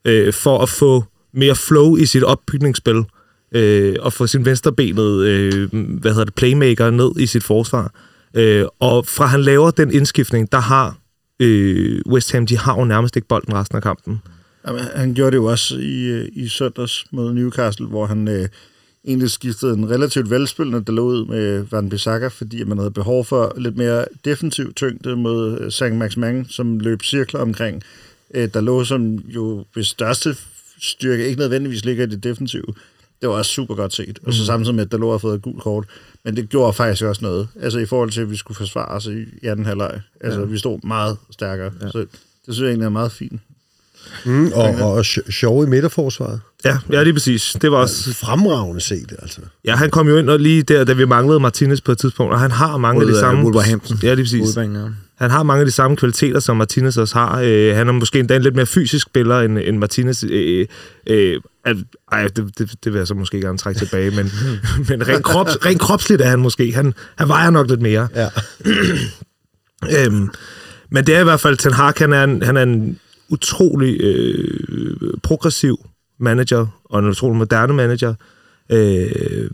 øh, 0.06 0.34
for 0.34 0.60
at 0.60 0.70
få 0.70 1.04
mere 1.34 1.56
flow 1.56 1.96
i 1.96 2.06
sit 2.06 2.24
opbygningsspil 2.24 3.04
øh, 3.52 3.96
og 4.00 4.14
få 4.14 4.28
sin 4.28 4.46
venstrebenet 4.46 5.26
øh, 5.26 5.70
hvad 5.74 6.12
hedder 6.12 6.26
det, 6.26 6.36
playmaker 6.36 6.90
ned 6.90 7.12
i 7.20 7.26
sit 7.26 7.44
forsvar. 7.44 7.92
Øh, 8.34 8.66
og 8.80 9.06
fra 9.06 9.26
han 9.26 9.42
laver 9.42 9.72
den 9.72 9.92
indskiftning, 9.92 10.52
der 10.52 10.60
har 10.60 10.98
øh, 11.40 12.02
West 12.08 12.32
Ham, 12.32 12.48
de 12.48 12.58
har 12.58 12.80
jo 12.80 12.86
nærmest 12.86 13.16
ikke 13.16 13.28
bolden 13.28 13.54
resten 13.54 13.76
af 13.76 13.84
kampen. 13.84 14.22
Jamen, 14.68 14.82
han 14.96 15.14
gjorde 15.14 15.32
det 15.32 15.38
jo 15.38 15.46
også 15.46 15.78
i, 15.78 16.04
øh, 16.04 16.30
i 16.34 16.48
søndags 16.48 17.06
mod 17.12 17.34
Newcastle, 17.34 17.86
hvor 17.86 18.06
han 18.06 18.28
øh, 18.28 18.50
egentlig 19.08 19.32
skiftede 19.32 19.74
en 19.74 19.90
relativt 19.90 20.30
velspillende, 20.30 20.84
der 20.86 20.94
lå 20.94 21.04
ud 21.04 21.26
med 21.26 21.66
Van 21.72 21.90
Bissaka, 21.90 22.28
fordi 22.28 22.64
man 22.64 22.78
havde 22.78 22.92
behov 22.92 23.26
for 23.26 23.54
lidt 23.58 23.78
mere 23.78 24.06
defensiv 24.26 24.74
tyngde 24.74 25.16
mod 25.16 25.60
øh, 25.60 25.72
St. 25.72 25.94
Max 25.94 26.18
Mang, 26.18 26.48
som 26.50 26.80
løb 26.80 27.04
cirkler 27.04 27.40
omkring. 27.40 27.84
Øh, 28.34 28.50
der 28.54 28.62
lå 28.62 28.84
som 28.84 29.16
jo 29.16 29.66
ved 29.76 29.84
største 29.84 30.36
styrke 30.80 31.28
ikke 31.28 31.40
nødvendigvis 31.40 31.86
ligger 31.86 32.06
i 32.06 32.10
det 32.10 32.24
defensive. 32.24 32.66
Det 33.22 33.30
var 33.30 33.36
også 33.36 33.52
super 33.52 33.76
godt 33.76 33.94
set. 33.94 34.20
Og 34.24 34.34
så 34.34 34.42
mm. 34.42 34.46
samtidig 34.46 34.76
med, 34.76 34.86
at 34.86 34.92
der 34.92 34.98
lå 34.98 35.14
at 35.14 35.22
fået 35.22 35.36
et 35.36 35.42
gult 35.42 35.62
kort. 35.62 35.86
Men 36.24 36.36
det 36.36 36.50
gjorde 36.50 36.74
faktisk 36.74 37.04
også 37.04 37.22
noget. 37.26 37.48
Altså 37.62 37.80
i 37.80 37.86
forhold 37.86 38.12
til, 38.12 38.22
at 38.22 38.32
vi 38.32 38.36
skulle 38.36 38.58
forsvare 38.58 38.88
os 38.88 39.06
i 39.06 39.48
anden 39.48 39.66
halvleg. 39.66 40.02
Altså 40.22 40.40
ja. 40.40 40.46
vi 40.46 40.58
stod 40.58 40.80
meget 40.84 41.18
stærkere. 41.32 41.72
Ja. 41.82 41.90
Så 41.92 42.00
det 42.00 42.08
synes 42.54 42.60
jeg 42.60 42.68
egentlig 42.68 42.86
er 42.86 42.90
meget 42.90 43.12
fint. 43.12 43.42
Mm, 44.26 44.52
og, 44.54 44.64
og, 44.64 44.94
og 44.94 45.06
sjov 45.06 45.64
i 45.64 45.68
midterforsvaret. 45.68 46.42
Ja, 46.66 46.78
ja, 46.92 47.04
lige 47.04 47.14
præcis. 47.14 47.58
Det 47.62 47.72
var 47.72 47.78
også... 47.78 48.14
Fremragende 48.14 48.82
set, 48.82 49.14
altså. 49.22 49.42
Ja, 49.66 49.76
han 49.76 49.90
kom 49.90 50.08
jo 50.08 50.18
ind 50.18 50.30
og 50.30 50.40
lige 50.40 50.64
der, 50.64 50.84
da 50.84 50.94
vi 50.94 51.06
manglede 51.06 51.40
Martinez 51.40 51.82
på 51.82 51.92
et 51.92 51.98
tidspunkt, 51.98 52.34
og 52.34 52.40
han 52.40 52.52
har 52.52 52.78
mange 52.78 53.02
af 53.02 53.08
de 53.08 53.20
samme... 53.20 53.44
Wolverhampton. 53.44 53.98
Ja, 54.04 54.14
lige 54.14 54.26
præcis. 54.26 54.58
Ja. 54.58 54.62
Han 55.18 55.32
har 55.32 55.44
mange 55.44 55.60
af 55.60 55.66
de 55.66 55.72
samme 55.72 55.98
kvaliteter, 55.98 56.40
som 56.40 56.58
Martinez 56.58 56.98
også 56.98 57.16
har. 57.16 57.42
Øh, 57.44 57.76
han 57.76 57.88
er 57.88 57.92
måske 57.92 58.20
endda 58.20 58.36
en 58.36 58.42
lidt 58.42 58.56
mere 58.56 58.66
fysisk 58.66 59.06
spiller 59.06 59.40
end, 59.40 59.60
end 59.60 59.78
Martinez. 59.78 60.24
Øh, 60.24 60.66
øh, 61.08 61.42
ej, 62.12 62.28
det, 62.28 62.58
det, 62.58 62.74
det 62.84 62.94
vil 62.94 62.98
jeg 62.98 63.08
så 63.08 63.14
måske 63.14 63.42
gerne 63.42 63.58
trække 63.58 63.80
tilbage, 63.80 64.12
men, 64.12 64.32
men 64.90 65.08
rent, 65.08 65.24
krops, 65.24 65.58
rent 65.66 65.82
kropsligt 65.82 66.22
er 66.22 66.30
han 66.30 66.40
måske. 66.40 66.74
Han, 66.74 66.94
han 67.18 67.28
vejer 67.28 67.50
nok 67.50 67.70
lidt 67.70 67.82
mere. 67.82 68.08
Ja. 68.16 68.30
øhm, 70.06 70.30
men 70.92 71.08
det 71.08 71.16
er 71.16 71.20
i 71.20 71.24
hvert 71.24 71.40
fald, 71.40 71.58
Ten 71.58 71.74
Hag, 71.74 71.94
han 71.98 72.14
er 72.14 72.24
en, 72.24 72.44
han 72.44 72.58
er 72.58 72.64
en 72.64 73.00
utrolig 73.30 74.02
øh, 74.02 75.14
progressiv 75.24 75.78
manager, 76.20 76.68
og 76.86 77.00
en 77.00 77.10
utrolig 77.10 77.38
moderne 77.38 77.74
manager. 77.74 78.14
Øh, 78.70 79.50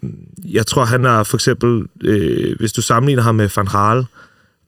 jeg 0.52 0.68
tror, 0.68 0.86
han 0.86 1.04
har 1.04 1.24
for 1.24 1.38
eksempel, 1.38 1.84
øh, 2.04 2.56
hvis 2.60 2.74
du 2.74 2.82
sammenligner 2.82 3.24
ham 3.24 3.36
med 3.36 3.50
Van 3.56 3.74
Raal, 3.74 4.06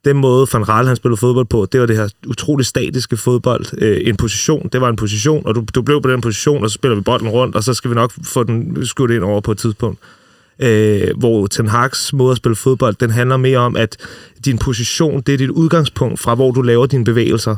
den 0.05 0.17
måde 0.17 0.47
Van 0.53 0.69
Raal 0.69 0.87
han 0.87 0.95
spillede 0.95 1.19
fodbold 1.19 1.45
på, 1.45 1.67
det 1.71 1.79
var 1.79 1.85
det 1.85 1.97
her 1.97 2.09
utrolig 2.27 2.65
statiske 2.65 3.17
fodbold. 3.17 3.65
Øh, 3.77 3.97
en 4.03 4.15
position, 4.15 4.69
det 4.73 4.81
var 4.81 4.89
en 4.89 4.95
position, 4.95 5.45
og 5.45 5.55
du, 5.55 5.65
du 5.75 5.81
blev 5.81 6.01
på 6.01 6.11
den 6.11 6.21
position, 6.21 6.63
og 6.63 6.69
så 6.69 6.73
spiller 6.73 6.95
vi 6.95 7.01
bolden 7.01 7.29
rundt, 7.29 7.55
og 7.55 7.63
så 7.63 7.73
skal 7.73 7.89
vi 7.89 7.95
nok 7.95 8.11
få 8.23 8.43
den 8.43 8.85
skudt 8.85 9.11
ind 9.11 9.23
over 9.23 9.41
på 9.41 9.51
et 9.51 9.57
tidspunkt. 9.57 9.99
Øh, 10.59 11.07
hvor 11.17 11.47
Ten 11.47 11.67
Hag's 11.67 12.09
måde 12.13 12.31
at 12.31 12.37
spille 12.37 12.55
fodbold, 12.55 12.95
den 12.99 13.09
handler 13.09 13.37
mere 13.37 13.57
om, 13.57 13.75
at 13.75 13.97
din 14.45 14.57
position, 14.57 15.21
det 15.21 15.33
er 15.33 15.37
dit 15.37 15.49
udgangspunkt 15.49 16.19
fra, 16.19 16.35
hvor 16.35 16.51
du 16.51 16.61
laver 16.61 16.85
dine 16.85 17.03
bevægelser. 17.03 17.55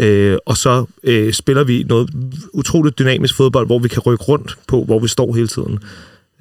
Øh, 0.00 0.38
og 0.46 0.56
så 0.56 0.84
øh, 1.02 1.32
spiller 1.32 1.64
vi 1.64 1.84
noget 1.88 2.10
utroligt 2.52 2.98
dynamisk 2.98 3.36
fodbold, 3.36 3.66
hvor 3.66 3.78
vi 3.78 3.88
kan 3.88 4.02
rykke 4.02 4.24
rundt 4.24 4.58
på, 4.68 4.84
hvor 4.84 4.98
vi 4.98 5.08
står 5.08 5.34
hele 5.34 5.48
tiden. 5.48 5.78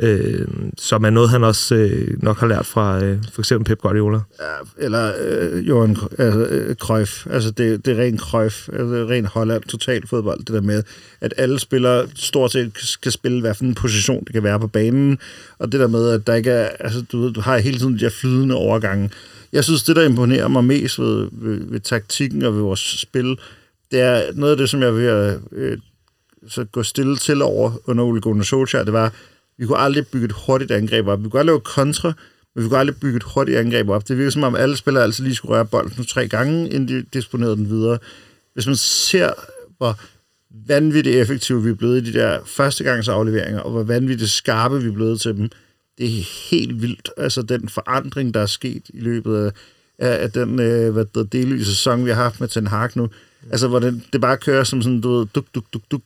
Øh, 0.01 0.47
som 0.77 1.03
er 1.03 1.09
noget, 1.09 1.29
han 1.29 1.43
også 1.43 1.75
øh, 1.75 2.23
nok 2.23 2.39
har 2.39 2.47
lært 2.47 2.65
fra 2.65 3.03
øh, 3.03 3.17
for 3.33 3.41
eksempel 3.41 3.65
Pep 3.65 3.81
Guardiola. 3.81 4.19
Ja, 4.39 4.85
eller 4.85 5.11
øh, 5.21 5.67
Johan 5.67 5.97
altså, 6.17 6.45
øh, 6.45 6.75
Cruyff. 6.75 7.27
Altså, 7.29 7.51
det, 7.51 7.85
det 7.85 7.99
er 7.99 8.03
ren 8.03 8.17
Cruyff. 8.17 8.69
Altså, 8.69 8.85
det 8.85 9.01
er 9.01 9.09
ren 9.09 9.25
Holland, 9.25 9.63
total 9.63 10.07
fodbold. 10.07 10.39
Det 10.39 10.47
der 10.47 10.61
med, 10.61 10.83
at 11.21 11.33
alle 11.37 11.59
spillere 11.59 12.07
stort 12.15 12.51
set 12.51 12.71
skal 12.75 13.11
spille, 13.11 13.41
hvad 13.41 13.53
for 13.53 13.63
en 13.63 13.75
position 13.75 14.23
det 14.23 14.33
kan 14.33 14.43
være 14.43 14.59
på 14.59 14.67
banen. 14.67 15.19
Og 15.59 15.71
det 15.71 15.79
der 15.79 15.87
med, 15.87 16.09
at 16.09 16.27
der 16.27 16.33
ikke 16.33 16.51
er... 16.51 16.69
Altså, 16.79 17.01
du, 17.11 17.21
ved, 17.21 17.33
du 17.33 17.41
har 17.41 17.57
hele 17.57 17.77
tiden 17.77 17.93
de 17.93 17.99
her 17.99 18.09
flydende 18.09 18.55
overgange. 18.55 19.09
Jeg 19.53 19.63
synes, 19.63 19.83
det 19.83 19.95
der 19.95 20.03
imponerer 20.03 20.47
mig 20.47 20.63
mest 20.63 20.99
ved, 20.99 21.29
ved, 21.31 21.71
ved 21.71 21.79
taktikken 21.79 22.43
og 22.43 22.55
ved 22.55 22.61
vores 22.61 22.79
spil, 22.79 23.39
det 23.91 23.99
er 23.99 24.23
noget 24.33 24.51
af 24.51 24.57
det, 24.57 24.69
som 24.69 24.81
jeg 24.81 24.95
vil 24.95 25.39
øh, 25.51 25.77
så 26.47 26.63
gå 26.63 26.83
stille 26.83 27.17
til 27.17 27.41
over 27.41 27.71
under 27.85 28.03
Ole 28.03 28.21
Gunnar 28.21 28.43
Solskjaer, 28.43 28.83
det 28.83 28.93
var, 28.93 29.13
vi 29.57 29.65
kunne 29.65 29.77
aldrig 29.77 30.07
bygge 30.07 30.25
et 30.25 30.35
hurtigt 30.45 30.71
angreb 30.71 31.07
op. 31.07 31.23
Vi 31.23 31.29
kunne 31.29 31.39
aldrig 31.39 31.53
lave 31.53 31.59
kontra, 31.59 32.13
men 32.55 32.63
vi 32.63 32.69
kunne 32.69 32.79
aldrig 32.79 32.95
bygge 32.95 33.17
et 33.17 33.23
hurtigt 33.23 33.57
angreb 33.57 33.89
op. 33.89 34.07
Det 34.07 34.17
virker 34.17 34.31
som 34.31 34.43
om, 34.43 34.55
alle 34.55 34.77
spillere 34.77 35.03
altid 35.03 35.23
lige 35.23 35.35
skulle 35.35 35.55
røre 35.55 35.65
bolden 35.65 35.93
nu 35.97 36.03
tre 36.03 36.27
gange, 36.27 36.69
inden 36.69 36.87
de 36.87 37.05
disponerede 37.13 37.55
den 37.55 37.69
videre. 37.69 37.97
Hvis 38.53 38.67
man 38.67 38.75
ser, 38.75 39.33
hvor 39.77 39.99
vanvittigt 40.67 41.15
effektive 41.15 41.63
vi 41.63 41.69
er 41.69 41.73
blevet 41.73 42.01
i 42.01 42.11
de 42.11 42.19
der 42.19 42.39
første 42.45 42.83
gangs 42.83 43.07
afleveringer, 43.07 43.59
og 43.59 43.71
hvor 43.71 43.83
vanvittigt 43.83 44.31
skarpe 44.31 44.81
vi 44.81 44.87
er 44.87 44.93
blevet 44.93 45.21
til 45.21 45.37
dem, 45.37 45.49
det 45.99 46.05
er 46.05 46.49
helt 46.49 46.81
vildt. 46.81 47.09
Altså 47.17 47.41
den 47.41 47.69
forandring, 47.69 48.33
der 48.33 48.39
er 48.39 48.45
sket 48.45 48.83
i 48.89 48.99
løbet 48.99 49.53
af, 49.99 50.23
af 50.23 50.31
den 50.31 50.59
øh, 50.59 50.93
hvad 50.93 51.05
der 51.15 51.23
delvise 51.23 51.75
sæson, 51.75 52.05
vi 52.05 52.09
har 52.09 52.23
haft 52.23 52.39
med 52.39 52.47
Ten 52.47 52.67
Hag 52.67 52.89
nu. 52.95 53.09
Altså, 53.51 53.67
hvor 53.67 53.79
det, 53.79 54.01
det 54.13 54.21
bare 54.21 54.37
kører 54.37 54.63
som 54.63 54.81
sådan, 54.81 55.01
du 55.01 55.17
ved, 55.17 55.27
duk, 55.35 55.45
duk, 55.55 55.63
duk, 55.73 55.81
duk, 55.91 56.01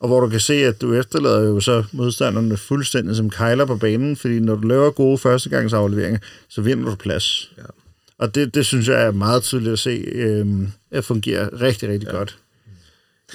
og 0.00 0.08
hvor 0.08 0.20
du 0.20 0.28
kan 0.28 0.40
se, 0.40 0.54
at 0.54 0.80
du 0.80 0.94
efterlader 0.94 1.40
jo 1.40 1.60
så 1.60 1.84
modstanderne 1.92 2.56
fuldstændig 2.56 3.16
som 3.16 3.30
kejler 3.30 3.64
på 3.64 3.76
banen, 3.76 4.16
fordi 4.16 4.40
når 4.40 4.54
du 4.54 4.68
laver 4.68 4.90
gode 4.90 5.18
førstegangsafleveringer, 5.18 6.18
så 6.48 6.62
vinder 6.62 6.90
du 6.90 6.94
plads. 6.94 7.52
Ja. 7.58 7.62
Og 8.18 8.34
det, 8.34 8.54
det 8.54 8.66
synes 8.66 8.88
jeg 8.88 9.02
er 9.02 9.10
meget 9.10 9.42
tydeligt 9.42 9.72
at 9.72 9.78
se, 9.78 9.90
øh, 9.90 10.46
at 10.90 11.04
fungere 11.04 11.48
rigtig, 11.60 11.88
rigtig 11.88 12.06
ja. 12.06 12.16
godt. 12.16 12.38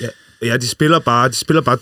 Ja. 0.02 0.08
ja, 0.42 0.58
de 0.58 0.68
spiller 0.68 1.00
bare, 1.00 1.30
de 1.30 1.34
spiller 1.34 1.62
bare 1.62 1.78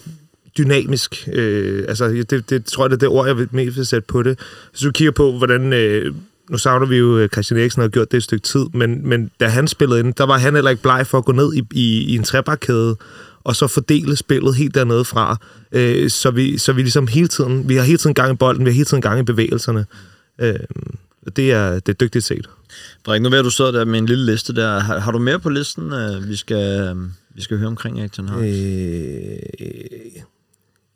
dynamisk. 0.58 1.30
Øh, 1.34 1.86
altså, 1.88 2.08
det, 2.30 2.50
det 2.50 2.66
tror 2.66 2.84
jeg, 2.84 2.90
det 2.90 2.96
er 2.96 3.00
det 3.00 3.10
ord, 3.10 3.28
jeg 3.28 3.38
vil 3.38 3.48
mest 3.52 3.78
vil 3.78 3.86
sætte 3.86 4.08
på 4.08 4.24
det. 4.24 4.40
Hvis 4.72 4.82
du 4.82 4.92
kigger 4.92 5.12
på, 5.12 5.32
hvordan... 5.32 5.74
Øh, 5.74 6.14
nu 6.50 6.58
savner 6.58 6.86
vi 6.86 6.98
jo, 6.98 7.18
at 7.18 7.32
Christian 7.32 7.60
Eriksen 7.60 7.82
har 7.82 7.90
gjort 7.90 8.12
det 8.12 8.18
et 8.18 8.24
stykke 8.24 8.44
tid, 8.44 8.66
men, 8.74 9.10
men 9.10 9.32
da 9.40 9.48
han 9.48 9.68
spillede 9.68 10.00
ind, 10.00 10.14
der 10.14 10.24
var 10.24 10.38
han 10.38 10.54
heller 10.54 10.72
ikke 10.72 10.84
bleg 10.84 11.08
for 11.08 11.18
at 11.18 11.26
gå 11.26 11.32
ned 11.32 11.54
i, 11.54 11.64
i, 11.72 12.04
i 12.04 12.16
en 12.16 12.24
trebakkæde 12.24 12.96
og 13.44 13.56
så 13.56 13.68
fordele 13.68 14.16
spillet 14.16 14.56
helt 14.56 14.76
dernede 14.76 15.06
fra, 15.06 15.38
øh, 15.72 16.10
så, 16.10 16.32
vi, 16.32 16.58
så 16.58 16.74
vi 16.74 16.82
ligesom 16.82 17.08
hele 17.08 17.28
tiden, 17.28 17.70
vi 17.70 17.76
har 17.76 17.84
hele 17.84 17.98
tiden 17.98 18.14
gang 18.14 18.34
i 18.34 18.36
bolden, 18.36 18.66
vi 18.66 18.70
har 18.70 18.76
hele 18.76 18.86
tiden 18.86 19.02
gang 19.02 19.20
i 19.20 19.24
bevægelserne. 19.24 19.86
Øh, 20.42 20.56
det 21.36 21.52
er, 21.52 21.74
det 21.74 21.90
er 21.90 21.94
dygtigt 21.94 22.26
set. 22.26 22.50
Frederik, 23.06 23.22
nu 23.22 23.30
ved 23.30 23.44
du 23.44 23.50
sidder 23.50 23.72
der 23.72 23.86
med 23.86 24.00
en 24.00 24.06
lille 24.06 24.26
liste 24.26 24.56
der. 24.56 24.80
Har, 24.80 25.00
har 25.00 25.12
du 25.12 25.20
mere 25.20 25.40
på 25.40 25.50
listen, 25.50 25.94
øh, 25.94 26.30
vi, 26.30 26.36
skal, 26.36 26.82
øh, 26.82 26.96
vi 27.36 27.42
skal 27.42 27.58
høre 27.58 27.68
omkring 27.68 28.12
Ten 28.12 28.30
Hag? 28.30 28.40
Øh, 28.40 30.22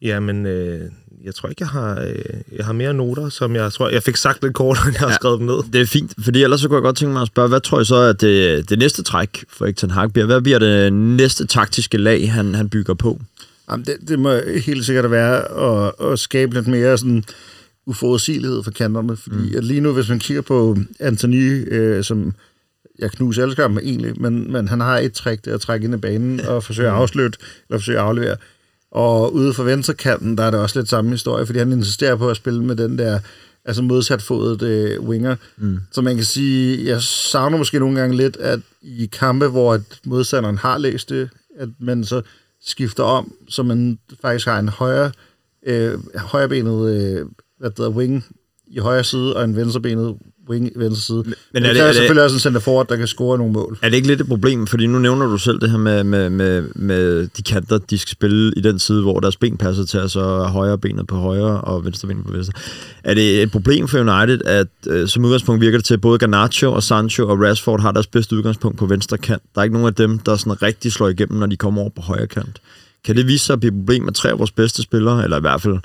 jamen, 0.02 0.46
øh, 0.46 0.82
jeg 1.24 1.36
tror 1.36 1.50
ikke, 1.50 1.62
jeg 1.62 1.70
har, 1.70 2.02
øh, 2.02 2.16
jeg 2.52 2.66
har 2.66 2.74
mere 2.74 2.94
noter, 2.94 3.30
som 3.30 3.56
jeg 3.56 3.74
tror, 3.74 3.90
jeg 3.90 4.04
fik 4.04 4.16
sagt 4.16 4.44
lidt 4.44 4.54
kort, 4.54 4.78
end 4.86 4.94
jeg 4.94 5.00
har 5.00 5.10
ja, 5.10 5.16
skrevet 5.16 5.40
dem 5.40 5.48
ned. 5.48 5.72
Det 5.74 5.82
er 5.82 5.86
fint, 5.86 6.14
fordi 6.24 6.44
ellers 6.44 6.62
så 6.62 6.68
kunne 6.68 6.76
jeg 6.76 6.84
godt 6.84 6.98
tænke 6.98 7.14
mig 7.14 7.22
at 7.22 7.28
spørge, 7.28 7.50
hvad 7.50 7.62
tror 7.62 7.80
jeg 7.80 7.86
så, 7.86 7.96
at 7.96 8.22
det, 8.22 8.70
det 8.70 8.80
næste 8.80 9.04
træk 9.04 9.46
for 9.50 9.66
Erik 9.66 9.78
Ten 9.78 9.92
Hag 9.92 10.14
bliver? 10.14 10.26
Hvad 10.26 10.42
bliver 10.42 10.60
det 10.60 10.94
næste 10.94 11.48
taktiske 11.48 11.98
lag, 11.98 12.32
han, 12.32 12.56
han 12.56 12.70
bygger 12.70 12.94
på? 12.94 13.22
Jamen, 13.72 13.86
det, 13.86 13.96
det 14.08 14.20
må 14.20 14.40
helt 14.66 14.86
sikkert 14.86 15.12
være 15.12 15.38
at, 15.88 16.12
at 16.12 16.20
skabe 16.20 16.54
lidt 16.54 16.68
mere 16.68 16.98
sådan 16.98 17.24
uforudsigelighed 17.86 18.64
for 18.64 18.72
kanterne, 18.72 19.18
fordi 19.18 19.50
mm. 19.50 19.58
at 19.58 19.64
lige 19.64 19.82
nu, 19.82 19.94
hvis 19.94 20.10
man 20.10 20.20
kigger 20.20 20.42
på 20.42 20.78
Anthony, 21.00 21.74
øh, 21.74 22.04
som 22.04 22.34
jeg 23.00 23.12
knuser 23.12 23.44
elsker 23.44 23.64
ham 23.64 23.78
egentlig, 23.78 24.22
men, 24.22 24.52
men 24.52 24.68
han 24.68 24.80
har 24.80 24.98
et 24.98 25.14
træk, 25.14 25.46
det 25.46 25.52
er 25.52 25.56
at 25.56 25.62
trække 25.62 25.86
ind 25.86 25.96
i 25.96 25.98
banen 25.98 26.40
og 26.40 26.64
forsøge 26.64 26.88
at 26.88 26.94
afslutte, 26.94 27.40
eller 27.70 27.80
forsøge 27.80 27.98
at 27.98 28.04
aflevere. 28.04 28.36
Og 28.96 29.34
ude 29.34 29.54
for 29.54 29.64
venstrekanten, 29.64 30.38
der 30.38 30.44
er 30.44 30.52
det 30.52 30.60
også 30.60 30.80
lidt 30.80 30.90
samme 30.90 31.12
historie, 31.12 31.46
fordi 31.46 31.60
han 31.60 31.72
insisterer 31.72 32.16
på 32.16 32.30
at 32.30 32.38
spille 32.38 32.64
med 32.64 32.76
den 32.76 32.98
der 32.98 33.20
altså 33.66 33.82
modsatfodet 33.82 34.62
øh, 34.62 35.02
winger. 35.02 35.36
Mm. 35.58 35.80
Så 35.92 36.02
man 36.02 36.16
kan 36.16 36.26
sige, 36.26 36.86
jeg 36.86 37.02
savner 37.02 37.58
måske 37.58 37.80
nogle 37.80 38.00
gange 38.00 38.18
lidt, 38.18 38.38
at 38.38 38.60
i 38.82 39.06
kampe, 39.06 39.48
hvor 39.48 39.74
at 39.74 39.82
modstanderen 40.06 40.58
har 40.58 40.78
læst 40.78 41.10
det, 41.10 41.30
at 41.60 41.70
man 41.80 42.04
så 42.04 42.22
skifter 42.66 43.04
om, 43.04 43.34
så 43.50 43.64
man 43.64 44.00
faktisk 44.22 44.48
har 44.48 44.60
en 44.60 44.70
højre, 44.70 45.12
øh, 45.66 46.00
højrebenet 46.16 46.96
øh, 46.96 47.26
hvad 47.60 47.70
det 47.70 47.78
hedder, 47.78 47.92
wing 47.92 48.26
i 48.68 48.80
højre 48.80 49.04
side, 49.04 49.36
og 49.36 49.44
en 49.44 49.56
venstrebenet 49.56 50.16
wing 50.50 50.68
i 50.68 50.72
venstre 50.76 51.02
side. 51.02 51.24
Men, 51.26 51.34
men 51.54 51.64
er 51.64 51.74
det, 51.74 51.82
er 51.82 51.86
det 51.86 51.96
selvfølgelig 51.96 52.24
også 52.24 52.36
en 52.36 52.40
center 52.40 52.60
forward, 52.60 52.88
der 52.88 52.96
kan 52.96 53.08
score 53.08 53.38
nogle 53.38 53.54
mål. 53.54 53.78
Er 53.82 53.90
det 53.90 53.96
ikke 53.96 54.08
lidt 54.08 54.22
et 54.22 54.28
problem? 54.28 54.68
Fordi 54.68 54.88
nu 54.88 55.00
nævner 55.00 55.28
du 55.28 55.38
selv 55.38 55.60
det 55.60 55.72
her 55.72 55.78
med, 55.78 56.04
med, 56.04 56.30
med, 56.30 56.62
med 56.76 57.28
de 57.38 57.44
kanter, 57.44 57.78
de 57.78 57.98
skal 57.98 58.12
spille 58.12 58.54
i 58.58 58.62
den 58.62 58.80
side, 58.80 59.02
hvor 59.02 59.20
deres 59.20 59.38
ben 59.38 59.58
passer 59.58 59.86
til, 59.86 59.98
altså 59.98 60.44
højre 60.44 60.78
benet 60.78 61.08
på 61.08 61.16
højre 61.16 61.62
og 61.62 61.86
venstre 61.86 62.08
benet 62.08 62.26
på 62.26 62.32
venstre. 62.32 62.54
Er 63.04 63.14
det 63.14 63.44
et 63.44 63.52
problem 63.52 63.88
for 63.88 64.00
United, 64.00 64.42
at 64.46 64.68
øh, 64.88 65.08
som 65.08 65.26
udgangspunkt 65.26 65.62
virker 65.62 65.78
det 65.78 65.86
til, 65.86 65.94
at 65.94 66.02
både 66.02 66.20
Garnacho 66.20 66.72
og 66.72 66.84
Sancho 66.84 67.30
og 67.30 67.42
Rashford 67.42 67.82
har 67.82 67.92
deres 67.92 68.08
bedste 68.08 68.36
udgangspunkt 68.36 68.78
på 68.78 68.86
venstre 68.86 69.18
kant? 69.18 69.44
Der 69.56 69.62
er 69.62 69.64
ikke 69.64 69.74
nogen 69.74 69.88
af 69.88 69.96
dem, 69.96 70.20
der 70.20 70.36
sådan 70.36 70.62
rigtig 70.62 70.92
slår 70.92 71.10
igennem, 71.10 71.40
når 71.40 71.48
de 71.48 71.58
kommer 71.58 71.82
over 71.82 71.90
på 71.96 72.02
højre 72.02 72.28
kant. 72.28 72.62
Kan 73.06 73.16
det 73.16 73.28
vise 73.28 73.46
sig 73.46 73.54
at 73.54 73.60
blive 73.60 73.72
et 73.72 73.80
problem 73.80 74.04
med 74.04 74.14
tre 74.14 74.30
af 74.30 74.40
vores 74.40 74.52
bedste 74.52 74.82
spillere, 74.82 75.24
eller 75.24 75.38
i 75.38 75.42
hvert 75.42 75.62
fald 75.62 75.78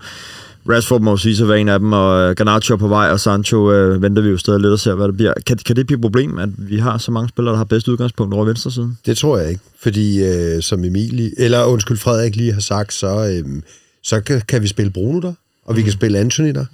Rashford 0.71 1.01
må 1.01 1.17
sige 1.17 1.37
så 1.37 1.47
være 1.47 1.61
en 1.61 1.69
af 1.69 1.79
dem, 1.79 1.93
og 1.93 2.37
Garnacho 2.37 2.77
på 2.77 2.89
vej, 2.89 3.11
og 3.11 3.21
Sancho 3.21 3.73
øh, 3.73 4.03
venter 4.03 4.23
vi 4.23 4.29
jo 4.29 4.37
stadig 4.37 4.61
lidt 4.61 4.73
og 4.73 4.79
ser, 4.79 4.95
hvad 4.95 5.07
det 5.07 5.17
bliver. 5.17 5.33
Kan, 5.47 5.57
kan 5.57 5.77
det 5.77 5.87
blive 5.87 5.97
et 5.97 6.03
problem, 6.03 6.39
at 6.39 6.49
vi 6.59 6.79
har 6.79 6.99
så 6.99 7.11
mange 7.11 7.29
spillere, 7.29 7.53
der 7.53 7.59
har 7.59 7.65
bedst 7.65 7.89
udgangspunkt 7.89 8.35
over 8.35 8.45
venstre 8.45 8.71
side? 8.71 8.97
Det 9.07 9.17
tror 9.17 9.39
jeg 9.39 9.49
ikke, 9.49 9.61
fordi 9.83 10.25
øh, 10.25 10.63
som 10.63 10.85
Emil, 10.85 11.33
eller 11.39 11.65
undskyld, 11.65 11.97
Frederik 11.97 12.37
lige 12.37 12.53
har 12.53 12.61
sagt, 12.61 12.93
så, 12.93 13.43
øh, 13.47 13.63
så 14.03 14.21
kan, 14.21 14.43
kan 14.49 14.63
vi 14.63 14.67
spille 14.67 14.93
Bruno 14.93 15.21
der, 15.21 15.33
og 15.65 15.77
vi 15.77 15.81
mm. 15.81 15.85
kan 15.85 15.93
spille 15.93 16.19
Anthony 16.19 16.49
der. 16.49 16.65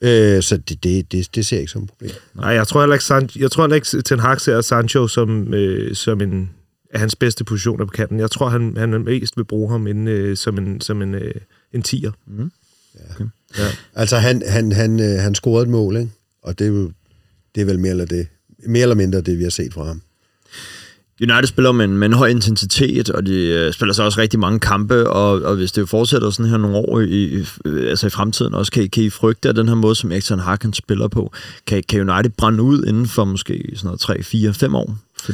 Mm. 0.00 0.08
Øh, 0.08 0.42
så 0.42 0.56
det, 0.56 0.84
det, 0.84 1.12
det, 1.12 1.34
det 1.34 1.46
ser 1.46 1.56
jeg 1.56 1.60
ikke 1.60 1.72
som 1.72 1.82
et 1.82 1.88
problem. 1.88 2.10
Nej, 2.34 2.48
jeg 2.48 2.66
tror 2.66 2.80
heller 2.80 2.94
ikke, 2.94 3.04
San, 3.04 3.30
jeg 3.36 3.50
tror 3.50 3.62
heller 3.62 3.74
ikke 3.74 4.02
Ten 4.02 4.18
Hag 4.18 4.40
ser 4.40 4.60
Sancho 4.60 5.08
som, 5.08 5.54
øh, 5.54 5.94
som 5.94 6.20
en 6.20 6.50
af 6.90 7.00
hans 7.00 7.16
bedste 7.16 7.44
positioner 7.44 7.84
på 7.84 7.90
kanten. 7.90 8.20
Jeg 8.20 8.30
tror, 8.30 8.48
han, 8.48 8.76
han 8.76 9.04
mest 9.04 9.36
vil 9.36 9.44
bruge 9.44 9.70
ham 9.70 9.86
inden, 9.86 10.08
øh, 10.08 10.36
som 10.36 10.58
en, 10.58 10.80
som 10.80 11.02
en, 11.02 11.14
øh, 11.14 11.34
en 11.72 11.82
tier. 11.82 12.12
Mm. 12.26 12.50
Ja. 12.96 13.14
Okay. 13.14 13.24
Ja. 13.58 13.68
Altså, 13.94 14.16
han, 14.16 14.42
han, 14.48 14.72
han, 14.72 15.00
øh, 15.00 15.18
han 15.22 15.34
scorede 15.34 15.62
et 15.62 15.68
mål, 15.68 15.96
ikke? 15.96 16.10
og 16.42 16.58
det 16.58 16.64
er, 16.64 16.68
jo, 16.68 16.90
det 17.54 17.60
er 17.60 17.64
vel 17.64 17.78
mere 17.78 17.90
eller, 17.90 18.04
det, 18.04 18.26
mere 18.66 18.82
eller 18.82 18.94
mindre 18.94 19.20
det, 19.20 19.38
vi 19.38 19.42
har 19.42 19.50
set 19.50 19.74
fra 19.74 19.84
ham. 19.84 20.02
United 21.20 21.46
spiller 21.46 21.72
med 21.72 21.84
en, 21.84 21.98
med 21.98 22.08
en 22.08 22.12
høj 22.12 22.28
intensitet, 22.28 23.10
og 23.10 23.26
de 23.26 23.34
øh, 23.34 23.72
spiller 23.72 23.92
så 23.92 24.02
også 24.02 24.20
rigtig 24.20 24.40
mange 24.40 24.60
kampe, 24.60 25.10
og, 25.10 25.42
og 25.42 25.56
hvis 25.56 25.72
det 25.72 25.88
fortsætter 25.88 26.30
sådan 26.30 26.50
her 26.50 26.56
nogle 26.56 26.76
år 26.76 27.00
i, 27.00 27.24
i, 27.24 27.44
altså 27.64 28.06
i 28.06 28.10
fremtiden 28.10 28.54
også, 28.54 28.72
kan, 28.72 28.90
kan 28.90 29.02
I 29.02 29.10
frygte 29.10 29.48
af 29.48 29.54
den 29.54 29.68
her 29.68 29.74
måde, 29.74 29.94
som 29.94 30.12
Ekton 30.12 30.38
Harkin 30.38 30.72
spiller 30.72 31.08
på? 31.08 31.32
Kan, 31.66 31.82
kan 31.88 32.10
United 32.10 32.30
brænde 32.30 32.62
ud 32.62 32.84
inden 32.84 33.06
for 33.06 33.24
måske 33.24 33.72
sådan 33.74 33.86
noget 33.86 34.00
3, 34.00 34.22
4, 34.22 34.54
5 34.54 34.74
år? 34.74 34.98
For, 35.22 35.32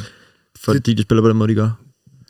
fordi 0.65 0.79
det, 0.79 0.99
de 0.99 1.03
spiller 1.03 1.23
på 1.23 1.29
den 1.29 1.37
måde, 1.37 1.49
de 1.49 1.55
gør? 1.55 1.71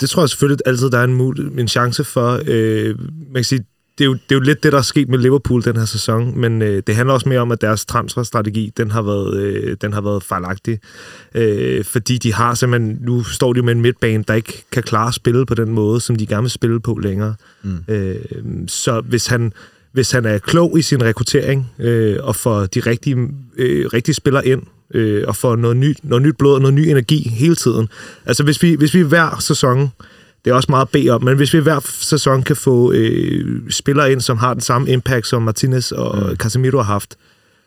Det 0.01 0.11
tror 0.11 0.23
jeg 0.23 0.29
selvfølgelig 0.29 0.59
altid, 0.67 0.91
der 0.91 0.99
er 0.99 1.05
en, 1.05 1.59
en 1.59 1.69
chance 1.69 2.05
for. 2.05 2.41
Øh, 2.47 2.99
man 2.99 3.35
kan 3.35 3.45
sige, 3.45 3.65
det 4.03 4.07
er, 4.07 4.11
jo, 4.11 4.15
det 4.15 4.33
er 4.33 4.35
jo 4.35 4.41
lidt 4.41 4.63
det, 4.63 4.73
der 4.73 4.79
er 4.79 4.83
sket 4.83 5.09
med 5.09 5.19
Liverpool 5.19 5.65
den 5.65 5.77
her 5.77 5.85
sæson, 5.85 6.41
men 6.41 6.63
øh, 6.63 6.83
det 6.87 6.97
handler 6.97 7.15
også 7.15 7.29
mere 7.29 7.39
om, 7.39 7.53
at 7.53 7.61
deres 7.61 7.85
transferstrategi, 7.85 8.73
den 8.77 8.91
har 8.91 9.03
været, 9.03 9.37
øh, 9.37 9.77
den 9.81 9.93
har 9.93 10.01
været 10.01 10.23
fejlagtig. 10.23 10.79
Øh, 11.35 11.85
fordi 11.85 12.19
de 12.19 12.35
har 12.35 12.55
simpelthen, 12.55 12.99
nu 13.01 13.25
står 13.25 13.53
de 13.53 13.63
med 13.63 13.73
en 13.73 13.81
midtbane, 13.81 14.25
der 14.29 14.35
ikke 14.35 14.65
kan 14.73 14.83
klare 14.83 15.09
at 15.09 15.15
spille 15.15 15.47
på 15.47 15.55
den 15.55 15.71
måde, 15.71 16.01
som 16.01 16.17
de 16.17 16.27
gerne 16.27 16.43
vil 16.43 16.51
spille 16.51 16.81
på 16.81 16.99
længere. 17.03 17.35
Mm. 17.63 17.79
Øh, 17.89 18.17
så 18.67 19.01
hvis 19.01 19.27
han, 19.27 19.53
hvis 19.93 20.11
han 20.11 20.25
er 20.25 20.39
klog 20.39 20.79
i 20.79 20.83
sin 20.83 21.03
rekruttering, 21.03 21.71
øh, 21.79 22.17
og 22.23 22.37
får 22.37 22.67
de 22.67 22.81
rigtige, 22.81 23.29
øh, 23.57 23.87
rigtige 23.87 24.15
spillere 24.15 24.47
ind, 24.47 24.63
øh, 24.95 25.25
og 25.29 25.37
får 25.37 25.57
noget 25.57 25.77
nyt, 25.77 25.99
noget 26.03 26.23
nyt 26.23 26.37
blod 26.39 26.55
og 26.55 26.61
noget 26.61 26.75
ny 26.75 26.81
energi 26.81 27.29
hele 27.29 27.55
tiden. 27.55 27.89
Altså 28.27 28.43
hvis 28.43 28.63
vi, 28.63 28.75
hvis 28.75 28.95
vi 28.95 29.01
hver 29.01 29.37
sæson 29.41 29.91
Det 30.45 30.51
er 30.51 30.55
også 30.55 30.71
meget 30.71 30.83
at 30.83 30.91
bede 30.91 31.11
om, 31.11 31.25
men 31.25 31.37
hvis 31.37 31.55
vi 31.55 31.59
hver 31.59 31.81
sæson 31.85 32.43
kan 32.43 32.57
få 32.57 32.93
øh, 32.93 33.71
spillere 33.71 34.13
ind, 34.13 34.21
som 34.21 34.39
har 34.39 34.55
den 34.55 34.61
samme 34.61 34.91
impact, 34.91 35.27
som 35.27 35.43
Martinez 35.43 35.93
og 35.93 36.31
mm. 36.31 36.37
Casemiro 36.37 36.77
har 36.77 36.85
haft, 36.85 37.17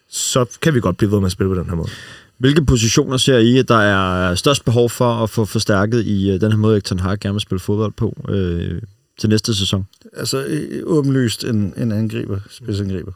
så 0.09 0.45
kan 0.61 0.73
vi 0.73 0.79
godt 0.79 0.97
blive 0.97 1.11
ved 1.11 1.19
med 1.19 1.25
at 1.25 1.31
spille 1.31 1.53
på 1.53 1.59
den 1.59 1.69
her 1.69 1.75
måde. 1.75 1.89
Hvilke 2.37 2.65
positioner 2.65 3.17
ser 3.17 3.37
I, 3.37 3.57
at 3.57 3.67
der 3.67 3.77
er 3.77 4.35
størst 4.35 4.65
behov 4.65 4.89
for 4.89 5.23
at 5.23 5.29
få 5.29 5.45
forstærket 5.45 6.05
i 6.05 6.31
øh, 6.31 6.41
den 6.41 6.51
her 6.51 6.59
måde, 6.59 6.81
Ten 6.81 6.99
Hag 6.99 7.19
gerne 7.19 7.33
vil 7.33 7.41
spille 7.41 7.59
fodbold 7.59 7.91
på 7.91 8.17
øh, 8.29 8.81
til 9.19 9.29
næste 9.29 9.55
sæson? 9.55 9.87
Altså 10.13 10.45
øh, 10.47 10.81
åbenlyst 10.85 11.43
en, 11.43 11.73
en 11.77 11.91
angriber, 11.91 12.39
spidsangriber. 12.49 13.11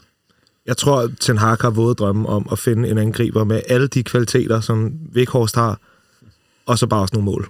Jeg 0.66 0.78
tror, 0.78 1.02
at 1.02 1.10
Ten 1.20 1.38
Hag 1.38 1.58
har 1.62 1.70
våget 1.70 2.00
drømme 2.00 2.30
om 2.30 2.48
at 2.52 2.60
finde 2.60 2.90
en 2.90 2.98
angriber 2.98 3.44
med 3.44 3.62
alle 3.68 3.88
de 3.88 4.04
kvaliteter, 4.04 4.62
som 4.62 4.94
Vikhorst 5.12 5.56
har, 5.56 5.80
og 6.66 6.80
så 6.80 6.88
bare 6.88 7.02
også 7.02 7.16
nogle 7.16 7.26
mål. 7.26 7.50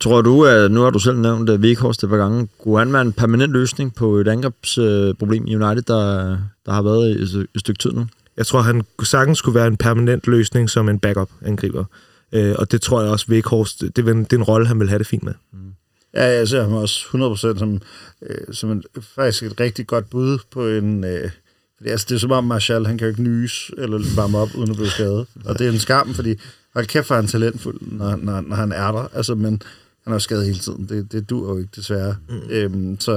Tror 0.00 0.22
du, 0.22 0.44
at 0.44 0.70
nu 0.70 0.80
har 0.80 0.90
du 0.90 0.98
selv 0.98 1.18
nævnt 1.18 1.50
uh, 1.50 1.62
Vikhorst 1.62 2.04
et 2.04 2.10
par 2.10 2.16
gange, 2.16 2.48
kunne 2.62 2.78
han 2.78 2.92
være 2.92 3.02
en 3.02 3.12
permanent 3.12 3.52
løsning 3.52 3.94
på 3.94 4.16
et 4.16 4.28
angrebsproblem 4.28 5.46
i 5.46 5.56
United, 5.56 5.82
der, 5.82 6.36
der 6.66 6.72
har 6.72 6.82
været 6.82 7.10
i 7.10 7.22
et, 7.22 7.46
et 7.54 7.60
stykke 7.60 7.78
tid 7.78 7.92
nu? 7.92 8.06
Jeg 8.36 8.46
tror, 8.46 8.60
han 8.60 8.82
sagtens 9.02 9.38
skulle 9.38 9.54
være 9.54 9.66
en 9.66 9.76
permanent 9.76 10.26
løsning 10.26 10.70
som 10.70 10.88
en 10.88 10.98
backup-angriber. 10.98 11.84
Øh, 12.32 12.54
og 12.58 12.72
det 12.72 12.82
tror 12.82 13.02
jeg 13.02 13.10
også, 13.10 13.26
Vikhorst, 13.28 13.80
det, 13.80 13.98
er 13.98 14.12
det 14.12 14.32
er 14.32 14.36
en 14.36 14.42
rolle, 14.42 14.66
han 14.66 14.80
vil 14.80 14.88
have 14.88 14.98
det 14.98 15.06
fint 15.06 15.22
med. 15.22 15.34
Ja, 16.14 16.26
jeg 16.26 16.48
ser 16.48 16.62
ham 16.62 16.72
også 16.72 17.00
100% 17.54 17.58
som, 17.58 17.80
øh, 18.22 18.54
som 18.54 18.70
en, 18.70 18.84
faktisk 19.14 19.42
et 19.42 19.60
rigtig 19.60 19.86
godt 19.86 20.10
bud 20.10 20.38
på 20.50 20.68
en... 20.68 21.04
Øh, 21.04 21.30
fordi, 21.80 21.90
altså, 21.90 22.06
det 22.08 22.14
er 22.14 22.18
som 22.18 22.30
om 22.30 22.44
Marshall, 22.44 22.86
han 22.86 22.98
kan 22.98 23.06
jo 23.06 23.10
ikke 23.10 23.22
nys 23.22 23.70
eller 23.78 24.16
varme 24.16 24.38
op, 24.38 24.54
uden 24.54 24.70
at 24.70 24.76
blive 24.76 24.90
skadet. 24.90 25.26
Og 25.44 25.58
det 25.58 25.66
er 25.66 25.72
en 25.72 25.78
skam, 25.78 26.14
fordi 26.14 26.34
hold 26.74 26.86
kæft, 26.86 27.10
er 27.10 27.14
han 27.14 27.26
talentfuld, 27.26 27.78
når, 27.80 28.16
når, 28.16 28.40
når 28.40 28.56
han 28.56 28.72
er 28.72 28.92
der. 28.92 29.08
Altså, 29.14 29.34
men 29.34 29.62
han 30.04 30.12
er 30.12 30.14
jo 30.14 30.18
skadet 30.18 30.46
hele 30.46 30.58
tiden. 30.58 30.88
Det, 30.88 31.12
det 31.12 31.30
dur 31.30 31.48
jo 31.48 31.58
ikke, 31.58 31.70
desværre. 31.76 32.16
Mm. 32.28 32.50
Øhm, 32.50 33.00
så 33.00 33.12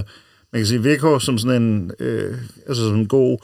man 0.53 0.59
kan 0.59 0.65
sige, 0.65 0.83
Viggo 0.83 1.19
som 1.19 1.37
sådan 1.37 1.61
en, 1.61 1.91
øh, 1.99 2.37
altså 2.67 2.83
som 2.83 2.95
en 2.95 3.07
god 3.07 3.37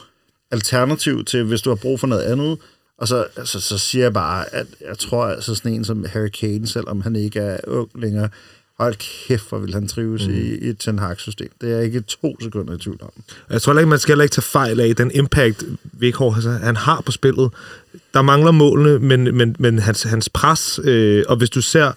alternativ 0.52 1.26
til, 1.26 1.44
hvis 1.44 1.62
du 1.62 1.70
har 1.70 1.76
brug 1.76 2.00
for 2.00 2.08
noget 2.08 2.22
andet. 2.22 2.58
Og 2.98 3.08
så, 3.08 3.26
altså, 3.38 3.60
så 3.60 3.78
siger 3.78 4.06
jeg 4.06 4.14
bare, 4.14 4.54
at 4.56 4.68
jeg 4.88 4.98
tror, 4.98 5.26
altså 5.26 5.56
sådan 5.56 5.74
en 5.74 5.86
som 5.86 6.06
Harry 6.10 6.30
Kane, 6.30 6.68
selvom 6.68 7.02
han 7.02 7.16
ikke 7.16 7.40
er 7.40 7.58
ung 7.68 7.90
længere, 7.96 8.30
hold 8.80 8.96
kæft, 9.28 9.50
hvor 9.50 9.60
vil 9.60 9.74
han 9.74 9.88
trives 9.88 10.28
mm. 10.28 10.34
i, 10.34 10.38
i 10.38 10.68
et 10.70 10.78
Ten 10.80 11.00
Hag-system. 11.00 11.50
Det 11.62 11.74
er 11.74 11.80
ikke 11.80 12.02
to 12.02 12.36
sekunder 12.42 12.76
i 12.76 12.78
tvivl 12.78 13.00
om. 13.02 13.10
Jeg 13.50 13.62
tror 13.62 13.80
ikke, 13.80 13.90
man 13.90 14.00
skal 14.00 14.22
ikke 14.22 14.34
tage 14.34 14.44
fejl 14.44 14.80
af 14.80 14.96
den 14.96 15.12
impact, 15.14 15.64
Vikhor 15.84 16.34
altså, 16.36 16.50
han 16.50 16.76
har 16.76 17.02
på 17.02 17.12
spillet. 17.12 17.52
Der 18.14 18.22
mangler 18.22 18.52
målene, 18.52 19.00
men, 19.00 19.38
men, 19.38 19.56
men 19.60 19.80
hans, 19.80 20.04
hans 20.04 20.30
pres, 20.30 20.80
øh, 20.84 21.24
og 21.28 21.36
hvis 21.36 21.50
du 21.50 21.62
ser 21.62 21.92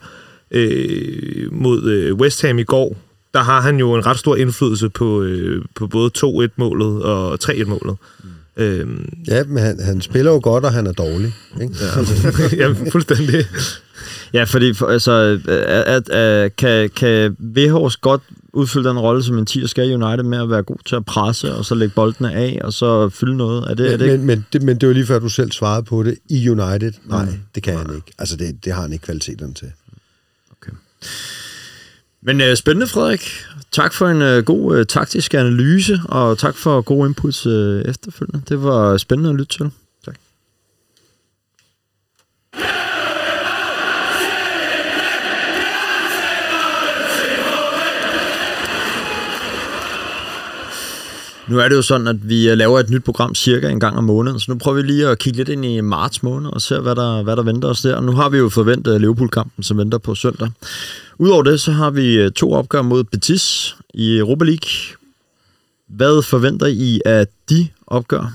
øh, 0.51 1.53
mod 1.53 1.83
øh, 1.91 2.15
West 2.15 2.43
Ham 2.43 2.59
i 2.59 2.65
går, 2.65 2.97
der 3.35 3.41
har 3.41 3.61
han 3.61 3.77
jo 3.77 3.95
en 3.95 4.07
ret 4.07 4.19
stor 4.19 4.37
indflydelse 4.37 4.89
på, 4.89 5.23
øh, 5.23 5.65
på 5.75 5.87
både 5.87 6.11
2-1-målet 6.19 7.03
og 7.03 7.39
3-1-målet. 7.45 7.97
Mm. 8.25 8.31
Øhm, 8.57 9.09
Ja, 9.29 9.45
men 9.45 9.63
han, 9.63 9.81
han 9.81 10.01
spiller 10.01 10.33
jo 10.33 10.41
godt, 10.43 10.65
og 10.65 10.73
han 10.73 10.87
er 10.87 10.93
dårlig. 10.93 11.35
Ikke? 11.63 11.75
Ja. 11.81 12.67
ja, 12.67 12.75
fuldstændig. 12.91 13.47
Ja, 14.33 14.45
fordi 14.45 14.75
for, 14.75 14.87
altså, 14.87 15.13
at, 15.49 15.49
at, 15.49 16.11
at, 16.11 16.57
kan, 16.57 16.91
kan 16.91 17.37
Vehors 17.39 17.97
godt 17.97 18.23
udfylde 18.53 18.89
den 18.89 18.99
rolle, 18.99 19.23
som 19.23 19.39
en 19.39 19.47
10 19.47 19.67
skal 19.67 19.91
i 19.91 19.95
United 19.95 20.23
med 20.23 20.39
at 20.39 20.51
være 20.51 20.63
god 20.63 20.77
til 20.87 20.97
at 20.97 21.05
presse, 21.05 21.55
og 21.55 21.65
så 21.65 21.75
lægge 21.75 21.95
boldene 21.95 22.33
af, 22.33 22.61
og 22.65 22.73
så 22.73 23.09
fylde 23.09 23.37
noget? 23.37 23.71
Er 23.71 23.75
det, 23.75 23.93
er 23.93 23.97
det 23.97 24.05
ikke? 24.05 24.17
Men, 24.17 24.27
men, 24.27 24.47
det, 24.53 24.63
men 24.63 24.77
det 24.79 24.89
var 24.89 24.95
lige 24.95 25.07
før, 25.07 25.19
du 25.19 25.29
selv 25.29 25.53
svarede 25.53 25.83
på 25.83 26.03
det. 26.03 26.19
I 26.29 26.49
United, 26.49 26.93
nej, 27.05 27.27
det 27.55 27.63
kan 27.63 27.77
han 27.77 27.95
ikke. 27.95 28.13
Altså, 28.19 28.37
det, 28.37 28.65
det 28.65 28.73
har 28.73 28.83
han 28.83 28.93
ikke 28.93 29.05
kvaliteterne 29.05 29.55
til. 29.55 29.73
Men 32.23 32.41
øh, 32.41 32.57
spændende, 32.57 32.87
Frederik. 32.87 33.45
Tak 33.73 33.93
for 33.93 34.09
en 34.09 34.23
øh, 34.23 34.45
god 34.45 34.79
øh, 34.79 34.87
taktisk 34.87 35.35
analyse, 35.35 36.01
og 36.09 36.39
tak 36.39 36.57
for 36.57 36.81
gode 36.81 37.09
inputs 37.09 37.47
øh, 37.47 37.85
efterfølgende. 37.85 38.43
Det 38.49 38.63
var 38.63 38.97
spændende 38.97 39.31
at 39.31 39.37
lytte 39.37 39.57
til. 39.57 39.71
Tak. 40.05 40.17
Nu 51.49 51.59
er 51.59 51.69
det 51.69 51.77
jo 51.77 51.83
sådan, 51.83 52.07
at 52.07 52.29
vi 52.29 52.51
øh, 52.51 52.59
laver 52.59 52.81
et 52.81 52.91
nyt 52.91 53.05
program 53.05 53.35
cirka 53.35 53.69
en 53.69 53.81
gang 53.81 53.99
om 53.99 54.05
måneden, 54.05 54.41
så 54.41 54.53
nu 54.53 54.59
prøver 54.59 54.77
vi 54.77 54.83
lige 54.83 55.09
at 55.09 55.19
kigge 55.19 55.37
lidt 55.37 55.49
ind 55.49 55.65
i 55.65 55.81
marts 55.81 56.23
måned 56.23 56.51
og 56.51 56.63
se, 56.63 56.79
hvad 56.81 56.95
der, 56.95 57.23
hvad 57.23 57.37
der 57.37 57.43
venter 57.43 57.69
os 57.69 57.81
der. 57.81 58.01
Nu 58.01 58.13
har 58.13 58.29
vi 58.29 58.39
jo 58.39 58.49
forventet 58.49 59.01
Liverpool-kampen, 59.01 59.65
som 59.65 59.79
venter 59.79 59.99
på 59.99 60.15
søndag. 60.15 60.51
Udover 61.19 61.43
det, 61.43 61.61
så 61.61 61.73
har 61.73 61.91
vi 61.91 62.15
øh, 62.15 62.33
to 62.33 62.53
opgør 62.53 62.83
mod 62.83 63.05
Betis 63.05 63.77
i 63.95 64.19
Europa 64.19 64.45
League. 64.45 64.69
Hvad 65.89 66.23
forventer 66.23 66.67
I 66.67 67.01
af 67.05 67.27
de 67.51 67.69
opgør? 67.87 68.33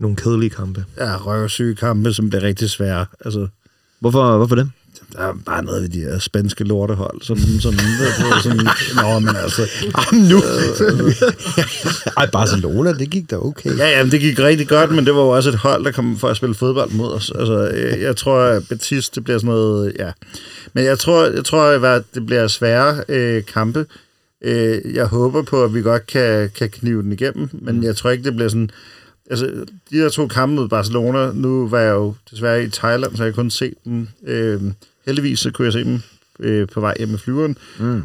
Nogle 0.00 0.16
kedelige 0.16 0.50
kampe. 0.50 0.84
Ja, 0.98 1.16
røvsyge 1.16 1.74
kampe, 1.74 2.12
som 2.12 2.30
bliver 2.30 2.42
rigtig 2.42 2.70
svære. 2.70 3.06
Altså, 3.24 3.48
Hvorfor, 4.00 4.36
hvorfor 4.36 4.54
det? 4.54 4.70
Der 5.16 5.20
er 5.20 5.34
bare 5.46 5.64
noget 5.64 5.82
ved 5.82 5.88
de 5.88 6.00
her 6.00 6.18
spanske 6.18 6.64
lortehold, 6.64 7.22
som, 7.22 7.36
som, 7.38 7.74
som 8.44 8.56
nå, 9.02 9.18
men 9.18 9.36
altså, 9.36 9.68
Jamen 9.82 10.28
nu! 10.28 10.38
Ej, 12.20 12.30
Barcelona, 12.30 12.92
det 12.92 13.10
gik 13.10 13.30
da 13.30 13.36
okay. 13.36 13.78
Ja, 13.78 13.98
ja, 13.98 14.04
det 14.04 14.20
gik 14.20 14.38
rigtig 14.38 14.68
godt, 14.68 14.90
men 14.90 15.06
det 15.06 15.14
var 15.14 15.20
jo 15.20 15.28
også 15.28 15.50
et 15.50 15.56
hold, 15.56 15.84
der 15.84 15.92
kom 15.92 16.18
for 16.18 16.28
at 16.28 16.36
spille 16.36 16.54
fodbold 16.54 16.90
mod 16.90 17.12
os. 17.12 17.32
Altså, 17.38 17.70
øh, 17.74 18.00
jeg 18.00 18.16
tror, 18.16 18.38
at 18.38 18.62
Betis, 18.68 19.08
det 19.08 19.24
bliver 19.24 19.38
sådan 19.38 19.48
noget, 19.48 19.92
ja. 19.98 20.10
Men 20.72 20.84
jeg 20.84 20.98
tror, 20.98 21.24
jeg 21.24 21.44
tror 21.44 21.86
at 21.86 22.02
det 22.14 22.26
bliver 22.26 22.48
svære 22.48 23.04
øh, 23.08 23.44
kampe. 23.44 23.86
Øh, 24.44 24.94
jeg 24.94 25.06
håber 25.06 25.42
på, 25.42 25.64
at 25.64 25.74
vi 25.74 25.82
godt 25.82 26.06
kan, 26.06 26.50
kan 26.50 26.70
knive 26.70 27.02
den 27.02 27.12
igennem, 27.12 27.48
men 27.52 27.84
jeg 27.84 27.96
tror 27.96 28.10
ikke, 28.10 28.24
det 28.24 28.34
bliver 28.34 28.48
sådan... 28.48 28.70
Altså, 29.30 29.46
de 29.90 29.98
der 29.98 30.08
to 30.08 30.26
kampe 30.26 30.54
mod 30.54 30.68
Barcelona, 30.68 31.30
nu 31.34 31.68
var 31.68 31.80
jeg 31.80 31.92
jo 31.92 32.14
desværre 32.30 32.64
i 32.64 32.68
Thailand, 32.68 33.16
så 33.16 33.24
jeg 33.24 33.34
kunne 33.34 33.50
se 33.50 33.74
dem. 33.84 34.08
Øh, 34.26 34.60
heldigvis 35.06 35.40
så 35.40 35.50
kunne 35.50 35.64
jeg 35.64 35.72
se 35.72 35.84
dem 35.84 36.00
øh, 36.40 36.68
på 36.68 36.80
vej 36.80 36.94
hjem 36.98 37.08
med 37.08 37.18
flyveren. 37.18 37.56
Mm. 37.78 38.02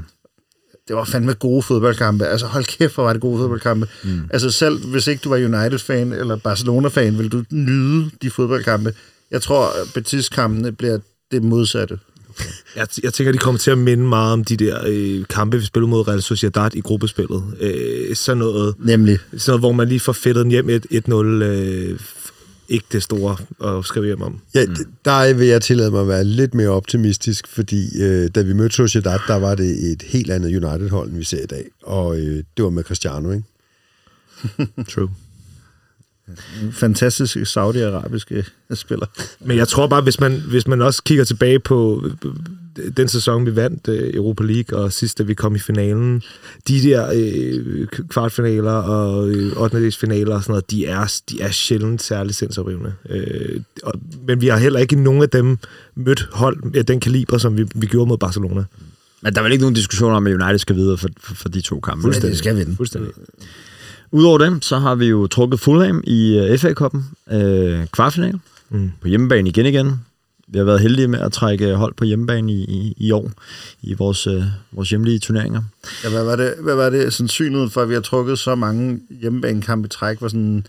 Det 0.88 0.95
var 0.95 1.04
fandme 1.04 1.34
gode 1.34 1.64
fodboldkampe. 1.64 2.26
Altså 2.26 2.45
hold 2.45 2.66
kæft, 2.66 2.95
hvor 2.95 3.04
var 3.04 3.14
det 3.14 3.22
gode 3.22 3.38
fodboldkampe. 3.38 3.88
Mm. 4.04 4.22
Altså 4.30 4.52
selv 4.52 4.86
hvis 4.86 5.08
ikke 5.08 5.22
du 5.24 5.30
var 5.30 5.38
United-fan 5.38 6.14
eller 6.14 6.36
Barcelona-fan, 6.36 7.18
vil 7.18 7.32
du 7.32 7.43
nyde 7.52 8.10
de 8.22 8.30
fodboldkampe. 8.30 8.93
Jeg 9.32 9.41
tror, 9.41 9.72
Betis-kampene 9.93 10.72
bliver 10.72 11.00
det 11.32 11.43
modsatte. 11.43 12.00
Jeg, 12.76 12.88
jeg 13.04 13.14
tænker, 13.14 13.32
de 13.32 13.38
kommer 13.38 13.60
til 13.60 13.72
at 13.72 13.78
minde 13.78 14.04
meget 14.04 14.34
om 14.34 14.43
de 14.43 14.58
der 14.58 14.80
øh, 14.88 15.26
kampe, 15.30 15.58
vi 15.58 15.66
spillede 15.66 15.89
mod 15.89 16.08
Real 16.08 16.22
Sociedad 16.22 16.76
i 16.76 16.82
gruppespillet. 16.82 17.43
Øh, 17.60 18.16
sådan, 18.16 18.38
noget, 18.38 18.76
Nemlig. 18.80 19.20
sådan 19.38 19.52
noget, 19.52 19.62
hvor 19.62 19.72
man 19.72 19.88
lige 19.88 20.00
får 20.00 20.14
fedtet 20.14 20.43
den 20.43 20.52
hjem 20.52 20.70
1-0. 20.70 21.16
Øh, 21.16 22.00
ikke 22.70 22.86
det 22.91 23.03
store 23.03 23.38
at 23.78 23.86
skrive 23.86 24.05
hjem 24.05 24.22
om. 24.22 24.39
Ja, 24.55 24.63
d- 24.63 24.86
der 25.05 25.34
vil 25.34 25.47
jeg 25.47 25.61
tillade 25.61 25.91
mig 25.91 26.01
at 26.01 26.07
være 26.07 26.24
lidt 26.24 26.53
mere 26.53 26.70
optimistisk, 26.70 27.47
fordi 27.47 28.01
øh, 28.03 28.30
da 28.36 28.41
vi 28.41 28.53
mødte 28.53 28.76
Sociedad, 28.76 29.20
der 29.28 29.36
var 29.36 29.55
det 29.55 29.91
et 29.91 30.01
helt 30.01 30.32
andet 30.32 30.47
United-hold, 30.63 31.09
end 31.09 31.17
vi 31.17 31.24
ser 31.24 31.43
i 31.43 31.45
dag. 31.45 31.65
Og 31.84 32.17
øh, 32.20 32.43
det 32.57 32.63
var 32.63 32.70
med 32.70 32.84
Cristiano, 32.84 33.32
ikke? 33.32 33.43
True. 34.89 35.09
Fantastiske 36.71 37.45
saudiarabiske 37.45 38.45
spiller. 38.73 39.05
Men 39.39 39.57
jeg 39.57 39.67
tror 39.67 39.88
bare, 39.88 40.01
hvis 40.01 40.19
man, 40.19 40.41
hvis 40.49 40.67
man 40.67 40.82
også 40.82 41.03
kigger 41.03 41.23
tilbage 41.23 41.59
på 41.59 42.03
øh, 42.25 42.91
den 42.97 43.07
sæson, 43.07 43.45
vi 43.45 43.55
vandt 43.55 43.88
øh, 43.88 44.13
Europa 44.13 44.43
League, 44.43 44.80
og 44.80 44.93
sidst, 44.93 45.17
da 45.17 45.23
vi 45.23 45.34
kom 45.34 45.55
i 45.55 45.59
finalen, 45.59 46.23
de 46.67 46.84
der 46.84 47.11
øh, 47.15 47.88
kvartfinaler 48.09 48.71
og 48.71 49.29
øh, 49.29 49.62
8. 49.62 49.91
finaler 49.91 50.36
og 50.36 50.43
sådan 50.43 50.51
noget, 50.51 50.71
de 50.71 50.86
er, 50.86 51.21
de 51.29 51.41
er 51.41 51.51
sjældent 51.51 52.04
særlig 52.04 52.36
sindsoprivende. 52.36 52.93
Øh, 53.09 53.62
og, 53.83 53.93
men 54.28 54.41
vi 54.41 54.47
har 54.47 54.58
heller 54.58 54.79
ikke 54.79 54.95
nogen 54.95 55.21
af 55.21 55.29
dem 55.29 55.58
mødt 55.95 56.29
hold 56.32 56.75
af 56.75 56.86
den 56.86 56.99
kaliber, 56.99 57.37
som 57.37 57.58
vi, 57.58 57.66
vi 57.75 57.87
gjorde 57.87 58.08
mod 58.08 58.17
Barcelona. 58.17 58.63
Men 59.21 59.33
der 59.33 59.39
er 59.39 59.43
vel 59.43 59.51
ikke 59.51 59.62
nogen 59.62 59.75
diskussion 59.75 60.13
om, 60.13 60.28
at 60.28 60.33
United 60.33 60.58
skal 60.59 60.75
videre 60.75 60.97
for, 60.97 61.09
for, 61.20 61.36
for 61.36 61.49
de 61.49 61.62
to 61.62 61.79
kampe? 61.79 62.08
Ja, 62.08 62.20
det 62.20 62.37
skal 62.37 62.58
vinde. 62.58 62.75
Fuldstændig. 62.75 63.12
Udover 64.11 64.37
dem, 64.37 64.61
så 64.61 64.77
har 64.77 64.95
vi 64.95 65.05
jo 65.05 65.27
trukket 65.27 65.59
Fulham 65.59 66.03
i 66.07 66.39
uh, 66.39 66.59
FA-koppen. 66.59 67.05
Uh, 67.31 67.86
kvartfinal. 67.91 68.39
Mm. 68.69 68.91
På 69.01 69.07
hjemmebane 69.07 69.49
igen 69.49 69.65
igen. 69.65 69.99
Vi 70.47 70.57
har 70.57 70.65
været 70.65 70.79
heldige 70.79 71.07
med 71.07 71.19
at 71.19 71.31
trække 71.31 71.75
hold 71.75 71.93
på 71.93 72.05
hjemmebane 72.05 72.53
i, 72.53 72.63
i, 72.63 72.93
i 72.97 73.11
år 73.11 73.31
i 73.81 73.93
vores, 73.93 74.27
uh, 74.27 74.43
vores 74.71 74.89
hjemlige 74.89 75.19
turneringer. 75.19 75.61
Ja, 76.03 76.09
hvad 76.09 76.23
var 76.23 76.36
det, 76.36 76.53
hvad 76.59 76.75
var 76.75 76.89
det 76.89 77.13
sandsynligheden 77.13 77.69
for, 77.69 77.81
at 77.81 77.89
vi 77.89 77.93
har 77.93 78.01
trukket 78.01 78.39
så 78.39 78.55
mange 78.55 78.99
hjemmebanekampe 79.21 79.86
i 79.86 79.89
træk? 79.89 80.21
Var 80.21 80.27
sådan 80.27 80.65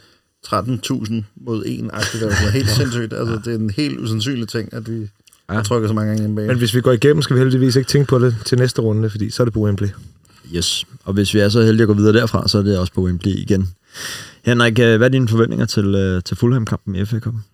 13.000 0.46 1.12
mod 1.36 1.62
1 1.66 1.80
Det 2.12 2.22
var 2.22 2.50
helt 2.50 2.70
sindssygt. 2.70 3.12
Altså, 3.12 3.40
det 3.44 3.54
er 3.54 3.58
en 3.58 3.70
helt 3.70 3.98
usandsynlig 3.98 4.48
ting, 4.48 4.74
at 4.74 4.90
vi 4.90 5.00
ja. 5.00 5.54
har 5.54 5.62
trukket 5.62 5.88
så 5.88 5.94
mange 5.94 6.08
gange 6.08 6.22
hjemmebane. 6.22 6.48
Men 6.48 6.58
hvis 6.58 6.74
vi 6.74 6.80
går 6.80 6.92
igennem, 6.92 7.22
skal 7.22 7.36
vi 7.36 7.40
heldigvis 7.40 7.76
ikke 7.76 7.88
tænke 7.88 8.08
på 8.08 8.18
det 8.18 8.36
til 8.44 8.58
næste 8.58 8.82
runde, 8.82 9.10
fordi 9.10 9.30
så 9.30 9.42
er 9.42 9.44
det 9.44 9.54
på 9.54 9.60
Wembley. 9.60 9.88
Yes. 10.56 10.84
Og 11.04 11.12
hvis 11.12 11.34
vi 11.34 11.40
er 11.40 11.48
så 11.48 11.62
heldige 11.62 11.82
at 11.82 11.88
gå 11.88 11.94
videre 11.94 12.12
derfra, 12.12 12.48
så 12.48 12.58
er 12.58 12.62
det 12.62 12.78
også 12.78 12.92
på 12.92 13.02
Wembley 13.02 13.32
igen. 13.32 13.68
Henrik, 14.44 14.78
øh, 14.78 14.96
hvad 14.96 15.06
er 15.06 15.08
dine 15.08 15.28
forventninger 15.28 15.66
til, 15.66 15.94
øh, 15.94 16.22
til 16.22 16.36
Fulham-kampen 16.36 16.94
i 16.96 17.04
FA-koppen? 17.04 17.44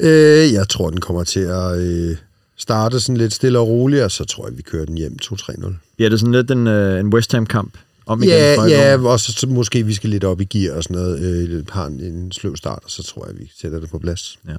Øh, 0.00 0.52
jeg 0.52 0.68
tror, 0.68 0.90
den 0.90 1.00
kommer 1.00 1.24
til 1.24 1.40
at 1.40 1.78
øh, 1.78 2.16
starte 2.56 3.00
sådan 3.00 3.16
lidt 3.16 3.32
stille 3.32 3.58
og 3.58 3.68
roligt, 3.68 4.02
og 4.02 4.10
så 4.10 4.24
tror 4.24 4.48
jeg, 4.48 4.56
vi 4.56 4.62
kører 4.62 4.84
den 4.84 4.98
hjem 4.98 5.16
2-3-0. 5.24 5.74
Ja, 5.98 6.04
det 6.04 6.12
er 6.12 6.16
sådan 6.16 6.32
lidt 6.32 6.50
en, 6.50 6.66
øh, 6.66 7.00
en 7.00 7.14
West 7.14 7.32
Ham-kamp 7.32 7.78
om 8.06 8.22
igen. 8.22 8.32
Ja, 8.32 8.62
ja, 8.62 8.96
år. 8.96 9.08
og 9.08 9.20
så, 9.20 9.32
så 9.32 9.46
måske 9.46 9.82
vi 9.82 9.94
skal 9.94 10.10
lidt 10.10 10.24
op 10.24 10.40
i 10.40 10.44
gear 10.44 10.76
og 10.76 10.82
sådan 10.82 10.96
noget. 10.96 11.20
Øh, 11.20 11.64
har 11.68 11.86
en, 11.86 12.00
en 12.00 12.32
sløv 12.32 12.56
start, 12.56 12.80
og 12.84 12.90
så 12.90 13.02
tror 13.02 13.26
jeg, 13.26 13.38
vi 13.38 13.50
sætter 13.60 13.80
det 13.80 13.90
på 13.90 13.98
plads. 13.98 14.38
Ja. 14.48 14.56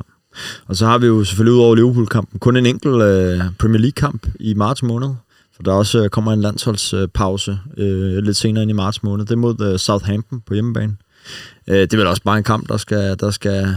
Og 0.67 0.75
så 0.75 0.85
har 0.85 0.97
vi 0.97 1.07
jo 1.07 1.23
selvfølgelig 1.23 1.53
ud 1.53 1.59
over 1.59 1.75
Liverpool-kampen 1.75 2.39
kun 2.39 2.57
en 2.57 2.65
enkelt 2.65 3.01
øh, 3.03 3.41
Premier 3.59 3.81
League-kamp 3.81 4.27
i 4.39 4.53
marts 4.53 4.83
måned. 4.83 5.09
For 5.63 5.71
der 5.71 5.77
også 5.77 6.03
øh, 6.03 6.09
kommer 6.09 6.33
en 6.33 6.41
landsholdspause 6.41 7.59
øh, 7.77 8.17
lidt 8.17 8.37
senere 8.37 8.61
ind 8.61 8.71
i 8.71 8.73
marts 8.73 9.03
måned. 9.03 9.25
Det 9.25 9.31
er 9.31 9.35
mod 9.35 9.61
øh, 9.61 9.79
Southampton 9.79 10.41
på 10.41 10.53
hjemmebane. 10.53 10.95
Øh, 11.67 11.75
det 11.75 11.93
er 11.93 11.97
vel 11.97 12.07
også 12.07 12.23
bare 12.23 12.37
en 12.37 12.43
kamp, 12.43 12.69
der 12.69 12.77
skal, 12.77 13.19
der 13.19 13.31
skal, 13.31 13.75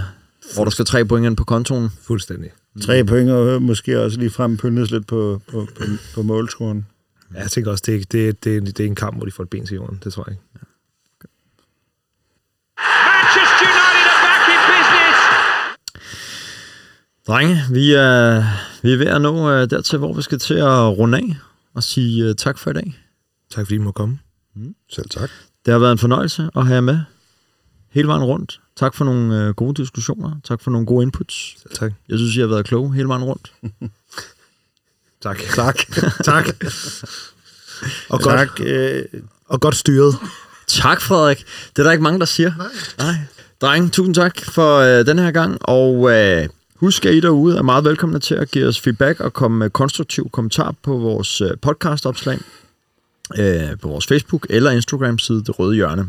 hvor 0.54 0.64
der 0.64 0.70
skal 0.70 0.84
tre 0.84 1.04
point 1.04 1.26
ind 1.26 1.36
på 1.36 1.44
kontoen. 1.44 1.90
Fuldstændig. 2.02 2.50
Tre 2.82 3.04
point, 3.04 3.30
og 3.30 3.62
måske 3.62 4.00
også 4.00 4.18
lige 4.18 4.30
frem 4.30 4.56
pyntes 4.56 4.90
lidt 4.90 5.06
på, 5.06 5.42
på, 5.50 5.66
på, 5.78 5.84
på 6.14 6.22
målscoren. 6.22 6.86
Ja, 7.34 7.40
jeg 7.40 7.50
tænker 7.50 7.70
også, 7.70 7.84
det, 7.86 8.12
det, 8.12 8.44
det, 8.44 8.76
det 8.78 8.80
er 8.80 8.88
en 8.88 8.94
kamp, 8.94 9.16
hvor 9.16 9.24
de 9.24 9.32
får 9.32 9.42
et 9.42 9.50
ben 9.50 9.66
til 9.66 9.74
jorden. 9.74 10.00
Det 10.04 10.12
tror 10.12 10.24
jeg 10.26 10.32
ikke. 10.32 10.42
Manchester 12.78 13.66
United 13.66 14.06
are 14.10 14.22
back 14.26 14.48
in 14.54 14.60
business. 14.72 15.18
Drenge, 17.26 17.56
vi 17.70 17.92
er, 17.92 18.44
vi 18.82 18.92
er 18.92 18.96
ved 18.96 19.06
at 19.06 19.20
nå 19.22 19.50
øh, 19.50 19.70
dertil, 19.70 19.98
hvor 19.98 20.12
vi 20.12 20.22
skal 20.22 20.38
til 20.38 20.54
at 20.54 20.98
runde 20.98 21.18
af 21.18 21.45
og 21.76 21.82
sige 21.82 22.24
øh, 22.24 22.34
tak 22.34 22.58
for 22.58 22.70
i 22.70 22.74
dag. 22.74 22.98
Tak 23.50 23.66
fordi 23.66 23.74
I 23.74 23.78
må 23.78 23.92
komme. 23.92 24.18
Selv 24.90 25.08
tak. 25.08 25.30
Det 25.66 25.72
har 25.72 25.78
været 25.78 25.92
en 25.92 25.98
fornøjelse 25.98 26.50
at 26.56 26.66
have 26.66 26.74
jer 26.74 26.80
med 26.80 27.00
hele 27.90 28.08
vejen 28.08 28.24
rundt. 28.24 28.60
Tak 28.76 28.94
for 28.94 29.04
nogle 29.04 29.44
øh, 29.44 29.54
gode 29.54 29.82
diskussioner. 29.82 30.40
Tak 30.44 30.60
for 30.60 30.70
nogle 30.70 30.86
gode 30.86 31.02
inputs. 31.02 31.54
Selv 31.62 31.74
tak. 31.74 31.92
Jeg 32.08 32.18
synes, 32.18 32.36
I 32.36 32.40
har 32.40 32.46
været 32.46 32.66
kloge 32.66 32.94
hele 32.94 33.08
vejen 33.08 33.24
rundt. 33.24 33.52
Tak. 35.22 35.38
Tak. 35.54 35.76
tak. 36.24 36.46
Og 38.08 38.20
godt, 38.20 38.38
Tak. 38.38 38.60
Øh, 38.60 39.04
og 39.46 39.60
godt 39.60 39.76
styret. 39.76 40.14
Tak, 40.66 41.00
Frederik. 41.00 41.44
Det 41.70 41.78
er 41.78 41.82
der 41.82 41.92
ikke 41.92 42.02
mange, 42.02 42.18
der 42.18 42.24
siger. 42.24 42.52
Nej. 42.56 42.66
Nej. 42.98 43.14
Drenge, 43.60 43.88
tusind 43.88 44.14
tak 44.14 44.40
for 44.40 44.76
øh, 44.78 45.06
den 45.06 45.18
her 45.18 45.30
gang, 45.30 45.58
og 45.60 46.10
øh, 46.12 46.48
husk, 46.76 47.06
at 47.06 47.14
I 47.14 47.20
derude 47.20 47.58
er 47.58 47.62
meget 47.62 47.84
velkomne 47.84 48.18
til 48.18 48.34
at 48.34 48.50
give 48.50 48.66
os 48.66 48.80
feedback 48.80 49.20
og 49.20 49.32
komme 49.32 49.58
med 49.58 49.70
konstruktiv 49.70 50.30
kommentar 50.32 50.74
på 50.82 50.96
vores 50.96 51.40
øh, 51.40 51.50
podcastopslag 51.62 52.38
øh, 53.38 53.78
på 53.82 53.88
vores 53.88 54.06
Facebook 54.06 54.46
eller 54.50 54.70
Instagram-side 54.70 55.44
Det 55.44 55.58
Røde 55.58 55.74
Hjørne. 55.74 56.08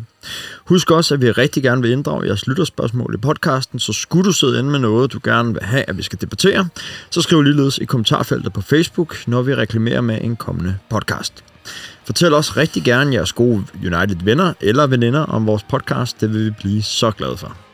Husk 0.65 0.91
også, 0.91 1.13
at 1.13 1.21
vi 1.21 1.31
rigtig 1.31 1.63
gerne 1.63 1.81
vil 1.81 1.91
inddrage 1.91 2.25
jeres 2.25 2.47
lytterspørgsmål 2.47 3.13
i 3.13 3.17
podcasten, 3.17 3.79
så 3.79 3.93
skulle 3.93 4.25
du 4.25 4.31
sidde 4.31 4.59
inde 4.59 4.69
med 4.69 4.79
noget, 4.79 5.13
du 5.13 5.19
gerne 5.23 5.53
vil 5.53 5.63
have, 5.63 5.83
at 5.87 5.97
vi 5.97 6.03
skal 6.03 6.21
debattere, 6.21 6.69
så 7.09 7.21
skriv 7.21 7.41
ligeledes 7.41 7.77
i 7.77 7.85
kommentarfeltet 7.85 8.53
på 8.53 8.61
Facebook, 8.61 9.27
når 9.27 9.41
vi 9.41 9.55
reklamerer 9.55 10.01
med 10.01 10.19
en 10.21 10.35
kommende 10.35 10.77
podcast. 10.89 11.43
Fortæl 12.05 12.33
os 12.33 12.57
rigtig 12.57 12.83
gerne 12.83 13.13
jeres 13.13 13.33
gode 13.33 13.63
United-venner 13.75 14.53
eller 14.61 14.87
veninder 14.87 15.19
om 15.19 15.47
vores 15.47 15.63
podcast. 15.63 16.21
Det 16.21 16.33
vil 16.33 16.45
vi 16.45 16.51
blive 16.51 16.83
så 16.83 17.11
glade 17.11 17.37
for. 17.37 17.66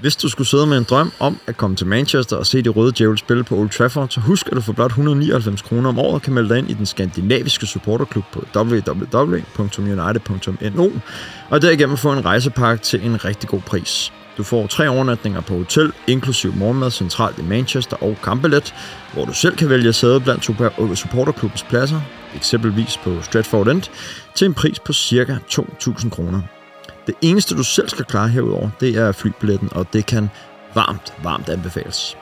Hvis 0.00 0.16
du 0.16 0.28
skulle 0.28 0.48
sidde 0.48 0.66
med 0.66 0.78
en 0.78 0.84
drøm 0.84 1.12
om 1.18 1.40
at 1.46 1.56
komme 1.56 1.76
til 1.76 1.86
Manchester 1.86 2.36
og 2.36 2.46
se 2.46 2.62
de 2.62 2.68
røde 2.68 2.92
djævel 2.98 3.18
spille 3.18 3.44
på 3.44 3.56
Old 3.56 3.70
Trafford, 3.70 4.08
så 4.08 4.20
husk, 4.20 4.46
at 4.46 4.52
du 4.52 4.60
for 4.60 4.72
blot 4.72 4.90
199 4.90 5.62
kroner 5.62 5.88
om 5.88 5.98
året 5.98 6.22
kan 6.22 6.32
melde 6.32 6.48
dig 6.48 6.58
ind 6.58 6.70
i 6.70 6.74
den 6.74 6.86
skandinaviske 6.86 7.66
supporterklub 7.66 8.24
på 8.32 8.44
www.united.no 8.56 10.88
og 11.50 11.62
derigennem 11.62 11.96
få 11.96 12.12
en 12.12 12.24
rejsepakke 12.24 12.82
til 12.82 13.06
en 13.06 13.24
rigtig 13.24 13.48
god 13.48 13.60
pris. 13.60 14.12
Du 14.36 14.42
får 14.42 14.66
tre 14.66 14.88
overnatninger 14.88 15.40
på 15.40 15.56
hotel, 15.56 15.92
inklusiv 16.06 16.54
morgenmad 16.54 16.90
centralt 16.90 17.38
i 17.38 17.42
Manchester 17.42 17.96
og 17.96 18.16
kampbillet, 18.22 18.74
hvor 19.12 19.24
du 19.24 19.32
selv 19.32 19.56
kan 19.56 19.68
vælge 19.68 19.92
sæde 19.92 20.20
blandt 20.20 20.44
super- 20.44 20.82
øh, 20.82 20.94
supporterklubbens 20.94 21.62
pladser, 21.62 22.00
eksempelvis 22.36 22.96
på 23.04 23.22
Stratford 23.22 23.68
End, 23.68 23.82
til 24.34 24.44
en 24.44 24.54
pris 24.54 24.78
på 24.78 24.92
ca. 24.92 25.38
2.000 25.48 26.10
kroner. 26.10 26.40
Det 27.10 27.18
eneste, 27.20 27.56
du 27.56 27.62
selv 27.62 27.88
skal 27.88 28.04
klare 28.04 28.28
herudover, 28.28 28.68
det 28.80 28.96
er 28.96 29.12
flybilletten, 29.12 29.68
og 29.72 29.86
det 29.92 30.06
kan 30.06 30.30
varmt, 30.74 31.12
varmt 31.22 31.48
anbefales. 31.48 32.16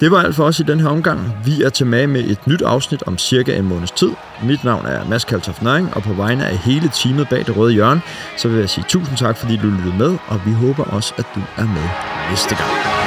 Det 0.00 0.10
var 0.10 0.22
alt 0.22 0.34
for 0.34 0.44
os 0.44 0.60
i 0.60 0.62
den 0.62 0.80
her 0.80 0.88
omgang. 0.88 1.32
Vi 1.44 1.62
er 1.62 1.68
tilbage 1.68 2.06
med 2.06 2.24
et 2.24 2.46
nyt 2.46 2.62
afsnit 2.62 3.02
om 3.06 3.18
cirka 3.18 3.56
en 3.56 3.64
måneds 3.64 3.90
tid. 3.90 4.10
Mit 4.42 4.64
navn 4.64 4.86
er 4.86 5.08
Mads 5.08 5.24
Kaltoff 5.24 5.62
Nøring, 5.62 5.94
og 5.94 6.02
på 6.02 6.12
vegne 6.12 6.46
af 6.46 6.58
hele 6.58 6.90
teamet 6.94 7.28
bag 7.28 7.46
det 7.46 7.56
røde 7.56 7.72
hjørne, 7.72 8.00
så 8.36 8.48
vil 8.48 8.58
jeg 8.58 8.70
sige 8.70 8.84
tusind 8.88 9.16
tak, 9.16 9.36
fordi 9.36 9.56
du 9.56 9.66
lyttede 9.66 9.98
med, 9.98 10.18
og 10.28 10.40
vi 10.46 10.52
håber 10.52 10.84
også, 10.84 11.14
at 11.16 11.26
du 11.34 11.40
er 11.56 11.66
med 11.66 11.88
næste 12.30 12.54
gang. 12.54 12.97